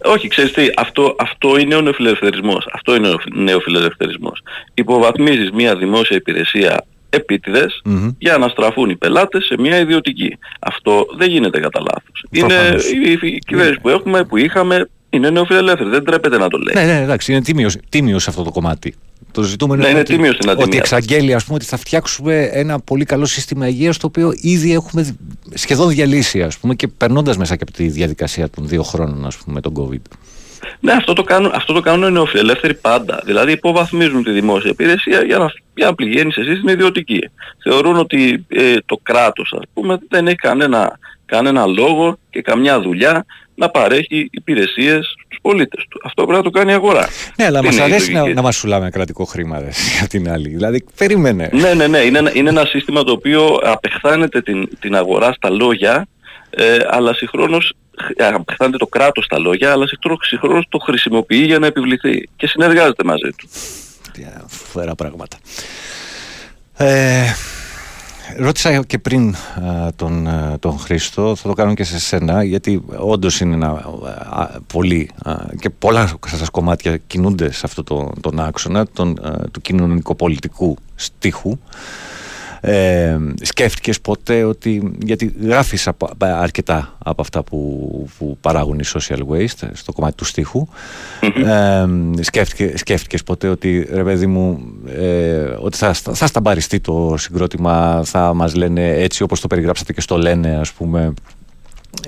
Όχι, 0.07 0.27
ξέρεις 0.27 0.51
τι, 0.51 0.67
αυτό, 0.77 1.15
αυτό 1.19 1.57
είναι 1.57 1.75
ο 1.75 1.81
νεοφιλελευθερισμός. 1.81 2.67
Αυτό 2.73 2.95
είναι 2.95 3.09
ο 3.09 3.17
νεοφιλελευθερισμός. 3.33 4.41
Υποβαθμίζεις 4.73 5.51
μια 5.51 5.75
δημόσια 5.75 6.17
υπηρεσία 6.17 6.85
επίτηδες 7.09 7.81
Μμμ. 7.85 8.09
για 8.17 8.37
να 8.37 8.47
στραφούν 8.47 8.89
οι 8.89 8.95
πελάτες 8.95 9.45
σε 9.45 9.55
μια 9.59 9.79
ιδιωτική. 9.79 10.37
Αυτό 10.59 11.05
δεν 11.17 11.29
γίνεται 11.29 11.59
κατά 11.59 11.79
λάθος. 11.79 12.25
Είναι 12.31 12.47
Προφανώς. 12.47 12.91
η, 12.91 13.17
η, 13.21 13.27
η 13.27 13.39
κυβέρνηση 13.47 13.79
που 13.79 13.89
έχουμε, 13.89 14.23
που 14.23 14.37
είχαμε, 14.37 14.89
Είναι 15.09 15.29
νεοφιλελεύθερη, 15.29 15.89
δεν 15.89 16.03
τρέπεται 16.03 16.37
να 16.37 16.47
το 16.47 16.57
λέει. 16.57 16.85
Ναι, 16.85 16.93
ναι, 16.93 17.01
εντάξει, 17.01 17.31
είναι 17.31 17.41
τίμιος, 17.41 17.75
τίμιος 17.89 18.27
αυτό 18.27 18.43
το 18.43 18.51
κομμάτι. 18.51 18.95
Το 19.31 19.41
ζητούμενο 19.43 19.81
Ναι, 19.83 19.89
είναι 19.89 19.99
ότι, 19.99 20.13
τίμιος 20.13 20.35
στην 20.35 20.49
ότι 20.49 20.61
ατιμία. 20.61 20.79
εξαγγέλει 20.79 21.33
ας 21.33 21.43
πούμε, 21.43 21.55
ότι 21.55 21.65
θα 21.65 21.77
φτιάξουμε 21.77 22.49
ένα 22.51 22.79
πολύ 22.79 23.05
καλό 23.05 23.25
σύστημα 23.25 23.67
υγείας 23.67 23.97
το 23.97 24.07
οποίο 24.07 24.33
ήδη 24.41 24.73
έχουμε 24.73 25.15
σχεδόν 25.53 25.89
διαλύσει 25.89 26.41
ας 26.43 26.57
πούμε, 26.57 26.75
και 26.75 26.87
περνώντας 26.87 27.37
μέσα 27.37 27.55
και 27.55 27.63
από 27.67 27.71
τη 27.71 27.87
διαδικασία 27.87 28.49
των 28.49 28.67
δύο 28.67 28.83
χρόνων 28.83 29.25
ας 29.25 29.37
πούμε, 29.37 29.53
με 29.55 29.61
τον 29.61 29.73
COVID. 29.77 30.17
Ναι, 30.79 30.91
αυτό 30.91 31.13
το 31.13 31.23
κάνουν, 31.23 31.51
αυτό 31.55 31.73
το 31.73 31.79
κάνουν 31.79 32.09
οι 32.09 32.11
νεοφιλελεύθεροι 32.11 32.73
πάντα. 32.73 33.21
Δηλαδή 33.25 33.51
υποβαθμίζουν 33.51 34.23
τη 34.23 34.31
δημόσια 34.31 34.69
υπηρεσία 34.71 35.23
για 35.23 35.37
να, 35.37 35.51
για 35.75 35.85
να 35.85 35.95
πληγαίνεις 35.95 36.37
εσύ 36.37 36.55
στην 36.55 36.67
ιδιωτική. 36.67 37.29
Θεωρούν 37.63 37.97
ότι 37.97 38.45
ε, 38.47 38.75
το 38.85 38.99
κράτος 39.03 39.53
ας 39.59 39.63
πούμε 39.73 39.97
δεν 40.09 40.27
έχει 40.27 40.35
κανένα, 40.35 40.99
κανένα 41.25 41.65
λόγο 41.65 42.17
και 42.29 42.41
καμιά 42.41 42.81
δουλειά 42.81 43.25
να 43.59 43.69
παρέχει 43.69 44.27
υπηρεσίες 44.31 45.05
στους 45.25 45.37
πολίτες 45.41 45.85
του. 45.89 45.99
Αυτό 46.03 46.23
πρέπει 46.23 46.37
να 46.37 46.43
το 46.43 46.49
κάνει 46.49 46.71
η 46.71 46.73
αγορά. 46.73 47.07
Ναι, 47.35 47.45
αλλά 47.45 47.59
Δεν 47.61 47.65
μας 47.65 47.73
είναι 47.75 47.83
η 47.83 47.91
αρέσει 47.91 48.11
να, 48.11 48.19
λογική; 48.19 48.35
να 48.35 48.41
μας 48.41 48.55
σουλάμε 48.55 48.89
κρατικό 48.89 49.23
χρήμα 49.23 49.59
ρε, 49.59 49.69
από 50.01 50.09
την 50.09 50.29
άλλη. 50.31 50.49
Δηλαδή, 50.49 50.83
περίμενε. 50.97 51.49
Ναι, 51.53 51.73
ναι, 51.73 51.87
ναι. 51.87 51.97
Είναι, 51.99 52.17
ένα- 52.17 52.35
είναι 52.35 52.49
ένα 52.49 52.65
σύστημα 52.65 53.03
το 53.03 53.11
οποίο 53.11 53.59
απεχθάνεται 53.63 54.41
την, 54.41 54.69
την 54.79 54.95
αγορά 54.95 55.33
στα 55.33 55.49
λόγια, 55.49 56.07
ε, 56.49 56.77
αλλά 56.89 57.13
συγχρόνως 57.13 57.73
ε, 58.15 58.25
απεχθάνεται 58.27 58.77
το 58.77 58.87
κράτος 58.87 59.25
στα 59.25 59.39
λόγια, 59.39 59.71
αλλά 59.71 59.87
συγχρόνως, 59.87 60.27
συγχρόνως 60.27 60.65
το 60.69 60.77
χρησιμοποιεί 60.77 61.37
για 61.45 61.59
να 61.59 61.67
επιβληθεί 61.67 62.29
και 62.35 62.47
συνεργάζεται 62.47 63.03
μαζί 63.03 63.29
του. 63.37 63.47
Φοβερά 64.47 64.95
πράγματα. 64.95 65.37
Ε, 66.77 67.23
ρώτησα 68.37 68.83
και 68.83 68.97
πριν 68.97 69.35
α, 69.35 69.93
τον, 69.95 70.27
α, 70.27 70.59
τον 70.59 70.79
Χρήστο, 70.79 71.35
θα 71.35 71.47
το 71.47 71.53
κάνω 71.53 71.73
και 71.73 71.83
σε 71.83 71.99
σένα, 71.99 72.43
γιατί 72.43 72.83
όντως 72.97 73.39
είναι 73.39 73.53
ένα 73.53 73.69
α, 74.29 74.47
πολύ 74.73 75.09
α, 75.23 75.33
και 75.59 75.69
πολλά 75.69 76.17
σας 76.27 76.49
κομμάτια 76.49 76.97
κινούνται 76.97 77.51
σε 77.51 77.61
αυτό 77.63 77.83
το, 77.83 78.11
τον 78.21 78.39
άξονα 78.39 78.85
τον, 78.85 79.25
α, 79.25 79.49
του 79.51 79.61
κοινωνικοπολιτικού 79.61 80.77
στίχου. 80.95 81.57
Ε, 82.61 83.17
σκέφτηκες 83.41 84.01
ποτέ 84.01 84.43
ότι 84.43 84.93
γιατί 85.05 85.33
γράφεις 85.41 85.87
απο- 85.87 86.09
αρκετά 86.19 86.95
από 87.03 87.21
αυτά 87.21 87.43
που, 87.43 88.09
που 88.17 88.37
παράγουν 88.41 88.79
οι 88.79 88.83
social 88.93 89.19
waste 89.31 89.69
στο 89.73 89.91
κομμάτι 89.93 90.15
του 90.15 90.25
στίχου. 90.25 90.67
Ε, 91.45 91.85
σκέφτηκε, 92.21 92.73
σκέφτηκες 92.77 93.23
ποτέ 93.23 93.47
ότι 93.47 93.87
ρε 93.91 94.03
παιδί 94.03 94.25
μου 94.27 94.59
ε, 94.87 95.39
ότι 95.59 95.77
θα, 95.77 95.93
στα- 95.93 96.13
θα 96.13 96.27
σταμπαριστεί 96.27 96.79
το 96.79 97.15
συγκρότημα 97.17 98.01
θα 98.05 98.33
μας 98.33 98.55
λένε 98.55 98.89
έτσι 98.89 99.23
όπως 99.23 99.39
το 99.41 99.47
περιγράψατε 99.47 99.93
και 99.93 100.01
στο 100.01 100.17
λένε 100.17 100.57
ας 100.57 100.71
πούμε 100.71 101.13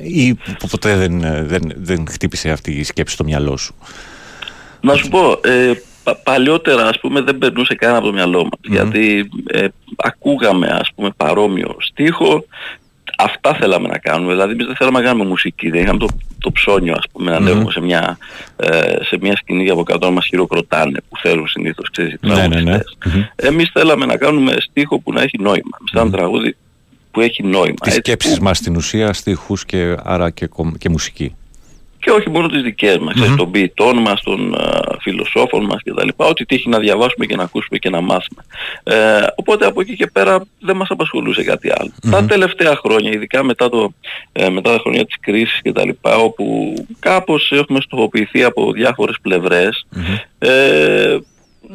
ή 0.01 0.34
που 0.34 0.67
ποτέ 0.69 0.95
δεν, 0.95 1.19
δεν, 1.47 1.61
δεν 1.76 2.05
χτύπησε 2.09 2.49
αυτή 2.49 2.71
η 2.71 2.84
σκέψη 2.84 3.13
στο 3.13 3.23
μυαλό 3.23 3.57
σου; 3.57 3.76
Να 4.81 4.93
σου 4.95 5.07
πω, 5.09 5.31
ε, 5.43 5.71
πα- 5.73 5.88
παλιότερα 6.15 6.88
ας 6.88 6.99
πούμε 6.99 7.22
δεν 7.22 7.38
περνούσε 7.38 7.76
καν 7.76 7.95
από 7.95 8.06
το 8.06 8.14
μυαλό 8.14 8.44
μας, 8.44 8.60
γιατί 8.61 9.30
ε, 9.48 9.68
ακούγαμε 9.98 10.68
ας 10.68 10.90
πούμε 10.95 11.10
παρόμοιο 11.18 11.76
στίχο, 11.80 12.45
αυτά 13.18 13.53
θέλαμε 13.53 13.88
να 13.88 13.98
κάνουμε, 13.98 14.31
δηλαδή 14.34 14.52
εμείς 14.52 14.65
δεν 14.65 14.76
θέλαμε 14.76 14.99
να 14.99 15.06
κάνουμε 15.06 15.26
μουσική, 15.30 15.69
δεν 15.69 15.81
είχαμε 15.81 15.99
το, 15.99 16.07
το 16.40 16.52
ψώνιο 16.52 16.94
ας 16.98 17.03
πούμε 17.11 17.31
να 17.31 17.38
ανέβουμε 17.38 17.72
σε 17.72 17.81
μια, 17.81 18.18
ε, 18.56 19.03
σε 19.03 19.18
μια 19.22 19.36
σκηνή 19.36 19.65
και 19.65 19.72
από 19.72 19.84
κάτω 19.84 20.06
να 20.06 20.11
μας 20.14 20.26
χειροκροτάνε 20.26 20.99
που 21.10 21.18
θέλουν 21.18 21.48
συνήθως 21.48 21.90
ξέρεις 21.91 22.14
οι 22.14 22.18
ναι, 22.22 22.34
ναι, 22.34 22.48
ναι. 22.48 22.49
τραγουδιστές. 22.49 22.98
Εμείς 23.36 23.69
θέλαμε 23.73 24.06
να 24.06 24.18
κάνουμε 24.18 24.53
στίχο 24.60 24.99
που 24.99 25.14
να 25.14 25.22
έχει 25.22 25.38
νόημα, 25.41 25.77
εμείς 25.80 25.91
θέλαμε 25.91 26.11
τραγούδι 26.11 26.56
που 27.11 27.22
έχει 27.22 27.44
νόημα. 27.44 27.76
τις 27.81 27.88
έτσι, 27.98 27.99
σκέψεις 27.99 28.38
που- 28.38 28.44
μας 28.44 28.57
στην 28.57 28.76
ουσία 28.76 29.14
στίχους 29.14 29.65
και 29.65 29.95
άρα 30.03 30.30
και, 30.30 30.48
κομ- 30.48 30.77
και 30.77 30.90
μουσική 30.90 31.36
και 31.99 32.11
όχι 32.11 32.30
μόνο 32.30 32.47
τις 32.47 32.61
δικές 32.61 32.97
μας, 32.97 33.13
ξέρεις, 33.13 33.35
των 33.35 33.51
ποιητών 33.51 33.97
μας, 33.97 34.21
των 34.21 34.55
α, 34.55 34.81
φιλοσόφων 34.99 35.65
μας 35.65 35.81
κτλ. 35.84 36.07
Ό,τι 36.15 36.45
τύχει 36.45 36.69
να 36.69 36.80
διαβάσουμε 36.80 37.26
και 37.26 37.35
να 37.35 37.43
ακούσουμε 37.43 37.77
και 37.77 37.89
να 37.89 38.01
μάθουμε. 38.01 38.41
Ε, 38.84 39.26
οπότε 39.35 39.65
από 39.65 39.81
εκεί 39.81 39.95
και 39.95 40.07
πέρα 40.07 40.45
δεν 40.59 40.76
μας 40.76 40.89
απασχολούσε 40.89 41.43
κάτι 41.43 41.69
άλλο. 41.77 41.91
Τα 42.11 42.26
τελευταία 42.26 42.76
χρόνια, 42.76 43.11
ειδικά 43.11 43.43
μετά, 43.43 43.69
το, 43.69 43.93
ε, 44.31 44.49
μετά 44.49 44.71
τα 44.71 44.80
χρόνια 44.80 45.05
της 45.05 45.15
κρίσης 45.19 45.61
κτλ. 45.63 45.89
όπου 46.01 46.73
κάπως 46.99 47.51
έχουμε 47.51 47.81
στοχοποιηθεί 47.81 48.43
από 48.43 48.71
διάφορες 48.71 49.15
πλευρές, 49.21 49.85
ε, 50.39 51.17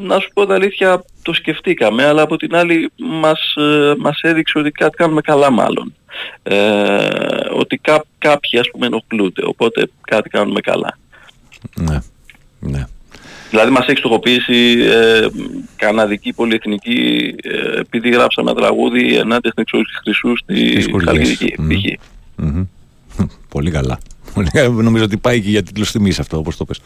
να 0.00 0.18
σου 0.18 0.30
πω 0.34 0.46
τα 0.46 0.54
αλήθεια 0.54 1.04
το 1.22 1.32
σκεφτήκαμε 1.32 2.04
αλλά 2.04 2.22
από 2.22 2.36
την 2.36 2.54
άλλη 2.54 2.90
μας, 2.96 3.54
ε, 3.56 3.94
μας 3.98 4.20
έδειξε 4.22 4.58
ότι 4.58 4.70
κάτι 4.70 4.96
κάνουμε 4.96 5.20
καλά 5.20 5.50
μάλλον. 5.50 5.94
Ε, 6.42 7.08
ότι 7.50 7.76
κά, 7.76 8.04
κάποιοι 8.18 8.58
ας 8.58 8.70
πούμε 8.72 8.86
ενοχλούνται 8.86 9.42
οπότε 9.44 9.90
κάτι 10.00 10.28
κάνουμε 10.28 10.60
καλά. 10.60 10.98
ναι, 11.74 11.98
ναι. 12.60 12.86
Δηλαδή 13.50 13.70
μας 13.70 13.86
έχει 13.86 13.98
στοχοποιήσει 13.98 14.76
ε, 14.80 15.26
καναδική 15.76 16.32
πολυεθνική 16.32 17.34
ε, 17.42 17.80
επειδή 17.80 18.10
γράψαμε 18.10 18.50
ένα 18.50 18.60
τραγούδι 18.60 19.16
ενάντια 19.16 19.50
στην 19.50 19.62
εξόριξη 19.62 19.94
χρυσού 20.02 20.36
στη 20.36 20.80
Σκουριές. 20.80 21.04
Χαλκιδική 21.04 21.54
Μμμ. 21.58 21.68
π.χ. 21.68 21.84
Μμμ. 22.36 22.64
Πολύ 23.48 23.70
καλά. 23.70 23.98
Πολύ 24.34 24.50
καλά. 24.50 24.68
Νομίζω 24.82 25.04
ότι 25.04 25.16
πάει 25.16 25.40
και 25.40 25.50
για 25.50 25.62
τίτλος 25.62 25.92
τιμής 25.92 26.18
αυτό 26.18 26.38
όπως 26.38 26.56
το 26.56 26.64
πες. 26.64 26.80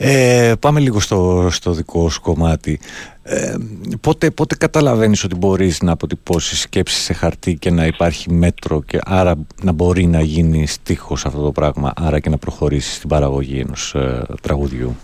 Ε, 0.00 0.52
πάμε 0.60 0.80
λίγο 0.80 1.00
στο, 1.00 1.48
στο 1.50 1.72
δικό 1.72 2.10
σου 2.10 2.20
κομμάτι. 2.20 2.80
Ε, 3.22 3.54
πότε, 4.00 4.30
πότε 4.30 4.54
καταλαβαίνεις 4.54 5.24
ότι 5.24 5.34
μπορείς 5.34 5.82
να 5.82 5.92
αποτυπώσεις 5.92 6.60
σκέψεις 6.60 7.02
σε 7.02 7.12
χαρτί 7.12 7.54
και 7.54 7.70
να 7.70 7.86
υπάρχει 7.86 8.32
μέτρο 8.32 8.82
και 8.82 8.98
άρα 9.04 9.34
να 9.62 9.72
μπορεί 9.72 10.06
να 10.06 10.20
γίνει 10.20 10.66
στίχος 10.66 11.24
αυτό 11.26 11.40
το 11.42 11.52
πράγμα 11.52 11.92
άρα 11.96 12.20
και 12.20 12.28
να 12.30 12.36
προχωρήσεις 12.38 12.94
στην 12.94 13.08
παραγωγή 13.08 13.58
ενός 13.58 13.94
ε, 13.94 14.22
τραγουδιού; 14.42 14.96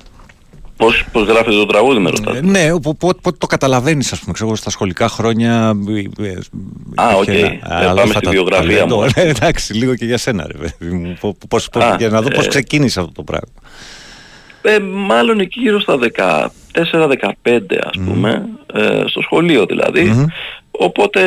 Πώς, 0.76 1.04
πώς 1.12 1.26
γράφεται 1.26 1.50
το 1.56 1.66
τραγούδι 1.66 1.98
με 2.00 2.10
ρωτάτε. 2.10 2.38
Ε, 2.38 2.40
ναι, 2.40 2.68
πο- 2.80 2.94
πο- 2.94 3.14
πότε 3.22 3.36
το 3.38 3.46
καταλαβαίνεις 3.46 4.12
ας 4.12 4.18
πούμε, 4.18 4.32
ξέρω, 4.32 4.48
εγώ, 4.48 4.56
στα 4.58 4.70
σχολικά 4.70 5.08
χρόνια. 5.08 5.76
ε, 6.18 6.24
ε, 6.26 6.38
Α, 6.94 7.16
οκ. 7.16 7.26
είχε 7.26 7.38
Ε, 7.38 7.46
ένα- 7.46 7.84
πάμε 7.84 8.00
αλφα 8.00 8.06
στη 8.12 8.20
τα- 8.24 8.30
βιογραφία 8.30 8.66
ταλέντο. 8.78 8.96
μου. 8.96 9.02
Ναι, 9.16 9.22
εντάξει, 9.38 9.72
λίγο 9.74 9.94
και 9.94 10.04
για 10.04 10.18
σένα 10.18 10.46
ρε 10.46 10.58
παιδί 10.58 10.94
μου. 10.94 11.16
Πο- 11.20 11.36
Πώς, 11.48 11.68
πώς, 11.68 11.82
Α, 11.82 11.96
για 11.98 12.08
να 12.08 12.22
δω 12.22 12.28
πώς 12.28 12.44
ε, 12.44 12.48
ξεκίνησε 12.48 13.00
αυτό 13.00 13.12
το 13.12 13.22
πράγμα. 13.22 13.48
Ε, 14.66 14.78
μάλλον 14.80 15.40
εκεί 15.40 15.60
γύρω 15.60 15.80
στα 15.80 15.98
14-15 15.98 16.78
ας 17.82 17.98
πούμε, 18.04 18.48
ε, 18.72 19.02
στο 19.06 19.20
σχολείο 19.20 19.66
δηλαδή. 19.66 20.28
Οπότε 20.70 21.20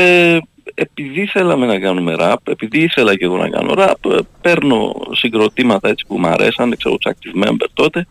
επειδή 0.73 1.25
θέλαμε 1.25 1.65
να 1.65 1.79
κάνουμε 1.79 2.15
ραπ, 2.15 2.47
επειδή 2.47 2.79
ήθελα 2.79 3.15
και 3.15 3.25
εγώ 3.25 3.37
να 3.37 3.49
κάνω 3.49 3.73
ραπ, 3.73 4.05
ε, 4.05 4.17
παίρνω 4.41 4.93
συγκροτήματα 5.11 5.89
έτσι 5.89 6.05
που 6.07 6.19
μου 6.19 6.27
αρέσαν, 6.27 6.75
ξέρω 6.77 6.95
τους 6.97 7.13
active 7.13 7.47
member 7.47 7.65
τότε, 7.73 8.07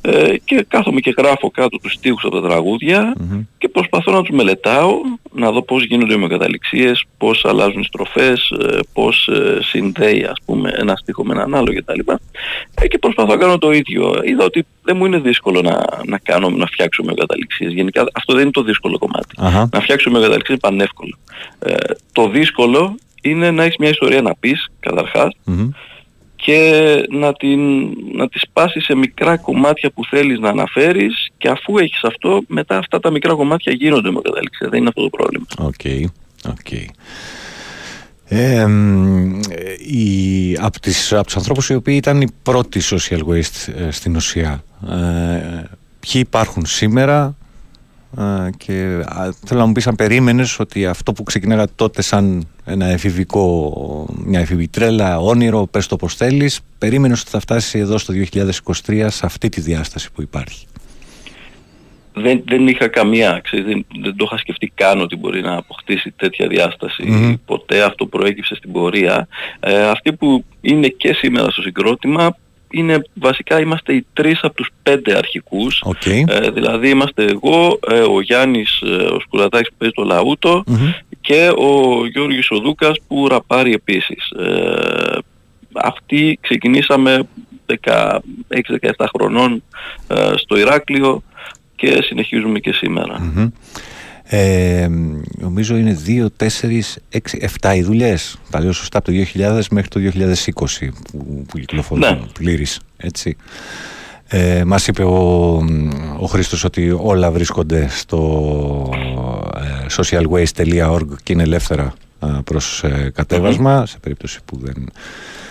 ε, 0.00 0.36
και 0.44 0.64
κάθομαι 0.68 1.00
και 1.00 1.14
γράφω 1.18 1.50
κάτω 1.50 1.78
τους 1.78 1.92
στίχους 1.92 2.24
από 2.24 2.40
τα 2.40 2.48
τραγούδια 2.48 3.14
και 3.58 3.68
προσπαθώ 3.68 4.12
να 4.12 4.22
τους 4.22 4.36
μελετάω, 4.36 4.90
να 5.38 5.50
δω 5.50 5.62
πώς 5.62 5.84
γίνονται 5.84 6.12
οι 6.12 6.16
ομοιοκαταληξίες, 6.16 7.04
πώς 7.18 7.44
αλλάζουν 7.44 7.80
οι 7.80 7.84
στροφές, 7.84 8.50
ε, 8.50 8.78
πώς 8.92 9.28
ε, 9.28 9.58
συνδέει 9.62 10.24
ας 10.24 10.38
πούμε 10.44 10.72
ένα 10.76 10.96
στίχο 10.96 11.24
με 11.24 11.34
έναν 11.34 11.54
άλλο 11.54 11.74
κτλ. 11.74 12.00
Ε, 12.74 12.86
και 12.88 12.98
προσπαθώ 12.98 13.32
να 13.32 13.36
κάνω 13.36 13.58
το 13.58 13.70
ίδιο. 13.70 14.20
Είδα 14.24 14.44
ότι 14.44 14.66
δεν 14.82 14.96
μου 14.96 15.06
είναι 15.06 15.18
δύσκολο 15.18 15.62
να, 15.62 15.84
να 16.06 16.18
κάνω, 16.18 16.50
να 16.50 16.66
φτιάξω 16.66 17.02
ομοιοκαταληξίες. 17.02 17.72
Γενικά 17.72 18.06
αυτό 18.12 18.32
δεν 18.32 18.42
είναι 18.42 18.50
το 18.50 18.62
δύσκολο 18.62 18.98
κομμάτι. 18.98 19.34
Αχα. 19.36 19.68
Να 19.72 19.80
φτιάξω 19.80 20.08
ομοιοκαταληξίες 20.08 20.58
είναι 20.62 20.76
πανεύκολο. 20.76 21.18
Ε, 21.58 21.74
το 22.12 22.28
δύσκολο 22.28 22.94
είναι 23.22 23.50
να 23.50 23.62
έχεις 23.62 23.76
μια 23.76 23.88
ιστορία 23.88 24.22
να 24.22 24.34
πεις 24.34 24.70
καταρχάς 24.80 25.36
Μμμ. 25.44 25.68
Και 26.44 27.06
να, 27.10 27.32
την, 27.32 27.60
να 28.14 28.28
τη 28.28 28.38
σπάσεις 28.38 28.84
σε 28.84 28.94
μικρά 28.94 29.36
κομμάτια 29.36 29.90
που 29.90 30.04
θέλεις 30.04 30.38
να 30.38 30.48
αναφέρεις 30.48 31.28
και 31.38 31.48
αφού 31.48 31.78
έχεις 31.78 32.04
αυτό, 32.04 32.42
μετά 32.46 32.78
αυτά 32.78 33.00
τα 33.00 33.10
μικρά 33.10 33.34
κομμάτια 33.34 33.72
γίνονται 33.72 34.10
ομοιοκαταληξία. 34.10 34.66
Δεν 34.68 34.78
είναι 34.78 34.88
αυτό 34.88 35.02
το 35.02 35.08
πρόβλημα. 35.08 35.46
Οκ, 35.58 36.10
οκ. 36.48 36.72
Ε, 38.24 38.66
μ, 38.66 39.40
οι, 39.86 40.56
από, 40.60 40.80
τις, 40.80 41.12
από 41.12 41.24
τους 41.24 41.36
ανθρώπους 41.36 41.68
οι 41.68 41.74
οποίοι 41.74 41.94
ήταν 41.98 42.20
οι 42.20 42.28
πρώτοι 42.42 42.80
social 42.90 43.20
waste 43.28 43.72
ε, 43.76 43.90
στην 43.90 44.16
ουσία 44.16 44.64
ε, 44.88 45.62
ποιοι 46.00 46.22
υπάρχουν 46.26 46.66
σήμερα 46.66 47.24
ε, 47.24 47.47
και 48.56 49.04
α, 49.04 49.28
θέλω 49.46 49.60
να 49.60 49.66
μου 49.66 49.72
πεις 49.72 49.86
αν 49.86 49.96
περίμενες 49.96 50.58
ότι 50.58 50.86
αυτό 50.86 51.12
που 51.12 51.22
ξεκινάγα 51.22 51.66
τότε 51.74 52.02
σαν 52.02 52.46
ένα 52.64 52.86
εφηβικό 52.86 54.06
μια 54.24 54.40
εφηβή 54.40 54.68
τρέλα, 54.68 55.18
όνειρο, 55.18 55.66
πες 55.66 55.86
το 55.86 55.96
πως 55.96 56.14
θέλεις 56.14 56.60
περίμενες 56.78 57.20
ότι 57.20 57.30
θα 57.30 57.40
φτάσει 57.40 57.78
εδώ 57.78 57.98
στο 57.98 58.14
2023 58.86 59.06
σε 59.08 59.26
αυτή 59.26 59.48
τη 59.48 59.60
διάσταση 59.60 60.12
που 60.12 60.22
υπάρχει; 60.22 60.66
Δεν, 62.12 62.42
δεν 62.46 62.68
είχα 62.68 62.88
καμία, 62.88 63.40
ξέρεις, 63.44 63.66
δεν, 63.66 63.86
δεν 64.02 64.16
το 64.16 64.24
είχα 64.24 64.38
σκεφτεί 64.38 64.72
καν 64.74 65.00
ότι 65.00 65.16
μπορεί 65.16 65.40
να 65.40 65.56
αποκτήσει 65.56 66.12
τέτοια 66.16 66.48
διάσταση. 66.48 67.02
Μμμ. 67.02 67.34
Ποτέ 67.44 67.82
αυτό 67.82 68.06
προέκυψε 68.06 68.54
στην 68.54 68.72
πορεία. 68.72 69.28
Ε, 69.60 69.88
αυτοί 69.88 70.12
που 70.12 70.44
είναι 70.60 70.88
και 70.88 71.12
σήμερα 71.12 71.50
στο 71.50 71.62
συγκρότημα 71.62 72.36
είναι 72.70 73.02
βασικά 73.14 73.60
είμαστε 73.60 73.92
οι 73.92 74.06
τρεις 74.12 74.38
από 74.42 74.54
τους 74.54 74.68
πέντε 74.82 75.16
αρχικούς. 75.16 75.82
Οκ. 75.84 76.06
Ε, 76.06 76.50
δηλαδή 76.50 76.88
είμαστε 76.88 77.24
εγώ, 77.24 77.78
ε, 77.88 78.00
ο 78.00 78.20
Γιάννης 78.20 78.80
ε, 78.80 78.86
ο 78.86 79.20
Σκουρατάκης 79.20 79.68
που 79.68 79.74
παίζει 79.78 79.94
το 79.94 80.04
λαούτο 80.04 80.64
και 81.20 81.52
ο 81.56 82.06
Γιώργης 82.06 82.50
ο 82.50 82.58
Δούκας 82.58 82.96
που 83.08 83.28
ραπάρει 83.28 83.72
επίσης. 83.72 84.30
Ε, 84.30 85.18
αυτοί 85.74 86.38
ξεκινήσαμε 86.40 87.28
16-17 87.84 88.10
χρονών 89.16 89.62
ε, 90.08 90.32
στο 90.34 90.58
Ηράκλειο 90.58 91.22
και 91.76 92.02
συνεχίζουμε 92.02 92.58
και 92.58 92.72
σήμερα. 92.72 93.20
Μμμ. 93.20 93.48
Ε, 94.30 94.88
νομίζω 95.38 95.76
είναι 95.76 95.98
2, 96.06 96.26
4, 96.36 96.46
6, 97.10 97.18
7 97.60 97.74
οι 97.76 97.82
δουλειές. 97.82 98.38
Τα 98.50 98.60
λέω 98.60 98.72
σωστά 98.72 98.98
από 98.98 99.12
το 99.12 99.18
2000 99.34 99.62
μέχρι 99.70 99.88
το 99.88 100.00
2020 100.00 100.88
που, 101.10 101.44
που 101.48 101.58
κυκλοφορούν 101.58 102.04
Ναι. 102.04 102.20
πλήρης, 102.32 102.80
έτσι. 102.96 103.36
Ε, 104.30 104.64
μας 104.64 104.86
είπε 104.86 105.02
ο, 105.04 105.54
ο 106.18 106.26
Χρήστος 106.26 106.64
ότι 106.64 106.90
όλα 107.00 107.30
βρίσκονται 107.30 107.88
στο 107.90 108.90
ε, 109.56 109.86
socialwaste.org 109.96 111.06
και 111.22 111.32
είναι 111.32 111.42
ελεύθερα 111.42 111.94
ε, 112.22 112.26
προς 112.44 112.84
ε, 112.84 113.10
κατεβασμα 113.14 113.86
σε 113.86 113.98
περίπτωση 113.98 114.38
που 114.44 114.58
δεν 114.62 114.88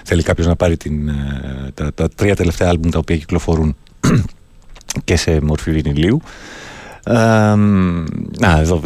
θέλει 0.04 0.24
κάποιος 0.24 0.48
να 0.48 0.56
πάρει 0.56 0.78
την, 0.78 1.08
ε, 1.10 1.72
τα, 1.74 1.94
τα 1.94 2.10
τρία 2.10 2.36
τελευταία 2.36 2.70
άλμπουμ 2.70 2.90
τα 2.91 2.99
οποία 2.99 3.18
κυκλοφορούν 3.18 3.76
και 5.04 5.16
σε 5.16 5.41
μορφή 5.41 5.72
βινιλίου. 5.72 6.22
Ε, 7.10 7.14
να, 8.40 8.58
εδώ, 8.60 8.82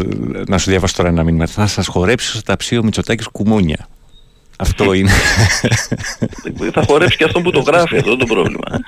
να 0.48 0.58
σου 0.58 0.70
διαβάσω 0.70 0.96
τώρα 0.98 1.10
ένα 1.10 1.24
μήνυμα. 1.24 1.46
Θα 1.48 1.68
σας 1.68 1.88
χορέψει 1.88 2.28
στο 2.30 2.42
ταψί 2.42 2.78
ο 2.78 2.84
Μητσοτάκης 2.84 3.28
κουμούνια. 3.28 3.88
Αυτό 4.58 4.94
είναι. 4.98 5.12
Θα 6.74 6.84
χορέψει 6.88 7.18
και 7.18 7.24
αυτό 7.24 7.42
που 7.42 7.52
το 7.52 7.60
γράφει, 7.60 7.98
αυτό 7.98 8.18
το 8.18 8.26
πρόβλημα. 8.26 8.80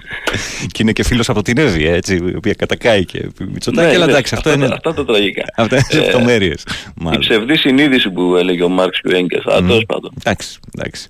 και 0.71 0.81
είναι 0.81 0.91
και 0.91 1.03
φίλος 1.03 1.29
από 1.29 1.41
την 1.41 1.57
Εύη, 1.57 1.87
έτσι, 1.87 2.15
η 2.15 2.35
οποία 2.35 2.53
κατακάει 2.53 3.05
και 3.05 3.29
Μητσοτάκη, 3.51 3.87
Ναι, 3.87 3.95
αλλά 3.95 4.05
ναι, 4.05 4.11
εντάξει, 4.11 4.35
αυτό 4.35 4.49
αυτά, 4.49 4.63
είναι... 4.65 4.73
αυτά 4.73 4.93
τα 4.93 5.05
τραγικά. 5.05 5.43
Αυτά 5.55 5.75
είναι 5.75 6.01
Ε, 6.01 6.05
λεπτομέρειες. 6.05 6.61
Η 6.61 6.91
μάλλον. 6.95 7.19
ψευδή 7.19 7.57
συνείδηση 7.57 8.09
που 8.09 8.35
έλεγε 8.35 8.63
ο 8.63 8.69
Μάρξ 8.69 9.01
και 9.01 9.13
ο 9.13 9.17
Έγκες, 9.17 9.43
αλλά 9.45 9.61
Μμ. 9.61 9.67
τέλος 9.67 9.83
πάντων. 9.87 10.11
Εντάξει, 10.23 10.59
εντάξει. 10.77 11.07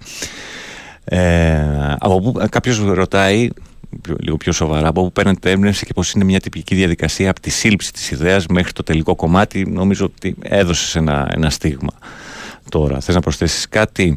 Ε, 1.06 1.95
από 2.00 2.22
πού 2.22 2.48
κάποιος 2.50 2.80
ρωτάει 2.86 3.50
πιο- 4.02 4.15
λίγο 4.20 4.38
πιο 4.38 4.52
σοβαρά 4.52 4.88
από 4.88 5.03
πού 5.03 5.11
παίρνετε 5.11 5.52
έμπνευση 5.52 5.86
και 5.86 5.94
πώς 5.94 6.11
είναι 6.11 6.24
μια 6.24 6.40
τυπική 6.40 6.76
διαδικασία 6.76 7.30
από 7.30 7.40
τη 7.40 7.49
σύλληψη 7.49 7.94
της 7.94 8.11
ιδέας 8.11 8.45
μέχρι 8.48 8.72
το 8.72 8.84
τελικό 8.84 9.15
κομμάτι 9.15 9.65
νομίζω 9.70 10.06
ότι 10.06 10.36
έδωσες 10.41 10.95
ένα, 10.95 11.32
ένα 11.36 11.49
στίγμα 11.49 11.94
τώρα 12.70 12.99
θες 12.99 13.15
να 13.15 13.22
προσθέσεις 13.22 13.68
κάτι; 13.70 14.15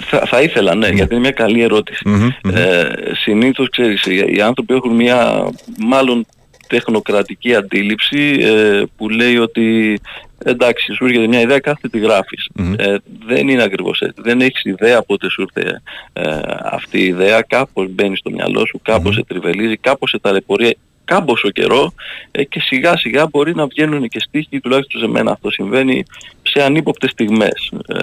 Θα, 0.00 0.22
θα 0.26 0.42
ήθελα, 0.42 0.74
ναι, 0.74 0.88
γιατί 0.88 1.12
είναι 1.14 1.22
μια 1.22 1.30
καλή 1.30 1.62
ερώτηση. 1.62 2.08
Μμμ, 2.08 2.28
μμμ. 2.44 2.56
Ε, 2.56 2.92
συνήθως, 3.14 3.70
ξέρεις, 3.70 4.02
οι, 4.04 4.24
οι 4.36 4.40
άνθρωποι 4.40 4.74
έχουν 4.74 4.94
μια 4.94 5.48
μάλλον 5.78 6.26
τεχνοκρατική 6.74 7.54
αντίληψη 7.54 8.36
ε, 8.40 8.82
που 8.96 9.08
λέει 9.08 9.38
ότι 9.38 9.98
εντάξει, 10.44 10.92
σου 10.94 11.04
έρχεται 11.04 11.26
μια 11.26 11.40
ιδέα, 11.40 11.58
κάθε 11.58 11.88
τη 11.88 11.98
γράφεις. 11.98 12.48
Ε, 12.76 12.96
δεν 13.26 13.48
είναι 13.48 13.62
ακριβώς 13.62 14.00
έτσι. 14.00 14.22
Δεν 14.22 14.40
έχεις 14.40 14.62
ιδέα 14.64 15.02
πότε 15.02 15.30
σου 15.30 15.42
ήρθε 15.42 15.82
ε, 16.12 16.40
αυτή 16.62 16.98
η 16.98 17.04
ιδέα, 17.04 17.42
κάπως 17.42 17.86
μπαίνει 17.90 18.16
στο 18.16 18.30
μυαλό 18.30 18.66
σου, 18.66 18.80
κάπως 18.82 19.14
σε 19.14 19.24
τριβελίζει, 19.24 19.76
κάπως 19.76 20.10
σε 20.10 20.18
ταλαιπωρεί 20.18 20.76
κάμποσο 21.04 21.50
καιρό 21.50 21.92
ε, 22.30 22.44
και 22.44 22.60
σιγά 22.60 22.96
σιγά 22.96 23.26
μπορεί 23.26 23.54
να 23.54 23.66
βγαίνουν 23.66 24.08
και 24.08 24.20
στίχοι, 24.20 24.60
τουλάχιστον 24.60 25.00
σε 25.00 25.06
μένα 25.06 25.30
αυτό 25.30 25.50
συμβαίνει, 25.50 26.04
σε 26.42 26.62
ανύποπτες 26.62 27.10
στιγμές, 27.10 27.72
ε, 27.86 27.98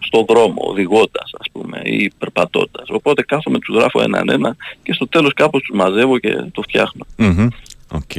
στον 0.00 0.24
δρόμο, 0.28 0.62
οδηγώντας 0.64 1.30
ας 1.38 1.46
πούμε 1.52 1.80
ή 1.84 2.12
περπατώντας. 2.18 2.88
Οπότε 2.88 3.22
κάθομαι, 3.22 3.58
τους 3.58 3.76
γράφω 3.76 4.02
έναν 4.02 4.28
ένα 4.28 4.56
και 4.82 4.92
στο 4.92 5.08
τέλος 5.08 5.32
κάπως 5.34 5.62
τους 5.62 5.76
μαζεύω 5.76 6.18
και 6.18 6.44
το 6.52 6.62
φτιάχνω. 6.62 7.06
Μμμ, 7.16 7.48
Οκ. 7.94 8.16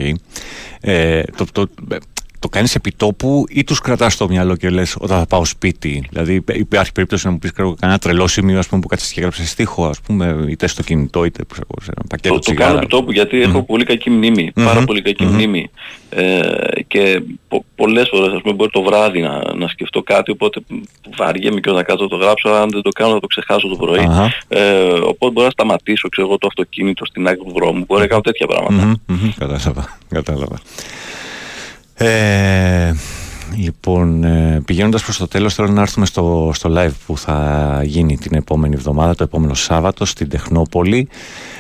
Ε, 0.82 1.24
το, 1.24 1.46
το, 1.52 1.70
ε, 1.92 1.98
το 2.46 2.52
κάνεις 2.52 2.76
επί 2.76 2.92
τόπου 2.92 3.46
ή 3.50 3.64
τους 3.64 3.80
κρατάς 3.80 4.14
στο 4.14 4.28
μυαλό 4.28 4.56
και 4.56 4.70
λες 4.70 4.96
όταν 5.00 5.20
θα 5.20 5.26
πάω 5.26 5.46
σπίτι; 5.46 6.08
Δηλαδή 6.10 6.44
υπάρχει 6.54 6.92
περίπτωση 6.92 7.26
να 7.26 7.32
μου 7.32 7.40
πεις 7.40 7.52
ξέρω, 7.52 7.76
κανένα 7.80 8.00
τρελό 8.00 8.28
σημείο 8.28 8.60
ας 8.60 8.68
πούμε, 8.68 8.82
που 8.82 8.88
κάτσεις 8.88 9.12
και 9.12 9.20
έγραψες 9.20 9.50
στίχο 9.50 9.86
ας 9.88 10.00
πούμε, 10.02 10.46
είτε 10.50 10.68
στο 10.68 10.84
κινητό 10.84 11.24
είτε 11.26 11.44
ξέρω, 11.52 11.68
σε 11.82 11.92
ένα 11.98 12.06
πακέτο 12.10 12.30
Το, 12.34 12.40
το 12.40 12.46
τσιγάρα. 12.46 12.66
κάνω 12.68 12.78
επί 12.78 12.88
τόπου 12.88 13.12
γιατί 13.12 13.42
έχω 13.42 13.64
πολύ 13.64 13.84
κακή 13.84 14.10
μνήμη, 14.10 14.52
πάρα 14.56 14.80
Μμμ. 14.80 14.86
πολύ 14.86 15.02
κακή 15.02 15.24
Μμμ. 15.24 15.34
μνήμη 15.34 15.70
ε, 16.10 16.42
και 16.88 17.22
πο, 17.48 17.66
πολλές 17.76 18.08
φορές 18.10 18.34
ας 18.36 18.42
πούμε 18.42 18.54
μπορεί 18.54 18.70
το 18.72 18.82
βράδυ 18.82 19.22
να, 19.22 19.54
να 19.56 19.68
σκεφτώ 19.68 20.04
κάτι 20.04 20.32
οπότε 20.32 20.60
βαριέμαι 21.18 21.60
και 21.60 21.70
όταν 21.70 21.84
κάτσω 21.84 22.04
να 22.04 22.10
το 22.10 22.16
γράψω 22.16 22.50
αν 22.50 22.70
δεν 22.70 22.82
το 22.82 22.90
κάνω 22.90 23.14
θα 23.14 23.20
το 23.20 23.28
ξεχάσω 23.28 23.68
το 23.68 23.76
πρωί 23.76 24.00
Αχα. 24.10 24.32
ε, 24.48 24.82
οπότε 24.92 25.32
μπορώ 25.32 25.46
να 25.46 25.52
σταματήσω 25.52 26.10
ξέρω 26.10 26.28
εγώ 26.28 26.38
το 26.38 26.48
αυτοκίνητο 26.48 27.06
στην 27.06 27.28
άκρη 27.28 27.44
του 27.46 27.52
δρόμου 27.56 27.84
μπορεί 27.88 28.02
να 28.02 28.08
κάνω 28.08 28.22
τέτοια 28.22 28.48
πράγματα. 28.48 28.86
Μμμ, 28.86 28.94
μμμ, 29.06 29.32
Κατάλαβα. 29.40 29.98
κατάλαβα. 30.10 30.60
Ε, 31.98 32.94
λοιπόν, 33.58 34.24
ε, 34.24 34.62
πηγαίνοντας 34.66 35.04
προς 35.04 35.18
το 35.18 35.28
τέλος 35.28 35.54
θέλω 35.54 35.68
να 35.68 35.82
έρθουμε 35.82 36.06
στο, 36.06 36.52
στο 36.54 36.74
live 36.78 36.94
που 37.06 37.18
θα 37.18 37.82
γίνει 37.86 38.18
την 38.18 38.38
επόμενη 38.38 38.76
εβδομάδα, 38.76 39.16
το 39.16 39.24
επόμενο 39.24 39.54
Σάββατο 39.54 40.06
στην 40.06 40.30
Τεχνόπολη. 40.30 41.08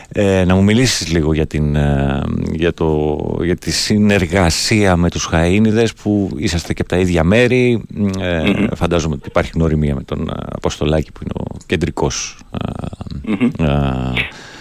Ε, 0.10 0.44
να 0.48 0.56
μου 0.56 0.64
μιλήσεις 0.64 1.12
λίγο 1.12 1.34
για, 1.34 1.46
την, 1.46 1.76
ε, 1.76 2.22
για, 2.52 2.74
το, 2.74 3.18
για 3.44 3.56
τη 3.56 3.72
συνεργασία 3.72 4.96
με 4.96 5.10
τους 5.10 5.30
Χαΐνηδες 5.32 5.88
που 6.04 6.30
είσαστε 6.38 6.74
και 6.74 6.82
από 6.82 6.90
τα 6.90 6.98
ίδια 6.98 7.24
μέρη. 7.24 7.84
Ε, 8.20 8.50
Μμμ. 8.50 8.66
Φαντάζομαι 8.76 9.14
ότι 9.14 9.28
υπάρχει 9.28 9.52
γνωριμία 9.54 9.96
με 9.96 10.04
τον 10.04 10.30
ε, 10.30 10.34
Αποστολάκη 10.52 11.12
που 11.12 11.20
είναι 11.24 11.32
ο 11.34 11.58
κεντρικός 11.66 12.38
ε, 12.52 13.32
Μμμ. 13.32 13.68
ε, 13.68 14.14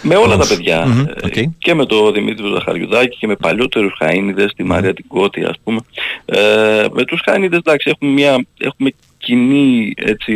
Με 0.07 0.15
όλα 0.15 0.27
τα 0.27 0.33
όμως. 0.33 0.47
παιδιά. 0.47 0.85
Μμμ, 0.85 0.99
ε, 0.99 1.25
οκ. 1.25 1.33
Και 1.57 1.73
με 1.73 1.85
το 1.85 2.11
Δημήτρη 2.11 2.47
Ζαχαριουδάκη 2.53 3.17
και 3.17 3.27
με 3.27 3.35
παλιότερους 3.35 3.97
Χαΐνηδες, 4.01 4.53
τη 4.55 4.63
Μαρία 4.63 4.93
την 4.93 5.05
Κώτη 5.07 5.43
ας 5.43 5.55
πούμε. 5.63 5.79
Ε, 6.25 6.85
με 6.91 7.05
τους 7.05 7.21
Χαΐνηδες 7.25 7.57
εντάξει 7.57 7.89
έχουμε, 7.89 8.11
μια, 8.11 8.45
έχουμε 8.57 8.91
κοινή 9.17 9.93
έτσι, 9.95 10.33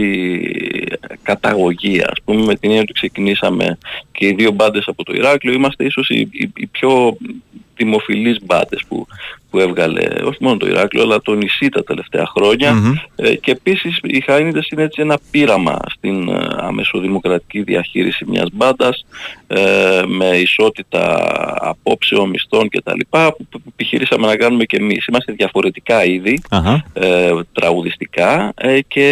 καταγωγή 1.22 2.02
ας 2.02 2.22
πούμε 2.26 2.42
με 2.42 2.56
την 2.56 2.70
έννοια 2.70 2.82
ότι 2.82 2.94
ξεκινήσαμε 2.94 3.78
και 4.12 4.26
οι 4.26 4.34
δύο 4.34 4.52
μπάντες 4.52 4.88
από 4.88 5.04
το 5.04 5.14
Ηράκλειο 5.14 5.54
είμαστε 5.54 5.84
ίσως 5.84 6.10
οι, 6.10 6.20
οι, 6.32 6.52
οι 6.56 6.68
πιο 6.68 7.18
δημοφιλείς 7.84 8.38
μπάντες 8.46 8.84
που, 8.88 9.08
που 9.50 9.60
έβγαλε 9.60 10.02
όχι 10.24 10.38
μόνο 10.40 10.58
το 10.58 10.68
Ηράκλειο 10.68 11.04
αλλά 11.04 11.22
το 11.22 11.34
νησί 11.36 11.70
τα 11.70 11.84
τελευταία 11.84 12.26
χρόνια 12.26 12.74
Μμμ. 12.74 12.94
ε, 13.16 13.36
και 13.36 13.52
επίσης 13.52 14.00
οι 14.04 14.24
Χαΐνιδες 14.28 14.72
είναι 14.72 14.84
έτσι 14.84 15.02
ένα 15.02 15.20
πείραμα 15.32 15.80
στην 15.96 16.30
ε, 16.30 16.48
αμεσοδημοκρατική 16.58 17.62
διαχείριση 17.64 18.26
μιας 18.28 18.48
μπάντας 18.54 19.06
ε, 19.48 20.02
με 20.08 20.26
ισότητα 20.26 21.24
απόψεων, 21.60 22.30
μισθών 22.30 22.70
κτλ. 22.70 23.00
που 23.10 23.36
που 23.50 23.62
επιχειρήσαμε 23.68 24.28
να 24.28 24.36
κάνουμε 24.36 24.64
και 24.64 24.78
εμείς. 24.78 25.06
Είμαστε 25.06 25.34
διαφορετικά 25.34 26.06
είδη, 26.06 26.42
Αχα. 26.50 26.86
ε, 26.94 27.32
τραγουδιστικά 27.54 28.54
ε, 28.56 28.80
και 28.88 29.06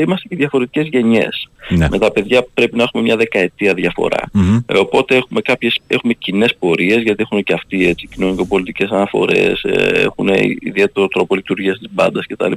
είμαστε 0.00 0.28
και 0.28 0.36
διαφορετικές 0.36 0.86
γενιές. 0.86 1.49
Ναι. 1.70 1.86
Με 1.90 1.98
τα 1.98 2.10
παιδιά 2.10 2.46
πρέπει 2.54 2.76
να 2.76 2.82
έχουμε 2.82 3.02
μια 3.02 3.16
δεκαετία 3.16 3.74
διαφορά. 3.74 4.20
Μμμ. 4.32 4.58
Ε, 4.66 4.78
οπότε 4.78 5.16
έχουμε 5.16 5.40
κάποιες 5.40 5.80
έχουμε 5.86 6.12
κοινές 6.12 6.54
πορείες 6.58 7.02
γιατί 7.02 7.22
έχουν 7.22 7.42
και 7.42 7.52
αυτοί 7.52 7.86
έτσι 7.86 8.08
κοινωνικοπολιτικές 8.14 8.90
αναφορές, 8.90 9.62
ε, 9.62 10.02
έχουν 10.04 10.28
ιδιαίτερο 10.58 11.08
τρόπο 11.08 11.34
λειτουργίας 11.34 11.78
της 11.78 11.88
μπάντας 11.90 12.26
κτλ. 12.26 12.52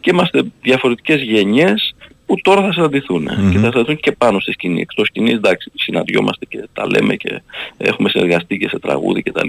Και 0.00 0.10
είμαστε 0.10 0.42
διαφορετικές 0.62 1.22
γενιές 1.22 1.94
που 2.28 2.40
τώρα 2.42 2.62
θα 2.62 2.72
συναντηθούν 2.72 3.22
Μμμ. 3.22 3.50
και 3.50 3.58
θα 3.58 3.70
συναντηθούν 3.70 3.96
και 3.96 4.12
πάνω 4.12 4.40
στη 4.40 4.52
σκηνή. 4.52 4.80
Εκτός 4.80 5.06
σκηνής 5.06 5.34
εντάξει 5.34 5.70
συναντιόμαστε 5.74 6.44
και 6.44 6.68
τα 6.72 6.86
λέμε 6.86 7.14
και 7.14 7.42
έχουμε 7.76 8.08
συνεργαστεί 8.08 8.58
και 8.58 8.68
σε 8.68 8.78
τραγούδι 8.78 9.22
κτλ. 9.22 9.48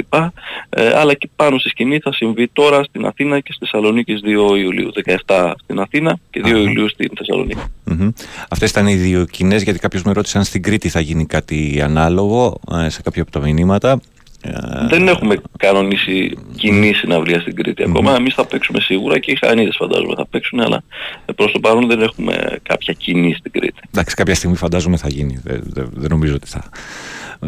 Ε, 0.69 0.97
αλλά 0.97 1.13
και 1.13 1.29
πάνω 1.35 1.57
στη 1.57 1.69
σκηνή 1.69 1.99
θα 1.99 2.13
συμβεί 2.13 2.47
τώρα 2.47 2.83
στην 2.83 3.05
Αθήνα 3.05 3.39
και 3.39 3.51
στη 3.53 3.65
Θεσσαλονίκη 3.65 4.15
στις 4.15 4.35
2 4.35 4.57
Ιουλίου. 4.57 4.91
17 5.25 5.51
στην 5.63 5.79
Αθήνα 5.79 6.19
και 6.29 6.41
2 6.45 6.47
Ιουλίου 6.47 6.89
στην 6.89 7.09
Θεσσαλονίκη. 7.17 7.61
Μμμ. 7.83 8.09
Αυτές 8.49 8.69
ήταν 8.69 8.87
οι 8.87 8.95
δύο 8.95 9.25
κοινέ, 9.25 9.55
γιατί 9.55 9.79
κάποιος 9.79 10.03
με 10.03 10.11
ρώτησε 10.11 10.37
αν 10.37 10.43
στην 10.43 10.63
Κρήτη 10.63 10.89
θα 10.89 10.99
γίνει 10.99 11.25
κάτι 11.25 11.81
ανάλογο 11.83 12.59
ε, 12.85 12.89
σε 12.89 13.01
κάποια 13.01 13.21
από 13.21 13.31
τα 13.31 13.39
μηνύματα. 13.39 14.01
Ε, 14.41 14.51
Δεν 14.89 15.07
έχουμε 15.07 15.35
κανονίσει 15.57 16.37
κοινή 16.55 16.93
συναυλία 16.93 17.39
στην 17.39 17.55
Κρήτη 17.55 17.83
ακόμα. 17.83 18.15
Εμείς 18.15 18.33
θα 18.33 18.45
παίξουμε 18.45 18.79
σίγουρα 18.79 19.19
και 19.19 19.31
οι 19.31 19.35
Χανίδες 19.45 19.75
φαντάζομαι 19.79 20.13
θα 20.15 20.25
παίξουν, 20.27 20.59
αλλά 20.59 20.83
ε, 21.25 21.31
προς 21.33 21.51
το 21.51 21.59
παρόν 21.59 21.87
δεν 21.87 22.01
έχουμε 22.01 22.59
κάποια 22.63 22.93
κοινή 22.93 23.33
στην 23.33 23.51
Κρήτη. 23.51 23.79
Εντάξει, 23.93 24.15
κάποια 24.15 24.35
στιγμή 24.35 24.55
φαντάζομαι 24.55 24.97
θα 24.97 25.09
γίνει. 25.09 25.39
Δεν, 25.43 25.61
δεν- 25.65 25.89
δεν 25.93 26.09
νομίζω 26.09 26.33
ότι, 26.35 26.47
θα, 26.47 26.69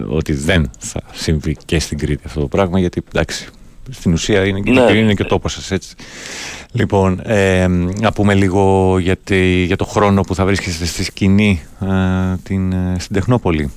ότι 0.08 0.34
δεν 0.34 0.70
θα 0.80 1.02
συμβεί 1.12 1.58
και 1.66 1.80
στην 1.80 1.98
Κρήτη 1.98 2.22
αυτό 2.26 2.40
το 2.40 2.48
πράγμα, 2.48 2.80
γιατί 2.80 3.04
εντάξει, 3.14 3.48
στην 3.90 4.14
ουσία 4.14 4.46
είναι, 4.46 4.60
και- 4.60 4.72
Ναι. 4.72 4.92
είναι 4.92 5.14
και 5.14 5.22
ο 5.22 5.26
τόπος 5.26 5.54
σας 5.54 5.72
έτσι. 5.72 5.96
Λοιπόν, 6.72 7.22
ε, 7.24 7.68
να 8.02 8.12
πούμε 8.12 8.34
λίγο 8.34 8.96
για, 9.00 9.16
τη- 9.18 9.64
για 9.64 9.76
το 9.76 9.86
χρόνο 9.86 10.22
που 10.22 10.36
θα 10.36 10.46
βρίσκεστε 10.46 10.86
στη 10.86 11.04
σκηνή 11.04 11.62
ε, 11.82 12.36
την, 12.44 12.72
ε, 12.72 12.96
στην 13.00 13.16
Τεχνόπολη. 13.16 13.72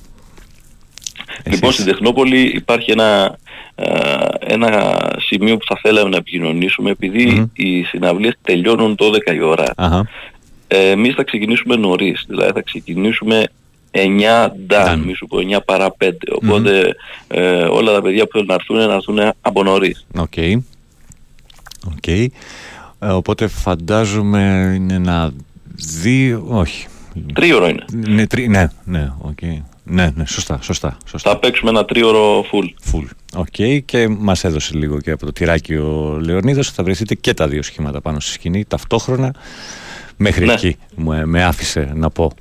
Λοιπόν, 1.43 1.71
στην 1.71 1.85
Τεχνόπολη 1.85 2.39
υπάρχει 2.39 2.91
ένα, 2.91 3.37
ε, 3.75 3.93
ένα 4.39 4.97
σημείο 5.19 5.57
που 5.57 5.65
θα 5.65 5.79
θέλαμε 5.81 6.09
να 6.09 6.17
επικοινωνήσουμε 6.17 6.89
επειδή 6.89 7.49
οι 7.53 7.83
συναυλίες 7.83 8.33
τελειώνουν 8.41 8.95
12 8.99 9.33
η 9.35 9.41
ώρα. 9.41 9.73
Αχα. 9.75 10.07
Ε, 10.67 10.89
εμείς 10.89 11.15
θα 11.15 11.23
ξεκινήσουμε 11.23 11.75
νωρίς, 11.75 12.25
δηλαδή 12.27 12.51
θα 12.51 12.61
ξεκινήσουμε 12.61 13.45
9 13.91 14.51
νταν, 14.67 14.99
μη 14.99 15.13
σου 15.13 15.27
πω 15.27 15.37
9 15.37 15.57
παρά 15.65 15.95
5. 15.97 16.09
Οπότε 16.35 16.95
ε, 17.27 17.63
όλα 17.63 17.93
τα 17.93 18.01
παιδιά 18.01 18.25
που 18.25 18.31
θέλουν 18.31 18.47
να 18.47 18.53
έρθουν 18.53 18.75
να 18.75 18.93
έρθουν 18.93 19.19
από 19.41 19.63
νωρίς. 19.63 20.05
Οκ. 20.15 20.33
Οκ. 21.95 22.07
Ε, 22.07 22.27
οπότε 22.99 23.47
φαντάζομαι 23.47 24.73
είναι 24.75 24.93
ένα 24.93 25.31
δίωρο. 26.01 26.45
Όχι. 26.47 26.87
Τρίωρο 27.33 27.67
είναι. 27.67 27.85
Ναι, 27.91 28.27
τρι, 28.27 28.47
ναι, 28.47 28.69
ναι, 28.83 29.11
οκ. 29.21 29.39
Ναι, 29.87 30.11
ναι, 30.15 30.25
σωστά, 30.25 30.59
σωστά. 30.61 30.97
σωστά. 31.09 31.29
Θα 31.29 31.37
παίξουμε 31.37 31.69
ένα 31.69 31.85
τρίωρο 31.85 32.41
full. 32.41 32.91
Full. 32.91 33.05
Οκ, 33.35 33.83
και 33.85 34.07
μας 34.07 34.43
έδωσε 34.43 34.71
λίγο 34.77 34.99
και 35.01 35.11
από 35.11 35.25
το 35.25 35.31
τυράκι 35.31 35.73
ο 35.75 36.19
Λεωνίδα. 36.25 36.63
Θα 36.63 36.83
βρεθείτε 36.83 37.15
και 37.15 37.33
τα 37.33 37.47
δύο 37.47 37.61
σχήματα 37.61 38.01
πάνω 38.01 38.19
στη 38.19 38.31
σκηνή 38.31 38.65
ταυτόχρονα. 38.65 39.33
Μέχρι 40.17 40.45
Ναι. 40.45 40.53
εκεί 40.53 40.77
μου, 40.95 41.11
ε, 41.13 41.25
με 41.25 41.43
άφησε 41.43 41.91
να 41.95 42.09
πω. 42.09 42.31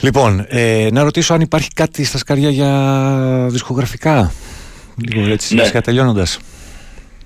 Λοιπόν, 0.00 0.44
ε, 0.48 0.88
να 0.92 1.02
ρωτήσω 1.02 1.34
αν 1.34 1.40
υπάρχει 1.40 1.68
κάτι 1.74 2.04
στα 2.04 2.18
σκαριά 2.18 2.50
για 2.50 3.46
δισκογραφικά; 3.50 4.32
Λίγο 5.08 5.30
έτσι, 5.30 5.54
Ναι. 5.54 5.70
ναι. 5.72 5.80
τελειώνοντας. 5.80 6.38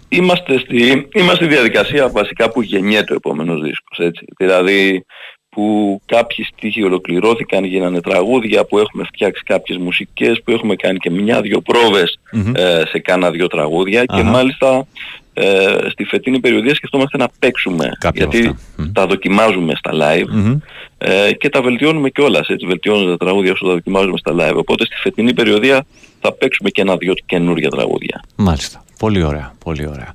Είμαστε 0.09 0.59
στη, 0.59 1.07
είμαστε 1.15 1.45
στη 1.45 1.47
διαδικασία 1.55 2.09
βασικά 2.09 2.51
που 2.51 2.63
γεννιέται 2.63 3.13
ο 3.13 3.17
επόμενος 3.17 3.61
δίσκος, 3.63 3.99
έτσι. 3.99 4.25
Δηλαδή 4.37 5.05
που 5.55 6.01
κάποιοι 6.06 6.44
στίχοι 6.44 6.82
ολοκληρώθηκαν, 6.82 7.64
γίνανε 7.64 8.01
τραγούδια, 8.01 8.64
που 8.64 8.78
έχουμε 8.78 9.05
φτιάξει 9.05 9.43
κάποιες 9.43 9.78
μουσικές, 9.78 10.43
που 10.44 10.51
έχουμε 10.51 10.74
κάνει 10.74 10.98
και 10.98 11.10
μια-δυο 11.10 11.60
προβες 11.60 12.18
ε, 12.55 12.82
σε 12.86 12.98
κάνα 12.98 13.31
δυο 13.31 13.47
τραγούδια 13.47 14.05
και 14.05 14.20
Αχα. 14.20 14.31
μάλιστα 14.31 14.86
ε, 15.35 15.76
στη 15.90 16.05
φετινή 16.05 16.40
περιοδία 16.40 16.74
σκεφτόμαστε 16.74 17.16
να 17.16 17.28
παίξουμε 17.39 17.93
Κάποια 17.98 18.24
από 18.24 18.36
γιατί 18.36 18.56
τα 18.93 19.06
δοκιμάζουμε 19.06 19.74
στα 19.74 19.90
live 19.94 20.28
Μμμ. 20.28 20.59
ε, 20.98 21.32
και 21.32 21.48
τα 21.48 21.62
βελτιώνουμε 21.62 22.10
κιόλας, 22.10 22.48
έτσι 22.48 22.66
βελτιώνουμε 22.66 23.10
τα 23.10 23.16
τραγούδια 23.16 23.52
όσο 23.52 23.64
τα 23.66 23.72
δοκιμάζουμε 23.72 24.18
στα 24.18 24.32
live. 24.35 24.56
Οπότε 24.56 24.85
στη 24.85 24.94
φετινή 25.02 25.35
περιοδεία 25.35 25.85
θα 26.20 26.32
παίξουμε 26.32 26.70
και 26.70 26.81
ένα-δυο 26.81 27.14
καινούργια 27.26 27.68
τραγούδια. 27.68 28.20
Μάλιστα. 28.36 28.85
Πολύ 28.98 29.22
ωραία. 29.22 29.55
Πολύ 29.64 29.86
ωραία. 29.89 30.14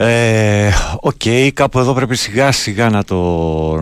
Ε, 0.00 0.70
Οκ, 1.00 1.22
κάπου 1.54 1.78
εδώ 1.78 1.94
πρέπει 1.94 2.16
σιγά 2.16 2.52
σιγά 2.52 2.90
να 2.90 3.04
το, 3.04 3.18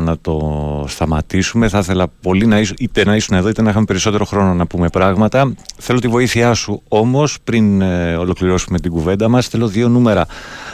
να 0.01 0.19
το 0.19 0.85
σταματήσουμε. 0.89 1.69
Θα 1.69 1.79
ήθελα 1.79 2.09
πολύ 2.23 2.47
να 2.47 2.59
ήσουν, 2.59 2.77
είτε 2.79 3.05
να 3.05 3.17
ήσουν 3.17 3.37
εδώ 3.37 3.49
είτε 3.49 3.63
να 3.63 3.71
είχαμε 3.71 3.85
περισσότερο 3.85 4.25
χρόνο 4.25 4.55
να 4.55 4.67
πούμε 4.67 4.89
πράγματα. 4.89 5.55
Θέλω 5.77 5.99
τη 5.99 6.09
βοήθειά 6.09 6.55
σου 6.55 6.83
όμως 6.89 7.37
πριν 7.45 7.81
ε, 7.81 8.17
ολοκληρώσουμε 8.17 8.79
την 8.79 8.91
κουβέντα 8.91 9.29
μας. 9.29 9.49
Θέλω 9.49 9.69
δύο 9.69 9.89
νούμερα 9.89 10.27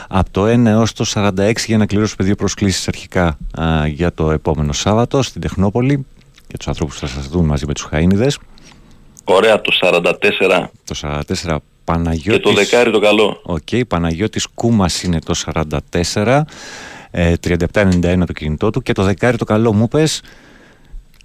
από 0.07 0.29
το 0.31 0.45
1 0.45 0.65
έως 0.65 0.93
το 0.93 1.05
46 1.13 1.53
για 1.65 1.77
να 1.77 1.85
κληρώσουμε 1.85 2.25
δύο 2.25 2.35
προσκλήσεις 2.35 2.87
αρχικά 2.87 3.37
α, 3.59 3.87
για 3.87 4.13
το 4.13 4.31
επόμενο 4.31 4.73
Σάββατο 4.73 5.21
στην 5.21 5.41
Τεχνόπολη 5.41 6.05
για 6.47 6.57
τους 6.57 6.67
ανθρώπους 6.67 6.99
που 6.99 7.07
θα 7.07 7.13
σας 7.13 7.27
δουν 7.27 7.45
μαζί 7.45 7.65
με 7.65 7.73
τους 7.73 7.87
Χαΐνηδες. 7.91 8.37
Ωραία, 9.23 9.61
το 9.61 9.71
44 9.81 10.65
Το 10.85 11.21
44 11.45 11.57
Παναγιώτης... 11.83 12.33
και 12.33 12.39
το 12.39 12.53
δεκάρι 12.53 12.91
το 12.91 12.99
καλό. 12.99 13.41
Οκ, 13.43 13.85
Παναγιώτης 13.87 14.47
Κούμας 14.53 15.03
είναι 15.03 15.19
το 15.19 15.33
44, 16.13 16.41
ε, 17.11 17.33
3791 17.73 18.23
το 18.25 18.33
κινητό 18.33 18.69
του. 18.69 18.81
Και 18.81 18.93
το 18.93 19.03
δεκάρι 19.03 19.37
το 19.37 19.45
καλό 19.45 19.73
μου 19.73 19.87
πες. 19.87 20.21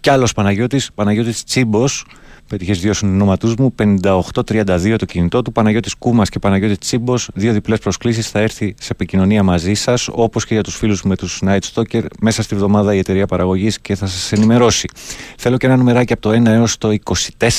Κι 0.00 0.10
άλλος 0.10 0.32
Παναγιώτης, 0.32 0.90
Παναγιώτης 0.94 1.44
Τσίμπος, 1.44 2.04
πέτυχες 2.48 2.80
δύο 2.80 2.92
συνονόματούς 2.92 3.54
μου, 3.54 3.74
5832 3.74 4.96
το 4.98 5.04
κινητό 5.04 5.42
του, 5.42 5.52
Παναγιώτης 5.52 5.94
Κούμας 5.94 6.28
και 6.28 6.38
Παναγιώτης 6.38 6.78
Τσίμπος, 6.78 7.28
δύο 7.34 7.52
διπλές 7.52 7.78
προσκλήσεις, 7.78 8.28
θα 8.28 8.38
έρθει 8.38 8.74
σε 8.80 8.88
επικοινωνία 8.92 9.42
μαζί 9.42 9.74
σας, 9.74 10.08
όπως 10.12 10.44
και 10.46 10.54
για 10.54 10.62
τους 10.62 10.76
φίλους 10.76 11.02
μου 11.02 11.08
με 11.08 11.16
τους 11.16 11.42
Nightstalker, 11.46 12.02
μέσα 12.20 12.42
στη 12.42 12.54
βδομάδα 12.54 12.94
η 12.94 12.98
εταιρεία 12.98 13.26
παραγωγής 13.26 13.80
και 13.80 13.94
θα 13.94 14.06
σας 14.06 14.32
ενημερώσει. 14.32 14.88
Θέλω 15.36 15.56
και 15.56 15.66
ένα 15.66 15.76
νουμεράκι 15.76 16.12
από 16.12 16.22
το 16.22 16.30
1 16.30 16.46
έως 16.46 16.78
το 16.78 16.96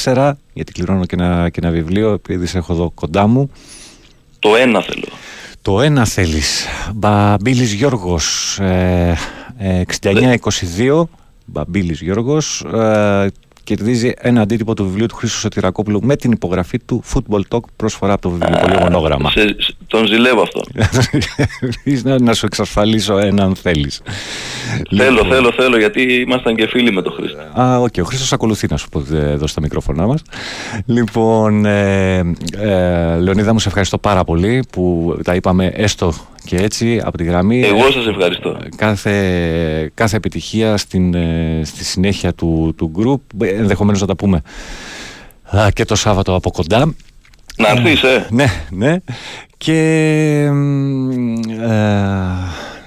24, 0.10 0.32
γιατί 0.54 0.72
κληρώνω 0.72 1.06
και 1.06 1.16
ένα, 1.20 1.50
και 1.50 1.60
ένα 1.64 1.72
βιβλίο, 1.72 2.12
επειδή 2.12 2.46
σε 2.46 2.58
έχω 2.58 2.74
εδώ 2.74 2.92
κοντά 2.96 3.28
μου. 3.28 3.52
Το 4.40 4.56
ένα 4.56 4.82
θέλω. 4.82 5.08
Το 5.62 5.82
ένα 5.82 6.06
θέλεις. 6.06 6.66
Μπαμπίλης 6.96 7.74
Γιώργος, 7.74 8.58
ε, 8.60 9.18
ε, 9.58 9.80
69-22. 9.80 11.10
Μπαμπίλης 11.46 12.02
Γιώργος. 12.02 12.62
Ε, 12.74 13.28
κερδίζει 13.76 14.14
ένα 14.18 14.42
αντίτυπο 14.42 14.74
του 14.74 14.84
βιβλίου 14.84 15.06
του 15.06 15.16
Χρήστο 15.16 15.38
Σωτηρακόπουλου 15.38 16.00
με 16.04 16.16
την 16.16 16.32
υπογραφή 16.32 16.80
του 16.80 17.04
Football 17.14 17.42
Talk 17.50 17.60
προσφορά 17.76 18.14
από 18.14 18.22
το 18.22 18.30
βιβλίο 18.30 18.80
μονόγραμμα. 18.80 19.30
Σε, 19.30 19.42
σε- 19.42 19.74
τον 19.88 20.06
ζηλεύω 20.08 20.42
αυτό. 20.42 20.62
να, 22.04 22.20
να 22.22 22.34
σου 22.34 22.46
εξασφαλίσω 22.46 23.18
ένα 23.18 23.44
αν 23.44 23.56
θέλεις. 23.56 24.02
θέλω, 24.98 25.12
Λοιπόν. 25.12 25.28
θέλω, 25.30 25.52
θέλω, 25.52 25.78
γιατί 25.78 26.02
ήμασταν 26.02 26.56
και 26.56 26.68
φίλοι 26.68 26.92
με 26.92 27.02
τον 27.02 27.14
Χρήστο. 27.14 27.62
Α, 27.62 27.80
οκ, 27.80 27.94
ο 28.00 28.04
Χρήστος 28.04 28.34
ακολουθεί 28.34 28.68
να 28.70 28.78
σου 28.78 28.90
πω 28.90 29.04
ε, 29.14 29.32
εδώ 29.32 29.48
στα 29.48 29.62
μικρόφωνά 29.62 30.06
μας. 30.08 30.22
Λοιπόν, 30.86 31.66
ε, 31.66 32.18
ε, 32.58 33.16
Λεωνίδα 33.20 33.54
μου 33.54 33.60
σε 33.60 33.68
ευχαριστώ 33.68 33.98
πάρα 33.98 34.24
πολύ 34.24 34.64
που 34.72 35.16
τα 35.24 35.36
είπαμε 35.36 35.66
έστω 35.66 36.14
και 36.50 36.56
έτσι 36.56 37.02
από 37.04 37.18
τη 37.18 37.24
γραμμή. 37.24 37.62
Εγώ 37.62 37.92
σας 37.92 38.08
ευχαριστώ. 38.08 38.58
Κάθε, 38.76 39.92
κάθε 39.94 40.16
επιτυχία 40.16 40.78
στην, 40.78 41.14
ε, 41.14 41.62
στη 41.64 41.84
συνέχεια 41.84 42.34
του, 42.34 42.74
του 42.78 42.92
group, 42.98 43.46
ε, 43.46 43.50
ενδεχομένως 43.50 44.02
να 44.02 44.08
τα 44.08 44.16
πούμε 44.16 44.42
α, 45.58 45.70
και 45.74 45.86
το 45.86 45.96
Σάββατο 45.96 46.36
από 46.36 46.52
κοντά. 46.52 46.94
Να 47.58 47.70
έρθεις, 47.70 48.04
ε. 48.04 48.28
Ναι, 48.30 48.46
ναι. 48.70 48.96
Και 49.58 50.50
μ, 50.52 51.40
ε, 51.50 51.76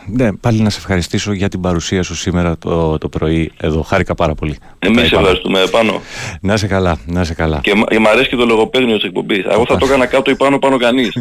ναι, 0.06 0.32
πάλι 0.32 0.60
να 0.60 0.70
σε 0.70 0.78
ευχαριστήσω 0.78 1.32
για 1.32 1.48
την 1.48 1.60
παρουσία 1.60 2.02
σου 2.02 2.14
σήμερα 2.14 2.58
το, 2.58 2.98
το 2.98 3.08
πρωί 3.08 3.52
εδώ. 3.60 3.82
Χάρηκα 3.82 4.14
πάρα 4.14 4.34
πολύ. 4.34 4.58
Εμείς 4.78 4.96
Τα 4.96 5.02
είπαμε. 5.04 5.20
ευχαριστούμε 5.20 5.60
πάνω. 5.70 6.00
Να 6.40 6.56
σε 6.56 6.66
καλά, 6.66 6.98
να 7.06 7.24
σε 7.24 7.34
καλά. 7.34 7.60
Και, 7.62 7.74
μ- 7.74 7.98
μ' 8.00 8.06
αρέσει 8.06 8.28
και 8.28 8.36
το 8.36 8.44
λογοπαίγνιο 8.44 8.94
της 8.96 9.04
εκπομπής. 9.04 9.44
Εγώ 9.50 9.64
θα 9.68 9.76
το 9.76 9.86
έκανα 9.86 10.06
κάτω 10.06 10.30
ή 10.30 10.36
πάνω 10.36 10.58
πάνω 10.58 10.76
κανείς. 10.76 11.12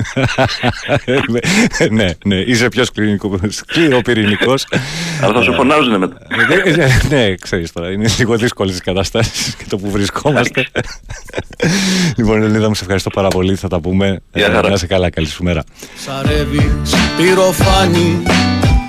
ναι, 1.92 2.10
ναι, 2.26 2.36
είσαι 2.36 2.68
πιο 2.70 2.84
σκληροπυρηνικός. 3.50 4.66
Αλλά 5.22 5.34
θα 5.34 5.42
σου 5.42 5.54
φωνάζουνε 5.54 5.98
μετά. 5.98 6.18
ναι, 7.10 7.36
ξέρεις 7.36 7.72
τώρα, 7.72 7.92
είναι 7.92 8.10
λίγο 8.18 8.36
δύσκολες 8.38 8.78
οι 8.78 8.82
καταστάσεις 8.82 9.56
και 9.56 9.64
το 9.70 9.78
που 9.78 9.92
βρισκόμαστε. 9.92 10.66
λοιπόν, 12.18 12.44
Ελίδα 12.44 12.68
μου, 12.68 12.76
σε 12.76 12.82
ευχαριστώ 12.84 13.10
πάρα 13.10 13.28
πολύ. 13.28 13.56
Θα 13.56 13.68
τα 13.68 13.80
πούμε. 13.80 14.22
Γεια 14.34 14.46
Ε, 14.46 14.52
χαρά. 14.52 14.70
να 14.70 14.78
σε 14.78 14.88
καλά, 14.88 15.10
καλή 15.10 15.28
σου 15.28 15.44
μέρα. 15.44 15.64
Σαρεύει 16.06 16.72
πυροφάνη 17.18 18.22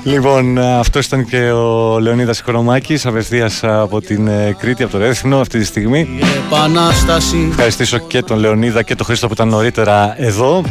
Λοιπόν, 0.04 0.58
αυτός 0.58 1.06
ήταν 1.06 1.24
και 1.24 1.50
ο 1.50 1.98
Λεωνίδας 1.98 2.38
Οικονομάκης, 2.38 3.06
απευθείας 3.06 3.60
από 3.64 4.00
την 4.00 4.26
ε, 4.28 4.56
Κρήτη, 4.58 4.82
από 4.82 4.92
το 4.92 4.98
Ρέθινο 4.98 5.40
αυτή 5.40 5.58
τη 5.58 5.64
στιγμή. 5.64 6.08
Επανάσταση 6.46 7.46
Ευχαριστήσω 7.50 7.98
και 7.98 8.22
τον 8.22 8.38
Λεωνίδα 8.38 8.82
και 8.82 8.94
τον 8.94 9.06
Χρήστο 9.06 9.26
που 9.26 9.32
ήταν 9.32 9.48
νωρίτερα 9.48 10.14
εδώ. 10.18 10.64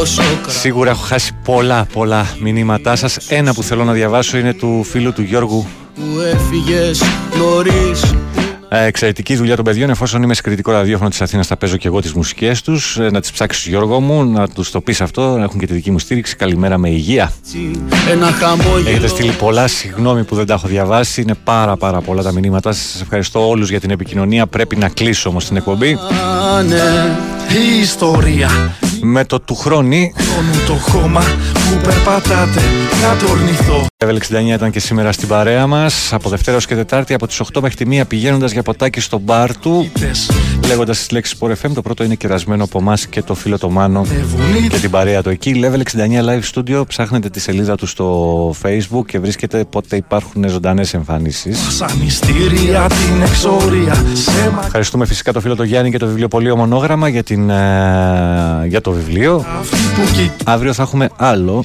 όσο 0.00 0.22
Σίγουρα 0.46 0.90
έχω 0.90 1.02
χάσει 1.02 1.32
πολλά 1.44 1.86
πολλά 1.92 2.26
μηνύματά 2.40 2.96
σας. 2.96 3.16
Ένα 3.28 3.54
που 3.54 3.62
θέλω 3.62 3.84
να 3.84 3.92
διαβάσω 3.92 4.38
είναι 4.38 4.54
του 4.54 4.84
φίλου 4.84 5.12
του 5.12 5.22
Γιώργου 5.22 5.66
που 5.94 6.20
έφυγες 6.20 7.02
νωρίς 7.38 8.02
Ε, 8.02 8.43
εξαιρετική 8.78 9.36
δουλειά 9.36 9.56
των 9.56 9.64
παιδιών. 9.64 9.90
Εφόσον 9.90 10.22
είμαι 10.22 10.34
σε 10.34 10.42
κριτικό 10.42 10.72
ραδιόφωνο 10.72 11.08
της 11.10 11.20
Αθήνας, 11.20 11.46
θα 11.46 11.56
παίζω 11.56 11.76
και 11.76 11.86
εγώ 11.88 12.00
τις 12.00 12.12
μουσικές 12.12 12.62
τους. 12.62 12.98
να 13.10 13.20
τις 13.20 13.30
ψάξεις, 13.32 13.66
Γιώργο 13.66 14.00
μου, 14.00 14.24
να 14.24 14.48
τους 14.48 14.70
το 14.70 14.80
πεις 14.80 15.00
αυτό. 15.00 15.36
Να 15.36 15.42
έχουν 15.44 15.60
και 15.60 15.66
τη 15.66 15.72
δική 15.72 15.90
μου 15.90 15.98
στήριξη. 15.98 16.36
Καλημέρα 16.36 16.78
με 16.78 16.88
υγεία. 16.90 17.32
ένα 18.10 18.26
χαμόγελο 18.26 18.88
Έχετε 18.88 19.06
στείλει 19.06 19.32
πολλά. 19.32 19.66
Συγγνώμη 19.68 20.24
που 20.24 20.34
δεν 20.34 20.46
τα 20.46 20.54
έχω 20.54 20.68
διαβάσει. 20.68 21.20
Είναι 21.20 21.34
πάρα 21.44 21.76
πάρα 21.76 22.00
πολλά 22.00 22.22
τα 22.22 22.32
μηνύματά 22.32 22.72
σας. 22.72 22.92
Σα 22.96 23.02
ευχαριστώ 23.02 23.48
όλους 23.48 23.70
για 23.70 23.80
την 23.80 23.90
επικοινωνία. 23.90 24.46
Πρέπει 24.46 24.76
να 24.76 24.88
κλείσω 24.88 25.28
όμως 25.28 25.44
την 25.46 25.56
εκπομπή. 25.56 25.98
ναι. 26.68 26.76
Η 27.74 27.80
ιστορία 27.80 28.50
Με 29.02 29.24
το 29.24 29.40
του 29.40 29.54
χρόνι. 29.54 30.14
χρόνου 30.16 30.52
το 30.66 30.72
χώμα 30.90 31.20
που 31.52 31.80
περπατάτε 31.82 32.60
να 33.02 33.16
το 33.18 33.32
ορνηθώ 33.32 33.86
Level 34.04 34.16
69 34.50 34.54
ήταν 34.54 34.70
και 34.70 34.80
σήμερα 34.80 35.12
στην 35.12 35.28
παρέα 35.28 35.66
μας. 35.66 36.12
Από 36.12 36.28
Δευτέρα 36.28 36.56
ως 36.56 36.66
και 36.66 36.74
Τετάρτη 36.74 37.14
από 37.14 37.26
τις 37.26 37.40
8 37.40 37.60
μέχρι 37.60 37.84
τη 37.84 37.98
1 38.00 38.04
πηγαίνοντας 38.08 38.52
για 38.52 38.62
ποτάκι 38.64 39.00
στο 39.00 39.18
μπαρ 39.18 39.56
του. 39.56 39.90
Λέγοντας 40.66 40.98
τις 40.98 41.10
λέξεις 41.10 41.38
Sport 41.38 41.50
FM. 41.50 41.70
Το 41.74 41.82
πρώτο 41.82 42.04
είναι 42.04 42.14
κερασμένο 42.14 42.64
από 42.64 42.78
εμάς 42.78 43.06
και 43.06 43.22
το 43.22 43.34
φίλο 43.34 43.58
το 43.58 43.70
Μάνο 43.70 44.06
και 44.68 44.78
την 44.78 44.90
παρέα 44.90 45.22
του 45.22 45.28
εκεί. 45.28 45.62
Level 45.64 45.80
69 45.96 46.24
Live 46.24 46.42
Studio. 46.54 46.86
Ψάχνετε 46.86 47.30
τη 47.30 47.40
σελίδα 47.40 47.74
του 47.74 47.86
στο 47.86 48.54
Facebook 48.62 49.04
και 49.06 49.18
βρίσκετε 49.18 49.64
πότε 49.64 49.96
υπάρχουν 49.96 50.48
ζωντανές 50.48 50.94
εμφανίσεις. 50.94 51.76
Σαν 51.76 51.90
μυστήρια 52.02 52.86
την 52.86 53.22
εξορία 53.22 53.94
σε 53.94 54.50
μα 54.54 54.62
Ευχαριστούμε 54.64 55.06
φυσικά 55.06 55.32
το 55.32 55.40
φίλο 55.40 55.56
το 55.56 55.62
Γιάννη 55.62 55.90
και 55.90 55.98
το 55.98 56.06
βιβλιοπωλείο 56.06 56.56
Μονόγραμμα 56.56 57.08
για, 57.08 57.22
την, 57.22 57.50
ε, 57.50 58.66
για 58.66 58.80
το 58.80 58.90
βιβλίο. 58.90 59.44
Αύριο 60.44 60.72
θα 60.72 60.82
έχουμε 60.82 61.10
άλλο 61.16 61.64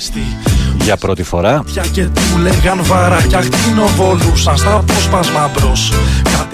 για 0.84 0.98
πρώτη 0.98 1.24
φορά. 1.24 1.64
και 1.92 2.04
του 2.04 2.38
λέγαν 2.42 2.80
βαράκια 2.84 3.42
χτινοβολούσαν 3.42 4.58
στα 4.58 4.76
απόσπασμα 4.76 5.52
μπρος 5.54 5.94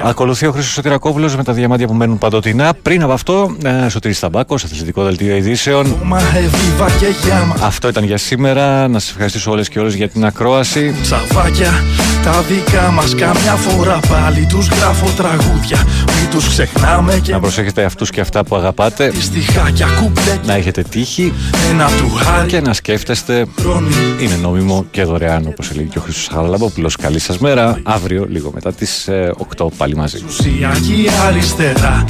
Ακολουθεί 0.04 0.46
ο 0.46 0.52
Χρήστος 0.52 0.74
Σωτηρακόπουλος 0.74 1.36
με 1.36 1.44
τα 1.44 1.54
διαμάντια 1.54 1.88
που 1.88 1.94
μένουν 1.94 2.18
παντοτινά. 2.18 2.74
Πριν 2.82 3.04
από 3.04 3.14
αυτό, 3.14 3.56
ε, 3.86 3.90
Σωτήρης 3.90 4.20
Ταμπάκος, 4.20 4.64
αθλητικό 4.64 5.04
δελτίο 5.04 5.36
ειδήσεων. 5.36 5.96
Μα 6.04 6.20
εβίβα 6.36 6.90
και 7.00 7.06
γιάμα 7.24 7.56
Αυτό 7.62 7.88
ήταν 7.88 8.04
για 8.04 8.18
σήμερα. 8.18 8.88
Να 8.88 9.00
σας 9.00 9.10
ευχαριστήσω 9.10 9.52
όλες 9.52 9.70
και 9.70 9.80
όλους 9.80 9.94
για 9.94 10.10
την 10.10 10.26
ακρόαση. 10.26 10.96
Τσαβάκια 11.02 11.84
τα 12.24 12.42
δικά 12.42 12.92
μας 12.92 13.16
Καμιά 13.16 13.56
φορά 13.56 14.00
πάλι 14.10 14.46
τους 14.50 14.68
γράφω 14.68 15.08
τραγούδια 15.18 15.78
Μην 16.20 16.30
τους 16.32 16.48
ξεχνάμε 16.50 17.20
και 17.24 17.32
Να 17.32 17.40
προσέχετε 17.40 17.84
αυτούς 17.84 18.10
και 18.10 18.22
αυτά 18.22 18.44
που 18.44 18.56
αγαπάτε. 18.56 19.12
στιχάκια 19.20 19.88
κουμπλέ 20.02 20.38
Να 20.46 20.54
έχετε 20.54 20.82
τύχη 20.82 21.34
Ένα 21.72 21.86
του 21.86 22.12
χάρη 22.16 22.48
και 22.48 22.62
να 22.62 22.74
σκέφτεστε 22.74 23.46
Χρόνι 23.60 23.94
είναι 24.24 24.36
νόμιμο 24.36 24.86
και 24.92 25.04
δωρεάν, 25.04 25.46
όπως 25.48 25.70
έλεγε 25.70 25.88
και 25.88 25.98
ο 25.98 26.02
Χρήστος 26.02 26.28
Χαραλαμπόπουλος. 26.34 26.96
Καλή 26.96 27.20
σας 27.20 27.38
μέρα. 27.38 27.80
Αύριο, 27.84 28.26
λίγο 28.30 28.52
μετά 28.54 28.74
τις 28.74 29.10
8, 29.38 29.68
πάλι 29.78 29.96
μαζί. 29.96 30.24
Ουσιακή 30.28 31.10
αριστερά 31.28 32.06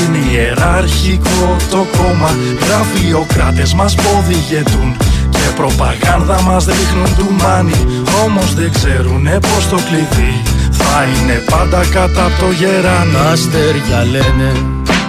είναι 0.00 0.18
ιεραρχικό 0.32 1.56
το 1.70 1.86
κόμμα. 1.96 2.30
Γραφειοκράτες 2.66 3.74
μας 3.74 3.94
ποδηγετούν 3.94 4.96
και 5.30 5.54
προπαγάνδα 5.56 6.42
μας 6.42 6.64
δείχνουν 6.64 7.16
του 7.16 7.34
μάνι. 7.42 8.02
Όμως 8.24 8.54
δεν 8.54 8.72
ξέρουνε 8.72 9.38
πως 9.40 9.68
το 9.68 9.76
κλειδί 9.76 10.42
θα 10.70 11.04
είναι 11.04 11.42
πάντα 11.50 11.84
κατά 11.92 12.24
από 12.24 12.40
το 12.40 12.50
γεράνι. 12.50 13.12
Τα 13.12 13.30
αστέρια 13.30 14.04
λένε, 14.10 14.52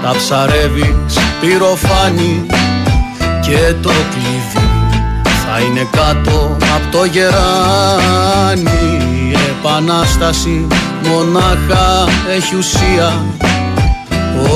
τα 0.04 0.14
ψαρεύεις 0.18 1.18
πυροφάνι 1.42 2.46
και 3.42 3.74
το 3.82 3.90
κλειδί 3.90 4.71
θα 5.54 5.60
είναι 5.60 5.88
κάτω 5.92 6.58
από 6.76 6.92
το 6.92 7.04
γεράνι. 7.06 8.70
Η 9.30 9.36
επανάσταση 9.50 10.68
μονάχα 11.08 12.08
έχει 12.36 12.56
ουσία. 12.56 13.26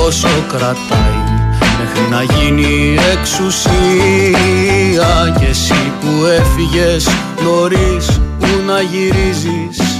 Όσο 0.06 0.28
κρατάει 0.48 1.22
μέχρι 1.78 2.10
να 2.10 2.22
γίνει 2.22 2.96
εξουσία. 3.12 3.46
Και 5.38 5.46
εσύ 5.46 5.92
που 6.00 6.24
έφυγες 6.24 7.08
νωρίς 7.44 8.20
που 8.38 8.48
να 8.66 8.80
γυρίζεις 8.80 9.95